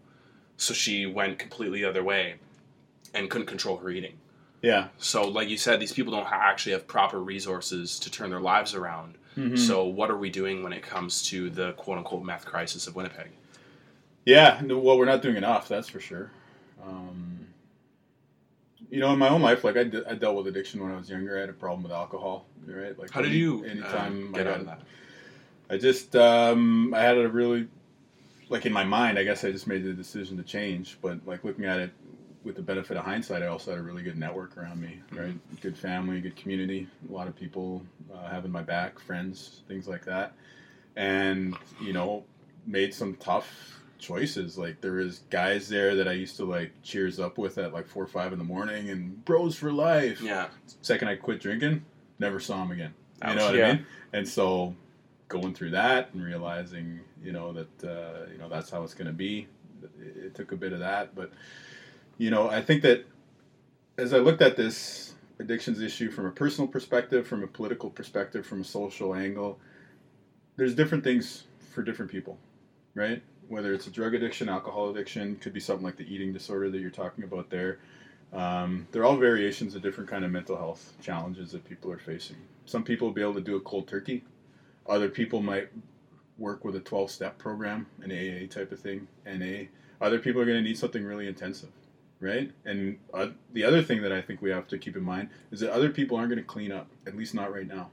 So 0.56 0.74
she 0.74 1.06
went 1.06 1.38
completely 1.38 1.82
the 1.82 1.88
other 1.88 2.02
way 2.02 2.34
and 3.14 3.30
couldn't 3.30 3.46
control 3.46 3.76
her 3.78 3.90
eating. 3.90 4.18
Yeah. 4.60 4.88
So, 4.98 5.22
like 5.26 5.48
you 5.48 5.56
said, 5.56 5.78
these 5.80 5.92
people 5.92 6.12
don't 6.12 6.26
ha- 6.26 6.40
actually 6.50 6.72
have 6.72 6.86
proper 6.88 7.20
resources 7.20 7.98
to 8.00 8.10
turn 8.10 8.30
their 8.30 8.40
lives 8.40 8.74
around. 8.74 9.14
Mhm. 9.36 9.56
So, 9.56 9.84
what 9.84 10.10
are 10.10 10.16
we 10.18 10.30
doing 10.30 10.62
when 10.64 10.72
it 10.72 10.82
comes 10.82 11.22
to 11.30 11.48
the 11.48 11.72
quote 11.74 11.96
unquote 11.98 12.24
meth 12.24 12.44
crisis 12.44 12.86
of 12.88 12.96
Winnipeg? 12.96 13.30
Yeah, 14.26 14.60
well, 14.64 14.98
we're 14.98 15.04
not 15.06 15.22
doing 15.22 15.36
enough, 15.36 15.68
that's 15.68 15.88
for 15.88 16.00
sure. 16.00 16.30
Um, 16.84 17.39
you 18.90 19.00
know, 19.00 19.12
in 19.12 19.18
my 19.18 19.28
own 19.28 19.40
life, 19.42 19.62
like 19.64 19.76
I, 19.76 19.84
de- 19.84 20.08
I 20.10 20.14
dealt 20.14 20.36
with 20.36 20.46
addiction 20.48 20.82
when 20.82 20.92
I 20.92 20.96
was 20.96 21.08
younger. 21.08 21.36
I 21.36 21.40
had 21.40 21.48
a 21.48 21.52
problem 21.54 21.82
with 21.82 21.92
alcohol, 21.92 22.46
right? 22.66 22.98
Like 22.98 23.10
How 23.10 23.22
did 23.22 23.32
you 23.32 23.64
anytime 23.64 24.34
uh, 24.34 24.36
get 24.38 24.46
I 24.46 24.50
out 24.50 24.52
got- 24.54 24.60
of 24.60 24.66
that? 24.66 24.80
I 25.70 25.78
just 25.78 26.16
um, 26.16 26.92
I 26.94 27.00
had 27.00 27.16
a 27.16 27.28
really 27.28 27.68
like 28.48 28.66
in 28.66 28.72
my 28.72 28.82
mind, 28.82 29.18
I 29.18 29.22
guess 29.24 29.44
I 29.44 29.52
just 29.52 29.68
made 29.68 29.84
the 29.84 29.92
decision 29.92 30.36
to 30.38 30.42
change. 30.42 30.98
But 31.00 31.24
like 31.26 31.44
looking 31.44 31.64
at 31.64 31.78
it 31.78 31.90
with 32.42 32.56
the 32.56 32.62
benefit 32.62 32.96
of 32.96 33.04
hindsight, 33.04 33.42
I 33.42 33.46
also 33.46 33.70
had 33.70 33.78
a 33.78 33.82
really 33.82 34.02
good 34.02 34.16
network 34.18 34.56
around 34.56 34.80
me, 34.80 34.98
right? 35.12 35.34
Good 35.60 35.76
family, 35.76 36.20
good 36.20 36.34
community, 36.34 36.88
a 37.08 37.12
lot 37.12 37.28
of 37.28 37.36
people 37.36 37.82
uh, 38.12 38.28
having 38.28 38.50
my 38.50 38.62
back, 38.62 38.98
friends, 38.98 39.60
things 39.68 39.86
like 39.86 40.04
that, 40.06 40.32
and 40.96 41.56
you 41.80 41.92
know, 41.92 42.24
made 42.66 42.92
some 42.92 43.14
tough 43.16 43.79
choices. 44.00 44.58
Like 44.58 44.80
there 44.80 44.98
is 44.98 45.20
guys 45.30 45.68
there 45.68 45.94
that 45.96 46.08
I 46.08 46.12
used 46.12 46.36
to 46.36 46.44
like 46.44 46.72
cheers 46.82 47.20
up 47.20 47.38
with 47.38 47.58
at 47.58 47.72
like 47.72 47.86
four 47.86 48.02
or 48.02 48.08
five 48.08 48.32
in 48.32 48.38
the 48.38 48.44
morning, 48.44 48.90
and 48.90 49.24
bros 49.24 49.56
for 49.56 49.72
life. 49.72 50.20
Yeah. 50.20 50.48
Second 50.82 51.08
I 51.08 51.16
quit 51.16 51.40
drinking, 51.40 51.84
never 52.18 52.40
saw 52.40 52.62
him 52.62 52.70
again. 52.72 52.94
You 53.26 53.34
know 53.34 53.46
what 53.46 53.54
Yeah. 53.54 53.68
I 53.68 53.72
mean? 53.74 53.86
And 54.12 54.28
so 54.28 54.74
going 55.28 55.54
through 55.54 55.70
that 55.70 56.10
and 56.12 56.24
realizing, 56.24 57.00
you 57.22 57.32
know, 57.32 57.52
that 57.52 57.84
uh, 57.84 58.30
you 58.32 58.38
know 58.38 58.48
that's 58.48 58.70
how 58.70 58.82
it's 58.82 58.94
going 58.94 59.06
to 59.06 59.12
be. 59.12 59.46
It, 60.00 60.16
it 60.24 60.34
took 60.34 60.52
a 60.52 60.56
bit 60.56 60.72
of 60.72 60.80
that, 60.80 61.14
but 61.14 61.30
you 62.18 62.30
know, 62.30 62.50
I 62.50 62.60
think 62.60 62.82
that 62.82 63.06
as 63.96 64.12
I 64.12 64.18
looked 64.18 64.42
at 64.42 64.56
this 64.56 65.14
addictions 65.38 65.80
issue 65.80 66.10
from 66.10 66.26
a 66.26 66.30
personal 66.30 66.68
perspective, 66.68 67.26
from 67.26 67.42
a 67.42 67.46
political 67.46 67.88
perspective, 67.90 68.46
from 68.46 68.60
a 68.60 68.64
social 68.64 69.14
angle, 69.14 69.58
there's 70.56 70.74
different 70.74 71.02
things 71.04 71.44
for 71.72 71.82
different 71.82 72.10
people, 72.10 72.38
right? 72.94 73.22
Whether 73.50 73.74
it's 73.74 73.88
a 73.88 73.90
drug 73.90 74.14
addiction, 74.14 74.48
alcohol 74.48 74.90
addiction, 74.90 75.34
could 75.36 75.52
be 75.52 75.58
something 75.58 75.84
like 75.84 75.96
the 75.96 76.12
eating 76.12 76.32
disorder 76.32 76.70
that 76.70 76.78
you're 76.78 76.88
talking 76.88 77.24
about 77.24 77.50
there. 77.50 77.80
Um, 78.32 78.86
they're 78.92 79.04
all 79.04 79.16
variations 79.16 79.74
of 79.74 79.82
different 79.82 80.08
kind 80.08 80.24
of 80.24 80.30
mental 80.30 80.56
health 80.56 80.92
challenges 81.02 81.50
that 81.50 81.64
people 81.68 81.90
are 81.90 81.98
facing. 81.98 82.36
Some 82.64 82.84
people 82.84 83.08
will 83.08 83.14
be 83.14 83.22
able 83.22 83.34
to 83.34 83.40
do 83.40 83.56
a 83.56 83.60
cold 83.60 83.88
turkey. 83.88 84.22
Other 84.88 85.08
people 85.08 85.42
might 85.42 85.68
work 86.38 86.64
with 86.64 86.76
a 86.76 86.80
12 86.80 87.10
step 87.10 87.38
program, 87.38 87.88
an 88.00 88.12
AA 88.12 88.46
type 88.46 88.70
of 88.70 88.78
thing, 88.78 89.08
NA. 89.26 89.64
Other 90.00 90.20
people 90.20 90.40
are 90.40 90.46
going 90.46 90.56
to 90.56 90.62
need 90.62 90.78
something 90.78 91.04
really 91.04 91.26
intensive, 91.26 91.70
right? 92.20 92.52
And 92.64 92.98
uh, 93.12 93.30
the 93.52 93.64
other 93.64 93.82
thing 93.82 94.00
that 94.02 94.12
I 94.12 94.22
think 94.22 94.40
we 94.40 94.50
have 94.50 94.68
to 94.68 94.78
keep 94.78 94.96
in 94.96 95.02
mind 95.02 95.28
is 95.50 95.58
that 95.58 95.72
other 95.72 95.90
people 95.90 96.16
aren't 96.16 96.30
going 96.30 96.40
to 96.40 96.46
clean 96.46 96.70
up, 96.70 96.86
at 97.04 97.16
least 97.16 97.34
not 97.34 97.52
right 97.52 97.66
now. 97.66 97.90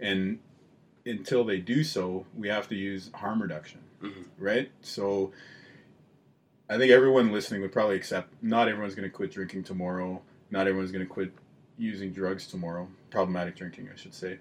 And 0.00 0.40
until 1.06 1.44
they 1.44 1.58
do 1.58 1.84
so, 1.84 2.26
we 2.36 2.48
have 2.48 2.68
to 2.68 2.74
use 2.74 3.10
harm 3.14 3.40
reduction, 3.40 3.80
Mhm. 4.06 4.24
right? 4.38 4.70
So 4.80 5.32
I 6.68 6.78
think 6.78 6.90
everyone 6.90 7.30
listening 7.32 7.60
would 7.62 7.72
probably 7.72 7.96
accept 7.96 8.32
not 8.42 8.68
everyone's 8.68 8.94
going 8.94 9.08
to 9.08 9.14
quit 9.14 9.30
drinking 9.30 9.64
tomorrow. 9.64 10.22
Not 10.50 10.66
everyone's 10.66 10.92
going 10.92 11.04
to 11.06 11.12
quit 11.12 11.32
using 11.78 12.12
drugs 12.12 12.46
tomorrow. 12.46 12.88
Problematic 13.10 13.56
drinking, 13.56 13.88
I 13.92 13.96
should 13.96 14.14
say. 14.14 14.38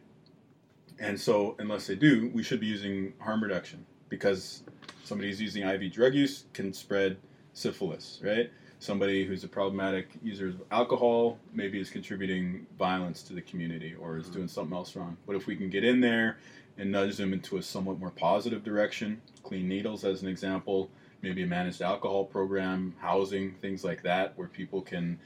And 0.99 1.19
so, 1.19 1.55
unless 1.59 1.87
they 1.87 1.95
do, 1.95 2.31
we 2.33 2.41
should 2.41 2.59
be 2.59 2.67
using 2.67 3.13
harm 3.19 3.43
reduction 3.43 3.85
because 4.09 4.63
somebody 5.03 5.29
who's 5.29 5.41
using 5.41 5.63
IV 5.63 5.91
drug 5.91 6.13
use 6.13 6.45
can 6.53 6.71
spread 6.73 7.17
syphilis, 7.53 8.19
right? 8.23 8.49
Somebody 8.79 9.25
who's 9.25 9.43
a 9.43 9.47
problematic 9.47 10.09
user 10.23 10.47
of 10.49 10.61
alcohol 10.71 11.37
maybe 11.53 11.79
is 11.79 11.89
contributing 11.89 12.65
violence 12.77 13.23
to 13.23 13.33
the 13.33 13.41
community 13.41 13.93
or 13.95 14.17
is 14.17 14.29
doing 14.29 14.47
something 14.47 14.75
else 14.75 14.95
wrong. 14.95 15.17
But 15.25 15.35
if 15.35 15.47
we 15.47 15.55
can 15.55 15.69
get 15.69 15.83
in 15.83 16.01
there 16.01 16.37
and 16.77 16.91
nudge 16.91 17.17
them 17.17 17.33
into 17.33 17.57
a 17.57 17.61
somewhat 17.61 17.99
more 17.99 18.11
positive 18.11 18.63
direction, 18.63 19.21
clean 19.43 19.67
needles 19.67 20.03
as 20.03 20.21
an 20.21 20.27
example, 20.27 20.89
maybe 21.21 21.43
a 21.43 21.47
managed 21.47 21.81
alcohol 21.81 22.25
program, 22.25 22.93
housing, 22.99 23.53
things 23.61 23.83
like 23.83 24.03
that, 24.03 24.37
where 24.37 24.47
people 24.47 24.81
can 24.81 25.19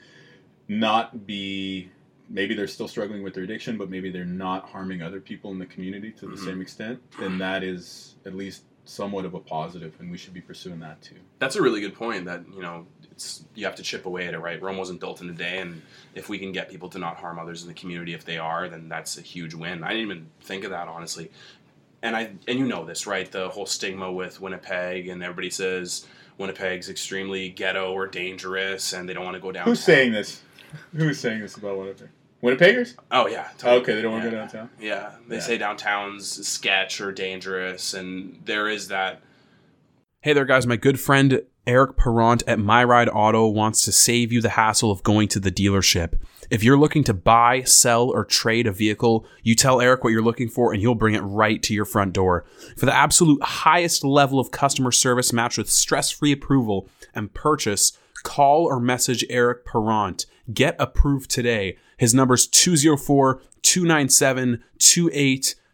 not 0.68 1.26
be 1.26 1.90
maybe 2.32 2.54
they're 2.54 2.68
still 2.68 2.88
struggling 2.88 3.24
with 3.24 3.34
their 3.34 3.44
addiction, 3.44 3.76
but 3.76 3.90
maybe 3.90 4.12
they're 4.12 4.24
not 4.24 4.70
harming 4.70 5.02
other 5.02 5.20
people 5.20 5.50
in 5.52 5.58
the 5.58 5.66
community 5.66 6.12
to 6.12 6.28
the 6.28 6.36
Mhm. 6.36 6.46
same 6.46 6.62
extent, 6.62 7.00
then 7.20 7.40
that 7.40 7.64
is 7.64 8.18
at 8.24 8.36
least 8.36 8.66
somewhat 8.86 9.26
of 9.26 9.34
a 9.34 9.40
positive, 9.40 9.96
and 10.00 10.12
we 10.12 10.18
should 10.18 10.34
be 10.34 10.42
pursuing 10.42 10.80
that 10.80 11.02
too. 11.02 11.16
That's 11.40 11.56
a 11.56 11.62
really 11.62 11.82
good 11.82 11.96
point. 11.96 12.26
That 12.26 12.44
you 12.54 12.62
know, 12.62 12.86
it's 13.20 13.44
you 13.54 13.66
have 13.66 13.76
to 13.76 13.84
chip 13.84 14.06
away 14.06 14.28
at 14.28 14.34
it, 14.34 14.40
right? 14.40 14.62
Rome 14.62 14.78
wasn't 14.78 15.02
built 15.02 15.20
in 15.22 15.30
a 15.30 15.34
day, 15.34 15.58
and 15.60 15.82
if 16.16 16.30
we 16.30 16.40
can 16.40 16.54
get 16.54 16.70
people 16.70 16.88
to 16.90 17.00
not 17.00 17.18
harm 17.18 17.38
others 17.38 17.62
in 17.64 17.68
the 17.68 17.74
community, 17.74 18.14
if 18.14 18.24
they 18.24 18.38
are, 18.38 18.70
then 18.70 18.88
that's 18.88 19.18
a 19.18 19.22
huge 19.22 19.54
win. 19.54 19.84
I 19.84 19.90
didn't 19.90 20.04
even 20.06 20.28
think 20.42 20.64
of 20.64 20.70
that 20.72 20.88
honestly. 20.88 21.30
And 22.02 22.16
I 22.16 22.32
and 22.48 22.58
you 22.58 22.66
know 22.66 22.86
this, 22.86 23.06
right? 23.06 23.30
The 23.30 23.50
whole 23.50 23.66
stigma 23.66 24.10
with 24.10 24.40
Winnipeg, 24.40 25.10
and 25.10 25.22
everybody 25.22 25.50
says 25.50 26.08
Winnipeg's 26.38 26.90
extremely 26.90 27.50
ghetto 27.50 27.92
or 27.92 28.08
dangerous, 28.08 28.94
and 28.94 29.08
they 29.10 29.14
don't 29.14 29.26
want 29.26 29.36
to 29.36 29.42
go 29.42 29.52
down. 29.52 29.66
Who's 29.66 29.84
saying 29.84 30.14
this? 30.14 30.42
Who's 30.96 31.20
saying 31.20 31.42
this 31.42 31.58
about 31.58 31.78
Winnipeg? 31.78 32.08
Winnipeggers? 32.42 32.96
Oh 33.12 33.28
yeah. 33.28 33.50
Oh, 33.66 33.80
okay, 33.80 33.96
they 33.96 34.02
don't 34.02 34.14
want 34.14 34.24
to 34.24 34.30
go 34.32 34.38
downtown. 34.38 34.70
Yeah, 34.80 35.12
they 35.28 35.36
Yeah. 35.36 35.42
say 35.42 35.58
downtown's 35.58 36.48
sketch 36.48 37.02
or 37.02 37.12
dangerous, 37.12 37.94
and 37.94 38.40
there 38.46 38.70
is 38.70 38.88
that. 38.88 39.20
Hey 40.22 40.32
there, 40.32 40.46
guys. 40.46 40.66
My 40.66 40.78
good 40.78 41.02
friend 41.02 41.42
Eric 41.70 41.98
Perront 41.98 42.42
at 42.48 42.58
My 42.58 42.84
Ride 42.84 43.10
Auto 43.10 43.48
wants 43.48 43.86
to 43.86 43.92
save 43.92 44.34
you 44.34 44.42
the 44.42 44.50
hassle 44.50 44.90
of 44.90 45.04
going 45.04 45.28
to 45.28 45.40
the 45.40 45.52
dealership. 45.52 46.20
If 46.50 46.64
you're 46.64 46.80
looking 46.80 47.04
to 47.04 47.14
buy, 47.14 47.62
sell, 47.62 48.10
or 48.10 48.26
trade 48.26 48.66
a 48.66 48.72
vehicle, 48.72 49.28
you 49.44 49.54
tell 49.54 49.80
Eric 49.80 50.04
what 50.04 50.10
you're 50.10 50.24
looking 50.24 50.50
for 50.50 50.74
and 50.74 50.82
he'll 50.82 50.96
bring 50.96 51.14
it 51.14 51.20
right 51.20 51.62
to 51.62 51.76
your 51.76 51.86
front 51.86 52.14
door. 52.14 52.44
For 52.76 52.88
the 52.88 52.96
absolute 52.96 53.44
highest 53.44 54.04
level 54.04 54.40
of 54.40 54.50
customer 54.50 54.92
service 54.92 55.32
matched 55.32 55.60
with 55.60 55.70
stress 55.70 56.10
free 56.10 56.32
approval 56.32 56.90
and 57.14 57.32
purchase, 57.36 57.96
call 58.24 58.66
or 58.66 58.80
message 58.80 59.24
Eric 59.30 59.64
Perront. 59.64 60.26
Get 60.52 60.76
approved 60.80 61.30
today. 61.30 61.78
His 61.98 62.16
number's 62.16 62.48
204 62.48 63.44
297 63.62 64.64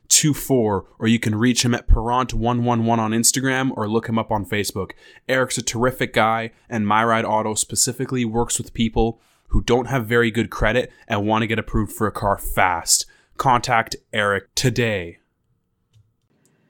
2824, 0.09 0.85
or 0.99 1.07
you 1.07 1.19
can 1.19 1.35
reach 1.35 1.63
him 1.63 1.73
at 1.73 1.87
Perront111 1.87 2.97
on 2.97 3.11
Instagram 3.11 3.71
or 3.75 3.87
look 3.87 4.07
him 4.07 4.17
up 4.19 4.31
on 4.31 4.45
Facebook. 4.45 4.91
Eric's 5.27 5.57
a 5.57 5.61
terrific 5.63 6.13
guy, 6.13 6.51
and 6.69 6.87
My 6.87 7.03
Ride 7.03 7.25
Auto 7.25 7.53
specifically 7.55 8.25
works 8.25 8.57
with 8.57 8.73
people 8.73 9.19
who 9.49 9.61
don't 9.61 9.87
have 9.87 10.05
very 10.07 10.31
good 10.31 10.49
credit 10.49 10.91
and 11.07 11.25
want 11.27 11.43
to 11.43 11.47
get 11.47 11.59
approved 11.59 11.91
for 11.93 12.07
a 12.07 12.11
car 12.11 12.37
fast. 12.37 13.05
Contact 13.37 13.95
Eric 14.13 14.53
today. 14.55 15.19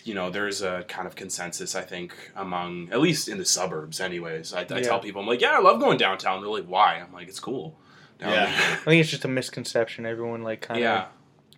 you 0.04 0.14
know, 0.14 0.30
there's 0.30 0.62
a 0.62 0.84
kind 0.88 1.08
of 1.08 1.16
consensus, 1.16 1.74
I 1.74 1.82
think, 1.82 2.14
among 2.36 2.90
at 2.92 3.02
least 3.02 3.28
in 3.28 3.40
the 3.40 3.46
suburbs, 3.46 4.00
anyways. 4.00 4.54
I, 4.54 4.60
I 4.60 4.66
Yeah. 4.70 4.80
tell 4.82 5.00
people, 5.00 5.20
I'm 5.22 5.26
like, 5.28 5.42
yeah, 5.42 5.54
I 5.56 5.60
love 5.60 5.80
going 5.80 5.98
downtown. 5.98 6.42
They're 6.42 6.50
like, 6.50 6.66
why? 6.68 6.98
I'm 7.04 7.12
like, 7.12 7.28
it's 7.28 7.40
cool. 7.40 7.80
down 8.20 8.32
Yeah. 8.32 8.44
I 8.46 8.76
think 8.86 9.02
it's 9.02 9.10
just 9.10 9.26
a 9.26 9.28
misconception. 9.28 10.06
Everyone 10.06 10.44
like 10.44 10.62
kind 10.62 10.78
of 10.78 10.84
yeah. 10.84 11.08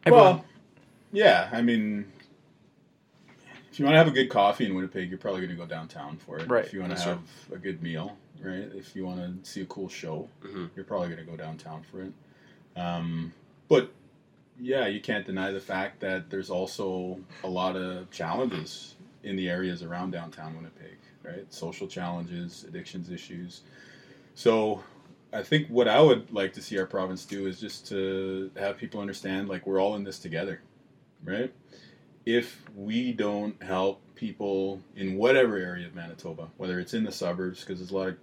Everyone, 0.05 0.25
Well, 0.25 0.45
yeah, 1.11 1.49
I 1.51 1.61
mean, 1.61 2.11
if 3.71 3.79
you 3.79 3.85
want 3.85 3.93
to 3.95 3.99
have 3.99 4.07
a 4.07 4.11
good 4.11 4.29
coffee 4.29 4.65
in 4.65 4.75
Winnipeg, 4.75 5.09
you're 5.09 5.17
probably 5.19 5.41
going 5.41 5.51
to 5.51 5.61
go 5.61 5.65
downtown 5.67 6.17
for 6.17 6.39
it. 6.39 6.47
Right. 6.47 6.65
If 6.65 6.73
you 6.73 6.81
want 6.81 6.95
to 6.97 7.01
have 7.03 7.19
a 7.51 7.57
good 7.57 7.81
meal, 7.81 8.17
right? 8.41 8.69
If 8.75 8.95
you 8.95 9.05
want 9.05 9.43
to 9.43 9.49
see 9.49 9.61
a 9.61 9.65
cool 9.65 9.89
show, 9.89 10.27
Mhm. 10.43 10.69
you're 10.75 10.85
probably 10.85 11.09
going 11.09 11.23
to 11.25 11.29
go 11.29 11.37
downtown 11.37 11.83
for 11.83 12.01
it. 12.03 12.13
Um, 12.75 13.33
but 13.67 13.91
yeah, 14.59 14.87
you 14.87 15.01
can't 15.01 15.25
deny 15.25 15.51
the 15.51 15.59
fact 15.59 15.99
that 15.99 16.29
there's 16.29 16.49
also 16.49 17.19
a 17.43 17.47
lot 17.47 17.75
of 17.75 18.09
challenges 18.11 18.95
in 19.23 19.35
the 19.35 19.49
areas 19.49 19.83
around 19.83 20.11
downtown 20.11 20.55
Winnipeg, 20.55 20.97
right? 21.23 21.51
Social 21.53 21.87
challenges, 21.87 22.63
addictions 22.67 23.09
issues. 23.09 23.61
So 24.35 24.83
I 25.33 25.43
think 25.43 25.67
what 25.67 25.87
I 25.87 25.99
would 26.01 26.31
like 26.31 26.53
to 26.53 26.61
see 26.61 26.79
our 26.79 26.85
province 26.85 27.25
do 27.25 27.47
is 27.47 27.59
just 27.59 27.87
to 27.89 28.49
have 28.57 28.77
people 28.77 29.01
understand 29.01 29.49
like 29.49 29.67
we're 29.67 29.79
all 29.79 29.95
in 29.95 30.03
this 30.03 30.19
together, 30.19 30.61
right? 31.27 31.53
If 32.25 32.63
we 32.75 33.13
don't 33.13 33.61
help 33.61 34.01
people 34.15 34.81
in 34.95 35.15
whatever 35.17 35.57
area 35.57 35.85
of 35.85 35.95
Manitoba, 35.95 36.49
whether 36.57 36.79
it's 36.79 36.93
in 36.93 37.03
the 37.03 37.11
suburbs, 37.11 37.61
because 37.61 37.79
there's 37.79 37.91
a 37.91 37.95
lot 37.95 38.07
of 38.09 38.17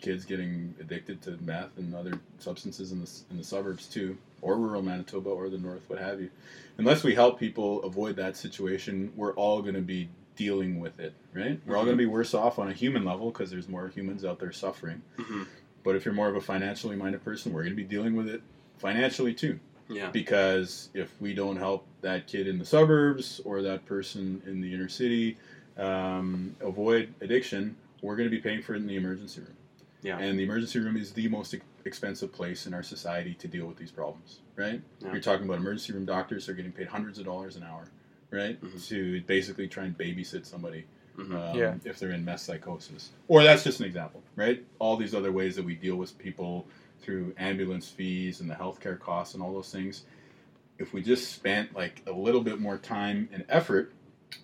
kids 0.00 0.24
getting 0.24 0.74
addicted 0.80 1.20
to 1.22 1.36
meth 1.42 1.76
and 1.76 1.94
other 1.94 2.12
substances 2.38 2.90
in 2.90 3.00
the, 3.00 3.10
in 3.30 3.36
the 3.36 3.44
suburbs 3.44 3.86
too, 3.86 4.16
or 4.42 4.56
rural 4.56 4.82
Manitoba 4.82 5.28
or 5.30 5.48
the 5.48 5.58
north, 5.58 5.82
what 5.88 5.98
have 5.98 6.20
you. 6.20 6.30
Unless 6.78 7.04
we 7.04 7.14
help 7.14 7.38
people 7.38 7.82
avoid 7.84 8.16
that 8.16 8.36
situation, 8.36 9.12
we're 9.14 9.34
all 9.34 9.60
going 9.62 9.74
to 9.74 9.82
be 9.82 10.08
dealing 10.36 10.80
with 10.80 10.98
it, 10.98 11.12
right? 11.34 11.60
We're 11.66 11.76
all 11.76 11.84
going 11.84 11.96
to 11.96 12.02
be 12.02 12.06
worse 12.06 12.32
off 12.32 12.58
on 12.58 12.68
a 12.70 12.72
human 12.72 13.04
level 13.04 13.30
because 13.30 13.50
there's 13.50 13.68
more 13.68 13.88
humans 13.88 14.24
out 14.24 14.40
there 14.40 14.52
suffering. 14.52 15.02
Mhm. 15.18 15.46
But 15.82 15.96
if 15.96 16.04
you're 16.04 16.14
more 16.14 16.28
of 16.28 16.36
a 16.36 16.40
financially 16.40 16.96
minded 16.96 17.22
person, 17.22 17.52
we're 17.52 17.62
going 17.62 17.72
to 17.72 17.82
be 17.82 17.84
dealing 17.84 18.16
with 18.16 18.28
it 18.28 18.42
financially 18.78 19.34
too. 19.34 19.60
Yeah. 19.90 20.10
Because 20.10 20.88
if 20.94 21.12
we 21.20 21.34
don't 21.34 21.56
help 21.56 21.84
that 22.00 22.26
kid 22.26 22.46
in 22.46 22.58
the 22.58 22.64
suburbs 22.64 23.40
or 23.44 23.60
that 23.62 23.84
person 23.86 24.40
in 24.46 24.60
the 24.60 24.72
inner 24.72 24.88
city 24.88 25.36
um, 25.76 26.54
avoid 26.60 27.12
addiction, 27.20 27.76
we're 28.02 28.16
going 28.16 28.28
to 28.28 28.34
be 28.34 28.40
paying 28.40 28.62
for 28.62 28.74
it 28.74 28.78
in 28.78 28.86
the 28.86 28.96
emergency 28.96 29.40
room. 29.40 29.56
Yeah. 30.02 30.18
And 30.18 30.38
the 30.38 30.44
emergency 30.44 30.78
room 30.78 30.96
is 30.96 31.12
the 31.12 31.28
most 31.28 31.54
expensive 31.84 32.32
place 32.32 32.66
in 32.66 32.74
our 32.74 32.82
society 32.82 33.34
to 33.34 33.48
deal 33.48 33.66
with 33.66 33.76
these 33.76 33.90
problems, 33.90 34.40
right? 34.56 34.80
Yeah. 35.00 35.12
You're 35.12 35.20
talking 35.20 35.44
about 35.46 35.58
emergency 35.58 35.92
room 35.92 36.04
doctors 36.06 36.48
are 36.48 36.54
getting 36.54 36.72
paid 36.72 36.86
hundreds 36.88 37.18
of 37.18 37.24
dollars 37.24 37.56
an 37.56 37.62
hour, 37.64 37.86
right? 38.30 38.60
Mhm. 38.62 38.88
To 38.88 39.20
basically 39.22 39.68
try 39.68 39.84
and 39.84 39.96
babysit 39.96 40.46
somebody 40.46 40.84
Mhm. 41.18 41.34
um, 41.34 41.58
Yeah. 41.58 41.74
if 41.84 41.98
they're 41.98 42.12
in 42.12 42.24
meth 42.24 42.40
psychosis. 42.40 43.10
Or 43.28 43.42
that's 43.42 43.64
just 43.64 43.80
an 43.80 43.86
example, 43.86 44.22
right? 44.36 44.64
All 44.78 44.96
these 44.96 45.14
other 45.14 45.32
ways 45.32 45.56
that 45.56 45.64
we 45.64 45.74
deal 45.74 45.96
with 45.96 46.16
people 46.18 46.66
through 47.02 47.34
ambulance 47.38 47.88
fees 47.88 48.40
and 48.40 48.50
the 48.50 48.54
healthcare 48.54 48.98
costs 48.98 49.34
and 49.34 49.42
all 49.42 49.52
those 49.52 49.72
things. 49.72 50.04
If 50.78 50.92
we 50.92 51.02
just 51.02 51.32
spent 51.32 51.74
like 51.74 52.02
a 52.06 52.12
little 52.12 52.40
bit 52.40 52.58
more 52.60 52.78
time 52.78 53.28
and 53.32 53.44
effort 53.48 53.92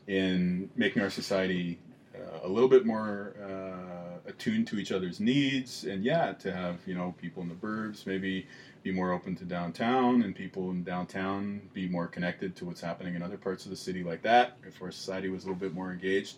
in 0.07 0.70
making 0.76 1.02
our 1.02 1.11
society 1.11 1.78
uh, 2.14 2.40
a 2.46 2.48
little 2.48 2.68
bit 2.68 2.84
more 2.84 3.34
uh, 3.42 4.28
attuned 4.28 4.66
to 4.68 4.78
each 4.78 4.92
other's 4.92 5.20
needs, 5.20 5.84
and 5.84 6.04
yeah, 6.04 6.32
to 6.32 6.52
have 6.52 6.80
you 6.86 6.94
know 6.94 7.14
people 7.20 7.42
in 7.42 7.48
the 7.48 7.54
burbs 7.54 8.07
maybe 8.07 8.46
be 8.82 8.90
more 8.90 9.12
open 9.12 9.34
to 9.36 9.44
downtown, 9.44 10.22
and 10.22 10.34
people 10.34 10.70
in 10.70 10.82
downtown 10.84 11.61
be 11.72 11.88
more 11.88 12.07
connected 12.07 12.57
to 12.57 12.64
what's 12.64 12.80
happening 12.80 13.14
in 13.14 13.22
other 13.22 13.36
parts 13.36 13.64
of 13.64 13.70
the 13.70 13.76
city 13.76 14.02
like 14.02 14.22
that. 14.22 14.57
If 14.66 14.82
our 14.82 14.90
society 14.90 15.28
was 15.28 15.44
a 15.44 15.46
little 15.46 15.61
bit 15.61 15.74
more 15.74 15.92
engaged, 15.92 16.36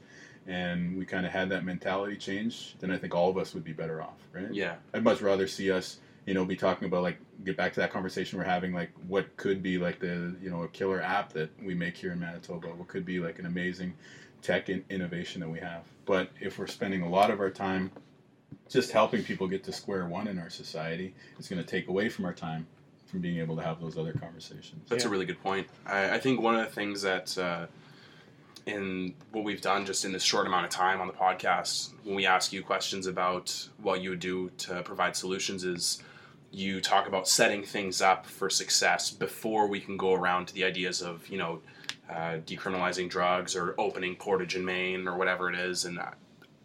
and 0.49 0.97
we 0.97 1.05
kind 1.05 1.27
of 1.27 1.33
had 1.33 1.51
that 1.51 1.65
mentality 1.65 2.17
change, 2.17 2.75
then 2.81 2.91
I 2.91 2.97
think 2.97 3.15
all 3.15 3.29
of 3.29 3.37
us 3.37 3.53
would 3.55 3.65
be 3.65 3.75
better 3.75 4.01
off, 4.01 4.17
right? 4.33 4.53
Yeah. 4.53 4.77
I'd 4.95 5.05
much 5.05 5.21
rather 5.21 5.47
see 5.47 5.71
us, 5.71 5.99
you 6.29 6.35
know, 6.35 6.45
be 6.45 6.57
talking 6.57 6.87
about 6.87 7.03
like 7.03 7.17
get 7.43 7.57
back 7.57 7.73
to 7.73 7.81
that 7.81 7.91
conversation 7.91 8.39
we're 8.39 8.45
having, 8.45 8.75
like 8.75 8.91
what 9.07 9.35
could 9.39 9.63
be 9.63 9.79
like 9.79 9.99
the 9.99 10.37
you 10.43 10.51
know 10.51 10.63
a 10.63 10.69
killer 10.69 11.01
app 11.01 11.33
that 11.33 11.51
we 11.63 11.75
make 11.75 11.97
here 11.97 12.13
in 12.13 12.21
Manitoba, 12.21 12.69
what 12.69 12.87
could 12.87 13.07
be 13.07 13.19
like 13.19 13.39
an 13.39 13.47
amazing 13.47 13.95
tech 14.43 14.69
in- 14.69 14.85
innovation 14.91 15.41
that 15.41 15.49
we 15.49 15.59
have. 15.59 15.85
But 16.05 16.29
if 16.39 16.59
we're 16.59 16.67
spending 16.67 17.01
a 17.01 17.09
lot 17.09 17.31
of 17.31 17.41
our 17.41 17.49
time 17.49 17.91
just 18.69 18.93
helping 18.93 19.23
people 19.23 19.49
get 19.49 19.65
to 19.65 19.73
square 19.73 20.05
one 20.05 20.29
in 20.29 20.39
our 20.39 20.51
society, 20.51 21.15
it's 21.39 21.49
going 21.49 21.63
to 21.63 21.67
take 21.67 21.89
away 21.89 22.11
from 22.11 22.27
our 22.27 22.35
time 22.35 22.67
from 23.07 23.21
being 23.21 23.39
able 23.39 23.57
to 23.57 23.63
have 23.63 23.81
those 23.81 23.97
other 23.97 24.13
conversations. 24.13 24.87
That's 24.91 25.07
a 25.07 25.09
really 25.09 25.25
good 25.25 25.43
point. 25.43 25.67
I, 25.87 26.17
I 26.17 26.19
think 26.19 26.43
one 26.43 26.57
of 26.57 26.67
the 26.67 26.71
things 26.71 27.01
that 27.01 27.39
uh, 27.39 27.69
in 28.67 29.15
what 29.33 29.45
we've 29.45 29.63
done 29.63 29.87
just 29.87 30.05
in 30.05 30.13
this 30.13 30.23
short 30.23 30.47
amount 30.47 30.67
of 30.67 30.71
time 30.71 31.01
on 31.01 31.07
the 31.07 31.15
podcast, 31.15 31.93
when 32.05 32.15
we 32.15 32.27
ask 32.27 32.53
you 32.53 32.63
questions 32.63 33.07
about 33.07 33.71
what 33.81 34.03
you 34.03 34.11
would 34.11 34.21
do 34.21 34.51
to 34.59 34.83
provide 34.83 35.17
solutions, 35.17 35.65
is 35.65 36.03
you 36.51 36.81
talk 36.81 37.07
about 37.07 37.29
setting 37.29 37.63
things 37.63 38.01
up 38.01 38.25
for 38.27 38.49
success 38.51 39.11
before 39.11 39.67
we 39.67 39.81
can 39.81 39.97
go 39.97 40.15
around 40.15 40.47
to 40.47 40.55
the 40.55 40.65
ideas 40.65 41.03
of 41.03 41.27
you 41.29 41.39
know 41.39 41.61
uh, 42.11 42.39
decriminalizing 42.47 43.09
drugs 43.11 43.55
or 43.55 43.75
opening 43.79 44.17
Portage 44.17 44.57
in 44.57 44.65
Main 44.65 45.07
or 45.07 45.17
whatever 45.17 45.51
it 45.53 45.59
is. 45.59 45.85
And 45.85 45.99
I, 46.01 46.13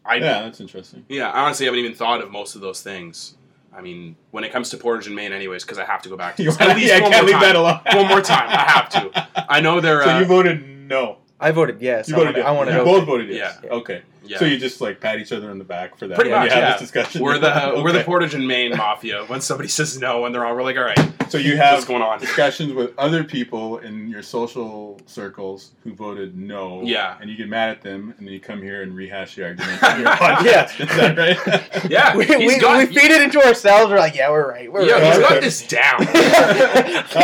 I 0.06 0.16
Yeah, 0.16 0.42
that's 0.44 0.62
interesting. 0.62 1.06
yeah, 1.10 1.30
I 1.32 1.42
honestly 1.44 1.66
haven't 1.66 1.80
even 1.82 1.94
thought 1.96 2.22
of 2.22 2.32
most 2.32 2.56
of 2.56 2.62
those 2.62 2.82
things. 2.82 3.36
I 3.76 3.82
mean, 3.82 4.16
when 4.32 4.44
it 4.44 4.52
comes 4.54 4.70
to 4.70 4.78
Portage 4.78 5.08
in 5.08 5.16
Main, 5.16 5.34
anyways, 5.34 5.64
because 5.64 5.80
I 5.80 5.86
have 5.86 6.02
to 6.04 6.10
go 6.10 6.16
back 6.16 6.36
to 6.38 6.44
You 6.44 6.52
this. 6.52 6.62
at 6.62 6.76
least 6.78 6.88
yeah, 6.90 6.98
I 6.98 7.02
one 7.02 7.12
can't 7.12 7.24
more 7.24 7.28
leave 7.28 7.34
time. 7.34 7.42
that 7.42 7.56
alone. 7.56 7.80
one 8.04 8.08
more 8.08 8.22
time, 8.22 8.48
I 8.50 8.72
have 8.72 8.90
to. 8.90 9.46
I 9.52 9.60
know 9.62 9.82
there 9.82 10.00
are 10.02 10.04
So 10.06 10.10
Uh, 10.16 10.20
you 10.20 10.26
voted 10.26 10.70
no. 10.88 11.18
I 11.40 11.52
voted 11.52 11.82
yes. 11.82 12.08
You 12.08 12.16
I 12.16 12.20
voted 12.20 12.36
wanna- 12.36 12.38
yes. 12.40 12.48
I 12.48 12.52
want 12.52 12.70
to 12.70 12.76
You 12.78 12.84
both 12.86 13.06
voted 13.06 13.30
yes. 13.30 13.60
Yeah. 13.64 13.70
Okay. 13.72 14.02
Yeah. 14.26 14.40
So 14.40 14.46
you 14.46 14.58
just 14.58 14.80
like 14.82 15.00
pat 15.00 15.20
each 15.20 15.32
other 15.32 15.50
on 15.50 15.58
the 15.58 15.64
back 15.64 15.98
for 15.98 16.08
that. 16.08 16.16
pretty 16.16 16.30
much 16.32 16.46
you 16.46 16.52
have 16.52 16.64
yeah. 16.64 16.72
this 16.72 16.82
discussion. 16.82 17.22
We're 17.22 17.38
the 17.40 17.74
we're 17.84 17.92
the 17.92 18.04
Portage 18.04 18.34
and 18.34 18.48
Main 18.48 18.76
mafia. 18.76 19.26
When 19.26 19.42
somebody 19.42 19.70
says 19.70 19.98
no, 20.00 20.26
and 20.26 20.34
they're 20.34 20.46
all, 20.46 20.56
we're 20.56 20.64
like, 20.64 20.78
all 20.78 20.84
right, 20.84 21.00
So 21.30 21.38
you 21.38 21.58
have 21.58 21.76
what's 21.76 21.86
going 21.86 22.02
on? 22.02 22.20
discussions 22.20 22.74
with 22.74 22.98
other 22.98 23.24
people 23.24 23.80
in 23.80 24.08
your 24.08 24.22
social 24.22 25.00
circles 25.06 25.72
who 25.84 25.94
voted 25.94 26.38
no. 26.38 26.82
Yeah. 26.84 27.18
And 27.20 27.30
you 27.30 27.36
get 27.36 27.50
mad 27.50 27.70
at 27.70 27.82
them, 27.82 28.14
and 28.18 28.28
then 28.28 28.34
you 28.34 28.40
come 28.40 28.62
here 28.62 28.82
and 28.82 28.96
rehash 28.96 29.36
the 29.36 29.46
argument. 29.46 29.82
your 29.82 30.10
podcast. 30.10 30.80
Yeah. 30.80 30.86
Is 30.86 30.96
that 30.96 31.18
right? 31.18 31.92
Yeah, 31.92 32.16
We, 32.24 32.26
we, 32.48 32.60
got. 32.60 32.78
we 32.78 32.86
feed 32.86 33.12
it 33.12 33.22
into 33.22 33.44
ourselves. 33.44 33.92
We're 33.92 34.00
like, 34.00 34.16
yeah, 34.16 34.30
we're 34.30 34.50
right. 34.50 34.72
We're 34.72 34.84
yeah, 34.84 35.12
he's 35.14 35.22
right. 35.22 35.30
got 35.30 35.42
this 35.42 35.68
down. 35.68 35.98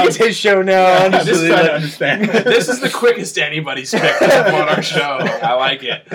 it's 0.06 0.18
his 0.18 0.28
um, 0.28 0.34
show 0.34 0.62
now. 0.62 1.06
I'm 1.06 1.12
just 1.12 1.28
trying 1.28 1.47
to 1.47 1.54
like- 1.54 1.72
understand. 1.72 2.30
this 2.30 2.68
is 2.68 2.82
the 2.82 2.89
quickest 2.89 3.38
anybody's 3.38 3.91
picked 3.91 4.22
up 4.22 4.54
on 4.54 4.70
our 4.70 4.82
show. 4.82 5.18
I 5.20 5.54
like 5.54 5.84
it. 5.84 6.08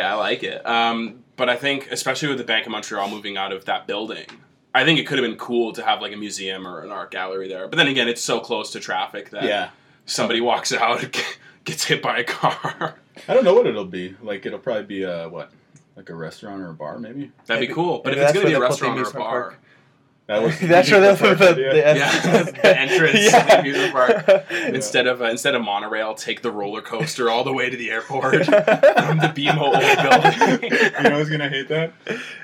I, 0.00 0.12
I 0.12 0.14
like 0.14 0.42
it. 0.42 0.66
Um, 0.66 1.24
but 1.36 1.48
I 1.48 1.56
think, 1.56 1.90
especially 1.90 2.28
with 2.28 2.38
the 2.38 2.44
Bank 2.44 2.66
of 2.66 2.72
Montreal 2.72 3.08
moving 3.10 3.36
out 3.36 3.52
of 3.52 3.64
that 3.66 3.86
building, 3.86 4.26
I 4.74 4.84
think 4.84 4.98
it 4.98 5.06
could 5.06 5.18
have 5.18 5.26
been 5.26 5.38
cool 5.38 5.72
to 5.72 5.82
have 5.82 6.02
like 6.02 6.12
a 6.12 6.16
museum 6.16 6.66
or 6.66 6.80
an 6.80 6.90
art 6.90 7.10
gallery 7.10 7.48
there. 7.48 7.68
But 7.68 7.76
then 7.76 7.88
again, 7.88 8.08
it's 8.08 8.22
so 8.22 8.40
close 8.40 8.72
to 8.72 8.80
traffic 8.80 9.30
that 9.30 9.44
yeah. 9.44 9.70
somebody 10.04 10.40
walks 10.40 10.72
out, 10.72 11.18
gets 11.64 11.84
hit 11.84 12.02
by 12.02 12.18
a 12.18 12.24
car. 12.24 12.96
I 13.28 13.34
don't 13.34 13.44
know 13.44 13.54
what 13.54 13.66
it'll 13.66 13.84
be. 13.84 14.16
Like 14.22 14.44
it'll 14.44 14.58
probably 14.58 14.84
be 14.84 15.02
a 15.02 15.28
what, 15.28 15.50
like 15.96 16.10
a 16.10 16.14
restaurant 16.14 16.60
or 16.60 16.70
a 16.70 16.74
bar, 16.74 16.98
maybe. 16.98 17.32
That'd 17.46 17.66
be 17.66 17.72
cool. 17.72 18.00
But 18.04 18.10
maybe 18.10 18.20
if 18.20 18.24
it's 18.28 18.32
going 18.34 18.46
to 18.46 18.50
be 18.50 18.54
a 18.54 18.58
where 18.58 18.68
they'll 18.68 18.76
put 18.76 18.84
the 18.84 18.90
restaurant 18.90 19.14
or 19.14 19.18
a 19.18 19.22
bar, 19.22 19.42
park. 19.50 19.60
That 20.26 20.42
was 20.42 20.58
That's 20.58 20.90
where 20.90 21.00
they'll 21.00 21.14
the, 21.14 21.54
the, 21.54 21.76
Yeah, 21.76 22.42
the 22.50 22.78
entrance 22.78 23.26
to 23.26 23.30
the 23.30 23.60
amusement 23.60 23.92
park. 23.92 24.46
instead 24.50 25.06
of 25.06 25.22
uh, 25.22 25.26
instead 25.26 25.54
of 25.54 25.62
monorail, 25.62 26.14
take 26.14 26.42
the 26.42 26.50
roller 26.50 26.82
coaster 26.82 27.30
all 27.30 27.44
the 27.44 27.52
way 27.52 27.70
to 27.70 27.76
the 27.76 27.92
airport 27.92 28.44
from 28.46 29.18
the 29.18 29.32
BMO 29.34 29.60
old 29.60 30.60
building. 30.60 30.72
you 30.72 31.10
know 31.10 31.18
who's 31.18 31.30
gonna 31.30 31.48
hate 31.48 31.68
that? 31.68 31.92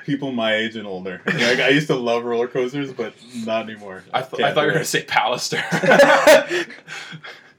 People 0.05 0.31
my 0.31 0.55
age 0.55 0.77
and 0.77 0.87
older. 0.87 1.21
Like 1.25 1.59
I 1.59 1.69
used 1.69 1.87
to 1.87 1.95
love 1.95 2.23
roller 2.23 2.47
coasters, 2.47 2.93
but 2.93 3.13
not 3.45 3.69
anymore. 3.69 4.03
I, 4.13 4.21
th- 4.21 4.41
I 4.41 4.53
thought 4.53 4.61
you 4.61 4.67
were 4.67 4.73
going 4.73 4.85
to 4.85 4.85
say 4.85 5.03
Pallister. 5.03 5.61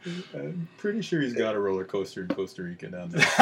It. 0.05 0.25
I'm 0.35 0.69
pretty 0.79 1.03
sure 1.03 1.21
he's 1.21 1.35
got 1.35 1.55
a 1.55 1.59
roller 1.61 1.85
coaster 1.85 2.23
in 2.23 2.29
Costa 2.29 2.63
Rica 2.63 2.89
down 2.89 3.11
there. 3.11 3.27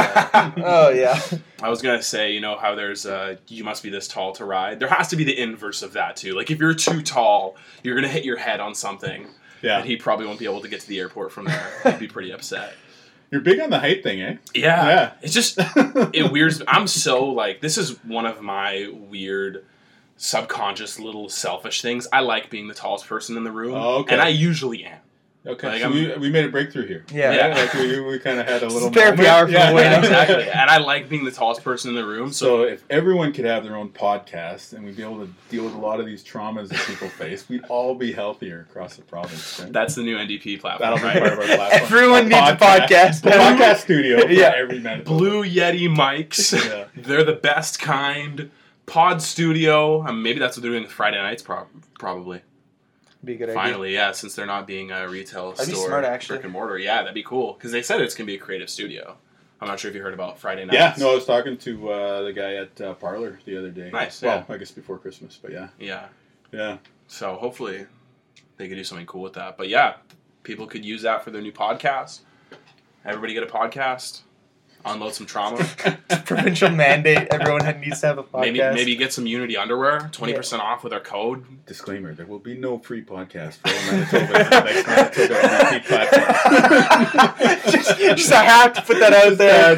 oh 0.59 0.91
yeah. 0.91 1.21
I 1.63 1.69
was 1.69 1.83
gonna 1.83 2.03
say, 2.03 2.33
you 2.33 2.41
know 2.41 2.57
how 2.57 2.75
there's 2.75 3.07
uh, 3.07 3.37
you 3.49 3.65
must 3.65 3.83
be 3.83 3.91
this 3.91 4.09
tall 4.09 4.33
to 4.33 4.45
ride. 4.45 4.81
There 4.81 4.89
has 4.89 5.09
to 5.09 5.17
be 5.17 5.25
the 5.25 5.39
inverse 5.39 5.83
of 5.83 5.93
that 5.95 6.17
too. 6.17 6.35
Like 6.35 6.51
if 6.51 6.59
you're 6.59 6.75
too 6.75 7.03
tall, 7.03 7.57
you're 7.83 7.95
gonna 7.95 8.09
hit 8.09 8.25
your 8.25 8.37
head 8.37 8.61
on 8.61 8.75
something, 8.75 9.27
Yeah, 9.63 9.79
and 9.79 9.87
he 9.87 9.97
probably 9.97 10.27
won't 10.27 10.39
be 10.39 10.45
able 10.47 10.61
to 10.61 10.69
get 10.69 10.81
to 10.81 10.89
the 10.89 10.99
airport 10.99 11.33
from 11.33 11.47
there. 11.47 11.71
He'd 11.85 11.99
be 11.99 12.09
pretty 12.09 12.33
upset. 12.33 12.75
you're 13.31 13.41
big 13.41 13.61
on 13.61 13.71
the 13.71 13.79
height 13.81 14.03
thing, 14.03 14.21
eh? 14.23 14.37
Yeah, 14.55 14.87
Yeah. 14.89 15.13
it's 15.23 15.33
just 15.35 15.59
it 15.59 16.31
weirds. 16.33 16.63
I'm 16.69 16.87
so 16.87 17.27
like 17.27 17.61
this 17.61 17.79
is 17.79 18.03
one 18.05 18.27
of 18.27 18.41
my 18.43 18.89
weird 18.93 19.65
subconscious 20.19 20.99
little 21.01 21.29
selfish 21.29 21.83
things. 21.83 22.07
I 22.13 22.21
like 22.21 22.49
being 22.51 22.69
the 22.69 22.75
tallest 22.75 23.07
person 23.09 23.37
in 23.37 23.45
the 23.45 23.51
room, 23.51 23.75
Oh, 23.75 23.99
okay. 24.01 24.13
and 24.13 24.23
I 24.23 24.29
usually 24.29 24.85
am. 24.85 24.99
Okay, 25.45 25.69
Like, 25.69 25.81
so 25.81 25.87
I'm- 25.89 25.93
we, 25.95 26.15
we 26.19 26.31
made 26.31 26.45
a 26.45 26.49
breakthrough 26.49 26.87
here. 26.87 27.05
Yeah. 27.13 27.33
Yeah. 27.33 27.55
like 27.57 27.75
we, 27.75 27.99
we 28.01 28.19
kind 28.21 28.39
of 28.39 28.47
had 28.47 28.63
a 28.63 28.69
little 28.69 28.91
therapy 28.91 29.27
hour 29.27 29.47
for 29.47 29.53
the 29.53 29.59
Yeah, 29.59 29.73
now. 29.73 29.99
exactly. 29.99 30.45
And 30.49 30.71
I 30.71 30.79
like 30.79 31.09
being 31.09 31.25
the 31.25 31.33
tallest 31.33 31.65
person 31.65 31.91
in 31.91 31.97
the 31.97 32.07
room. 32.07 32.33
So, 32.33 32.47
So 32.47 32.63
if 32.63 32.85
everyone 32.89 33.33
could 33.33 33.45
have 33.45 33.65
their 33.65 33.75
own 33.75 33.89
podcast 33.89 34.73
and 34.73 34.85
we'd 34.85 34.97
be 34.97 35.03
able 35.03 35.27
to 35.27 35.33
deal 35.51 35.65
with 35.65 35.75
a 35.75 35.79
lot 35.79 35.99
of 35.99 36.07
these 36.07 36.23
traumas 36.23 36.69
that 36.69 36.79
people 36.87 37.09
face, 37.19 37.49
we'd 37.49 37.65
all 37.65 37.97
be 37.97 38.13
healthier 38.13 38.67
across 38.71 38.95
the 38.95 39.03
province. 39.03 39.59
Right? 39.61 39.73
that's 39.73 39.97
the 39.97 40.03
new 40.03 40.17
NDP 40.17 40.61
platform, 40.61 40.91
That'll 40.91 40.99
be 40.99 41.05
right? 41.05 41.19
part 41.19 41.33
of 41.33 41.39
our 41.41 41.57
platform. 41.57 41.83
Everyone 41.83 42.29
needs 42.29 42.49
a 42.51 42.57
podcast. 42.57 43.27
A 43.27 43.31
podcast 43.31 43.77
studio 43.79 44.21
for 44.21 44.31
Yeah. 44.31 44.53
every 44.57 44.79
man. 44.79 45.03
Blue 45.03 45.43
Yeti 45.45 45.89
mics. 45.93 46.53
Yeah. 46.53 46.85
They're 46.97 47.25
the 47.25 47.33
best 47.33 47.81
kind. 47.81 48.51
Pod 48.87 49.23
Studio. 49.23 50.03
Um, 50.07 50.23
maybe 50.23 50.39
that's 50.39 50.57
what 50.57 50.63
they're 50.63 50.73
doing 50.73 50.87
Friday 50.87 51.17
nights. 51.17 51.43
Prob- 51.43 51.69
probably. 51.99 52.43
Be 53.25 53.35
a 53.35 53.37
good 53.37 53.51
idea. 53.51 53.55
Finally, 53.63 53.95
yeah. 53.95 54.13
Since 54.13 54.35
they're 54.35 54.47
not 54.47 54.67
being 54.67 54.91
a 54.91 55.09
retail 55.09 55.53
That'd 55.53 55.69
be 55.69 55.75
store, 55.75 55.89
smart, 55.89 56.05
actually. 56.05 56.37
brick 56.39 56.45
and 56.45 56.53
mortar. 56.53 56.79
Yeah, 56.79 56.99
that'd 56.99 57.15
be 57.15 57.23
cool. 57.23 57.53
Because 57.53 57.71
they 57.73 57.83
said 57.83 58.01
it's 58.01 58.15
gonna 58.15 58.27
be 58.27 58.35
a 58.35 58.39
creative 58.39 58.69
studio. 58.69 59.17
I'm 59.61 59.69
not 59.69 59.79
sure 59.79 59.89
if 59.91 59.95
you 59.95 60.03
heard 60.03 60.15
about 60.15 60.41
Friday 60.41 60.65
night. 60.65 60.75
Yeah, 60.75 60.95
no, 60.99 61.13
I 61.13 61.15
was 61.15 61.25
talking 61.25 61.57
to 61.59 61.91
uh, 61.93 62.23
the 62.23 62.33
guy 62.33 62.55
at 62.55 62.81
uh, 62.81 62.95
Parlor 62.95 63.39
the 63.45 63.57
other 63.57 63.71
day. 63.71 63.91
Nice, 63.93 64.21
Well, 64.21 64.45
I 64.49 64.57
guess 64.57 64.73
before 64.73 64.99
Christmas, 64.99 65.39
but 65.41 65.53
yeah, 65.53 65.69
Yeah. 65.79 66.07
yeah. 66.51 66.79
So 67.07 67.37
hopefully, 67.37 67.87
they 68.57 68.67
could 68.69 68.75
do 68.75 68.83
something 68.83 69.07
cool 69.07 69.23
with 69.23 69.35
that. 69.35 69.57
But 69.57 69.69
yeah, 69.69 69.95
people 70.43 70.67
could 70.67 70.85
use 70.85 71.03
that 71.03 71.23
for 71.23 71.31
their 71.31 71.43
new 71.43 71.53
podcast. 71.53 72.21
Everybody 73.05 73.35
get 73.35 73.45
a 73.45 73.47
podcast. 73.47 74.23
Unload 74.85 75.15
some 75.15 75.27
trauma. 75.27 75.59
Provincial 76.25 76.71
mandate. 76.71 77.29
Everyone 77.31 77.63
had- 77.65 77.81
needs 77.81 78.01
to 78.01 78.07
have 78.09 78.19
a 78.19 78.23
podcast. 78.25 78.41
maybe 78.41 78.59
maybe 78.59 78.97
get 78.97 79.13
some 79.13 79.27
Unity 79.27 79.57
underwear. 79.57 80.09
Twenty 80.13 80.35
percent 80.35 80.61
off 80.63 80.83
with 80.85 80.93
our 80.93 81.01
code. 81.01 81.45
Disclaimer: 81.67 82.15
There 82.15 82.27
will 82.27 82.39
be 82.41 82.57
no 82.57 82.79
free 82.79 83.03
podcast 83.05 83.55
for 83.59 83.69
all 83.69 83.93
Manitoba. 83.93 84.33
the 84.33 84.61
next 84.61 84.87
Manitoba 84.87 85.49
MVP 85.49 85.85
platform. 85.87 87.71
just, 87.71 87.99
just 87.99 88.33
I 88.33 88.45
have 88.45 88.73
to 88.75 88.83
put 88.83 88.99
that 89.01 89.13
out 89.13 89.39
there. 89.39 89.77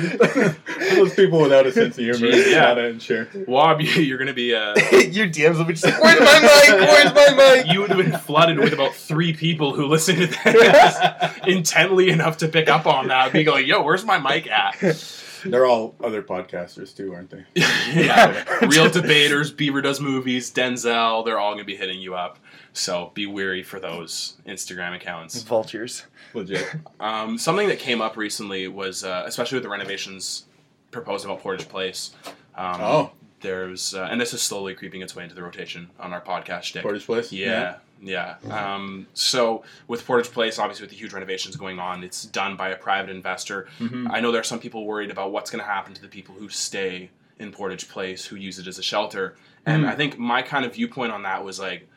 Those 0.94 1.14
people 1.14 1.40
without 1.40 1.66
a 1.66 1.72
sense 1.72 1.98
of 1.98 2.04
humor, 2.04 2.18
Jeez, 2.34 2.50
yeah. 2.50 2.60
not 2.60 2.78
unsure. 2.78 3.28
Wab, 3.46 3.80
you- 3.80 3.90
you're 4.02 4.18
gonna 4.18 4.32
be 4.34 4.54
uh, 4.54 4.74
Your 5.10 5.28
DMs 5.28 5.58
will 5.58 5.64
be 5.64 5.74
just 5.74 5.84
like, 5.84 6.02
"Where's 6.02 6.20
my 6.20 6.40
mic? 6.40 6.88
Where's 6.88 7.14
my 7.14 7.34
mic?" 7.62 7.72
you 7.72 7.80
would 7.80 7.90
have 7.90 7.98
been 7.98 8.18
flooded 8.18 8.58
with 8.58 8.72
about 8.72 8.94
three 8.94 9.32
people 9.32 9.74
who 9.74 9.86
listened 9.86 10.18
to 10.18 10.26
this 10.52 10.96
intently 11.46 12.10
enough 12.10 12.38
to 12.38 12.48
pick 12.48 12.68
up 12.68 12.86
on 12.86 13.08
that. 13.08 13.32
Be 13.32 13.44
like, 13.44 13.66
"Yo, 13.66 13.82
where's 13.82 14.04
my 14.04 14.18
mic 14.18 14.46
at?" 14.48 14.76
They're 15.44 15.66
all 15.66 15.94
other 16.02 16.22
podcasters 16.22 16.96
too, 16.96 17.12
aren't 17.14 17.30
they? 17.30 17.44
yeah, 17.54 18.44
real 18.66 18.88
debaters. 18.90 19.50
Beaver 19.52 19.82
does 19.82 20.00
movies. 20.00 20.50
Denzel. 20.50 21.24
They're 21.24 21.38
all 21.38 21.52
gonna 21.52 21.64
be 21.64 21.76
hitting 21.76 22.00
you 22.00 22.14
up. 22.14 22.38
So 22.72 23.10
be 23.14 23.26
weary 23.26 23.62
for 23.62 23.78
those 23.78 24.38
Instagram 24.46 24.94
accounts. 24.96 25.42
Vultures. 25.42 26.06
Legit. 26.32 26.66
Um, 26.98 27.38
something 27.38 27.68
that 27.68 27.78
came 27.78 28.00
up 28.00 28.16
recently 28.16 28.66
was, 28.68 29.04
uh, 29.04 29.22
especially 29.26 29.56
with 29.56 29.62
the 29.64 29.68
renovations 29.68 30.44
proposed 30.90 31.24
about 31.24 31.40
Portage 31.40 31.68
Place. 31.68 32.12
Um, 32.56 32.80
Oh. 32.80 33.10
There's, 33.40 33.92
uh, 33.94 34.08
and 34.10 34.18
this 34.18 34.32
is 34.32 34.40
slowly 34.40 34.74
creeping 34.74 35.02
its 35.02 35.14
way 35.14 35.22
into 35.24 35.34
the 35.34 35.42
rotation 35.42 35.90
on 36.00 36.14
our 36.14 36.20
podcast 36.22 36.62
shtick. 36.62 36.82
Portage 36.82 37.04
Place. 37.04 37.30
Yeah, 37.30 37.46
yeah. 37.46 37.76
Um, 38.50 39.06
so 39.14 39.64
with 39.88 40.04
Portage 40.06 40.30
Place, 40.32 40.58
obviously 40.58 40.84
with 40.84 40.90
the 40.90 40.96
huge 40.96 41.12
renovations 41.12 41.56
going 41.56 41.78
on, 41.78 42.04
it's 42.04 42.24
done 42.24 42.56
by 42.56 42.68
a 42.70 42.76
private 42.76 43.10
investor. 43.10 43.66
Mhm. 43.80 44.08
I 44.10 44.20
know 44.20 44.30
there 44.32 44.40
are 44.40 44.44
some 44.44 44.60
people 44.60 44.84
worried 44.86 45.10
about 45.10 45.32
what's 45.32 45.50
going 45.50 45.60
to 45.64 45.70
happen 45.70 45.94
to 45.94 46.02
the 46.02 46.08
people 46.08 46.34
who 46.34 46.48
stay 46.48 47.10
in 47.38 47.50
Portage 47.50 47.88
Place, 47.88 48.26
who 48.26 48.36
use 48.36 48.58
it 48.58 48.66
as 48.66 48.78
a 48.78 48.82
shelter. 48.82 49.36
And 49.66 49.84
Mm. 49.84 49.88
I 49.88 49.94
think 49.96 50.18
my 50.18 50.42
kind 50.42 50.64
of 50.64 50.74
viewpoint 50.74 51.12
on 51.12 51.22
that 51.22 51.42
was 51.44 51.58
like, 51.58 51.88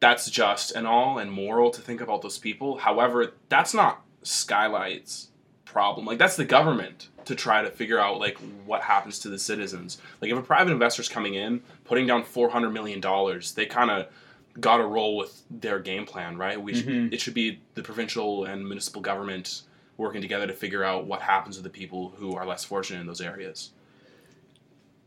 that's 0.00 0.28
just 0.30 0.72
and 0.72 0.86
all 0.86 1.18
and 1.18 1.30
moral 1.30 1.70
to 1.70 1.80
think 1.80 2.00
about 2.00 2.22
those 2.22 2.38
people. 2.38 2.78
However, 2.78 3.34
that's 3.48 3.72
not 3.72 4.02
Skylight's 4.22 5.28
problem. 5.64 6.06
Like 6.06 6.18
that's 6.18 6.36
the 6.36 6.44
government 6.44 7.08
to 7.24 7.34
try 7.36 7.62
to 7.62 7.70
figure 7.70 8.00
out 8.00 8.18
like 8.18 8.36
what 8.66 8.82
happens 8.82 9.18
to 9.20 9.28
the 9.28 9.38
citizens. 9.38 9.98
Like 10.20 10.30
if 10.32 10.36
a 10.36 10.42
private 10.42 10.72
investor's 10.72 11.08
coming 11.08 11.34
in, 11.34 11.62
putting 11.84 12.06
down 12.06 12.24
four 12.24 12.50
hundred 12.50 12.70
million 12.70 13.00
dollars, 13.00 13.52
they 13.52 13.64
kind 13.66 13.90
of 13.90 14.08
got 14.60 14.76
to 14.78 14.84
roll 14.84 15.16
with 15.16 15.42
their 15.50 15.78
game 15.78 16.04
plan, 16.06 16.36
right? 16.36 16.60
We 16.60 16.74
should, 16.74 16.86
Mhm. 16.86 17.12
it 17.12 17.20
should 17.20 17.34
be 17.34 17.60
the 17.74 17.82
provincial 17.82 18.44
and 18.44 18.66
municipal 18.66 19.00
government 19.00 19.62
working 19.96 20.20
together 20.20 20.46
to 20.46 20.52
figure 20.52 20.84
out 20.84 21.06
what 21.06 21.22
happens 21.22 21.56
to 21.56 21.62
the 21.62 21.70
people 21.70 22.10
who 22.18 22.34
are 22.34 22.44
less 22.46 22.64
fortunate 22.64 23.00
in 23.00 23.06
those 23.06 23.20
areas. 23.20 23.70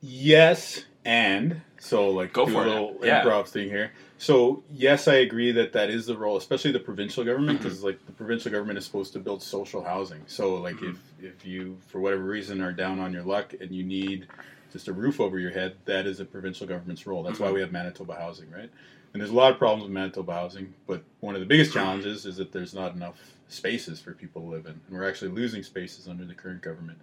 Yes, 0.01 0.83
and 1.03 1.61
so 1.79 2.09
like 2.11 2.33
Go 2.33 2.45
for 2.45 2.63
a 2.63 2.65
it. 2.65 2.69
little 2.69 2.97
Yeah. 3.03 3.23
improv 3.23 3.47
thing 3.47 3.69
here. 3.69 3.91
So 4.17 4.63
yes, 4.71 5.07
I 5.07 5.15
agree 5.15 5.51
that 5.53 5.73
that 5.73 5.89
is 5.89 6.05
the 6.05 6.17
role, 6.17 6.37
especially 6.37 6.71
the 6.71 6.79
provincial 6.79 7.23
government, 7.23 7.59
Mm-hmm. 7.59 7.67
because 7.67 7.83
like 7.83 8.05
the 8.05 8.11
provincial 8.13 8.51
government 8.51 8.77
is 8.77 8.85
supposed 8.85 9.13
to 9.13 9.19
build 9.19 9.41
social 9.41 9.83
housing. 9.83 10.21
So 10.27 10.55
like 10.55 10.75
Mm-hmm. 10.75 10.97
if 11.21 11.35
if 11.37 11.45
you 11.45 11.77
for 11.87 11.99
whatever 11.99 12.23
reason 12.23 12.61
are 12.61 12.71
down 12.71 12.99
on 12.99 13.13
your 13.13 13.23
luck 13.23 13.53
and 13.59 13.71
you 13.71 13.83
need 13.83 14.27
just 14.71 14.87
a 14.87 14.93
roof 14.93 15.19
over 15.19 15.39
your 15.39 15.51
head, 15.51 15.75
that 15.85 16.05
is 16.05 16.19
a 16.19 16.25
provincial 16.25 16.67
government's 16.67 17.07
role. 17.07 17.23
That's 17.23 17.39
why 17.39 17.47
Mm-hmm. 17.47 17.55
we 17.55 17.61
have 17.61 17.71
Manitoba 17.71 18.15
Housing, 18.15 18.51
right? 18.51 18.69
And 19.15 19.21
there's 19.21 19.31
a 19.31 19.33
lot 19.33 19.53
of 19.53 19.57
problems 19.57 19.83
with 19.83 19.93
Manitoba 19.93 20.33
Housing, 20.33 20.73
but 20.87 21.01
one 21.21 21.35
of 21.35 21.39
the 21.39 21.47
biggest 21.47 21.71
challenges 21.71 22.25
is 22.25 22.35
that 22.35 22.51
there's 22.51 22.73
not 22.73 22.95
enough 22.95 23.15
spaces 23.47 24.01
for 24.01 24.11
people 24.11 24.41
to 24.41 24.47
live 24.49 24.65
in, 24.65 24.73
and 24.73 24.81
we're 24.89 25.07
actually 25.07 25.31
losing 25.31 25.63
spaces 25.63 26.09
under 26.09 26.25
the 26.25 26.33
current 26.33 26.61
government. 26.61 26.99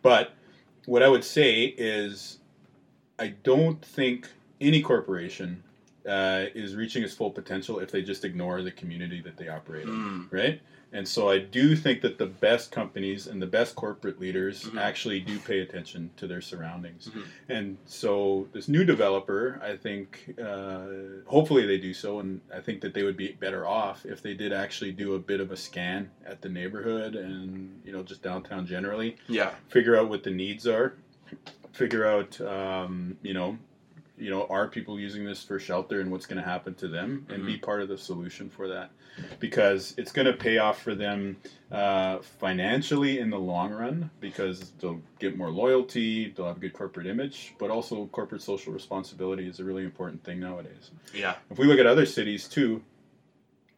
But 0.00 0.32
what 0.86 1.02
I 1.02 1.08
would 1.08 1.22
say 1.22 1.64
is 1.64 2.38
I 3.18 3.34
don't 3.42 3.84
think 3.84 4.26
any 4.58 4.80
corporation 4.80 5.62
uh, 6.06 6.46
is 6.54 6.74
reaching 6.76 7.02
its 7.02 7.14
full 7.14 7.30
potential 7.30 7.78
if 7.80 7.90
they 7.90 8.02
just 8.02 8.24
ignore 8.24 8.62
the 8.62 8.70
community 8.70 9.20
that 9.20 9.36
they 9.36 9.48
operate 9.48 9.84
in, 9.86 9.90
Mm. 9.94 10.32
right? 10.32 10.60
And 10.92 11.06
so 11.06 11.28
I 11.30 11.38
do 11.38 11.76
think 11.76 12.00
that 12.00 12.18
the 12.18 12.26
best 12.26 12.72
companies 12.72 13.28
and 13.28 13.40
the 13.40 13.46
best 13.46 13.76
corporate 13.76 14.18
leaders 14.18 14.64
Mhm. 14.64 14.80
actually 14.80 15.20
do 15.20 15.38
pay 15.38 15.60
attention 15.60 16.10
to 16.16 16.26
their 16.26 16.40
surroundings. 16.40 17.08
Mhm. 17.08 17.22
And 17.48 17.78
so 17.84 18.48
this 18.52 18.66
new 18.66 18.82
developer, 18.84 19.60
I 19.62 19.76
think, 19.76 20.34
uh, 20.42 20.86
hopefully 21.26 21.64
they 21.64 21.78
do 21.78 21.94
so, 21.94 22.18
and 22.18 22.40
I 22.52 22.60
think 22.60 22.80
that 22.80 22.92
they 22.92 23.04
would 23.04 23.16
be 23.16 23.32
better 23.38 23.64
off 23.66 24.04
if 24.04 24.20
they 24.20 24.34
did 24.34 24.52
actually 24.52 24.90
do 24.90 25.14
a 25.14 25.18
bit 25.20 25.38
of 25.40 25.52
a 25.52 25.56
scan 25.56 26.10
at 26.26 26.42
the 26.42 26.48
neighborhood 26.48 27.14
and 27.14 27.80
you 27.84 27.92
know 27.92 28.02
just 28.02 28.22
downtown 28.22 28.66
generally 28.66 29.16
Yeah. 29.28 29.54
figure 29.68 29.94
out 29.96 30.08
what 30.08 30.24
the 30.24 30.30
needs 30.32 30.66
are, 30.66 30.94
figure 31.72 32.04
out, 32.04 32.40
um, 32.40 33.16
you 33.22 33.32
know, 33.32 33.56
you 34.20 34.30
know, 34.30 34.46
are 34.48 34.68
people 34.68 35.00
using 35.00 35.24
this 35.24 35.42
for 35.42 35.58
shelter 35.58 36.00
and 36.00 36.10
what's 36.10 36.26
going 36.26 36.42
to 36.42 36.48
happen 36.48 36.74
to 36.74 36.88
them, 36.88 37.26
and 37.30 37.46
be 37.46 37.56
part 37.56 37.80
of 37.80 37.88
the 37.88 37.96
solution 37.96 38.50
for 38.50 38.68
that, 38.68 38.90
because 39.38 39.94
it's 39.96 40.12
going 40.12 40.26
to 40.26 40.32
pay 40.32 40.58
off 40.58 40.82
for 40.82 40.94
them 40.94 41.36
uh, 41.72 42.18
financially 42.18 43.18
in 43.18 43.30
the 43.30 43.38
long 43.38 43.72
run, 43.72 44.10
because 44.20 44.72
they'll 44.80 45.00
get 45.18 45.36
more 45.36 45.50
loyalty, 45.50 46.30
they'll 46.30 46.46
have 46.46 46.58
a 46.58 46.60
good 46.60 46.72
corporate 46.72 47.06
image, 47.06 47.54
but 47.58 47.70
also 47.70 48.06
corporate 48.12 48.42
social 48.42 48.72
responsibility 48.72 49.48
is 49.48 49.58
a 49.58 49.64
really 49.64 49.84
important 49.84 50.22
thing 50.22 50.38
nowadays. 50.38 50.90
Yeah. 51.14 51.34
If 51.50 51.58
we 51.58 51.66
look 51.66 51.78
at 51.78 51.86
other 51.86 52.06
cities 52.06 52.48
too, 52.48 52.82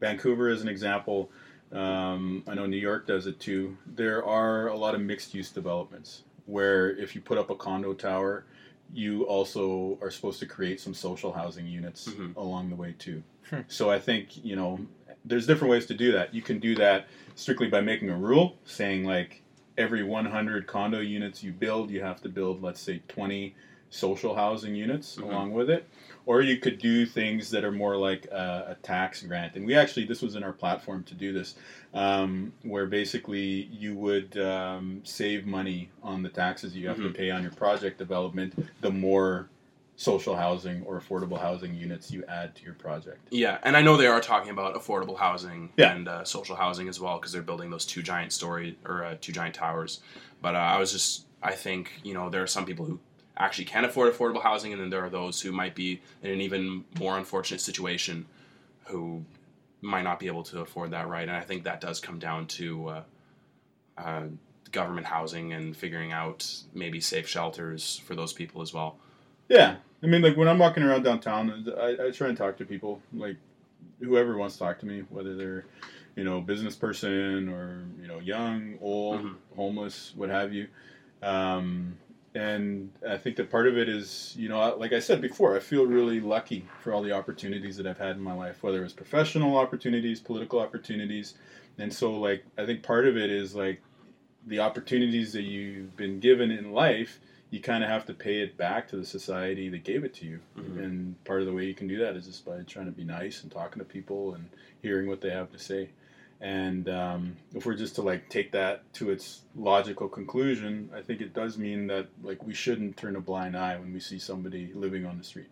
Vancouver 0.00 0.48
is 0.48 0.62
an 0.62 0.68
example. 0.68 1.30
Um, 1.70 2.42
I 2.48 2.54
know 2.54 2.66
New 2.66 2.76
York 2.76 3.06
does 3.06 3.26
it 3.26 3.38
too. 3.40 3.76
There 3.86 4.24
are 4.24 4.66
a 4.66 4.76
lot 4.76 4.94
of 4.94 5.00
mixed 5.00 5.32
use 5.32 5.50
developments 5.50 6.22
where 6.46 6.90
if 6.98 7.14
you 7.14 7.20
put 7.20 7.38
up 7.38 7.50
a 7.50 7.54
condo 7.54 7.94
tower, 7.94 8.44
you 8.92 9.22
also 9.24 9.98
are 10.02 10.10
supposed 10.10 10.38
to 10.40 10.46
create 10.46 10.78
some 10.80 10.94
social 10.94 11.32
housing 11.32 11.66
units 11.66 12.08
Mhm. 12.08 12.36
along 12.36 12.68
the 12.70 12.76
way 12.76 12.94
too. 12.98 13.22
Hmm. 13.48 13.60
So 13.68 13.90
I 13.90 13.98
think, 13.98 14.44
you 14.44 14.54
know, 14.56 14.78
there's 15.24 15.46
different 15.46 15.70
ways 15.70 15.86
to 15.86 15.94
do 15.94 16.12
that. 16.12 16.34
You 16.34 16.42
can 16.42 16.58
do 16.58 16.74
that 16.76 17.06
strictly 17.34 17.68
by 17.68 17.80
making 17.80 18.10
a 18.10 18.16
rule 18.16 18.56
saying 18.64 19.04
like 19.04 19.42
every 19.78 20.02
100 20.02 20.66
condo 20.66 21.00
units 21.00 21.42
you 21.42 21.52
build, 21.52 21.90
you 21.90 22.02
have 22.02 22.20
to 22.22 22.28
build, 22.28 22.62
let's 22.62 22.80
say, 22.80 23.00
20 23.08 23.54
social 23.90 24.34
housing 24.34 24.74
units 24.74 25.16
Mhm. 25.16 25.22
along 25.24 25.52
with 25.52 25.70
it. 25.70 25.86
Or 26.24 26.40
you 26.40 26.58
could 26.58 26.78
do 26.78 27.04
things 27.04 27.50
that 27.50 27.64
are 27.64 27.72
more 27.72 27.96
like 27.96 28.26
a, 28.26 28.66
a 28.70 28.74
tax 28.82 29.22
grant. 29.22 29.56
And 29.56 29.66
we 29.66 29.74
actually, 29.74 30.06
this 30.06 30.22
was 30.22 30.36
in 30.36 30.44
our 30.44 30.52
platform 30.52 31.02
to 31.04 31.14
do 31.14 31.32
this, 31.32 31.56
um, 31.94 32.52
where 32.62 32.86
basically 32.86 33.68
you 33.72 33.96
would 33.96 34.36
um, 34.38 35.00
save 35.04 35.46
money 35.46 35.90
on 36.02 36.22
the 36.22 36.28
taxes 36.28 36.76
you 36.76 36.86
have 36.88 36.96
to 36.98 37.02
Mhm. 37.10 37.14
pay 37.16 37.30
on 37.30 37.42
your 37.42 37.52
project 37.52 37.98
development 37.98 38.54
the 38.80 38.90
more 38.90 39.48
social 39.96 40.34
housing 40.36 40.82
or 40.84 40.98
affordable 41.00 41.38
housing 41.40 41.74
units 41.74 42.10
you 42.10 42.24
add 42.26 42.54
to 42.56 42.64
your 42.64 42.74
project. 42.74 43.18
Yeah, 43.30 43.58
and 43.62 43.76
I 43.76 43.82
know 43.82 43.96
they 43.96 44.06
are 44.06 44.20
talking 44.20 44.50
about 44.50 44.74
affordable 44.74 45.18
housing 45.18 45.70
Yeah. 45.76 45.92
and 45.94 46.08
uh, 46.08 46.24
social 46.24 46.56
housing 46.56 46.88
as 46.88 46.98
well 46.98 47.18
because 47.18 47.32
they're 47.32 47.42
building 47.42 47.70
those 47.70 47.84
two 47.84 48.02
giant 48.02 48.32
story 48.32 48.78
or 48.84 49.04
uh, 49.04 49.16
two 49.20 49.32
giant 49.32 49.54
towers. 49.54 50.00
But 50.40 50.54
uh, 50.54 50.58
I 50.58 50.78
was 50.78 50.92
just, 50.92 51.26
I 51.42 51.52
think 51.52 52.00
you 52.04 52.14
know 52.14 52.30
there 52.30 52.42
are 52.42 52.46
some 52.48 52.64
people 52.64 52.84
who 52.86 52.98
actually 53.36 53.64
can 53.64 53.84
afford 53.84 54.12
affordable 54.12 54.42
housing, 54.42 54.72
and 54.72 54.80
then 54.80 54.90
there 54.90 55.04
are 55.04 55.10
those 55.10 55.40
who 55.40 55.52
might 55.52 55.74
be 55.74 56.00
in 56.22 56.30
an 56.30 56.40
even 56.40 56.84
more 56.98 57.16
unfortunate 57.18 57.60
situation 57.60 58.26
who 58.86 59.24
might 59.80 60.02
not 60.02 60.18
be 60.20 60.26
able 60.26 60.42
to 60.44 60.60
afford 60.60 60.90
that 60.90 61.08
right. 61.08 61.26
And 61.28 61.36
I 61.36 61.40
think 61.40 61.64
that 61.64 61.80
does 61.80 61.98
come 62.00 62.18
down 62.18 62.46
to 62.48 62.88
uh, 62.88 63.02
uh, 63.98 64.22
government 64.70 65.06
housing 65.06 65.52
and 65.52 65.76
figuring 65.76 66.12
out 66.12 66.48
maybe 66.74 67.00
safe 67.00 67.28
shelters 67.28 68.00
for 68.04 68.14
those 68.14 68.32
people 68.32 68.62
as 68.62 68.72
well. 68.72 68.96
Yeah, 69.48 69.76
I 70.02 70.06
mean, 70.06 70.22
like 70.22 70.36
when 70.36 70.48
I'm 70.48 70.58
walking 70.58 70.82
around 70.82 71.02
downtown, 71.02 71.68
I, 71.78 72.06
I 72.06 72.10
try 72.10 72.28
and 72.28 72.36
talk 72.36 72.56
to 72.58 72.64
people, 72.64 73.00
like 73.12 73.36
whoever 74.00 74.36
wants 74.36 74.56
to 74.56 74.60
talk 74.60 74.78
to 74.80 74.86
me, 74.86 75.04
whether 75.10 75.36
they're, 75.36 75.64
you 76.16 76.24
know, 76.24 76.40
business 76.40 76.76
person 76.76 77.48
or 77.48 77.82
you 78.00 78.08
know, 78.08 78.18
young, 78.18 78.78
old, 78.80 79.20
Mhm. 79.20 79.34
homeless, 79.56 80.12
what 80.16 80.28
have 80.30 80.52
you. 80.52 80.68
Um, 81.22 81.96
and 82.34 82.90
I 83.06 83.18
think 83.18 83.36
that 83.36 83.50
part 83.50 83.66
of 83.66 83.76
it 83.76 83.88
is, 83.88 84.34
you 84.38 84.48
know, 84.48 84.74
like 84.76 84.92
I 84.92 85.00
said 85.00 85.20
before, 85.20 85.56
I 85.56 85.60
feel 85.60 85.86
really 85.86 86.20
lucky 86.20 86.66
for 86.80 86.92
all 86.92 87.02
the 87.02 87.12
opportunities 87.12 87.76
that 87.76 87.86
I've 87.86 87.98
had 87.98 88.16
in 88.16 88.22
my 88.22 88.34
life, 88.34 88.62
whether 88.62 88.82
it's 88.84 88.92
professional 88.92 89.56
opportunities, 89.56 90.20
political 90.20 90.60
opportunities, 90.60 91.34
and 91.78 91.92
so 91.92 92.14
like 92.14 92.44
I 92.58 92.66
think 92.66 92.82
part 92.82 93.06
of 93.06 93.16
it 93.16 93.30
is 93.30 93.54
like 93.54 93.82
the 94.46 94.60
opportunities 94.60 95.32
that 95.34 95.42
you've 95.42 95.96
been 95.96 96.20
given 96.20 96.50
in 96.50 96.72
life 96.72 97.20
you 97.52 97.60
kind 97.60 97.84
of 97.84 97.90
have 97.90 98.06
to 98.06 98.14
pay 98.14 98.40
it 98.40 98.56
back 98.56 98.88
to 98.88 98.96
the 98.96 99.04
society 99.04 99.68
that 99.68 99.84
gave 99.84 100.04
it 100.04 100.14
to 100.14 100.24
you. 100.24 100.40
Mhm. 100.56 100.82
And 100.82 101.24
part 101.24 101.40
of 101.40 101.46
the 101.46 101.52
way 101.52 101.66
you 101.66 101.74
can 101.74 101.86
do 101.86 101.98
that 101.98 102.16
is 102.16 102.26
just 102.26 102.46
by 102.46 102.62
trying 102.62 102.86
to 102.86 102.92
be 102.92 103.04
nice 103.04 103.42
and 103.42 103.52
talking 103.52 103.78
to 103.78 103.84
people 103.84 104.34
and 104.34 104.48
hearing 104.80 105.06
what 105.06 105.20
they 105.20 105.28
have 105.30 105.52
to 105.52 105.58
say. 105.58 105.90
And 106.42 106.88
um, 106.88 107.36
if 107.54 107.64
we're 107.64 107.76
just 107.76 107.94
to 107.94 108.02
like 108.02 108.28
take 108.28 108.50
that 108.50 108.92
to 108.94 109.10
its 109.10 109.42
logical 109.54 110.08
conclusion, 110.08 110.90
I 110.92 111.00
think 111.00 111.20
it 111.20 111.32
does 111.32 111.56
mean 111.56 111.86
that 111.86 112.08
like 112.20 112.42
we 112.42 112.52
shouldn't 112.52 112.96
turn 112.96 113.14
a 113.14 113.20
blind 113.20 113.56
eye 113.56 113.76
when 113.76 113.92
we 113.92 114.00
see 114.00 114.18
somebody 114.18 114.72
living 114.74 115.06
on 115.06 115.18
the 115.18 115.22
street, 115.22 115.50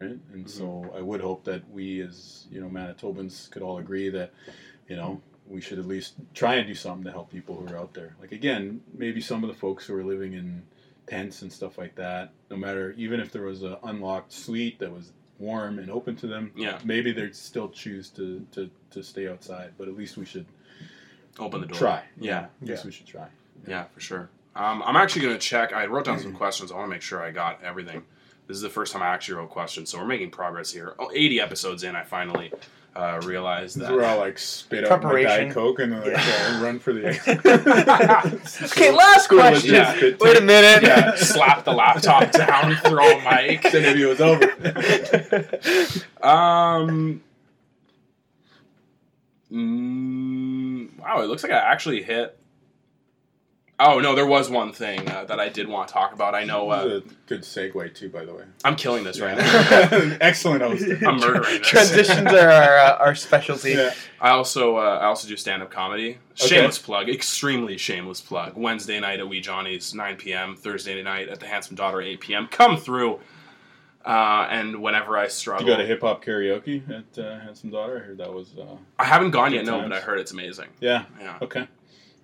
right? 0.00 0.16
And 0.32 0.48
so 0.48 0.88
I 0.96 1.00
would 1.00 1.20
hope 1.20 1.42
that 1.44 1.68
we, 1.68 2.00
as 2.00 2.46
you 2.48 2.60
know, 2.60 2.68
Manitobans, 2.68 3.50
could 3.50 3.62
all 3.62 3.78
agree 3.78 4.08
that 4.10 4.32
you 4.88 4.94
know 4.94 5.20
we 5.48 5.60
should 5.60 5.80
at 5.80 5.86
least 5.86 6.14
try 6.32 6.54
and 6.54 6.68
do 6.68 6.76
something 6.76 7.04
to 7.04 7.10
help 7.10 7.32
people 7.32 7.56
who 7.56 7.74
are 7.74 7.76
out 7.76 7.92
there. 7.92 8.14
Like 8.20 8.30
again, 8.30 8.82
maybe 8.96 9.20
some 9.20 9.42
of 9.42 9.48
the 9.48 9.56
folks 9.56 9.84
who 9.84 9.96
are 9.96 10.04
living 10.04 10.34
in 10.34 10.62
tents 11.08 11.42
and 11.42 11.52
stuff 11.52 11.76
like 11.76 11.96
that. 11.96 12.30
No 12.52 12.56
matter, 12.56 12.94
even 12.96 13.18
if 13.18 13.32
there 13.32 13.42
was 13.42 13.64
an 13.64 13.78
unlocked 13.82 14.32
suite 14.32 14.78
that 14.78 14.92
was 14.92 15.10
warm 15.38 15.78
and 15.78 15.90
open 15.90 16.16
to 16.16 16.26
them, 16.26 16.52
Yeah. 16.56 16.78
maybe 16.84 17.12
they'd 17.12 17.34
still 17.34 17.68
choose 17.68 18.08
to, 18.10 18.46
to, 18.52 18.70
to 18.92 19.02
stay 19.02 19.28
outside. 19.28 19.72
But 19.78 19.88
at 19.88 19.96
least 19.96 20.16
we 20.16 20.24
should 20.24 20.46
Open 21.38 21.60
the 21.60 21.66
door. 21.66 21.76
try. 21.78 22.02
Yeah. 22.18 22.46
At 22.62 22.68
least 22.68 22.84
we 22.84 22.92
should 22.92 23.06
try. 23.06 23.26
Yeah, 23.66 23.84
for 23.92 24.00
sure. 24.00 24.30
Um, 24.54 24.82
I'm 24.86 24.94
actually 24.96 25.22
going 25.22 25.34
to 25.34 25.40
check. 25.40 25.72
I 25.72 25.86
wrote 25.86 26.04
down 26.04 26.20
some 26.20 26.32
questions. 26.42 26.70
I 26.70 26.76
want 26.76 26.86
to 26.86 26.90
make 26.90 27.02
sure 27.02 27.20
I 27.22 27.30
got 27.32 27.62
everything. 27.64 28.04
This 28.46 28.56
is 28.56 28.62
the 28.62 28.70
first 28.70 28.92
time 28.92 29.02
I 29.02 29.06
actually 29.06 29.36
wrote 29.36 29.50
questions, 29.50 29.88
so 29.90 29.98
we're 29.98 30.04
making 30.06 30.30
progress 30.30 30.70
here. 30.70 30.94
Oh, 30.98 31.10
80 31.14 31.40
episodes 31.40 31.82
in, 31.82 31.96
I 31.96 32.04
finally 32.04 32.52
uh, 32.94 33.20
realized 33.24 33.78
that. 33.80 33.90
We're 33.90 34.04
I'll 34.04 34.18
like 34.18 34.38
spit 34.38 34.84
out 34.86 35.02
my 35.02 35.22
Diet 35.22 35.52
Coke 35.52 35.78
and 35.80 35.92
then 35.92 36.04
like 36.04 36.18
uh, 36.18 36.58
run 36.62 36.78
for 36.78 36.92
the 36.92 37.08
Okay, 38.72 38.90
last 38.92 39.24
School 39.24 39.38
question. 39.38 39.74
Yeah. 39.74 39.98
Wait 40.20 40.36
a 40.36 40.42
minute. 40.42 40.82
yeah, 40.82 41.14
slap 41.16 41.64
the 41.64 41.72
laptop 41.72 42.30
down, 42.32 42.76
throw 42.76 43.18
a 43.18 43.22
mic. 43.22 43.62
Then 43.62 43.82
maybe 43.82 44.02
it 44.02 44.06
was 44.06 44.20
over. 44.20 44.44
Um. 46.22 47.22
mm, 49.50 50.98
wow, 50.98 51.22
it 51.22 51.26
looks 51.26 51.42
like 51.42 51.52
I 51.52 51.58
actually 51.72 52.02
hit. 52.02 52.38
Oh 53.80 53.98
no, 53.98 54.14
there 54.14 54.26
was 54.26 54.48
one 54.48 54.72
thing 54.72 55.08
uh, 55.10 55.24
that 55.24 55.40
I 55.40 55.48
did 55.48 55.68
want 55.68 55.88
to 55.88 55.94
talk 55.94 56.12
about. 56.12 56.32
I 56.32 56.44
know 56.44 56.70
uh, 56.70 56.84
This 56.84 57.02
is 57.04 57.10
a 57.10 57.14
good 57.26 57.40
segue 57.42 57.94
too, 57.94 58.08
by 58.08 58.24
the 58.24 58.32
way. 58.32 58.44
I'm 58.64 58.76
killing 58.76 59.02
this 59.02 59.18
right 59.20 59.36
now. 59.36 60.16
Excellent 60.20 60.62
host. 60.62 60.84
I'm 61.04 61.18
murdering 61.18 61.58
this. 61.58 61.66
Transitions 61.66 62.28
are 62.32 62.50
our, 62.50 62.78
uh, 62.78 62.96
our 62.98 63.14
specialty. 63.16 63.72
Yeah. 63.72 63.92
I 64.20 64.30
also 64.30 64.76
uh, 64.76 64.98
I 65.02 65.06
also 65.06 65.26
do 65.26 65.36
stand 65.36 65.60
up 65.62 65.72
comedy. 65.72 66.18
Shameless 66.34 66.78
plug, 66.78 67.08
extremely 67.08 67.76
shameless 67.76 68.20
plug. 68.20 68.56
Wednesday 68.56 69.00
night 69.00 69.18
at 69.18 69.28
Wee 69.28 69.40
Johnny's, 69.40 69.92
9 69.92 70.16
p.m. 70.18 70.54
Thursday 70.56 71.02
night 71.02 71.28
at 71.28 71.40
the 71.40 71.46
Handsome 71.46 71.74
Daughter, 71.74 72.00
8 72.00 72.20
p.m. 72.20 72.46
Come 72.48 72.76
through. 72.76 73.18
Uh, 74.04 74.46
and 74.50 74.82
whenever 74.82 75.16
I 75.16 75.28
struggle, 75.28 75.66
You 75.66 75.72
got 75.72 75.80
a 75.80 75.86
hip 75.86 76.02
hop 76.02 76.22
karaoke 76.22 76.82
at 76.90 77.18
uh, 77.18 77.40
Handsome 77.40 77.70
Daughter? 77.70 77.96
I 77.96 78.06
heard 78.06 78.18
that 78.18 78.32
was. 78.32 78.50
Uh, 78.58 78.76
I 78.98 79.04
haven't 79.04 79.30
gone 79.30 79.52
yet, 79.52 79.64
Good 79.64 79.70
no, 79.70 79.80
but 79.82 79.92
I 79.92 80.00
heard 80.00 80.20
it's 80.20 80.32
amazing. 80.32 80.68
yeah. 80.80 81.06
Yeah. 81.18 81.38
Okay. 81.40 81.66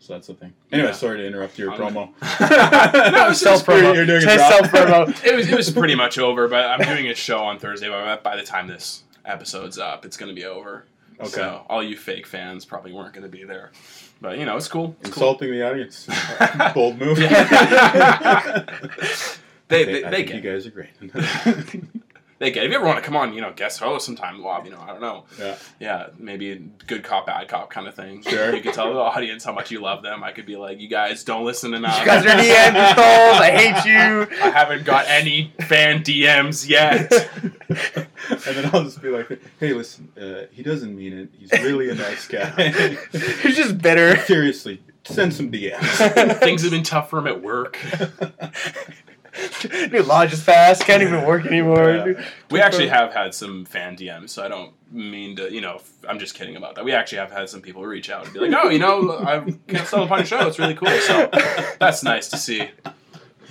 So 0.03 0.15
that's 0.15 0.29
the 0.29 0.35
thing. 0.35 0.53
Anyway, 0.73 0.89
Yeah. 0.89 0.95
sorry 0.95 1.19
to 1.19 1.27
interrupt 1.27 1.59
your 1.59 1.73
I'm 1.73 1.79
promo. 1.95 2.09
No, 3.13 3.29
it's 3.31 3.41
Self 3.41 3.65
promo. 3.67 3.95
You're 3.95 4.07
doing 4.07 4.23
a 4.23 4.27
job. 4.27 4.39
Self 4.39 4.67
promo. 4.73 5.25
it 5.25 5.37
was 5.37 5.49
it 5.49 5.57
was 5.57 5.71
pretty 5.71 5.95
much 5.95 6.19
over, 6.19 6.49
but 6.49 6.65
I'm 6.67 6.81
doing 6.81 7.09
a 7.09 7.15
show 7.15 7.41
on 7.41 7.59
Thursday. 7.59 7.89
But 7.89 8.23
by 8.23 8.37
the 8.37 8.43
time 8.43 8.67
this 8.67 9.03
episode's 9.27 9.79
up, 9.79 10.05
it's 10.07 10.17
going 10.17 10.31
to 10.31 10.35
be 10.35 10.47
over. 10.47 10.85
Okay. 11.21 11.29
So 11.29 11.67
all 11.69 11.83
you 11.83 11.97
fake 11.99 12.27
fans 12.27 12.65
probably 12.65 12.93
weren't 12.93 13.13
going 13.13 13.25
to 13.25 13.29
be 13.29 13.45
there, 13.45 13.73
but 14.23 14.39
you 14.39 14.47
know 14.47 14.57
it's 14.57 14.69
cool. 14.69 14.97
It's 15.03 15.11
cool. 15.11 15.23
Insulting 15.29 15.51
the 15.51 15.69
audience. 15.69 16.09
Bold 16.75 16.99
move. 16.99 17.19
They 17.19 17.29
I 17.29 18.65
they, 19.69 20.03
I 20.05 20.11
they 20.11 20.25
think 20.25 20.29
get 20.29 20.37
you 20.37 20.41
guys 20.41 20.67
are 20.67 20.71
great. 20.71 20.91
They 22.41 22.51
get. 22.51 22.65
If 22.65 22.71
you 22.71 22.77
ever 22.77 22.85
want 22.87 22.99
to 22.99 23.05
come 23.05 23.15
on, 23.17 23.33
you 23.33 23.41
know, 23.41 23.53
guest 23.53 23.79
host 23.79 24.05
sometime, 24.07 24.43
Lob, 24.43 24.65
you 24.65 24.73
know, 24.73 24.81
I 24.81 24.87
don't 24.89 25.01
know. 25.01 25.25
yeah. 25.39 25.57
Yeah, 25.79 26.07
maybe 26.19 26.51
a 26.53 26.57
good 26.57 27.05
cop, 27.05 27.27
bad 27.27 27.47
cop 27.49 27.71
kind 27.71 27.87
of 27.87 27.95
thing. 27.95 28.23
Sure. 28.23 28.55
You 28.57 28.63
could 28.63 28.75
tell 28.75 28.93
the 28.93 28.99
audience 28.99 29.45
how 29.45 29.53
much 29.53 29.71
you 29.71 29.81
love 29.81 30.03
them. 30.03 30.25
I 30.25 30.33
could 30.33 30.47
be 30.47 30.57
like, 30.57 30.81
you 30.81 30.89
guys 30.89 31.23
don't 31.23 31.45
listen 31.45 31.75
enough. 31.75 32.01
You 32.01 32.07
guys 32.07 32.25
are 32.25 32.31
Neanderthals. 32.31 33.41
I 33.41 33.51
hate 33.53 33.85
you. 33.89 34.43
I 34.43 34.51
haven't 34.51 34.85
got 34.85 35.07
any 35.07 35.53
fan 35.69 36.03
DMs 36.03 36.69
yet. 36.69 37.13
And 38.31 38.57
then 38.57 38.71
I'll 38.73 38.85
just 38.85 39.01
be 39.03 39.09
like, 39.09 39.41
hey, 39.59 39.73
listen, 39.73 40.09
uh, 40.21 40.47
he 40.53 40.63
doesn't 40.63 40.95
mean 40.95 41.13
it. 41.15 41.29
He's 41.39 41.51
really 41.63 41.89
a 41.91 41.95
nice 41.95 42.29
guy. 42.29 42.73
You're 43.13 43.53
just 43.53 43.79
bitter. 43.79 44.17
Seriously, 44.19 44.83
send 45.05 45.35
some 45.35 45.51
DMs. 45.51 46.39
Things 46.41 46.63
have 46.63 46.71
been 46.71 46.83
tough 46.83 47.11
for 47.11 47.19
him 47.19 47.27
at 47.27 47.43
work. 47.43 47.79
New 49.93 50.03
lodge 50.03 50.33
is 50.33 50.43
fast. 50.43 50.83
Can't 50.83 51.03
even 51.03 51.25
work 51.25 51.47
anymore. 51.47 51.91
Yeah. 51.91 52.25
We 52.51 52.61
actually 52.61 52.89
have 52.89 53.13
had 53.13 53.35
some 53.35 53.65
fan 53.65 53.97
DMs, 53.97 54.31
so 54.31 54.45
I 54.45 54.49
don't 54.49 54.73
mean 54.93 55.37
to, 55.37 55.53
you 55.53 55.61
know, 55.61 55.81
I'm 56.09 56.19
just 56.19 56.35
kidding 56.35 56.57
about 56.57 56.75
that. 56.75 56.85
We 56.85 56.93
actually 56.93 57.19
have 57.19 57.31
had 57.31 57.49
some 57.49 57.61
people 57.61 57.85
reach 57.85 58.11
out 58.11 58.25
and 58.25 58.35
be 58.35 58.41
like, 58.41 58.53
oh, 58.53 58.69
you 58.69 58.79
know, 58.79 59.19
I 59.19 59.41
can't 59.69 59.87
stumble 59.87 60.07
upon 60.07 60.19
your 60.19 60.27
show. 60.27 60.47
It's 60.47 60.59
really 60.59 60.75
cool. 60.75 60.89
So 60.89 61.31
that's 61.79 62.03
nice 62.03 62.29
to 62.29 62.37
see. 62.37 62.71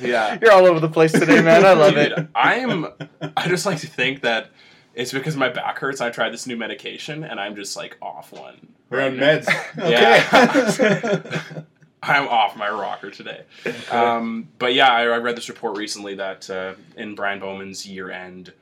Yeah. 0.02 0.38
You're 0.42 0.52
all 0.52 0.66
over 0.66 0.80
the 0.80 0.90
place 0.90 1.12
today, 1.12 1.42
man. 1.42 1.66
I 1.66 1.74
love 1.74 1.94
Dude, 1.94 2.12
it. 2.12 2.28
I 2.36 2.56
am. 2.56 2.88
I 3.36 3.48
just 3.48 3.66
like 3.66 3.80
to 3.80 3.88
think 3.88 4.22
that 4.22 4.52
it's 4.94 5.12
because 5.12 5.36
my 5.36 5.50
back 5.50 5.80
hurts. 5.80 6.02
I 6.02 6.10
tried 6.10 6.32
this 6.32 6.48
new 6.48 6.58
medication, 6.58 7.24
and 7.24 7.40
I'm 7.40 7.56
just 7.56 7.76
like 7.78 7.98
off 8.02 8.32
one. 8.32 8.74
We're 8.90 9.02
on 9.02 9.18
now. 9.18 9.40
meds. 9.40 9.48
Okay. 9.78 9.92
Yeah. 9.92 11.62
I'm 12.02 12.28
off 12.28 12.56
my 12.56 12.70
rocker 12.70 13.12
today. 13.12 13.44
Um, 13.92 14.48
but 14.58 14.74
yeah, 14.74 14.88
I, 14.90 15.02
I 15.04 15.18
read 15.18 15.36
this 15.36 15.50
report 15.50 15.78
recently 15.78 16.16
that 16.16 16.50
uh, 16.50 16.76
in 16.96 17.14
Brian 17.16 17.40
Bowman's 17.40 17.86
year-end 17.86 18.54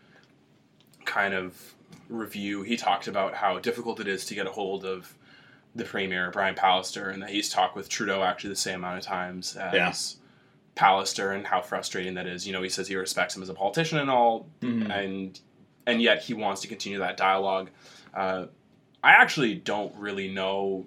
kind 1.05 1.33
of 1.33 1.75
review, 2.09 2.63
he 2.63 2.77
talked 2.77 3.07
about 3.07 3.35
how 3.35 3.59
difficult 3.59 3.99
it 3.99 4.07
is 4.07 4.25
to 4.25 4.35
get 4.35 4.47
a 4.47 4.51
hold 4.51 4.85
of 4.85 5.13
the 5.75 5.83
premier 5.83 6.31
Brian 6.31 6.55
Pallister, 6.55 7.13
and 7.13 7.21
that 7.21 7.29
he's 7.29 7.49
talked 7.49 7.75
with 7.75 7.87
Trudeau 7.89 8.23
actually 8.23 8.49
the 8.49 8.55
same 8.55 8.75
amount 8.79 8.97
of 8.97 9.03
times 9.03 9.55
as 9.55 9.73
Yeah. 9.73 9.93
Pallister, 10.75 11.35
and 11.35 11.45
how 11.45 11.61
frustrating 11.61 12.15
that 12.15 12.25
is. 12.27 12.47
You 12.47 12.53
know, 12.53 12.61
he 12.63 12.69
says 12.69 12.87
he 12.87 12.95
respects 12.95 13.35
him 13.35 13.43
as 13.43 13.49
a 13.49 13.53
politician 13.53 13.99
and 13.99 14.09
all, 14.09 14.47
Mhm. 14.61 14.89
and 14.91 15.39
and 15.85 16.01
yet 16.01 16.21
he 16.23 16.33
wants 16.33 16.61
to 16.61 16.67
continue 16.67 16.97
that 16.99 17.15
dialogue. 17.17 17.69
Uh, 18.13 18.47
I 19.03 19.11
actually 19.11 19.55
don't 19.55 19.95
really 19.95 20.27
know 20.27 20.85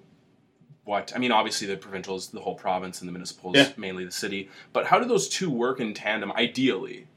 what 0.85 1.11
I 1.15 1.19
mean. 1.19 1.31
Obviously, 1.31 1.67
the 1.67 1.77
provincial 1.77 2.15
is 2.15 2.27
the 2.27 2.39
whole 2.41 2.55
province, 2.55 2.99
and 3.01 3.07
the 3.07 3.11
municipal 3.11 3.53
is 3.55 3.67
Yeah. 3.67 3.73
mainly 3.77 4.05
the 4.05 4.11
city. 4.11 4.49
But 4.73 4.87
how 4.87 4.99
do 4.99 5.05
those 5.07 5.29
two 5.29 5.49
work 5.49 5.79
in 5.79 5.93
tandem? 5.93 6.31
Ideally, 6.33 7.07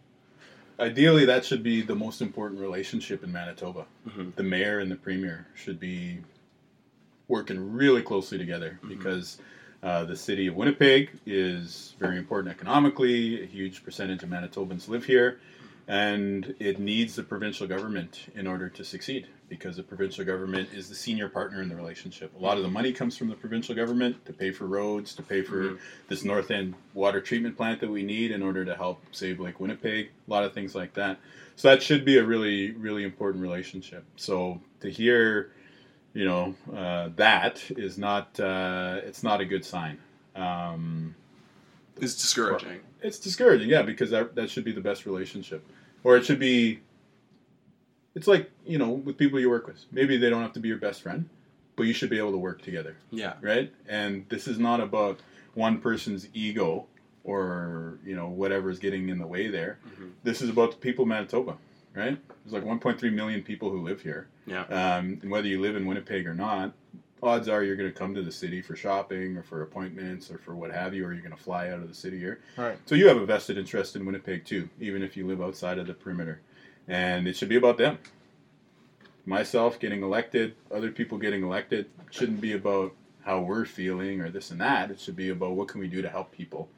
Ideally, 0.80 1.24
that 1.26 1.44
should 1.44 1.62
be 1.62 1.82
the 1.82 1.94
most 1.94 2.20
important 2.20 2.60
relationship 2.60 3.22
in 3.22 3.30
Manitoba. 3.30 3.86
Mhm. 4.08 4.34
The 4.34 4.42
mayor 4.42 4.80
and 4.80 4.90
the 4.90 4.96
premier 4.96 5.46
should 5.54 5.78
be 5.78 6.18
working 7.28 7.72
really 7.74 8.02
closely 8.02 8.38
together 8.38 8.80
because 8.88 9.38
uh, 9.84 10.02
the 10.04 10.16
city 10.16 10.48
of 10.48 10.56
Winnipeg 10.56 11.10
is 11.26 11.94
very 12.00 12.18
important 12.18 12.52
economically. 12.52 13.40
A 13.40 13.46
huge 13.46 13.84
percentage 13.84 14.24
of 14.24 14.30
Manitobans 14.30 14.88
live 14.88 15.04
here, 15.04 15.38
and 15.86 16.56
it 16.58 16.80
needs 16.80 17.14
the 17.14 17.22
provincial 17.22 17.68
government 17.68 18.26
in 18.34 18.48
order 18.48 18.68
to 18.70 18.82
succeed 18.84 19.28
because 19.58 19.76
the 19.76 19.82
provincial 19.82 20.24
government 20.24 20.68
is 20.74 20.88
the 20.88 20.94
senior 20.94 21.28
partner 21.28 21.62
in 21.62 21.68
the 21.68 21.76
relationship. 21.76 22.32
A 22.36 22.42
lot 22.42 22.56
of 22.56 22.64
the 22.64 22.68
money 22.68 22.92
comes 22.92 23.16
from 23.16 23.28
the 23.28 23.36
provincial 23.36 23.74
government 23.74 24.24
to 24.26 24.32
pay 24.32 24.50
for 24.50 24.66
roads, 24.66 25.14
to 25.14 25.22
pay 25.22 25.42
for 25.42 25.62
Mhm. 25.62 25.78
this 26.08 26.24
north 26.24 26.50
end 26.50 26.74
water 26.92 27.20
treatment 27.20 27.56
plant 27.56 27.80
that 27.80 27.88
we 27.88 28.02
need 28.02 28.32
in 28.32 28.42
order 28.42 28.64
to 28.64 28.74
help 28.74 29.00
save 29.12 29.38
Lake 29.38 29.60
Winnipeg, 29.60 30.10
a 30.26 30.30
lot 30.30 30.42
of 30.42 30.52
things 30.52 30.74
like 30.74 30.94
that. 30.94 31.20
So 31.56 31.68
that 31.68 31.82
should 31.82 32.04
be 32.04 32.18
a 32.18 32.24
really, 32.24 32.72
really 32.72 33.04
important 33.04 33.42
relationship. 33.42 34.04
So 34.16 34.60
to 34.80 34.90
hear, 34.90 35.52
you 36.12 36.24
know, 36.24 36.54
uh, 36.74 37.10
that 37.16 37.62
is 37.70 37.96
not, 37.96 38.38
uh, 38.40 39.00
it's 39.04 39.22
not 39.22 39.40
a 39.40 39.44
good 39.44 39.64
sign. 39.64 39.98
Um, 40.34 41.14
it's 42.00 42.20
discouraging. 42.20 42.80
it's 43.02 43.18
discouraging, 43.18 43.68
yeah, 43.68 43.82
because 43.82 44.10
that, 44.10 44.34
that 44.34 44.50
should 44.50 44.64
be 44.64 44.72
the 44.72 44.80
best 44.80 45.06
relationship. 45.06 45.64
Or 46.02 46.16
it 46.16 46.24
should 46.24 46.40
be, 46.40 46.80
it's 48.14 48.26
like, 48.26 48.50
you 48.66 48.78
know, 48.78 48.90
with 48.90 49.16
people 49.18 49.40
you 49.40 49.50
work 49.50 49.66
with. 49.66 49.84
Maybe 49.92 50.16
they 50.16 50.30
don't 50.30 50.42
have 50.42 50.52
to 50.54 50.60
be 50.60 50.68
your 50.68 50.78
best 50.78 51.02
friend, 51.02 51.28
but 51.76 51.84
you 51.84 51.92
should 51.92 52.10
be 52.10 52.18
able 52.18 52.32
to 52.32 52.38
work 52.38 52.62
together 52.62 52.96
Yeah, 53.10 53.34
right? 53.40 53.72
And 53.88 54.26
this 54.28 54.46
is 54.46 54.58
not 54.58 54.80
about 54.80 55.20
one 55.54 55.78
person's 55.80 56.28
ego 56.34 56.86
or 57.24 57.98
you 58.04 58.14
know 58.14 58.28
whatever 58.28 58.68
is 58.70 58.78
getting 58.78 59.08
in 59.08 59.18
the 59.18 59.26
way 59.26 59.48
there. 59.48 59.78
Mhm. 59.98 60.10
This 60.22 60.42
is 60.42 60.50
about 60.50 60.72
the 60.72 60.76
people 60.76 61.04
of 61.04 61.08
Manitoba, 61.08 61.56
right? 61.94 62.18
There's 62.44 62.52
like 62.52 62.64
1.3 62.64 63.10
million 63.14 63.42
people 63.42 63.70
who 63.70 63.80
live 63.82 64.02
here, 64.02 64.26
yeah, 64.46 64.64
um, 64.64 65.18
and 65.22 65.30
whether 65.30 65.48
you 65.48 65.60
live 65.60 65.74
in 65.74 65.86
Winnipeg 65.86 66.26
or 66.26 66.34
not, 66.34 66.74
odds 67.22 67.48
are 67.48 67.62
you're 67.64 67.76
going 67.76 67.90
to 67.90 67.98
come 67.98 68.14
to 68.14 68.22
the 68.22 68.30
city 68.30 68.60
for 68.60 68.76
shopping 68.76 69.36
or 69.38 69.42
for 69.42 69.62
appointments 69.62 70.30
or 70.30 70.36
for 70.38 70.54
what 70.54 70.70
have 70.70 70.92
you, 70.94 71.06
or 71.06 71.12
you're 71.14 71.22
going 71.22 71.34
to 71.34 71.42
fly 71.42 71.70
out 71.70 71.78
of 71.80 71.88
the 71.88 71.94
city 71.94 72.18
here. 72.18 72.40
Right. 72.58 72.76
So 72.84 72.94
you 72.94 73.08
have 73.08 73.16
a 73.16 73.24
vested 73.24 73.56
interest 73.56 73.96
in 73.96 74.04
Winnipeg 74.04 74.44
too, 74.44 74.68
even 74.78 75.02
if 75.02 75.16
you 75.16 75.26
live 75.26 75.40
outside 75.40 75.78
of 75.78 75.86
the 75.86 75.94
perimeter, 75.94 76.40
and 76.88 77.26
it 77.28 77.36
should 77.36 77.48
be 77.48 77.56
about 77.56 77.78
them. 77.78 77.98
Myself 79.26 79.80
getting 79.80 80.02
elected, 80.02 80.54
other 80.72 80.90
people 80.90 81.16
getting 81.18 81.42
elected, 81.42 81.86
shouldn't 82.10 82.40
be 82.42 82.52
about 82.52 82.92
how 83.24 83.40
we're 83.40 83.64
feeling 83.64 84.20
or 84.20 84.28
this 84.30 84.50
and 84.50 84.60
that. 84.60 84.90
It 84.90 85.00
should 85.00 85.16
be 85.16 85.30
about 85.30 85.52
what 85.52 85.68
can 85.68 85.80
we 85.80 85.88
do 85.88 86.02
to 86.02 86.10
help 86.10 86.30
people 86.30 86.68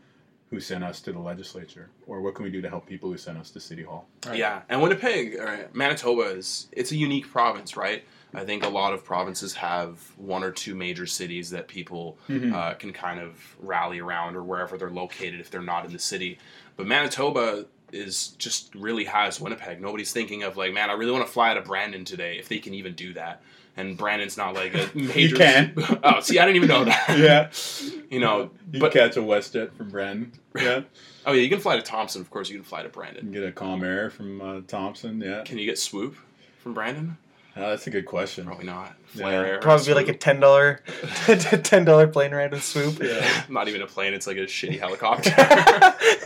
who 0.50 0.60
sent 0.60 0.84
us 0.84 1.00
to 1.00 1.10
the 1.12 1.18
legislature, 1.18 1.90
or 2.06 2.20
what 2.20 2.36
can 2.36 2.44
we 2.44 2.50
do 2.52 2.62
to 2.62 2.68
help 2.70 2.86
people 2.86 3.10
who 3.10 3.18
sent 3.18 3.36
us 3.36 3.50
to 3.50 3.58
city 3.58 3.82
hall. 3.82 4.06
yeah. 4.32 4.62
And 4.68 4.80
Winnipeg, 4.80 5.34
or 5.34 5.68
Manitoba 5.72 6.22
is 6.36 6.68
it's 6.70 6.92
a 6.92 6.96
unique 6.96 7.28
province, 7.28 7.76
right? 7.76 8.04
I 8.32 8.44
think 8.44 8.62
a 8.64 8.68
lot 8.68 8.92
of 8.92 9.02
provinces 9.02 9.54
have 9.54 10.12
one 10.16 10.44
or 10.44 10.52
two 10.52 10.76
major 10.76 11.04
cities 11.06 11.50
that 11.50 11.66
people 11.66 12.16
Mhm. 12.28 12.52
uh, 12.52 12.74
can 12.74 12.92
kind 12.92 13.18
of 13.18 13.56
rally 13.58 13.98
around 13.98 14.36
or 14.36 14.42
wherever 14.44 14.78
they're 14.78 14.88
located 14.90 15.40
if 15.40 15.50
they're 15.50 15.62
not 15.62 15.84
in 15.84 15.92
the 15.92 15.98
city. 15.98 16.38
But 16.76 16.86
Manitoba 16.86 17.66
is 17.92 18.28
just 18.38 18.74
really 18.74 19.04
high 19.04 19.26
as 19.26 19.40
Winnipeg. 19.40 19.80
Nobody's 19.80 20.12
thinking 20.12 20.42
of 20.42 20.56
like, 20.56 20.72
man, 20.72 20.90
I 20.90 20.94
really 20.94 21.12
want 21.12 21.26
to 21.26 21.32
fly 21.32 21.50
out 21.50 21.56
of 21.56 21.64
Brandon 21.64 22.04
today 22.04 22.38
if 22.38 22.48
they 22.48 22.58
can 22.58 22.74
even 22.74 22.94
do 22.94 23.12
that. 23.14 23.42
And 23.78 23.96
Brandon's 23.98 24.36
not 24.38 24.54
like 24.54 24.74
a 24.74 24.90
major. 24.94 25.18
you 25.20 25.34
can. 25.36 25.74
oh, 26.02 26.20
see, 26.20 26.38
I 26.38 26.46
didn't 26.46 26.56
even 26.56 26.68
know 26.68 26.84
that. 26.86 27.18
Yeah, 27.18 27.50
You 28.10 28.20
know, 28.20 28.50
you 28.72 28.80
but 28.80 28.92
catch 28.92 29.16
a 29.16 29.20
WestJet 29.20 29.72
from 29.74 29.90
Brandon. 29.90 30.32
Yeah, 30.56 30.80
oh 31.26 31.32
yeah, 31.32 31.42
you 31.42 31.50
can 31.50 31.60
fly 31.60 31.76
to 31.76 31.82
Thompson. 31.82 32.22
Of 32.22 32.30
course, 32.30 32.48
you 32.48 32.56
can 32.56 32.64
fly 32.64 32.82
to 32.82 32.88
Brandon. 32.88 33.26
you 33.26 33.32
can 33.32 33.40
get 33.42 33.48
a 33.48 33.52
Calm 33.52 33.84
Air 33.84 34.08
from 34.08 34.40
uh, 34.40 34.60
Thompson. 34.66 35.20
Yeah, 35.20 35.42
Can 35.44 35.58
you 35.58 35.66
get 35.66 35.78
swoop 35.78 36.16
from 36.62 36.72
Brandon? 36.72 37.18
Uh, 37.56 37.70
that's 37.70 37.86
a 37.86 37.90
good 37.90 38.04
question. 38.04 38.44
Probably 38.44 38.66
not. 38.66 38.94
Yeah. 39.14 39.22
Flair 39.22 39.46
Air. 39.46 39.58
Probably 39.60 39.94
like 39.94 40.08
a 40.08 40.14
ten 40.14 40.40
dollar, 40.40 40.82
ten 41.26 41.86
dollar 41.86 42.06
plane 42.06 42.32
ride 42.34 42.50
with 42.50 42.62
swoop. 42.62 43.02
Yeah. 43.02 43.44
not 43.48 43.66
even 43.68 43.80
a 43.80 43.86
plane. 43.86 44.12
It's 44.12 44.26
like 44.26 44.36
a 44.36 44.40
shitty 44.40 44.78
helicopter. 44.78 45.30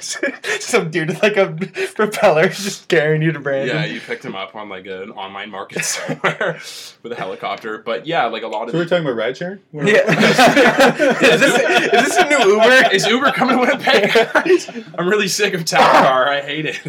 Some 0.60 0.90
dude 0.90 1.06
with 1.08 1.22
like 1.22 1.36
a 1.36 1.52
propeller 1.94 2.48
just 2.48 2.88
carrying 2.88 3.22
you 3.22 3.30
to 3.30 3.38
Brandon. 3.38 3.76
yeah, 3.76 3.84
you 3.84 4.00
picked 4.00 4.24
him 4.24 4.34
up 4.34 4.56
on 4.56 4.68
like 4.68 4.86
an 4.86 5.12
online 5.12 5.50
market 5.50 5.84
somewhere 5.84 6.58
with 7.04 7.12
a 7.12 7.16
helicopter. 7.16 7.78
But 7.78 8.06
yeah, 8.08 8.26
like 8.26 8.42
a 8.42 8.48
lot 8.48 8.64
of 8.64 8.70
So 8.72 8.78
we're 8.78 8.86
talking 8.86 9.04
about 9.04 9.14
ride 9.16 9.36
sharing. 9.36 9.60
Yeah. 9.72 9.82
is, 10.10 11.40
this, 11.40 11.54
is 11.60 11.90
this 11.90 12.16
a 12.16 12.28
new 12.28 12.54
Uber? 12.54 12.92
Is 12.92 13.06
Uber 13.06 13.30
coming 13.32 13.56
to 13.56 13.60
Winnipeg? 13.60 14.84
I'm 14.98 15.08
really 15.08 15.28
sick 15.28 15.54
of 15.54 15.64
Tower 15.64 15.84
Car. 15.92 16.28
I 16.28 16.40
hate 16.40 16.66
it. 16.66 16.80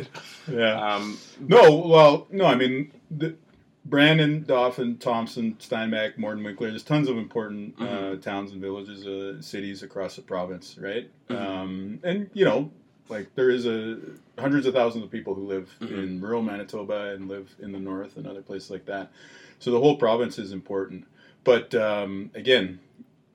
Yeah. 0.52 0.96
Um, 0.96 1.20
No, 1.40 1.76
well, 1.78 2.28
no, 2.32 2.46
I 2.46 2.56
mean, 2.56 2.92
the, 3.12 3.36
Brandon, 3.84 4.44
Dauphin, 4.48 4.98
Thompson, 4.98 5.56
Steinbach, 5.60 6.18
Morden, 6.18 6.44
Winkler, 6.44 6.70
there's 6.70 6.84
tons 6.84 7.10
of 7.10 7.18
important 7.18 7.74
uh, 7.80 7.84
Mhm. 7.84 8.22
towns 8.22 8.52
and 8.52 8.62
villages, 8.62 9.08
uh, 9.08 9.42
cities 9.42 9.82
across 9.82 10.16
the 10.16 10.22
province, 10.22 10.78
right? 10.80 11.10
Mhm. 11.30 11.36
Um, 11.36 12.00
and, 12.04 12.30
you 12.34 12.46
know, 12.46 12.72
like 13.10 13.34
there 13.36 13.50
is 13.50 13.66
a 13.66 13.98
hundreds 14.38 14.66
of 14.68 14.74
thousands 14.74 15.04
of 15.04 15.12
people 15.12 15.34
who 15.34 15.46
live 15.46 15.76
Mhm. 15.82 15.92
in 16.04 16.22
rural 16.22 16.44
Manitoba 16.44 17.14
and 17.14 17.28
live 17.28 17.56
in 17.60 17.72
the 17.72 17.80
north 17.80 18.18
and 18.18 18.28
other 18.28 18.42
places 18.42 18.70
like 18.70 18.86
that. 18.86 19.12
So 19.60 19.72
the 19.72 19.80
whole 19.80 19.98
province 19.98 20.38
is 20.38 20.52
important. 20.52 21.06
But 21.44 21.74
um, 21.74 22.30
again, 22.36 22.80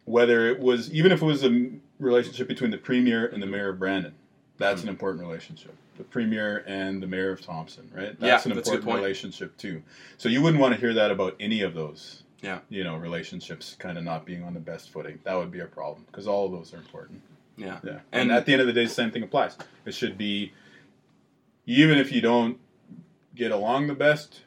whether 0.04 0.46
it 0.48 0.60
was, 0.60 0.92
even 0.92 1.10
if 1.10 1.20
it 1.22 1.26
was 1.26 1.42
a 1.44 1.70
relationship 1.98 2.46
between 2.46 2.70
the 2.70 2.78
premier 2.78 3.26
and 3.26 3.42
the 3.42 3.46
mayor 3.46 3.70
of 3.70 3.80
Brandon, 3.80 4.12
that's 4.58 4.82
an 4.84 4.88
important 4.88 5.24
relationship. 5.26 5.74
The 5.96 6.04
premier 6.04 6.62
and 6.66 7.02
the 7.02 7.06
mayor 7.06 7.32
of 7.32 7.40
Thompson, 7.40 7.90
right? 7.94 8.14
Yeah, 8.20 8.26
an 8.26 8.28
that's 8.28 8.46
a 8.46 8.48
good 8.50 8.58
important 8.58 8.86
relationship 8.96 9.56
too. 9.56 9.82
So 10.18 10.28
you 10.28 10.42
wouldn't 10.42 10.60
want 10.60 10.74
to 10.74 10.80
hear 10.80 10.92
that 10.94 11.10
about 11.10 11.36
any 11.40 11.62
of 11.62 11.74
those 11.74 12.22
Yeah. 12.42 12.58
You 12.68 12.84
know, 12.84 12.96
relationships 12.96 13.74
kind 13.78 13.96
of 13.96 14.04
not 14.04 14.26
being 14.26 14.42
on 14.44 14.52
the 14.54 14.60
best 14.60 14.90
footing. 14.90 15.18
That 15.24 15.34
would 15.34 15.50
be 15.50 15.60
a 15.60 15.66
problem 15.66 16.04
because 16.06 16.26
all 16.28 16.44
of 16.46 16.52
those 16.52 16.74
are 16.74 16.78
important. 16.78 17.22
Yeah. 17.56 17.78
Yeah. 17.82 18.00
And- 18.12 18.30
And, 18.30 18.32
at 18.32 18.44
the 18.46 18.52
end 18.52 18.60
of 18.60 18.66
the 18.66 18.74
day, 18.74 18.84
the 18.84 18.90
same 18.90 19.10
thing 19.10 19.22
applies. 19.22 19.56
It 19.86 19.94
should 19.94 20.18
be, 20.18 20.52
even 21.66 21.96
if 21.98 22.12
you 22.12 22.20
don't 22.20 22.58
get 23.34 23.50
along 23.52 23.86
the 23.86 23.94
best, 23.94 24.42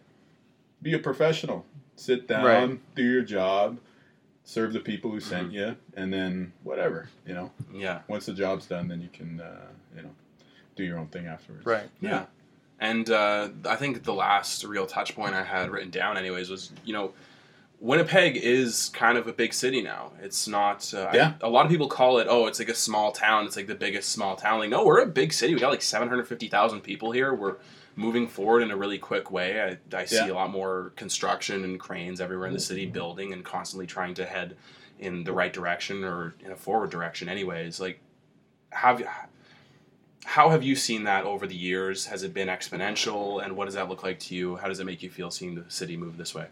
be 0.81 0.93
a 0.93 0.99
professional. 0.99 1.65
Sit 1.95 2.27
down, 2.27 2.45
Right. 2.45 2.95
do 2.95 3.03
your 3.03 3.23
job, 3.23 3.79
serve 4.43 4.71
the 4.73 4.79
people 4.79 5.09
who 5.11 5.17
Mm-hmm. 5.17 5.29
sent 5.29 5.51
you, 5.51 5.75
and 5.95 6.13
then 6.13 6.53
whatever, 6.63 7.09
you 7.25 7.33
know. 7.33 7.51
Yeah. 7.73 8.01
Once 8.07 8.27
the 8.27 8.33
job's 8.33 8.67
done, 8.67 8.87
then 8.87 9.01
you 9.01 9.09
can, 9.11 9.41
uh, 9.41 9.67
you 9.95 10.03
know, 10.03 10.11
do 10.79 10.85
your 10.85 10.97
own 10.97 11.07
thing 11.07 11.27
afterwards. 11.27 11.65
Right. 11.65 11.89
Yeah. 12.01 12.25
And 12.79 13.09
uh, 13.09 13.49
I 13.65 13.75
think 13.75 14.03
the 14.03 14.13
last 14.13 14.63
real 14.63 14.85
touch 14.87 15.13
point 15.15 15.35
I 15.35 15.43
had 15.43 15.69
written 15.69 15.89
down, 15.89 16.17
anyways, 16.17 16.49
was 16.49 16.71
you 16.85 16.93
know, 16.93 17.11
Winnipeg 17.81 18.37
is 18.37 18.89
kind 18.93 19.17
of 19.17 19.27
a 19.27 19.33
big 19.33 19.53
city 19.53 19.81
now. 19.81 20.11
It's 20.21 20.47
not. 20.47 20.93
Uh, 20.93 21.11
Yeah. 21.13 21.33
a 21.41 21.49
lot 21.49 21.65
of 21.65 21.71
people 21.71 21.87
call 21.87 22.19
it, 22.19 22.27
oh, 22.29 22.47
it's 22.47 22.59
like 22.59 22.69
a 22.69 22.75
small 22.75 23.11
town. 23.11 23.45
It's 23.45 23.55
like 23.57 23.67
the 23.67 23.75
biggest 23.75 24.09
small 24.11 24.35
town. 24.35 24.59
Like, 24.59 24.69
no, 24.69 24.85
we're 24.85 24.99
a 25.01 25.05
big 25.05 25.33
city. 25.33 25.53
We 25.53 25.59
got 25.59 25.71
like 25.71 25.81
seven 25.81 26.07
hundred 26.07 26.27
fifty 26.27 26.47
thousand 26.47 26.81
people 26.81 27.11
here. 27.11 27.33
We're 27.33 27.55
moving 27.95 28.27
forward 28.29 28.61
in 28.63 28.71
a 28.71 28.77
really 28.77 28.97
quick 28.97 29.29
way. 29.29 29.61
I, 29.61 29.77
I 29.97 30.05
see 30.05 30.15
Yeah. 30.15 30.31
a 30.31 30.35
lot 30.35 30.49
more 30.51 30.93
construction 30.95 31.65
and 31.65 31.77
cranes 31.79 32.21
everywhere 32.21 32.47
in 32.47 32.53
the 32.53 32.59
city, 32.61 32.85
building 32.85 33.33
and 33.33 33.43
constantly 33.43 33.87
trying 33.87 34.13
to 34.15 34.25
head 34.25 34.55
in 34.99 35.23
the 35.25 35.33
right 35.33 35.51
direction 35.51 36.03
or 36.05 36.33
in 36.45 36.51
a 36.51 36.55
forward 36.55 36.91
direction. 36.91 37.27
Anyways, 37.27 37.79
like, 37.81 37.99
have 38.71 39.01
how 40.25 40.49
have 40.49 40.63
you 40.63 40.75
seen 40.75 41.03
that 41.05 41.25
over 41.25 41.47
the 41.47 41.55
years? 41.55 42.05
Has 42.07 42.23
it 42.23 42.33
been 42.33 42.47
exponential, 42.47 43.43
and 43.43 43.55
what 43.55 43.65
does 43.65 43.73
that 43.75 43.89
look 43.89 44.03
like 44.03 44.19
to 44.21 44.35
you? 44.35 44.55
How 44.57 44.67
does 44.67 44.79
it 44.79 44.85
make 44.85 45.01
you 45.01 45.09
feel 45.09 45.31
seeing 45.31 45.55
the 45.55 45.65
city 45.69 45.97
move 45.97 46.17
this 46.17 46.35
way? 46.35 46.47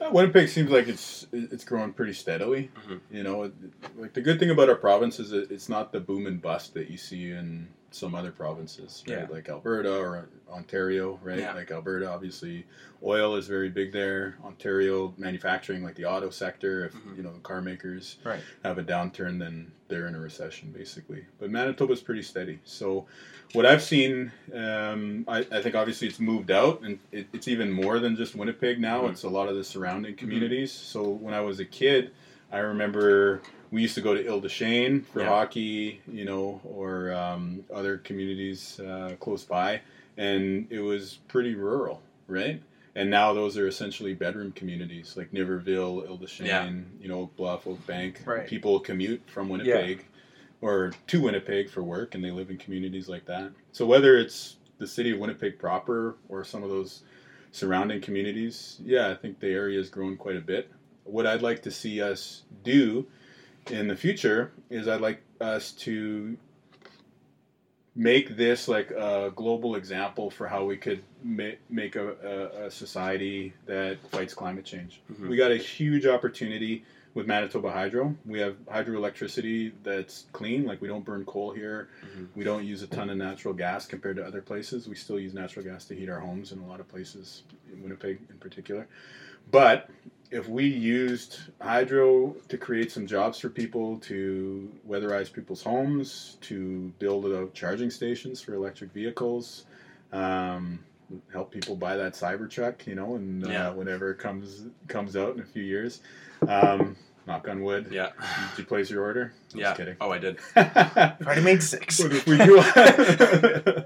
Uh, 0.00 0.10
Winnipeg 0.12 0.48
seems 0.48 0.70
like 0.70 0.86
it's 0.86 1.26
it's 1.32 1.64
growing 1.64 1.92
pretty 1.92 2.12
steadily. 2.12 2.70
Mhm. 2.86 3.00
You 3.10 3.22
know, 3.24 3.50
like 3.96 4.12
the 4.12 4.20
good 4.20 4.38
thing 4.38 4.50
about 4.50 4.68
our 4.68 4.76
province 4.76 5.18
is 5.18 5.32
it's 5.32 5.68
not 5.68 5.90
the 5.92 6.00
boom 6.00 6.26
and 6.26 6.40
bust 6.40 6.74
that 6.74 6.88
you 6.90 6.96
see 6.96 7.30
in 7.32 7.68
some 7.90 8.14
other 8.14 8.30
provinces, 8.30 9.02
right? 9.08 9.20
Yeah. 9.20 9.26
Like 9.30 9.48
Alberta 9.48 9.96
or 9.98 10.28
Ontario, 10.50 11.18
right? 11.22 11.38
Yeah. 11.38 11.54
Like 11.54 11.70
Alberta, 11.70 12.08
obviously, 12.10 12.66
oil 13.02 13.34
is 13.36 13.46
very 13.46 13.70
big 13.70 13.92
there. 13.92 14.36
Ontario, 14.44 15.14
manufacturing, 15.16 15.82
like 15.82 15.94
the 15.94 16.04
auto 16.04 16.28
sector, 16.30 16.84
if 16.84 16.92
Mhm. 16.94 17.16
you 17.16 17.22
know 17.22 17.32
the 17.32 17.40
car 17.40 17.62
makers 17.62 18.16
Right. 18.24 18.40
have 18.64 18.76
a 18.78 18.82
downturn, 18.82 19.38
then 19.38 19.72
they're 19.88 20.06
in 20.06 20.14
a 20.14 20.20
recession, 20.20 20.70
basically. 20.70 21.24
But 21.38 21.50
Manitoba's 21.50 22.02
pretty 22.02 22.22
steady. 22.22 22.58
So, 22.64 23.06
what 23.54 23.64
I've 23.64 23.82
seen, 23.82 24.32
um, 24.54 25.24
I, 25.26 25.46
I 25.50 25.62
think 25.62 25.74
obviously 25.74 26.08
it's 26.08 26.20
moved 26.20 26.50
out, 26.50 26.82
and 26.82 26.98
it, 27.10 27.26
it's 27.32 27.48
even 27.48 27.70
more 27.72 27.98
than 27.98 28.16
just 28.16 28.34
Winnipeg 28.34 28.78
now. 28.78 29.02
Mhm. 29.04 29.12
It's 29.12 29.22
a 29.22 29.30
lot 29.30 29.48
of 29.48 29.56
the 29.56 29.64
surrounding 29.64 30.14
communities. 30.14 30.70
So, 30.72 31.08
when 31.08 31.32
I 31.32 31.40
was 31.40 31.58
a 31.58 31.64
kid, 31.64 32.10
I 32.52 32.58
remember 32.58 33.40
we 33.70 33.82
used 33.82 33.94
to 33.94 34.00
go 34.00 34.14
to 34.14 34.26
Ile 34.26 34.40
de 34.40 34.48
Chêne 34.48 35.04
for 35.06 35.20
Yeah. 35.20 35.28
hockey, 35.28 36.00
you 36.10 36.24
know, 36.24 36.60
or 36.64 37.12
um, 37.12 37.64
other 37.72 37.98
communities 37.98 38.80
uh, 38.80 39.14
close 39.20 39.44
by, 39.44 39.80
and 40.16 40.66
it 40.70 40.80
was 40.80 41.18
pretty 41.28 41.54
rural, 41.54 42.00
right? 42.26 42.62
And 42.94 43.10
now 43.10 43.32
those 43.32 43.56
are 43.56 43.68
essentially 43.68 44.14
bedroom 44.14 44.52
communities 44.52 45.16
like 45.16 45.30
Niverville, 45.32 46.08
Ile 46.08 46.16
de 46.16 46.26
Chêne, 46.26 46.46
Yeah. 46.46 46.70
you 47.00 47.08
know, 47.08 47.20
Oak 47.22 47.36
Bluff, 47.36 47.66
Oak 47.66 47.86
Bank. 47.86 48.22
Right. 48.24 48.46
People 48.46 48.80
commute 48.80 49.22
from 49.26 49.48
Winnipeg 49.48 50.04
or 50.60 50.92
to 51.06 51.20
Winnipeg 51.20 51.70
for 51.70 51.82
work, 51.82 52.14
and 52.16 52.24
they 52.24 52.32
live 52.32 52.50
in 52.50 52.56
communities 52.58 53.08
like 53.08 53.26
that. 53.26 53.52
So 53.72 53.86
whether 53.86 54.16
it's 54.18 54.56
the 54.78 54.86
city 54.88 55.12
of 55.12 55.18
Winnipeg 55.18 55.58
proper 55.58 56.16
or 56.28 56.42
some 56.42 56.62
of 56.64 56.70
those 56.70 57.02
surrounding 57.52 58.00
communities, 58.00 58.78
yeah, 58.84 59.08
I 59.10 59.14
think 59.14 59.38
the 59.40 59.48
area 59.52 59.78
has 59.78 59.88
grown 59.90 60.16
quite 60.16 60.36
a 60.36 60.40
bit. 60.40 60.68
What 61.04 61.26
I'd 61.26 61.42
like 61.42 61.62
to 61.62 61.70
see 61.70 62.02
us 62.02 62.42
do 62.64 63.06
in 63.70 63.88
the 63.88 63.96
future 63.96 64.52
is 64.70 64.88
I'd 64.88 65.00
like 65.00 65.20
us 65.40 65.72
to 65.72 66.36
make 67.94 68.36
this 68.36 68.68
like 68.68 68.90
a 68.92 69.32
global 69.34 69.74
example 69.74 70.30
for 70.30 70.46
how 70.46 70.64
we 70.64 70.76
could 70.76 71.02
ma- 71.24 71.56
make 71.68 71.96
a, 71.96 72.14
a, 72.62 72.66
a 72.66 72.70
society 72.70 73.52
that 73.66 73.98
fights 74.10 74.34
climate 74.34 74.64
change. 74.64 75.00
Mhm. 75.12 75.28
We 75.28 75.36
got 75.36 75.50
a 75.50 75.56
huge 75.56 76.06
opportunity 76.06 76.84
with 77.14 77.26
Manitoba 77.26 77.72
Hydro. 77.72 78.14
We 78.24 78.38
have 78.38 78.54
hydroelectricity 78.66 79.72
that's 79.82 80.26
clean, 80.32 80.64
like 80.64 80.80
we 80.80 80.86
don't 80.86 81.04
burn 81.04 81.24
coal 81.24 81.50
here. 81.52 81.88
Mhm. 82.16 82.28
We 82.36 82.44
don't 82.44 82.64
use 82.64 82.82
a 82.82 82.86
ton 82.86 83.10
of 83.10 83.16
natural 83.16 83.52
gas 83.54 83.86
compared 83.86 84.16
to 84.16 84.24
other 84.24 84.42
places. 84.42 84.86
We 84.88 84.94
still 84.94 85.18
use 85.18 85.34
natural 85.34 85.64
gas 85.64 85.84
to 85.86 85.94
heat 85.96 86.08
our 86.08 86.20
homes 86.20 86.52
in 86.52 86.60
a 86.60 86.66
lot 86.66 86.78
of 86.78 86.86
places, 86.86 87.42
in 87.72 87.82
Winnipeg 87.82 88.20
in 88.30 88.36
particular. 88.38 88.86
But 89.50 89.90
if 90.30 90.48
we 90.48 90.64
used 90.66 91.38
hydro 91.60 92.34
to 92.48 92.58
create 92.58 92.92
some 92.92 93.06
jobs 93.06 93.38
for 93.38 93.48
people, 93.48 93.98
to 94.00 94.70
weatherize 94.88 95.32
people's 95.32 95.62
homes, 95.62 96.36
to 96.42 96.92
build 96.98 97.24
out 97.26 97.54
charging 97.54 97.90
stations 97.90 98.40
for 98.40 98.54
electric 98.54 98.92
vehicles, 98.92 99.64
um, 100.12 100.78
help 101.32 101.50
people 101.50 101.74
buy 101.74 101.96
that 101.96 102.12
Cybertruck, 102.12 102.86
you 102.86 102.94
know, 102.94 103.14
and 103.14 103.46
uh, 103.46 103.48
Yeah. 103.50 103.70
whenever 103.70 104.10
it 104.10 104.18
comes 104.18 104.66
comes 104.88 105.16
out 105.16 105.34
in 105.34 105.40
a 105.40 105.46
few 105.46 105.62
years. 105.62 106.00
Um, 106.46 106.96
knock 107.26 107.48
on 107.48 107.62
wood. 107.62 107.88
Yeah. 107.90 108.10
Did 108.50 108.58
you 108.58 108.64
place 108.64 108.90
your 108.90 109.02
order? 109.02 109.32
I'm 109.54 109.60
yeah. 109.60 109.66
Just 109.68 109.76
kidding. 109.78 109.96
Oh, 110.00 110.10
I 110.10 110.18
did. 110.18 110.38
Already 110.56 111.42
made 111.42 111.62
six. 111.62 112.00
If 112.00 112.26
we 112.26 112.36
do, 112.38 112.58
uh, 112.76 113.82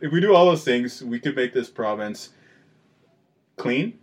if 0.00 0.12
we 0.12 0.20
do 0.20 0.34
all 0.34 0.46
those 0.46 0.64
things, 0.64 1.02
we 1.02 1.18
could 1.20 1.36
make 1.36 1.52
this 1.54 1.68
province 1.70 2.30
clean, 3.56 3.98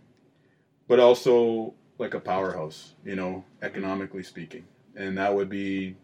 but 0.88 1.00
also 1.00 1.74
like 1.98 2.14
a 2.14 2.20
powerhouse. 2.20 2.94
You 3.04 3.16
know, 3.16 3.44
economically 3.62 4.22
speaking, 4.22 4.64
and 4.96 5.16
that 5.18 5.34
would 5.34 5.48
be 5.48 5.96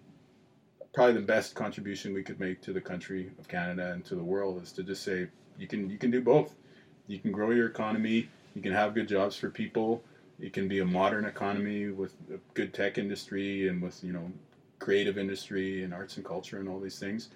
probably 0.93 1.15
the 1.15 1.21
best 1.21 1.55
contribution 1.55 2.13
we 2.13 2.23
could 2.23 2.41
make 2.41 2.61
to 2.63 2.73
the 2.73 2.81
country 2.81 3.31
of 3.39 3.47
Canada 3.47 3.93
and 3.93 4.05
to 4.05 4.15
the 4.15 4.23
world 4.23 4.63
is 4.63 4.73
to 4.73 4.83
just 4.83 5.03
say 5.03 5.29
you 5.59 5.67
can 5.67 5.89
you 5.91 5.99
can 5.99 6.11
do 6.11 6.21
both. 6.21 6.55
You 7.07 7.19
can 7.19 7.33
grow 7.33 7.51
your 7.51 7.67
economy. 7.67 8.29
You 8.55 8.63
can 8.63 8.73
have 8.73 8.95
good 8.95 9.09
jobs 9.09 9.37
for 9.37 9.51
people. 9.51 10.03
It 10.41 10.53
can 10.53 10.69
be 10.69 10.81
a 10.81 10.85
modern 10.85 11.25
economy 11.25 11.89
with 11.89 12.15
a 12.33 12.39
good 12.55 12.73
tech 12.73 12.99
industry 12.99 13.69
and 13.69 13.83
with 13.83 14.03
you 14.03 14.13
know 14.13 14.31
creative 14.79 15.19
industry 15.19 15.83
and 15.83 15.93
arts 15.93 16.17
and 16.17 16.25
culture 16.25 16.59
and 16.59 16.69
all 16.69 16.81
these 16.81 16.99
things. 16.99 17.31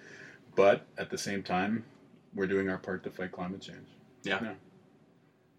But 0.55 0.85
at 0.97 1.09
the 1.09 1.17
same 1.17 1.43
time, 1.43 1.83
we're 2.33 2.47
doing 2.47 2.69
our 2.69 2.77
part 2.77 3.03
to 3.03 3.09
fight 3.09 3.31
climate 3.31 3.61
change. 3.61 3.87
Yeah. 4.23 4.53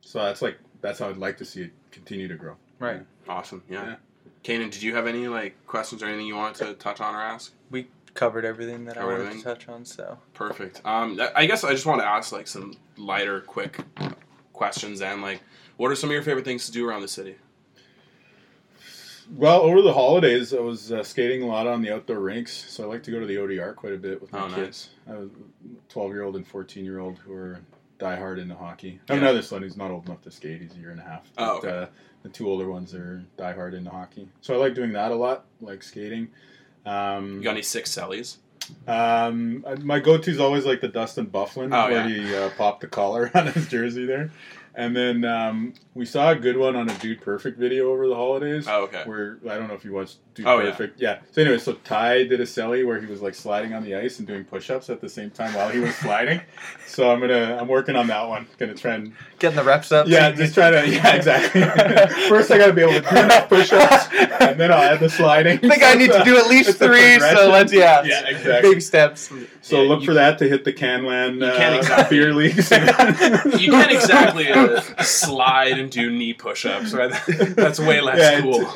So 0.00 0.22
that's 0.22 0.42
like 0.42 0.58
that's 0.84 0.98
how 0.98 1.08
I'd 1.08 1.16
like 1.16 1.38
to 1.38 1.46
see 1.46 1.62
it 1.62 1.70
continue 1.90 2.28
to 2.28 2.34
grow. 2.34 2.56
Right. 2.78 3.00
Awesome. 3.26 3.62
Yeah. 3.70 3.86
Yeah. 3.86 3.96
Kanan, 4.44 4.70
did 4.70 4.82
you 4.82 4.94
have 4.94 5.06
any 5.06 5.26
like 5.28 5.56
questions 5.66 6.02
or 6.02 6.06
anything 6.06 6.26
you 6.26 6.36
wanted 6.36 6.66
to 6.66 6.74
touch 6.74 7.00
on 7.00 7.14
or 7.14 7.22
ask? 7.22 7.52
We 7.70 7.88
covered 8.12 8.44
everything 8.44 8.84
that 8.84 8.98
I 8.98 9.04
wanted 9.04 9.20
everything? 9.22 9.38
to 9.38 9.44
touch 9.44 9.66
on. 9.68 9.86
So 9.86 10.18
Perfect. 10.34 10.82
Um, 10.84 11.18
I- 11.18 11.32
I 11.34 11.46
guess 11.46 11.64
I 11.64 11.70
just 11.72 11.86
want 11.86 12.02
to 12.02 12.06
ask 12.06 12.30
like 12.32 12.46
some 12.46 12.74
lighter, 12.98 13.40
quick 13.40 13.80
questions 14.52 15.00
and 15.00 15.22
like, 15.22 15.40
what 15.78 15.90
are 15.90 15.94
some 15.96 16.10
of 16.10 16.14
your 16.14 16.22
favorite 16.22 16.44
things 16.44 16.66
to 16.66 16.72
do 16.72 16.86
around 16.86 17.00
the 17.00 17.08
city? 17.08 17.36
Well, 19.34 19.62
over 19.62 19.80
the 19.80 19.94
holidays, 19.94 20.52
I 20.52 20.60
was 20.60 20.92
uh, 20.92 21.02
skating 21.02 21.42
a 21.42 21.46
lot 21.46 21.66
on 21.66 21.80
the 21.80 21.90
outdoor 21.94 22.18
rinks, 22.20 22.52
so 22.70 22.84
I 22.84 22.86
like 22.86 23.02
to 23.04 23.10
go 23.10 23.20
to 23.20 23.26
the 23.26 23.36
ODR 23.36 23.74
quite 23.74 23.94
a 23.94 23.96
bit 23.96 24.20
with 24.20 24.30
my 24.32 24.40
Oh, 24.42 24.48
nice. 24.48 24.56
kids. 24.56 24.88
I 25.08 25.10
have 25.12 25.20
a 25.22 25.28
twelve-year-old 25.88 26.36
and 26.36 26.46
fourteen-year-old 26.46 27.18
who 27.20 27.32
are 27.32 27.58
diehard 27.98 28.38
into 28.40 28.54
hockey. 28.54 29.00
I 29.08 29.12
have 29.14 29.22
Yeah. 29.22 29.28
another 29.28 29.42
son 29.42 29.62
who's 29.62 29.76
not 29.76 29.90
old 29.90 30.06
enough 30.06 30.22
to 30.22 30.30
skate; 30.30 30.60
he's 30.60 30.74
a 30.74 30.78
year 30.78 30.90
and 30.90 31.00
a 31.00 31.04
half. 31.04 31.30
Oh, 31.38 31.60
But, 31.62 31.68
uh, 31.68 31.86
the 32.22 32.28
two 32.30 32.48
older 32.48 32.68
ones 32.70 32.94
are 32.94 33.22
diehard 33.38 33.74
into 33.74 33.90
hockey, 33.90 34.28
so 34.40 34.54
I 34.54 34.56
like 34.58 34.74
doing 34.74 34.92
that 34.92 35.10
a 35.12 35.14
lot, 35.14 35.44
like 35.60 35.82
skating. 35.82 36.28
Um, 36.86 37.36
You 37.38 37.42
got 37.42 37.50
any 37.52 37.62
six 37.62 37.90
sellies? 37.94 38.36
Um, 38.88 39.64
my 39.82 39.98
go-to 40.00 40.30
is 40.30 40.40
always 40.40 40.64
like 40.64 40.80
the 40.80 40.88
Dustin 40.88 41.26
Byfuglien, 41.26 41.74
Oh, 41.74 41.90
where 41.90 42.08
yeah. 42.08 42.26
he 42.26 42.34
uh, 42.34 42.50
popped 42.56 42.80
the 42.80 42.86
collar 42.88 43.30
on 43.34 43.46
his 43.48 43.68
jersey 43.68 44.06
there. 44.06 44.30
And 44.74 44.96
then 44.96 45.24
um, 45.24 45.74
we 45.94 46.04
saw 46.04 46.30
a 46.30 46.34
good 46.34 46.56
one 46.56 46.74
on 46.74 46.88
a 46.90 46.94
Dude 46.98 47.20
Perfect 47.20 47.58
video 47.58 47.92
over 47.92 48.08
the 48.08 48.14
holidays. 48.16 48.66
Oh, 48.68 48.84
okay. 48.84 49.02
Where 49.04 49.38
I 49.48 49.56
don't 49.56 49.68
know 49.68 49.74
if 49.74 49.84
you 49.84 49.92
watched 49.92 50.16
Dude 50.34 50.46
Oh, 50.46 50.58
yeah. 50.58 50.70
Perfect. 50.72 51.00
Yeah. 51.00 51.20
So 51.30 51.42
anyway, 51.42 51.58
so 51.58 51.74
Ty 51.84 52.24
did 52.24 52.40
a 52.40 52.44
celly 52.44 52.84
where 52.84 53.00
he 53.00 53.06
was 53.06 53.22
like 53.22 53.34
sliding 53.34 53.72
on 53.72 53.84
the 53.84 53.94
ice 53.94 54.18
and 54.18 54.26
doing 54.26 54.44
push-ups 54.44 54.90
at 54.90 55.00
the 55.00 55.08
same 55.08 55.30
time 55.30 55.54
while 55.54 55.68
he 55.68 55.78
was 55.78 55.94
sliding. 55.96 56.40
So 56.86 57.10
I'm 57.10 57.18
gonna 57.18 57.56
I'm 57.60 57.66
working 57.66 57.96
on 57.96 58.06
that 58.06 58.28
one. 58.28 58.46
Gonna 58.56 58.72
try 58.74 58.94
and 58.94 59.14
getting 59.40 59.56
the 59.56 59.64
reps 59.64 59.90
up. 59.90 60.06
yeah, 60.06 60.30
just 60.30 60.54
try 60.54 60.70
to 60.70 60.88
yeah 60.88 61.16
exactly. 61.16 61.60
First 62.28 62.52
I 62.52 62.58
gotta 62.58 62.72
be 62.72 62.82
able 62.82 62.92
to 62.92 63.00
do 63.00 63.16
enough 63.18 63.48
push-ups, 63.48 64.06
and 64.40 64.60
then 64.60 64.70
I'll 64.70 64.80
add 64.80 65.00
the 65.00 65.10
sliding. 65.10 65.54
I 65.58 65.68
think 65.68 65.82
I 65.82 65.94
need 65.94 66.12
to 66.12 66.22
do 66.22 66.36
at 66.36 66.46
least 66.46 66.78
three. 66.78 67.14
So 67.14 67.18
progression. 67.18 67.50
let's 67.50 67.72
yeah, 67.72 68.02
Yeah, 68.04 68.28
exactly. 68.28 68.70
baby 68.70 68.80
steps. 68.80 69.28
So 69.62 69.82
Yeah, 69.82 69.88
look 69.88 70.00
you- 70.02 70.06
for 70.06 70.14
that 70.14 70.38
to 70.38 70.48
hit 70.48 70.62
the 70.64 70.72
Canlan 70.72 71.38
You 71.40 71.46
uh, 71.46 71.56
can't 71.56 71.76
exactly- 71.76 72.16
beer 72.16 72.32
leagues. 72.32 72.70
You 73.60 73.72
can't 73.72 73.90
exactly 73.92 74.48
uh, 74.52 74.80
slide 75.02 75.78
and 75.80 75.90
do 75.90 76.10
knee 76.12 76.32
push-ups, 76.34 76.92
right? 76.92 77.12
That's 77.56 77.80
way 77.80 78.00
less 78.02 78.18
Yeah, 78.18 78.40
cool. 78.40 78.70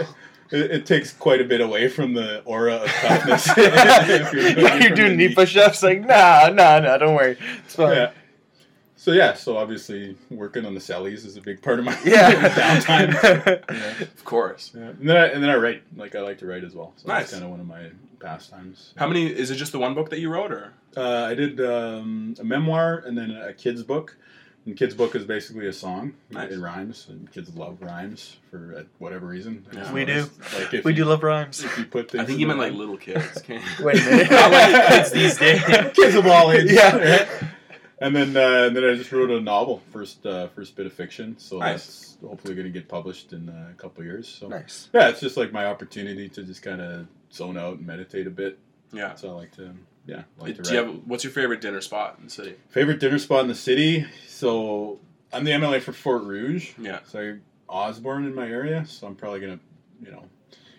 It's- 0.52 0.62
It, 0.64 0.70
it 0.70 0.86
takes 0.86 1.12
quite 1.12 1.40
a 1.40 1.44
bit 1.44 1.60
away 1.60 1.88
from 1.88 2.14
the 2.14 2.42
aura 2.44 2.76
of 2.76 2.88
toughness. 2.90 3.48
If 3.56 4.32
You're, 4.32 4.42
doing 4.54 4.82
it 4.82 4.86
from 4.88 4.94
doing 4.96 5.16
knee 5.16 5.34
push-ups. 5.34 5.82
Like 5.82 6.00
nah, 6.00 6.48
nah, 6.52 6.78
nah. 6.80 6.98
Don't 6.98 7.14
worry. 7.14 7.36
It's 7.64 7.74
fine. 7.76 7.96
Yeah. 7.96 8.10
so 8.96 9.12
yeah, 9.12 9.34
so 9.34 9.56
obviously 9.56 10.16
working 10.30 10.64
on 10.66 10.74
the 10.74 10.80
cellies 10.80 11.24
is 11.26 11.36
a 11.36 11.40
big 11.40 11.60
part 11.62 11.78
of 11.78 11.84
my 11.84 11.96
Yeah. 12.04 12.48
downtime. 12.50 13.62
Yeah. 13.70 14.02
Of 14.02 14.24
course. 14.24 14.72
Yeah. 14.74 14.88
And 14.88 15.08
then 15.08 15.16
I, 15.16 15.26
and 15.26 15.42
then 15.42 15.50
I 15.50 15.56
write. 15.56 15.82
Like 15.96 16.14
I 16.14 16.20
like 16.20 16.38
to 16.38 16.46
write 16.46 16.64
as 16.64 16.74
well. 16.74 16.92
So 16.96 17.08
Nice. 17.08 17.18
that's 17.30 17.32
kind 17.32 17.44
of 17.44 17.50
one 17.50 17.60
of 17.60 17.66
my 17.66 17.90
pastimes. 18.20 18.92
How 18.96 19.06
many? 19.06 19.26
Is 19.26 19.50
it 19.50 19.56
just 19.56 19.72
the 19.72 19.78
one 19.78 19.94
book 19.94 20.10
that 20.10 20.18
you 20.20 20.30
wrote, 20.30 20.50
or? 20.52 20.72
Uh, 20.96 21.24
I 21.30 21.34
did 21.34 21.60
um, 21.60 22.34
a 22.40 22.44
memoir 22.44 23.02
and 23.06 23.16
then 23.16 23.30
a 23.30 23.52
kids 23.52 23.82
book. 23.82 24.16
And 24.68 24.76
kids 24.76 24.94
book 24.94 25.14
is 25.14 25.24
basically 25.24 25.66
a 25.66 25.72
song. 25.72 26.12
Nice. 26.28 26.52
It 26.52 26.58
rhymes, 26.58 27.06
and 27.08 27.32
kids 27.32 27.54
love 27.56 27.78
rhymes 27.80 28.36
for 28.50 28.74
uh, 28.76 28.82
whatever 28.98 29.24
reason. 29.26 29.64
Yeah. 29.72 29.90
We 29.90 30.04
do. 30.04 30.28
Like 30.58 30.74
if 30.74 30.84
we 30.84 30.92
you, 30.92 30.96
do 30.96 31.04
love 31.06 31.22
rhymes. 31.22 31.64
If 31.64 31.78
you 31.78 31.86
put 31.86 32.10
things 32.10 32.22
I 32.22 32.26
think 32.26 32.38
you 32.38 32.46
the 32.46 32.54
meant 32.54 32.60
like 32.60 32.78
little 32.78 32.98
kids. 32.98 33.42
Wait 33.48 33.96
a 33.96 34.04
minute. 34.10 34.30
Not 34.30 34.52
like 34.52 34.88
kids 34.88 35.10
these 35.12 35.38
days. 35.38 35.62
kids 35.94 36.14
of 36.16 36.26
all 36.26 36.52
ages. 36.52 36.72
Yeah. 36.72 37.26
And 37.98 38.14
then 38.14 38.36
uh, 38.36 38.66
and 38.66 38.76
then 38.76 38.84
I 38.84 38.94
just 38.94 39.10
wrote 39.10 39.30
a 39.30 39.40
novel, 39.40 39.80
first 39.90 40.26
uh, 40.26 40.48
first 40.48 40.76
bit 40.76 40.84
of 40.84 40.92
fiction. 40.92 41.38
So 41.38 41.60
Nice. 41.60 41.86
that's 41.86 42.18
hopefully 42.20 42.54
going 42.54 42.66
to 42.66 42.70
get 42.70 42.90
published 42.90 43.32
in 43.32 43.48
uh, 43.48 43.68
a 43.70 43.74
couple 43.80 44.02
of 44.02 44.06
years. 44.06 44.28
So 44.28 44.48
nice. 44.48 44.90
yeah, 44.92 45.08
it's 45.08 45.20
just 45.20 45.38
like 45.38 45.50
my 45.50 45.64
opportunity 45.64 46.28
to 46.28 46.42
just 46.42 46.60
kind 46.62 46.82
of 46.82 47.06
zone 47.32 47.56
out 47.56 47.78
and 47.78 47.86
meditate 47.86 48.26
a 48.26 48.30
bit. 48.30 48.58
Yeah. 48.92 49.14
So 49.14 49.30
I 49.30 49.32
like 49.32 49.52
to 49.52 49.72
yeah 50.08 50.22
like 50.38 50.60
Do 50.62 50.72
you 50.72 50.76
have 50.78 50.88
what's 51.06 51.22
your 51.22 51.32
favorite 51.32 51.60
dinner 51.60 51.80
spot 51.80 52.16
in 52.18 52.24
the 52.24 52.30
city? 52.30 52.54
Favorite 52.70 52.98
dinner 52.98 53.18
spot 53.18 53.42
in 53.42 53.48
the 53.48 53.54
city. 53.54 54.06
So 54.26 54.98
I'm 55.32 55.44
the 55.44 55.52
MLA 55.52 55.80
for 55.80 55.92
Fort 55.92 56.24
Rouge. 56.24 56.70
Yeah. 56.78 57.00
So 57.06 57.36
Osborne 57.68 58.24
in 58.24 58.34
my 58.34 58.48
area. 58.48 58.84
So 58.86 59.06
I'm 59.06 59.14
probably 59.14 59.40
gonna, 59.40 59.60
you 60.02 60.10
know, 60.10 60.24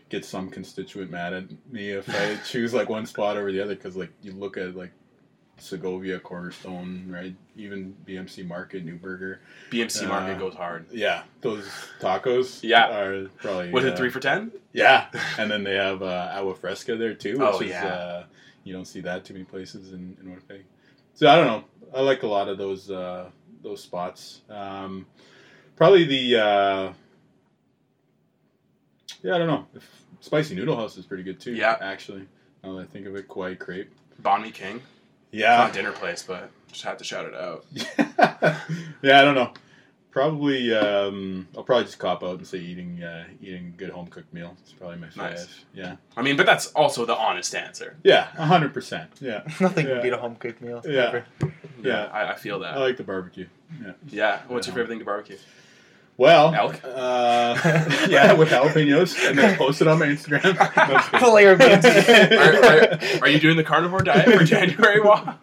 get 0.09 0.25
some 0.25 0.49
constituent 0.49 1.11
mad 1.11 1.33
at 1.33 1.43
me 1.71 1.91
if 1.91 2.09
I 2.09 2.35
choose 2.45 2.73
like 2.73 2.89
one 2.89 3.05
spot 3.05 3.37
over 3.37 3.51
the 3.51 3.61
other. 3.61 3.75
Because 3.75 3.95
like 3.95 4.09
you 4.23 4.31
look 4.33 4.57
at 4.57 4.75
like 4.75 4.91
Segovia, 5.59 6.19
Cornerstone, 6.19 7.05
right? 7.09 7.35
Even 7.55 7.95
BMC 8.07 8.47
Market, 8.47 8.85
Nuburger. 8.85 9.37
BMC 9.71 10.05
Uh, 10.05 10.07
Market 10.07 10.39
goes 10.39 10.55
hard. 10.55 10.85
Yeah, 10.91 11.23
those 11.41 11.67
tacos. 11.99 12.59
Yeah. 12.63 12.97
are 12.97 13.27
probably. 13.37 13.69
Was 13.71 13.83
uh, 13.85 13.89
it 13.89 13.97
three 13.97 14.09
for 14.09 14.19
ten? 14.21 14.51
Yeah, 14.73 15.07
and 15.37 15.51
then 15.51 15.63
they 15.63 15.75
have 15.75 16.01
uh, 16.01 16.31
agua 16.33 16.55
fresca 16.55 16.95
there 16.95 17.13
too, 17.13 17.33
which 17.37 17.41
Oh, 17.41 17.59
is 17.59 17.69
yeah. 17.69 17.85
uh, 17.85 18.23
you 18.69 18.75
don't 18.75 18.85
see 18.85 19.01
that 19.01 19.25
too 19.25 19.33
many 19.33 19.45
places 19.45 19.93
in, 19.93 20.15
in 20.21 20.29
Winnipeg. 20.29 20.63
So 21.15 21.27
I 21.27 21.35
don't 21.35 21.47
know. 21.47 21.63
I 21.93 22.01
like 22.01 22.21
a 22.21 22.27
lot 22.27 22.47
of 22.47 22.59
those 22.59 22.91
uh, 22.91 23.29
those 23.63 23.81
spots. 23.81 24.41
Um, 24.47 25.07
probably 25.75 26.03
the 26.05 26.37
uh, 26.39 26.93
yeah, 29.23 29.35
I 29.35 29.37
don't 29.39 29.47
know. 29.47 29.65
If 29.73 29.89
Spicy 30.21 30.53
Noodle 30.55 30.75
House 30.75 30.97
is 30.97 31.05
pretty 31.05 31.23
good 31.23 31.39
too. 31.39 31.53
Yeah. 31.53 31.77
actually. 31.81 32.27
Now 32.63 32.75
that 32.75 32.81
I 32.81 32.85
think 32.85 33.07
of 33.07 33.15
it, 33.15 33.27
Kawaii 33.27 33.57
Crepe. 33.57 33.91
Banh 34.21 34.43
Mi 34.43 34.51
King. 34.51 34.75
It's 35.31 35.41
Yeah, 35.41 35.57
not 35.57 35.71
a 35.71 35.73
dinner 35.73 35.91
place, 35.91 36.23
but 36.23 36.51
just 36.71 36.83
had 36.83 36.99
to 36.99 37.03
shout 37.03 37.25
it 37.25 37.33
out. 37.33 37.65
yeah, 39.01 39.19
I 39.19 39.23
don't 39.25 39.35
know. 39.35 39.51
Probably, 40.11 40.73
um, 40.73 41.47
I'll 41.55 41.63
probably 41.63 41.83
just 41.85 41.99
cop 41.99 42.23
out 42.23 42.39
and 42.39 42.47
say 42.47 42.57
eating 42.57 43.03
uh, 43.03 43.25
eating 43.43 43.75
good 43.77 43.91
home 43.91 44.07
cooked 44.07 44.33
meal. 44.33 44.57
It's 44.63 44.73
probably 44.73 44.97
my 44.97 45.07
favorite. 45.09 45.31
Nice. 45.35 45.65
Yeah, 45.73 45.97
I 46.17 46.23
mean, 46.23 46.35
but 46.35 46.47
that's 46.47 46.67
also 46.73 47.05
the 47.05 47.15
honest 47.15 47.53
answer. 47.53 47.95
yeah, 48.03 48.23
hundred 48.35 48.73
percent. 48.73 49.11
Yeah, 49.21 49.43
Nothing 49.59 49.85
Yeah. 49.87 49.93
can 49.93 50.01
beat 50.01 50.13
a 50.13 50.17
home 50.17 50.35
cooked 50.35 50.61
meal. 50.61 50.81
Yeah. 50.83 51.01
ever. 51.07 51.25
Yeah. 51.83 52.05
I, 52.11 52.31
I 52.33 52.35
feel 52.37 52.59
that. 52.61 52.73
I 52.75 52.79
like 52.79 52.97
the 52.97 53.03
barbecue. 53.03 53.47
Yeah. 53.81 53.91
yeah. 54.07 54.41
What's 54.47 54.65
your 54.65 54.73
favorite 54.75 54.89
thing 54.89 54.99
to 54.99 55.05
barbecue? 55.05 55.37
Well, 56.17 56.53
Elk? 56.53 56.81
Uh, 56.83 57.55
yeah, 58.09 58.33
with 58.33 58.49
jalapenos, 58.49 59.29
and 59.29 59.37
then 59.37 59.57
post 59.57 59.79
it 59.81 59.87
on 59.87 59.99
my 59.99 60.07
Instagram. 60.07 60.43
No, 60.75 60.81
I'm 60.83 60.89
just 60.91 61.11
kidding. 61.11 61.33
Layer 61.33 61.51
of 61.51 61.59
beans. 61.59 61.85
are, 61.85 62.65
are, 62.65 63.21
are 63.21 63.27
you 63.29 63.39
doing 63.39 63.55
the 63.57 63.63
carnivore 63.63 64.01
diet 64.01 64.25
for 64.37 64.43
January? 64.43 64.99
Wow. 64.99 65.37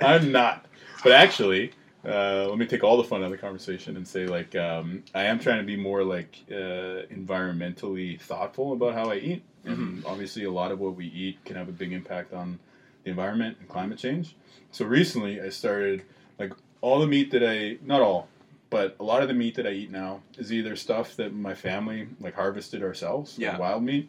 I'm 0.00 0.30
not. 0.30 0.66
But 1.02 1.12
actually, 1.12 1.72
uh, 2.04 2.46
let 2.48 2.58
me 2.58 2.66
take 2.66 2.82
all 2.82 2.96
the 2.96 3.04
fun 3.04 3.20
out 3.22 3.26
of 3.26 3.30
the 3.30 3.36
conversation 3.38 3.96
and 3.96 4.06
say, 4.08 4.26
like, 4.26 4.56
um, 4.56 5.02
I 5.14 5.24
am 5.24 5.38
trying 5.38 5.58
to 5.58 5.64
be 5.66 5.76
more 5.76 6.02
like 6.02 6.38
uh, 6.50 7.04
environmentally 7.12 8.20
thoughtful 8.20 8.72
about 8.72 8.94
how 8.94 9.10
I 9.10 9.16
eat, 9.16 9.42
and 9.64 10.02
obviously, 10.06 10.44
a 10.44 10.50
lot 10.50 10.72
of 10.72 10.80
what 10.80 10.96
we 10.96 11.06
eat 11.06 11.44
can 11.44 11.56
have 11.56 11.68
a 11.68 11.72
big 11.72 11.92
impact 11.92 12.32
on 12.32 12.58
the 13.04 13.10
environment 13.10 13.58
and 13.60 13.68
climate 13.68 13.98
change. 13.98 14.34
So 14.70 14.84
recently, 14.84 15.40
I 15.40 15.50
started 15.50 16.02
like 16.38 16.52
all 16.80 17.00
the 17.00 17.06
meat 17.06 17.30
that 17.32 17.42
I 17.46 17.76
not 17.84 18.00
all, 18.00 18.28
but 18.70 18.96
a 18.98 19.04
lot 19.04 19.20
of 19.22 19.28
the 19.28 19.34
meat 19.34 19.56
that 19.56 19.66
I 19.66 19.70
eat 19.70 19.90
now 19.90 20.22
is 20.38 20.52
either 20.52 20.76
stuff 20.76 21.16
that 21.16 21.34
my 21.34 21.54
family 21.54 22.08
like 22.20 22.34
harvested 22.34 22.82
ourselves, 22.82 23.36
like 23.38 23.42
Yeah. 23.42 23.58
wild 23.58 23.82
meat, 23.82 24.08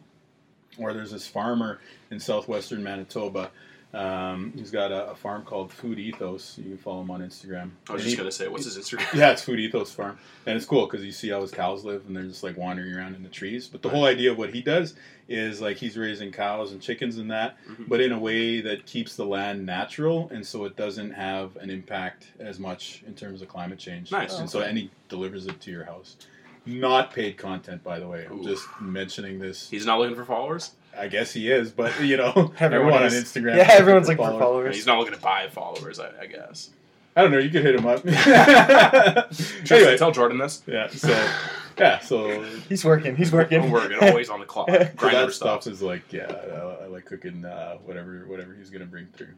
or 0.78 0.94
there's 0.94 1.12
this 1.12 1.28
farmer 1.28 1.80
in 2.10 2.20
southwestern 2.20 2.84
Manitoba. 2.84 3.52
Um, 3.94 4.54
he's 4.56 4.72
got 4.72 4.92
a, 4.92 5.12
a 5.12 5.16
farm 5.16 5.44
called 5.44 5.72
Food 5.72 6.00
Ethos. 6.00 6.58
You 6.58 6.64
can 6.64 6.78
follow 6.78 7.02
him 7.02 7.12
on 7.12 7.22
Instagram. 7.22 7.72
I 7.90 7.94
was 7.94 8.02
And 8.02 8.02
just 8.02 8.08
he- 8.08 8.16
gonna 8.16 8.32
say, 8.32 8.48
what's 8.48 8.64
his 8.66 8.78
Instagram? 8.78 9.14
yeah, 9.14 9.32
it's 9.32 9.42
Food 9.42 9.60
Ethos 9.60 9.92
Farm, 9.92 10.18
and 10.46 10.56
it's 10.56 10.66
cool 10.66 10.86
because 10.86 11.04
you 11.06 11.12
see 11.12 11.30
how 11.30 11.42
his 11.42 11.52
cows 11.52 11.84
live, 11.84 12.06
and 12.08 12.16
they're 12.16 12.24
just 12.24 12.42
like 12.44 12.56
wandering 12.58 12.94
around 12.94 13.16
in 13.16 13.24
the 13.24 13.30
trees. 13.30 13.68
But 13.68 13.82
the 13.82 13.90
whole 13.90 14.06
idea 14.06 14.32
of 14.32 14.38
what 14.38 14.54
he 14.54 14.62
does 14.62 14.96
is 15.28 15.60
like 15.62 15.78
he's 15.78 15.98
raising 15.98 16.32
cows 16.32 16.72
and 16.72 16.82
chickens 16.82 17.18
and 17.18 17.30
that, 17.32 17.58
Mhm. 17.70 17.90
but 17.90 18.00
in 18.02 18.12
a 18.14 18.20
way 18.20 18.62
that 18.62 18.86
keeps 18.86 19.16
the 19.16 19.26
land 19.26 19.66
natural, 19.66 20.30
and 20.34 20.46
so 20.46 20.64
it 20.66 20.76
doesn't 20.78 21.12
have 21.12 21.56
an 21.58 21.70
impact 21.70 22.32
as 22.40 22.60
much 22.60 23.04
in 23.06 23.14
terms 23.14 23.42
of 23.42 23.48
climate 23.50 23.80
change. 23.80 24.12
Nice. 24.12 24.40
And 24.40 24.50
so, 24.50 24.62
and 24.62 24.78
he 24.78 24.90
delivers 25.10 25.48
it 25.48 25.60
to 25.62 25.72
your 25.72 25.84
house. 25.86 26.16
Not 26.66 27.12
paid 27.12 27.38
content, 27.38 27.84
by 27.84 27.98
the 28.00 28.08
way. 28.08 28.26
I'm 28.30 28.40
Ooh. 28.40 28.44
just 28.44 28.68
mentioning 28.80 29.40
this. 29.40 29.70
He's 29.70 29.86
not 29.86 30.00
looking 30.00 30.16
for 30.16 30.26
followers. 30.26 30.72
I 30.98 31.08
guess 31.08 31.32
he 31.34 31.50
is, 31.52 31.72
but 31.72 32.00
you 32.02 32.18
know, 32.18 32.30
Everyone 32.60 32.64
everyone 32.94 33.04
on. 33.04 33.10
Instagram. 33.10 33.58
Yeah, 33.58 33.68
everyone's 33.72 34.08
looking 34.08 34.24
for 34.26 34.32
followers. 34.32 34.42
followers. 34.44 34.76
He's 34.76 34.86
not 34.88 35.00
looking 35.00 35.14
to 35.16 35.20
buy 35.22 35.48
followers, 35.50 36.00
I, 36.00 36.10
I 36.22 36.26
guess. 36.28 36.70
I 37.16 37.22
don't 37.22 37.32
know. 37.32 37.40
You 37.40 37.50
could 37.50 37.64
hit 37.64 37.76
him 37.76 37.86
up. 37.88 38.04
Tristan, 38.04 39.26
anyway, 39.78 39.98
tell 39.98 40.12
Jordan 40.12 40.38
this. 40.38 40.62
yeah. 40.66 40.88
So, 40.90 41.30
yeah. 41.78 42.00
So, 42.00 42.44
He's 42.70 42.86
working. 42.86 43.16
He's 43.16 43.32
working. 43.32 43.62
Don't 43.62 43.72
worry, 43.72 43.96
always 44.00 44.30
on 44.30 44.40
the 44.40 44.46
clock. 44.46 44.70
so 44.70 44.76
Grind 44.96 45.14
never 45.16 45.26
that 45.28 45.34
stuff 45.34 45.62
stops. 45.64 45.68
is 45.68 45.82
like, 45.82 46.12
yeah, 46.14 46.32
I, 46.32 46.84
I 46.84 46.88
like 46.88 47.06
cooking 47.06 47.44
uh, 47.46 47.76
whatever 47.86 48.24
whatever 48.28 48.54
he's 48.54 48.70
gonna 48.70 48.86
bring 48.86 49.08
through. 49.08 49.34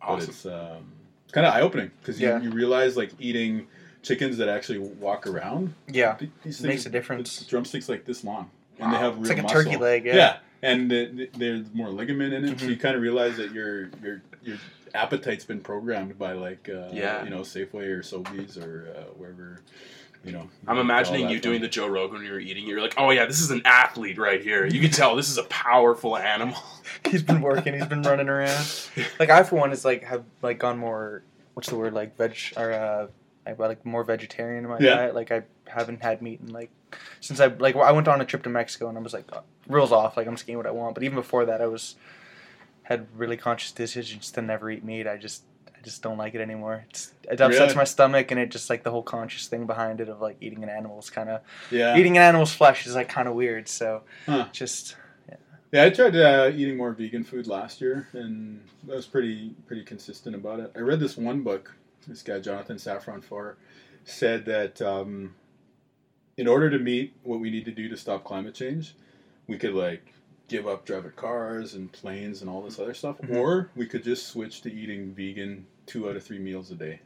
But 0.00 0.08
Awesome. 0.08 0.30
it's 0.30 0.46
um, 0.46 0.84
it's 1.24 1.32
kind 1.32 1.46
of 1.46 1.54
eye 1.54 1.60
opening 1.60 1.90
because 2.00 2.20
you, 2.20 2.26
Yeah. 2.28 2.40
you 2.40 2.50
realize 2.50 2.96
like 2.96 3.12
eating 3.20 3.66
chickens 4.02 4.36
that 4.38 4.48
actually 4.48 4.78
walk 4.78 5.26
around. 5.28 5.74
Yeah. 5.88 6.16
These 6.42 6.64
It 6.64 6.66
makes 6.68 6.86
a 6.86 6.90
difference. 6.90 7.44
drumsticks 7.46 7.88
like 7.88 8.04
this 8.04 8.24
long, 8.24 8.50
and 8.80 8.92
they 8.92 8.96
have 8.98 9.12
real 9.14 9.20
It's 9.22 9.28
like 9.30 9.38
a 9.38 9.42
muscle. 9.42 9.62
turkey 9.62 9.76
leg. 9.76 10.06
Yeah. 10.06 10.14
Yeah, 10.16 10.36
and 10.62 10.90
the, 10.90 11.06
the- 11.06 11.30
there's 11.36 11.72
more 11.74 11.88
ligament 11.88 12.32
in 12.34 12.44
it, 12.44 12.60
so 12.60 12.66
Mhm. 12.66 12.70
you 12.70 12.76
kind 12.76 12.96
of 12.96 13.02
realize 13.02 13.36
that 13.36 13.52
your 13.52 13.88
your 14.02 14.22
your 14.42 14.56
appetite's 14.94 15.44
been 15.44 15.60
programmed 15.60 16.18
by 16.18 16.32
like 16.32 16.68
uh, 16.68 16.88
Yeah. 16.92 17.24
you 17.24 17.30
know 17.30 17.40
Safeway 17.40 17.88
or 17.88 18.00
Sobeys 18.02 18.62
or 18.62 18.94
uh, 18.96 19.00
wherever 19.16 19.60
you 20.24 20.30
know. 20.32 20.48
I'm 20.68 20.78
imagining 20.78 21.28
you 21.30 21.40
doing 21.40 21.56
from. 21.56 21.62
the 21.62 21.68
Joe 21.68 21.88
Rogan 21.88 22.18
when 22.18 22.26
you're 22.26 22.38
eating. 22.38 22.66
You're 22.66 22.80
like, 22.80 22.94
oh 22.96 23.10
yeah, 23.10 23.26
this 23.26 23.40
is 23.40 23.50
an 23.50 23.62
athlete 23.64 24.18
right 24.18 24.40
here. 24.42 24.64
You 24.66 24.80
can 24.80 24.90
tell 24.90 25.16
this 25.16 25.28
is 25.28 25.38
a 25.38 25.42
powerful 25.44 26.16
animal. 26.16 26.56
He's 27.10 27.22
been 27.24 27.40
working. 27.40 27.74
He's 27.74 27.86
been 27.86 28.02
running 28.02 28.28
around. 28.28 28.64
Like 29.18 29.30
I, 29.30 29.42
for 29.42 29.56
one, 29.56 29.72
is 29.72 29.84
like 29.84 30.04
have 30.04 30.24
like 30.42 30.58
gone 30.58 30.78
more. 30.78 31.22
What's 31.54 31.68
the 31.68 31.76
word? 31.76 31.92
Like 31.92 32.16
veg 32.16 32.36
or 32.56 32.72
uh, 32.72 33.06
I 33.46 33.52
like 33.54 33.84
more 33.84 34.04
vegetarian 34.04 34.62
in 34.64 34.70
my 34.70 34.78
Yeah. 34.78 34.94
diet. 34.94 35.14
Like 35.16 35.32
I 35.32 35.42
haven't 35.74 36.02
had 36.02 36.22
meat 36.22 36.40
in 36.40 36.52
like 36.52 36.70
since 37.20 37.40
I 37.40 37.46
like 37.46 37.76
I 37.76 37.92
went 37.92 38.08
on 38.08 38.20
a 38.20 38.24
trip 38.24 38.42
to 38.44 38.50
Mexico 38.50 38.88
and 38.88 38.96
I 38.98 39.00
was 39.00 39.12
like 39.12 39.24
uh, 39.32 39.40
rules 39.68 39.92
off. 39.92 40.16
Like 40.16 40.26
I'm 40.26 40.34
just 40.34 40.44
eating 40.48 40.56
what 40.58 40.66
I 40.66 40.70
want. 40.70 40.94
But 40.94 41.04
even 41.04 41.16
before 41.16 41.44
that, 41.46 41.60
I 41.60 41.66
was 41.66 41.96
had 42.84 43.06
really 43.16 43.36
conscious 43.36 43.72
decisions 43.72 44.30
to 44.32 44.42
never 44.42 44.70
eat 44.70 44.84
meat. 44.84 45.06
I 45.06 45.16
just 45.16 45.44
I 45.76 45.80
just 45.82 46.02
don't 46.02 46.18
like 46.18 46.34
it 46.34 46.40
anymore. 46.40 46.84
It's, 46.90 47.12
it 47.24 47.40
upsets 47.40 47.60
Really? 47.60 47.74
my 47.74 47.84
stomach, 47.84 48.30
and 48.30 48.38
it 48.40 48.50
just 48.50 48.68
like 48.70 48.82
the 48.82 48.90
whole 48.90 49.02
conscious 49.02 49.46
thing 49.48 49.66
behind 49.66 50.00
it 50.00 50.08
of 50.08 50.20
like 50.20 50.36
eating 50.40 50.62
an 50.62 50.68
animal 50.68 50.98
is 50.98 51.10
kind 51.10 51.28
of 51.28 51.40
yeah 51.70 51.96
eating 51.96 52.16
an 52.16 52.22
animal's 52.22 52.52
flesh 52.52 52.86
is 52.86 52.94
like 52.94 53.08
kind 53.08 53.28
of 53.28 53.34
weird. 53.34 53.68
So 53.68 54.02
Huh. 54.26 54.48
just 54.52 54.96
Yeah, 55.72 55.84
I 55.84 55.90
tried 55.90 56.14
uh, 56.16 56.50
eating 56.54 56.76
more 56.76 56.92
vegan 56.92 57.24
food 57.24 57.46
last 57.46 57.80
year, 57.80 58.06
and 58.12 58.60
I 58.90 58.94
was 58.94 59.06
pretty 59.06 59.54
pretty 59.66 59.84
consistent 59.84 60.34
about 60.36 60.60
it. 60.60 60.70
I 60.76 60.80
read 60.80 61.00
this 61.00 61.16
one 61.16 61.42
book. 61.42 61.74
This 62.06 62.22
guy 62.22 62.40
Jonathan 62.40 62.76
Safran 62.76 63.22
Foer 63.22 63.56
said 64.04 64.44
that 64.46 64.82
um, 64.82 65.34
in 66.36 66.48
order 66.48 66.70
to 66.70 66.78
meet 66.78 67.14
what 67.22 67.40
we 67.40 67.50
need 67.50 67.64
to 67.66 67.70
do 67.72 67.88
to 67.88 67.96
stop 67.96 68.24
climate 68.24 68.54
change, 68.54 68.94
we 69.46 69.58
could 69.58 69.74
like 69.74 70.12
give 70.48 70.66
up 70.66 70.84
driving 70.84 71.12
cars 71.12 71.74
and 71.74 71.90
planes 71.92 72.40
and 72.40 72.50
all 72.50 72.62
this 72.62 72.78
other 72.78 72.94
stuff, 72.94 73.18
Mhm. 73.20 73.36
or 73.36 73.70
we 73.76 73.86
could 73.86 74.02
just 74.02 74.26
switch 74.28 74.60
to 74.62 74.72
eating 74.72 75.12
vegan 75.14 75.66
two 75.86 76.08
out 76.08 76.16
of 76.16 76.22
three 76.22 76.38
meals 76.38 76.70
a 76.70 76.74
day, 76.74 77.00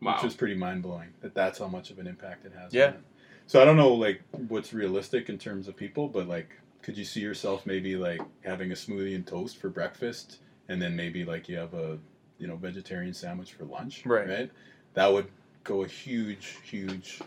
Wow. 0.00 0.14
which 0.16 0.24
is 0.24 0.34
pretty 0.34 0.54
mind 0.54 0.82
blowing. 0.82 1.12
That 1.20 1.34
that's 1.34 1.58
how 1.58 1.68
much 1.68 1.90
of 1.90 1.98
an 1.98 2.06
impact 2.06 2.44
it 2.44 2.52
has. 2.52 2.72
Yeah. 2.74 2.90
It. 2.90 3.00
So 3.46 3.60
I 3.60 3.64
don't 3.64 3.76
know 3.76 3.92
like 3.94 4.22
what's 4.48 4.72
realistic 4.72 5.28
in 5.28 5.38
terms 5.38 5.68
of 5.68 5.76
people, 5.76 6.08
but 6.08 6.26
like 6.28 6.56
could 6.82 6.96
you 6.98 7.04
see 7.04 7.20
yourself 7.20 7.64
maybe 7.64 7.96
like 7.96 8.20
having 8.44 8.70
a 8.70 8.74
smoothie 8.74 9.14
and 9.14 9.26
toast 9.26 9.56
for 9.56 9.70
breakfast 9.70 10.38
and 10.68 10.80
then 10.82 10.94
maybe 10.94 11.24
like 11.24 11.48
you 11.48 11.56
have 11.56 11.72
a 11.72 11.98
you 12.38 12.46
know 12.46 12.56
vegetarian 12.56 13.14
sandwich 13.14 13.54
for 13.54 13.64
lunch 13.64 14.04
Right. 14.04 14.28
right 14.28 14.50
that 14.92 15.10
would 15.10 15.28
go 15.62 15.82
a 15.82 15.86
huge 15.86 16.58
huge 16.62 17.20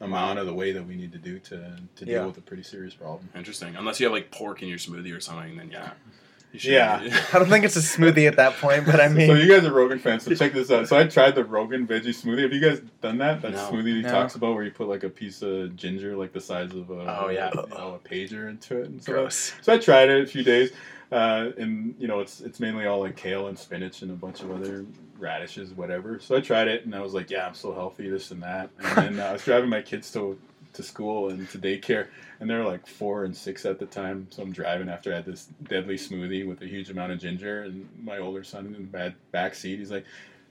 amount 0.00 0.38
of 0.38 0.46
the 0.46 0.54
way 0.54 0.72
that 0.72 0.86
we 0.86 0.94
need 0.96 1.12
to 1.12 1.18
do 1.18 1.38
to 1.40 1.76
to 1.96 2.04
deal 2.04 2.14
Yeah. 2.14 2.26
with 2.26 2.38
a 2.38 2.40
pretty 2.42 2.62
serious 2.62 2.94
problem 2.94 3.28
Interesting. 3.34 3.74
Unless 3.76 3.98
you 4.00 4.06
have 4.06 4.12
like 4.12 4.30
pork 4.30 4.62
in 4.62 4.68
your 4.68 4.78
smoothie 4.78 5.16
or 5.16 5.20
something, 5.20 5.56
then 5.56 5.70
yeah. 5.70 5.90
Yeah. 6.52 7.00
I 7.34 7.38
don't 7.38 7.48
think 7.50 7.66
it's 7.66 7.76
a 7.76 7.80
smoothie 7.80 8.26
at 8.26 8.36
that 8.36 8.54
point, 8.54 8.86
but 8.86 9.00
I 9.00 9.08
mean, 9.16 9.26
So 9.28 9.34
you 9.34 9.52
guys 9.54 9.66
are 9.66 9.72
Rogan 9.72 9.98
fans, 9.98 10.22
so 10.24 10.34
check 10.34 10.54
this 10.54 10.70
out. 10.70 10.88
So 10.88 10.96
I 10.96 11.04
tried 11.04 11.34
the 11.34 11.44
Rogan 11.44 11.86
veggie 11.86 12.06
smoothie. 12.06 12.42
Have 12.42 12.52
you 12.54 12.60
guys 12.60 12.80
done 13.02 13.18
that? 13.18 13.42
That 13.42 13.52
No. 13.52 13.58
smoothie 13.70 13.96
he 13.96 14.02
No. 14.02 14.10
talks 14.10 14.34
about 14.34 14.54
where 14.54 14.64
you 14.64 14.70
put 14.70 14.88
like 14.88 15.02
a 15.04 15.10
piece 15.10 15.42
of 15.42 15.76
ginger, 15.76 16.16
like 16.16 16.32
the 16.32 16.40
size 16.40 16.72
of 16.72 16.88
a 16.90 17.20
Oh, 17.24 17.28
yeah. 17.28 17.50
you 17.54 17.68
know, 17.68 18.00
a 18.02 18.08
pager 18.08 18.48
into 18.48 18.78
it. 18.80 18.86
And 18.86 19.02
stuff. 19.02 19.14
gross. 19.14 19.52
So 19.62 19.74
I 19.74 19.78
tried 19.78 20.08
it 20.08 20.22
a 20.22 20.26
few 20.26 20.42
days, 20.42 20.70
uh, 21.12 21.50
and 21.58 21.94
you 21.98 22.08
know 22.08 22.20
it's 22.20 22.40
it's 22.40 22.60
mainly 22.60 22.86
all 22.86 23.00
like 23.00 23.16
kale 23.16 23.48
and 23.48 23.58
spinach 23.58 24.00
and 24.02 24.10
a 24.10 24.14
bunch 24.14 24.40
of 24.40 24.50
other 24.50 24.86
radishes, 25.18 25.72
whatever. 25.72 26.18
So 26.20 26.36
I 26.36 26.40
tried 26.40 26.68
it, 26.68 26.84
and 26.84 26.94
I 26.94 27.00
was 27.00 27.14
like, 27.14 27.30
yeah, 27.30 27.46
I'm 27.46 27.54
so 27.54 27.74
healthy, 27.74 28.08
this 28.08 28.30
and 28.30 28.42
that. 28.42 28.70
And 28.78 28.96
then 28.96 29.20
uh, 29.20 29.30
I 29.30 29.32
was 29.32 29.44
driving 29.44 29.68
my 29.70 29.82
kids 29.82 30.10
to 30.12 30.38
to 30.74 30.82
school 30.82 31.30
and 31.30 31.48
to 31.50 31.58
daycare, 31.58 32.08
and 32.40 32.48
they're 32.48 32.64
like 32.64 32.86
four 32.86 33.24
and 33.24 33.36
six 33.36 33.64
at 33.66 33.78
the 33.78 33.86
time. 33.86 34.28
So 34.30 34.42
I'm 34.42 34.52
driving 34.52 34.88
after 34.88 35.12
I 35.12 35.16
had 35.16 35.24
this 35.24 35.48
deadly 35.68 35.96
smoothie 35.96 36.46
with 36.46 36.62
a 36.62 36.66
huge 36.66 36.90
amount 36.90 37.12
of 37.12 37.18
ginger, 37.18 37.62
and 37.62 37.88
my 38.02 38.18
older 38.18 38.44
son 38.44 38.66
in 38.66 38.72
the 38.72 38.78
bad 38.80 39.14
back 39.32 39.54
seat, 39.54 39.78
he's 39.78 39.90
like, 39.90 40.04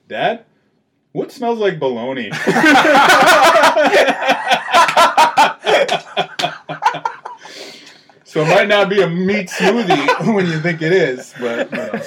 Dad. 0.08 0.46
What 1.14 1.32
smells 1.32 1.58
like 1.58 1.80
bologna? 1.80 2.32
So 8.38 8.44
it 8.44 8.50
might 8.50 8.68
not 8.68 8.88
be 8.88 9.02
a 9.02 9.10
meat 9.10 9.48
smoothie 9.48 10.28
when 10.36 10.46
you 10.46 10.60
think 10.60 10.84
it 10.84 10.92
is, 10.92 11.34
but 11.40 11.72
you 11.72 11.78
know. 11.78 12.02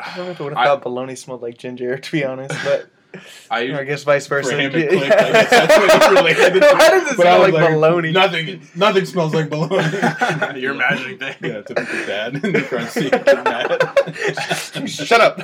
I 0.00 0.16
don't 0.16 0.26
know 0.26 0.32
if 0.32 0.40
I 0.40 0.44
would 0.44 0.52
have 0.54 0.58
I- 0.58 0.64
thought 0.66 0.82
bologna 0.82 1.14
smelled 1.16 1.42
like 1.42 1.58
ginger, 1.58 1.98
to 1.98 2.12
be 2.12 2.24
honest, 2.24 2.54
but 2.64 2.88
I 3.50 3.72
I 3.78 3.84
guess 3.84 4.02
vice 4.04 4.26
versa. 4.26 4.50
for 4.50 4.56
him 4.58 4.72
it 4.74 4.88
clicked. 4.90 5.12
I 5.12 5.32
guess 5.32 5.50
that's 5.50 5.78
what 5.78 6.02
he 6.02 6.08
related 6.16 6.56
it 6.56 6.60
to. 6.60 6.66
Why 6.74 6.90
does 6.90 7.12
it 7.12 7.16
smell 7.16 7.40
was 7.42 7.52
like, 7.52 7.72
bologna? 7.72 8.12
Nothing, 8.12 8.60
nothing 8.74 9.04
smells 9.06 9.34
like 9.34 9.48
bologna. 9.48 10.60
you're 10.60 10.74
imagining 10.74 11.18
things. 11.18 11.36
yeah, 11.40 11.62
typical 11.62 12.06
dad 12.06 12.44
in 12.44 12.52
the 12.52 12.60
front 12.60 12.90
seat. 12.90 13.12
mad. 13.12 14.88
Shut 14.88 15.20
up! 15.20 15.40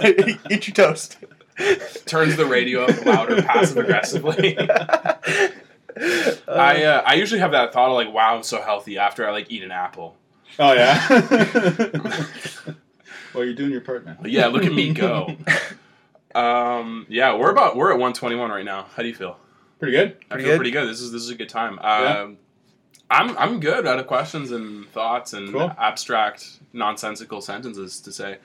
Eat 0.50 0.68
your 0.68 0.74
toast. 0.74 1.16
Turns 2.06 2.36
the 2.36 2.46
radio 2.46 2.84
up 2.84 3.04
louder, 3.06 3.42
passive 3.42 3.76
aggressively. 3.78 4.56
I 4.58 5.18
uh, 6.84 7.02
I 7.06 7.14
usually 7.14 7.40
have 7.40 7.52
that 7.52 7.72
thought 7.72 7.88
of 7.90 7.94
like, 7.94 8.12
wow, 8.12 8.36
I'm 8.36 8.42
so 8.42 8.60
healthy 8.62 8.98
after 8.98 9.26
I 9.26 9.30
like 9.32 9.50
eat 9.50 9.62
an 9.62 9.70
apple. 9.70 10.16
Oh 10.58 10.72
yeah. 10.72 11.06
Well, 13.34 13.44
you're 13.44 13.54
doing 13.54 13.70
your 13.70 13.80
part, 13.80 14.04
man. 14.04 14.18
But 14.20 14.30
yeah, 14.30 14.46
look 14.46 14.64
at 14.64 14.72
me 14.72 14.92
go. 14.92 15.36
Um, 16.34 17.04
yeah, 17.10 17.36
we're 17.36 17.50
about 17.50 17.76
we're 17.76 17.90
at 17.90 17.98
121 17.98 18.50
right 18.50 18.64
now. 18.64 18.86
How 18.96 19.02
do 19.02 19.08
you 19.08 19.14
feel? 19.14 19.36
Pretty 19.78 19.92
good. 19.96 20.16
I 20.30 20.34
Pretty 20.34 20.44
feel 20.44 20.52
good? 20.52 20.56
pretty 20.56 20.70
good. 20.70 20.88
This 20.88 21.00
is 21.02 21.12
this 21.12 21.20
is 21.20 21.28
a 21.28 21.34
good 21.34 21.50
time. 21.50 21.78
Yeah. 21.82 22.20
Um, 22.22 22.38
I'm 23.10 23.36
I'm 23.36 23.60
good 23.60 23.86
out 23.86 23.98
of 23.98 24.06
questions 24.06 24.50
and 24.50 24.88
thoughts 24.92 25.34
and 25.34 25.52
Cool. 25.52 25.70
abstract 25.76 26.60
nonsensical 26.72 27.42
sentences 27.42 28.00
to 28.00 28.12
say. 28.12 28.38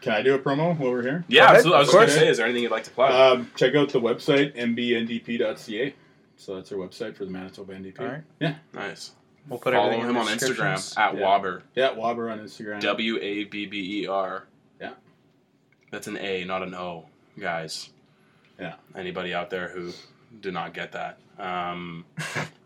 Can 0.00 0.12
I 0.14 0.22
do 0.22 0.34
a 0.34 0.38
promo 0.38 0.78
while 0.78 0.90
we're 0.90 1.02
here? 1.02 1.24
Yeah, 1.28 1.44
ahead, 1.44 1.56
absolutely. 1.56 1.76
I 1.76 1.80
was 1.80 1.88
of 1.88 1.92
gonna 1.94 2.06
course. 2.06 2.18
say, 2.18 2.28
is 2.28 2.36
there 2.38 2.46
anything 2.46 2.62
you'd 2.62 2.72
like 2.72 2.84
to 2.84 2.90
plug? 2.90 3.12
Um, 3.12 3.50
check 3.54 3.74
out 3.74 3.90
the 3.90 4.00
website 4.00 4.56
mbndp.ca. 4.56 5.94
So 6.38 6.54
that's 6.54 6.72
our 6.72 6.78
website 6.78 7.16
for 7.16 7.26
the 7.26 7.30
Manitoba 7.30 7.74
NDP. 7.74 8.00
All 8.00 8.06
right. 8.06 8.22
Yeah. 8.40 8.54
nice. 8.72 9.10
We'll 9.48 9.58
put 9.58 9.74
Follow 9.74 9.86
everything 9.86 10.02
in 10.02 10.08
him 10.10 10.14
the 10.14 10.20
on 10.30 10.38
Instagram 10.38 10.98
at 10.98 11.14
Yeah. 11.14 11.20
Wabber. 11.20 11.62
Yeah, 11.74 11.88
Wabber 11.94 12.32
on 12.32 12.40
Instagram. 12.40 12.80
W 12.80 13.18
A 13.20 13.44
B 13.44 13.66
B 13.66 14.02
E 14.02 14.06
R. 14.06 14.44
Yeah. 14.80 14.92
That's 15.90 16.06
an 16.08 16.16
A, 16.18 16.44
not 16.44 16.62
an 16.62 16.74
O, 16.74 17.06
guys. 17.38 17.90
Yeah. 18.58 18.74
Anybody 18.96 19.34
out 19.34 19.50
there 19.50 19.68
who 19.68 19.92
did 20.40 20.52
not 20.54 20.74
get 20.74 20.92
that? 20.92 21.18
Um, 21.38 22.04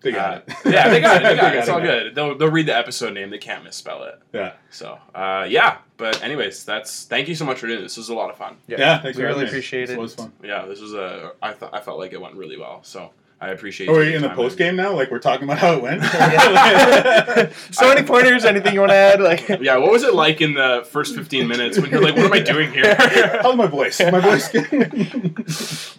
They 0.03 0.13
got 0.13 0.39
uh, 0.39 0.41
it. 0.47 0.55
yeah, 0.73 0.89
they 0.89 1.01
got 1.03 1.17
it. 1.21 1.25
They 1.25 1.37
got 1.37 1.49
it. 1.49 1.57
They 1.57 1.59
It's 1.59 1.69
all 1.69 1.79
now. 1.81 1.85
good. 1.85 2.15
They'll, 2.15 2.39
they'll 2.39 2.51
read 2.51 2.65
the 2.65 2.75
episode 2.75 3.13
name. 3.13 3.29
They 3.29 3.37
can't 3.37 3.63
misspell 3.65 4.05
it. 4.05 4.19
Yeah. 4.33 4.53
So, 4.71 4.99
uh, 5.15 5.47
yeah. 5.47 5.79
But 5.99 6.23
anyways, 6.23 6.65
that's 6.65 7.05
thank 7.05 7.29
you 7.29 7.35
so 7.35 7.45
much 7.45 7.59
for 7.59 7.67
doing 7.67 7.83
this. 7.83 7.93
This 7.93 7.99
was 7.99 8.09
a 8.09 8.15
lot 8.15 8.31
of 8.31 8.39
fun. 8.39 8.57
Yeah, 8.67 8.77
Yeah, 8.79 9.03
thanks 9.03 9.19
we 9.19 9.23
for 9.25 9.27
really 9.29 9.41
having 9.41 9.43
me. 9.45 9.49
appreciate 9.51 9.87
This 9.89 9.97
it. 9.97 9.99
was 10.01 10.15
fun. 10.15 10.33
Yeah, 10.43 10.65
this 10.65 10.81
was 10.81 10.95
a. 10.95 11.33
I 11.43 11.53
thought 11.53 11.75
I 11.75 11.81
felt 11.81 11.99
like 11.99 12.15
it 12.15 12.21
went 12.23 12.35
really 12.37 12.57
well. 12.57 12.81
So 12.83 13.11
I 13.43 13.51
appreciate. 13.51 13.89
Oh, 13.89 13.95
are 13.95 14.01
taking 14.01 14.11
you 14.11 14.17
in 14.17 14.23
the 14.23 14.29
post 14.37 14.59
game 14.59 14.77
now? 14.77 14.95
Like 14.95 15.11
we're 15.11 15.19
talking 15.19 15.45
about 15.45 15.57
how 15.59 15.73
it 15.73 15.83
went? 15.83 16.03
so 17.71 17.91
any 17.91 18.03
pointers? 18.07 18.45
Anything 18.45 18.75
you 18.75 18.81
want 18.81 18.91
to 18.91 18.97
add? 18.97 19.19
Like, 19.19 19.49
Yeah, 19.61 19.79
what 19.79 19.91
was 19.91 20.03
it 20.03 20.13
like 20.13 20.43
in 20.43 20.53
the 20.53 20.87
first 20.91 21.15
15 21.15 21.49
minutes 21.49 21.79
when 21.79 21.91
you're 21.91 22.03
like, 22.03 22.17
what 22.17 22.27
am 22.27 22.33
I 22.35 22.41
doing 22.41 22.71
here? 22.71 22.95
How's 23.41 23.57
my 23.57 23.67
voice? 23.67 23.99
My 23.99 24.21
voice 24.21 24.53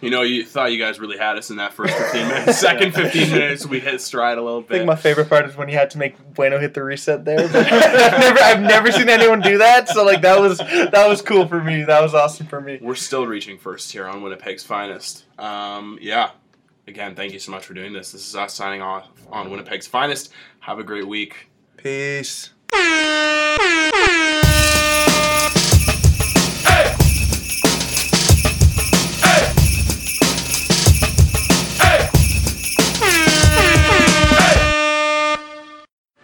you 0.00 0.10
know, 0.10 0.22
you 0.22 0.44
thought 0.44 0.70
you 0.70 0.78
guys 0.78 1.00
really 1.00 1.18
had 1.18 1.36
us 1.36 1.50
in 1.50 1.56
that 1.56 1.72
first 1.72 1.92
15 1.94 2.28
minutes. 2.28 2.58
Second 2.58 2.94
15 2.94 3.30
minutes, 3.32 3.66
we 3.66 3.80
hit 3.80 4.00
stride 4.00 4.38
a 4.38 4.42
little 4.42 4.62
bit. 4.62 4.74
I 4.74 4.78
think 4.78 4.86
my 4.86 4.96
favorite 4.96 5.28
part 5.28 5.46
is 5.46 5.56
when 5.56 5.68
you 5.68 5.74
had 5.74 5.90
to 5.90 5.98
make 5.98 6.16
Bueno 6.34 6.60
hit 6.60 6.74
the 6.74 6.84
reset 6.84 7.24
there. 7.24 7.40
I've 7.40 7.52
never, 7.52 8.38
I've 8.38 8.60
never 8.60 8.92
seen 8.92 9.08
anyone 9.08 9.40
do 9.40 9.58
that. 9.58 9.88
So 9.88 10.04
like 10.04 10.22
that 10.22 10.38
was 10.40 10.58
that 10.58 11.08
was 11.08 11.22
cool 11.22 11.48
for 11.48 11.62
me. 11.62 11.82
That 11.82 12.02
was 12.02 12.14
awesome 12.14 12.46
for 12.46 12.60
me. 12.60 12.78
We're 12.80 12.94
still 12.94 13.26
reaching 13.26 13.58
first 13.58 13.90
here 13.90 14.06
on 14.06 14.22
Winnipeg's 14.22 14.62
Finest. 14.62 15.24
Um, 15.38 15.98
yeah 16.00 16.30
again, 16.86 17.14
thank 17.14 17.32
you 17.32 17.38
so 17.38 17.50
much 17.50 17.64
for 17.64 17.74
doing 17.74 17.92
this. 17.92 18.12
This 18.12 18.28
is 18.28 18.36
us 18.36 18.54
signing 18.54 18.82
off 18.82 19.08
on 19.30 19.50
Winnipeg's 19.50 19.86
Finest. 19.86 20.32
Have 20.60 20.78
a 20.78 20.84
great 20.84 21.06
week. 21.06 21.48
Peace. 21.76 22.50